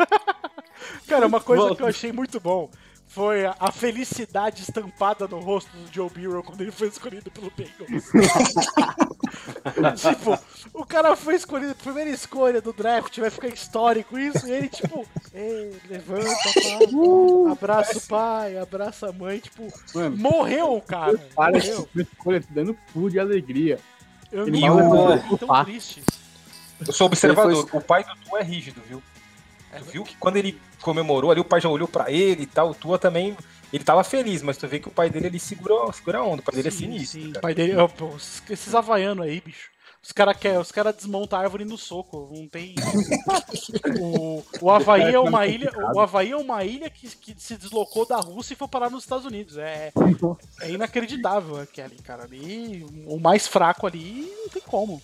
Cara, 1.08 1.26
uma 1.26 1.40
coisa 1.40 1.62
Volta. 1.62 1.76
que 1.76 1.82
eu 1.82 1.86
achei 1.86 2.12
muito 2.12 2.38
bom 2.40 2.68
foi 3.12 3.44
a, 3.44 3.70
felicidade 3.70 4.62
estampada 4.62 5.28
no 5.28 5.38
rosto 5.38 5.68
do 5.76 5.92
Joe 5.92 6.08
Burrow 6.08 6.42
quando 6.42 6.62
ele 6.62 6.70
foi 6.70 6.88
escolhido 6.88 7.30
pelo 7.30 7.50
Bengals. 7.50 8.04
tipo, 10.00 10.38
o 10.72 10.86
cara 10.86 11.14
foi 11.14 11.34
escolhido, 11.34 11.74
primeira 11.74 12.08
escolha 12.08 12.62
do 12.62 12.72
draft, 12.72 13.18
vai 13.18 13.28
ficar 13.28 13.48
histórico 13.48 14.18
isso, 14.18 14.46
e 14.48 14.50
ele, 14.50 14.68
tipo, 14.68 15.06
Ei, 15.34 15.76
levanta, 15.90 16.26
pai, 16.54 17.52
abraça 17.52 17.98
o 17.98 18.00
pai, 18.02 18.56
abraça 18.56 19.08
a 19.10 19.12
mãe, 19.12 19.40
tipo, 19.40 19.68
Mano, 19.94 20.16
morreu 20.16 20.76
o 20.76 20.80
cara, 20.80 21.18
para 21.36 21.52
morreu. 21.52 21.88
escolha, 21.94 22.40
te 22.40 22.50
dando 22.50 22.74
pulo 22.94 23.10
de 23.10 23.18
alegria. 23.18 23.78
Eu 24.30 24.46
Ele 24.46 24.58
vi 24.58 25.38
tão 25.38 25.64
triste. 25.64 26.02
Eu 26.86 26.92
sou 26.94 27.06
observador. 27.06 27.68
O 27.72 27.80
pai 27.80 28.02
do 28.02 28.16
Tua 28.24 28.40
é 28.40 28.42
rígido, 28.42 28.80
viu? 28.88 29.02
Tu 29.78 29.84
viu 29.84 30.04
que 30.04 30.16
quando 30.16 30.36
ele 30.36 30.60
comemorou 30.80 31.30
ali, 31.30 31.40
o 31.40 31.44
pai 31.44 31.60
já 31.60 31.68
olhou 31.68 31.88
pra 31.88 32.10
ele 32.10 32.42
e 32.42 32.46
tal. 32.46 32.70
O 32.70 32.74
Tua 32.74 32.98
também. 32.98 33.36
Ele 33.72 33.84
tava 33.84 34.04
feliz, 34.04 34.42
mas 34.42 34.58
tu 34.58 34.68
vê 34.68 34.78
que 34.78 34.88
o 34.88 34.90
pai 34.90 35.08
dele 35.08 35.28
ele 35.28 35.38
segura, 35.38 35.90
segura 35.92 36.18
a 36.18 36.24
onda. 36.24 36.42
O 36.42 36.44
pai 36.44 36.56
dele 36.56 36.68
é 36.68 36.70
Sim, 36.70 36.78
sinistro. 36.78 37.22
sim, 37.22 37.30
o 37.30 37.40
pai 37.40 37.54
dele, 37.54 37.72
esses 38.50 38.74
havaianos 38.74 39.24
aí, 39.24 39.40
bicho. 39.40 39.70
Os 40.02 40.10
caras 40.10 40.36
os 40.60 40.72
cara 40.72 40.92
desmontam 40.92 41.38
a 41.38 41.42
árvore 41.42 41.64
no 41.64 41.78
soco, 41.78 42.28
não 42.34 42.48
tem. 42.48 42.74
o, 44.02 44.42
o 44.60 44.70
Havaí 44.70 45.14
é 45.14 45.18
uma 45.18 45.46
ilha. 45.46 45.70
O 45.94 46.00
Havaí 46.00 46.32
é 46.32 46.36
uma 46.36 46.64
ilha 46.64 46.90
que, 46.90 47.08
que 47.08 47.40
se 47.40 47.56
deslocou 47.56 48.04
da 48.04 48.16
Rússia 48.16 48.54
e 48.54 48.56
foi 48.56 48.66
parar 48.66 48.90
nos 48.90 49.04
Estados 49.04 49.24
Unidos. 49.24 49.56
É, 49.56 49.92
é 50.60 50.70
inacreditável 50.70 51.60
aquele 51.60 51.94
cara 52.02 52.24
ali. 52.24 52.84
O 53.06 53.20
mais 53.20 53.46
fraco 53.46 53.86
ali 53.86 54.28
não 54.42 54.48
tem 54.48 54.62
como. 54.62 55.00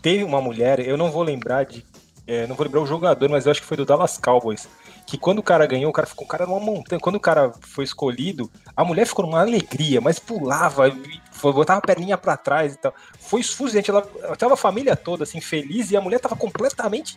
Teve 0.00 0.24
uma 0.24 0.40
mulher, 0.40 0.80
eu 0.80 0.96
não 0.96 1.10
vou 1.10 1.22
lembrar 1.22 1.64
de. 1.66 1.84
É, 2.26 2.46
não 2.46 2.56
vou 2.56 2.64
lembrar 2.64 2.80
o 2.80 2.86
jogador, 2.86 3.28
mas 3.28 3.46
eu 3.46 3.52
acho 3.52 3.60
que 3.60 3.66
foi 3.66 3.76
do 3.76 3.84
Dallas 3.84 4.18
Cowboys. 4.18 4.68
Que 5.06 5.16
quando 5.16 5.38
o 5.38 5.42
cara 5.42 5.64
ganhou, 5.66 5.88
o 5.90 5.92
cara 5.92 6.06
ficou 6.06 6.24
o 6.24 6.28
cara 6.28 6.44
numa 6.46 6.58
montanha. 6.58 6.98
Quando 7.00 7.14
o 7.16 7.20
cara 7.20 7.52
foi 7.60 7.84
escolhido, 7.84 8.50
a 8.76 8.84
mulher 8.84 9.06
ficou 9.06 9.24
numa 9.24 9.40
alegria, 9.40 10.00
mas 10.00 10.18
pulava, 10.18 10.88
e 10.88 11.20
foi- 11.30 11.52
botava 11.52 11.78
a 11.78 11.82
perninha 11.82 12.18
pra 12.18 12.36
trás 12.36 12.74
e 12.74 12.76
tal. 12.78 12.92
Foi 13.20 13.40
esfuziante, 13.40 13.88
ela 13.90 14.04
ela 14.22 14.34
tava 14.34 14.54
a 14.54 14.56
família 14.56 14.96
toda 14.96 15.22
assim, 15.22 15.40
feliz, 15.40 15.90
e 15.92 15.96
a 15.96 16.00
mulher 16.00 16.18
tava 16.18 16.34
completamente 16.34 17.16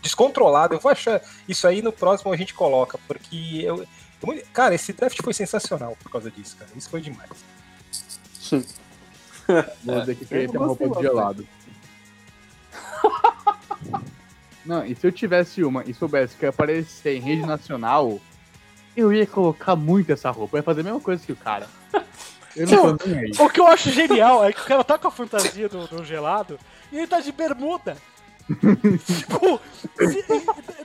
descontrolada. 0.00 0.74
Eu 0.76 0.78
vou 0.80 0.92
achar 0.92 1.20
isso 1.48 1.66
aí 1.66 1.82
no 1.82 1.90
próximo 1.90 2.32
a 2.32 2.36
gente 2.36 2.54
coloca, 2.54 2.98
porque 3.08 3.62
eu. 3.64 3.78
eu- 3.78 4.42
Cara, 4.52 4.74
esse 4.74 4.92
draft 4.92 5.18
foi 5.22 5.32
sensacional 5.34 5.96
por 6.00 6.10
causa 6.12 6.30
disso, 6.30 6.56
cara. 6.56 6.70
Isso 6.76 6.88
foi 6.88 7.00
demais. 7.00 7.30
Vou 9.84 10.00
dizer 10.00 10.14
que 10.16 10.22
eu 10.24 10.28
ter 10.50 10.56
uma 10.58 10.66
roupa 10.66 10.84
de 10.88 11.02
gelado. 11.02 11.48
Não, 14.64 14.84
e 14.84 14.94
se 14.94 15.06
eu 15.06 15.12
tivesse 15.12 15.62
uma 15.64 15.82
e 15.86 15.94
soubesse 15.94 16.36
que 16.36 16.44
ia 16.44 16.50
aparecer 16.50 17.16
em 17.16 17.20
rede 17.20 17.46
nacional, 17.46 18.20
eu 18.96 19.12
ia 19.12 19.26
colocar 19.26 19.76
muito 19.76 20.12
essa 20.12 20.30
roupa. 20.30 20.56
Eu 20.56 20.58
ia 20.60 20.64
fazer 20.64 20.80
a 20.80 20.84
mesma 20.84 21.00
coisa 21.00 21.24
que 21.24 21.32
o 21.32 21.36
cara. 21.36 21.66
Eu 22.56 22.66
não 22.66 22.96
tô 22.96 23.06
nem 23.06 23.18
aí. 23.18 23.32
O 23.38 23.48
que 23.48 23.60
eu 23.60 23.66
acho 23.66 23.90
genial 23.90 24.44
é 24.44 24.52
que 24.52 24.60
o 24.60 24.64
cara 24.64 24.82
tá 24.82 24.98
com 24.98 25.08
a 25.08 25.10
fantasia 25.10 25.68
do, 25.68 25.86
do 25.86 26.04
gelado 26.04 26.58
e 26.90 26.98
ele 26.98 27.06
tá 27.06 27.20
de 27.20 27.30
bermuda. 27.30 27.96
tipo, 28.48 29.60
se- 29.98 30.24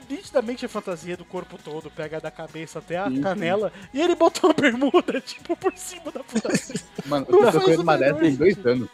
nitidamente 0.08 0.66
a 0.66 0.68
fantasia 0.68 1.16
do 1.16 1.24
corpo 1.24 1.58
todo, 1.62 1.90
pega 1.90 2.20
da 2.20 2.30
cabeça 2.30 2.78
até 2.78 2.98
a 2.98 3.10
canela, 3.22 3.72
e 3.92 4.02
ele 4.02 4.14
botou 4.14 4.50
uma 4.50 4.54
bermuda, 4.54 5.18
tipo, 5.22 5.56
por 5.56 5.72
cima 5.76 6.12
da 6.12 6.22
fantasia. 6.22 6.76
Mano, 7.06 7.26
eu 7.26 7.52
tô 7.52 7.58
o 7.58 7.80
uma 7.80 7.96
dessa 7.96 8.20
tem 8.20 8.36
dois 8.36 8.66
anos. 8.66 8.88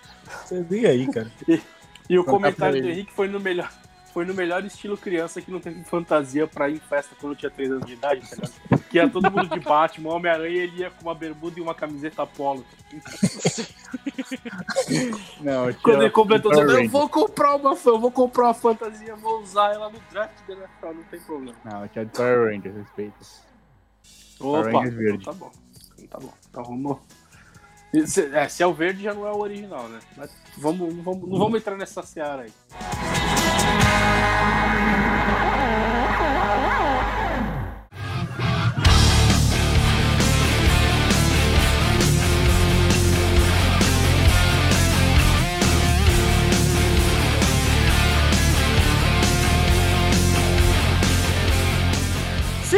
Você 0.44 0.62
vem 0.62 0.86
aí, 0.86 1.10
cara. 1.12 1.30
E 2.08 2.16
o 2.18 2.24
Contar 2.24 2.36
comentário 2.36 2.80
do. 2.80 2.88
Henrique 2.88 3.12
foi 3.12 3.26
no 3.28 3.40
melhor. 3.40 3.70
Foi 4.12 4.24
no 4.24 4.34
melhor 4.34 4.64
estilo 4.64 4.96
criança 4.96 5.40
que 5.40 5.50
não 5.50 5.60
teve 5.60 5.84
fantasia 5.84 6.46
pra 6.46 6.68
ir 6.68 6.76
em 6.76 6.80
festa 6.80 7.14
quando 7.20 7.36
tinha 7.36 7.50
3 7.50 7.72
anos 7.72 7.86
de 7.86 7.92
idade, 7.92 8.28
tá 8.28 8.36
ligado? 8.36 8.84
Que 8.88 8.96
ia 8.96 9.08
todo 9.08 9.30
mundo 9.30 9.48
de 9.48 9.60
Batman, 9.60 10.14
Homem-Aranha, 10.14 10.62
ele 10.62 10.80
ia 10.80 10.90
com 10.90 11.02
uma 11.02 11.14
bermuda 11.14 11.58
e 11.58 11.62
uma 11.62 11.74
camiseta 11.74 12.26
polo. 12.26 12.64
Não, 15.40 15.72
Quando 15.74 16.02
ele 16.02 16.10
completou, 16.10 16.50
Power 16.50 16.84
eu 16.84 16.88
vou 16.88 17.08
comprar 17.08 17.54
uma, 17.54 17.76
eu 17.84 17.98
vou 18.00 18.10
comprar 18.10 18.44
uma 18.46 18.54
fantasia, 18.54 19.14
vou 19.16 19.40
usar 19.42 19.72
ela 19.74 19.88
no 19.88 20.00
draft 20.10 20.34
da 20.46 20.54
NFL, 20.54 20.86
não 20.86 21.02
tem 21.04 21.20
problema. 21.20 21.56
Não, 21.64 21.82
eu 21.82 21.88
tinha 21.88 22.04
de 22.04 22.12
Power 22.12 22.52
Rangers, 22.52 22.76
respeito. 22.76 23.14
Opa, 24.40 24.70
Rangers 24.70 24.94
verde. 24.94 25.18
então 25.20 25.32
tá 25.32 25.38
bom. 25.38 25.52
Então 25.98 26.08
tá 26.08 26.26
bom. 26.26 26.34
Então 26.48 26.64
vamos. 26.64 26.98
Se 28.06 28.30
é, 28.32 28.48
se 28.48 28.62
é 28.62 28.66
o 28.66 28.72
verde 28.72 29.02
já 29.02 29.12
não 29.12 29.26
é 29.26 29.32
o 29.32 29.38
original, 29.38 29.88
né? 29.88 29.98
Mas 30.16 30.30
vamos, 30.56 30.94
vamos, 31.02 31.28
não 31.28 31.38
vamos 31.38 31.60
entrar 31.60 31.76
nessa 31.76 32.02
seara 32.02 32.42
aí. 32.42 32.52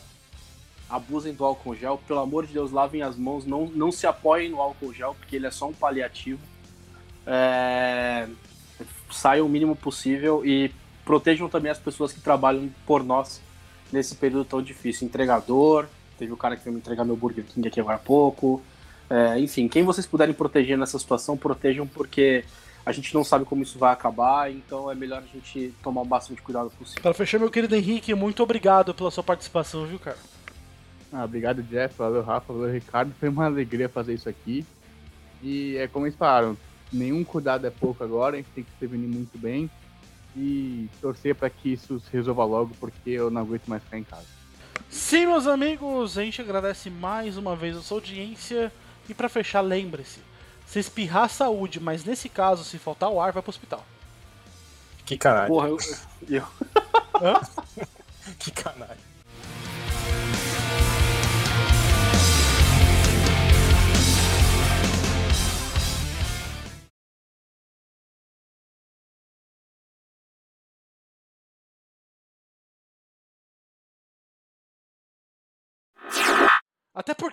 abusem 0.89 1.33
do 1.33 1.45
álcool 1.45 1.75
gel, 1.75 1.99
pelo 2.07 2.19
amor 2.19 2.45
de 2.45 2.53
Deus, 2.53 2.71
lavem 2.71 3.01
as 3.01 3.15
mãos, 3.15 3.45
não, 3.45 3.67
não 3.67 3.91
se 3.91 4.07
apoiem 4.07 4.49
no 4.49 4.59
álcool 4.59 4.93
gel, 4.93 5.15
porque 5.15 5.35
ele 5.35 5.47
é 5.47 5.51
só 5.51 5.67
um 5.67 5.73
paliativo. 5.73 6.39
É, 7.25 8.27
saiam 9.11 9.45
o 9.45 9.49
mínimo 9.49 9.75
possível 9.75 10.45
e 10.45 10.71
protejam 11.05 11.47
também 11.47 11.71
as 11.71 11.79
pessoas 11.79 12.11
que 12.11 12.21
trabalham 12.21 12.69
por 12.85 13.03
nós 13.03 13.41
nesse 13.91 14.15
período 14.15 14.45
tão 14.45 14.61
difícil. 14.61 15.07
Entregador, 15.07 15.87
teve 16.17 16.31
o 16.31 16.37
cara 16.37 16.55
que 16.55 16.63
veio 16.63 16.73
me 16.73 16.79
entregar 16.79 17.05
meu 17.05 17.15
Burger 17.15 17.45
King 17.45 17.67
aqui 17.67 17.79
agora 17.79 17.95
há 17.95 17.99
pouco. 17.99 18.61
É, 19.09 19.39
enfim, 19.39 19.67
quem 19.67 19.83
vocês 19.83 20.05
puderem 20.05 20.33
proteger 20.33 20.77
nessa 20.77 20.99
situação, 20.99 21.35
protejam 21.35 21.87
porque 21.87 22.43
a 22.89 22.91
gente 22.91 23.13
não 23.13 23.23
sabe 23.23 23.45
como 23.45 23.61
isso 23.61 23.77
vai 23.77 23.93
acabar, 23.93 24.51
então 24.51 24.89
é 24.89 24.95
melhor 24.95 25.21
a 25.21 25.25
gente 25.25 25.73
tomar 25.83 26.01
o 26.01 26.05
máximo 26.05 26.35
de 26.35 26.41
cuidado 26.41 26.71
possível. 26.71 27.03
Para 27.03 27.13
fechar, 27.13 27.37
meu 27.37 27.51
querido 27.51 27.75
Henrique, 27.75 28.13
muito 28.15 28.41
obrigado 28.41 28.93
pela 28.93 29.11
sua 29.11 29.23
participação, 29.23 29.85
viu, 29.85 29.99
cara? 29.99 30.17
Ah, 31.13 31.23
obrigado, 31.23 31.61
Jeff. 31.63 31.95
Valeu, 31.97 32.23
Rafa. 32.23 32.51
Valeu, 32.51 32.71
Ricardo. 32.71 33.13
Foi 33.19 33.29
uma 33.29 33.45
alegria 33.45 33.87
fazer 33.87 34.13
isso 34.13 34.27
aqui. 34.27 34.65
E 35.41 35.77
é 35.77 35.87
como 35.87 36.05
eles 36.05 36.17
falaram, 36.17 36.57
nenhum 36.91 37.23
cuidado 37.23 37.65
é 37.65 37.69
pouco 37.69 38.03
agora, 38.03 38.35
a 38.35 38.37
gente 38.37 38.49
tem 38.53 38.63
que 38.63 38.71
se 38.71 38.77
prevenir 38.77 39.07
muito 39.07 39.37
bem 39.37 39.69
e 40.35 40.89
torcer 41.01 41.35
para 41.35 41.49
que 41.49 41.73
isso 41.73 41.99
se 41.99 42.11
resolva 42.11 42.43
logo, 42.43 42.75
porque 42.79 43.09
eu 43.09 43.29
não 43.29 43.41
aguento 43.41 43.67
mais 43.67 43.83
ficar 43.83 43.97
em 43.97 44.03
casa. 44.03 44.25
Sim, 44.89 45.27
meus 45.27 45.47
amigos, 45.47 46.17
a 46.17 46.23
gente 46.23 46.41
agradece 46.41 46.89
mais 46.89 47.37
uma 47.37 47.55
vez 47.55 47.77
a 47.77 47.81
sua 47.81 47.97
audiência. 47.97 48.71
E 49.07 49.13
para 49.13 49.29
fechar, 49.29 49.61
lembre-se: 49.61 50.19
se 50.69 50.77
espirrar, 50.77 51.27
saúde, 51.29 51.79
mas 51.79 52.05
nesse 52.05 52.29
caso, 52.29 52.63
se 52.63 52.77
faltar 52.77 53.09
o 53.09 53.19
ar, 53.19 53.31
vai 53.31 53.41
pro 53.41 53.49
hospital. 53.49 53.83
Que 55.03 55.17
canalha. 55.17 55.47
Porra, 55.47 55.67
eu. 55.67 55.77
eu... 56.29 56.47
Hã? 57.19 57.41
Que 58.37 58.51
canalha. 58.51 59.08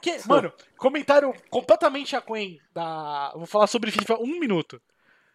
Porque, 0.06 0.20
mano, 0.28 0.52
comentário 0.76 1.34
completamente 1.50 2.14
aquém 2.14 2.60
da. 2.72 3.32
Vou 3.34 3.46
falar 3.46 3.66
sobre 3.66 3.90
FIFA 3.90 4.18
um 4.20 4.38
minuto. 4.38 4.80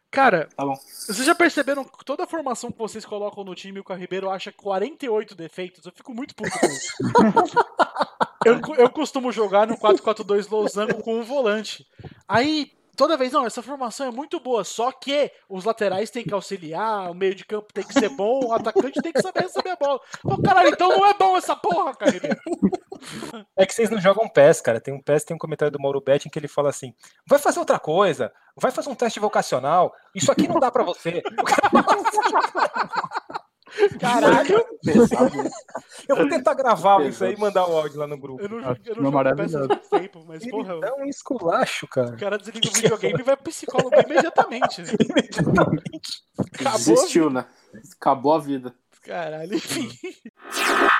Cara, 0.09 0.49
Tá 0.57 0.65
vocês 0.65 1.25
já 1.25 1.33
perceberam 1.33 1.85
que 1.85 2.03
toda 2.03 2.23
a 2.23 2.27
formação 2.27 2.69
que 2.69 2.77
vocês 2.77 3.05
colocam 3.05 3.45
no 3.45 3.55
time, 3.55 3.79
o 3.79 3.83
Caio 3.83 3.99
Ribeiro 3.99 4.29
acha 4.29 4.51
48 4.51 5.35
defeitos? 5.35 5.85
Eu 5.85 5.91
fico 5.93 6.13
muito 6.13 6.35
puto 6.35 6.51
com 6.51 6.65
isso. 6.65 6.93
eu, 8.45 8.59
eu 8.77 8.89
costumo 8.89 9.31
jogar 9.31 9.65
no 9.65 9.77
4-4-2 9.77 10.51
losango 10.51 11.01
com 11.01 11.15
um 11.15 11.23
volante. 11.23 11.87
Aí, 12.27 12.73
toda 12.97 13.15
vez, 13.15 13.31
não, 13.31 13.45
essa 13.45 13.61
formação 13.61 14.05
é 14.05 14.11
muito 14.11 14.37
boa, 14.37 14.65
só 14.65 14.91
que 14.91 15.31
os 15.47 15.63
laterais 15.63 16.09
têm 16.09 16.25
que 16.25 16.33
auxiliar, 16.33 17.09
o 17.09 17.15
meio 17.15 17.33
de 17.33 17.45
campo 17.45 17.71
tem 17.73 17.85
que 17.85 17.93
ser 17.93 18.09
bom, 18.09 18.47
o 18.47 18.53
atacante 18.53 19.01
tem 19.01 19.13
que 19.13 19.21
saber 19.21 19.43
receber 19.43 19.69
a 19.69 19.75
bola. 19.77 20.01
Pô, 20.21 20.41
caralho, 20.41 20.71
então 20.71 20.89
não 20.89 21.05
é 21.05 21.13
bom 21.13 21.37
essa 21.37 21.55
porra, 21.55 21.95
Caio 21.95 22.11
Ribeiro. 22.11 22.41
É 23.57 23.65
que 23.65 23.73
vocês 23.73 23.89
não 23.89 23.99
jogam 23.99 24.29
PES, 24.29 24.61
cara. 24.61 24.79
Tem 24.79 24.93
um 24.93 25.01
PES, 25.01 25.23
tem 25.23 25.35
um 25.35 25.39
comentário 25.39 25.71
do 25.71 25.79
Mauro 25.79 26.01
Betting 26.01 26.29
que 26.29 26.39
ele 26.39 26.47
fala 26.47 26.69
assim: 26.69 26.93
vai 27.27 27.39
fazer 27.39 27.59
outra 27.59 27.79
coisa, 27.79 28.31
vai 28.55 28.71
fazer 28.71 28.89
um 28.89 28.95
teste 28.95 29.19
vocacional. 29.19 29.93
Isso 30.13 30.31
aqui 30.31 30.47
não 30.47 30.59
dá 30.59 30.71
pra 30.71 30.83
você. 30.83 31.21
Caralho, 33.99 34.57
né? 34.83 35.49
Eu 36.07 36.15
vou 36.17 36.27
tentar 36.27 36.53
gravar 36.53 37.05
isso 37.05 37.23
aí 37.23 37.33
e 37.33 37.39
mandar 37.39 37.67
o 37.67 37.77
áudio 37.77 37.99
lá 37.99 38.07
no 38.07 38.17
grupo. 38.17 38.41
eu 38.41 38.49
não, 38.49 38.57
eu 38.57 38.95
uma 38.95 39.23
não 39.23 39.29
jogo 39.29 39.35
peça 39.37 39.57
há 39.57 39.67
muito 39.67 39.89
tempo, 39.89 40.25
mas 40.27 40.49
porra, 40.49 40.73
É 40.83 40.93
um 40.93 41.05
esculacho, 41.05 41.87
cara. 41.87 42.13
o 42.13 42.17
cara 42.17 42.37
desliga 42.37 42.67
o 42.67 42.73
videogame 42.73 43.19
e 43.19 43.23
vai 43.23 43.35
pro 43.37 43.45
psicólogo 43.45 43.95
imediatamente. 43.95 44.83
Acabou. 46.59 46.77
Desistiu, 46.77 47.29
né? 47.29 47.45
Acabou 47.95 48.33
a 48.33 48.39
vida. 48.39 48.75
Caralho, 49.03 49.55
enfim. 49.55 49.89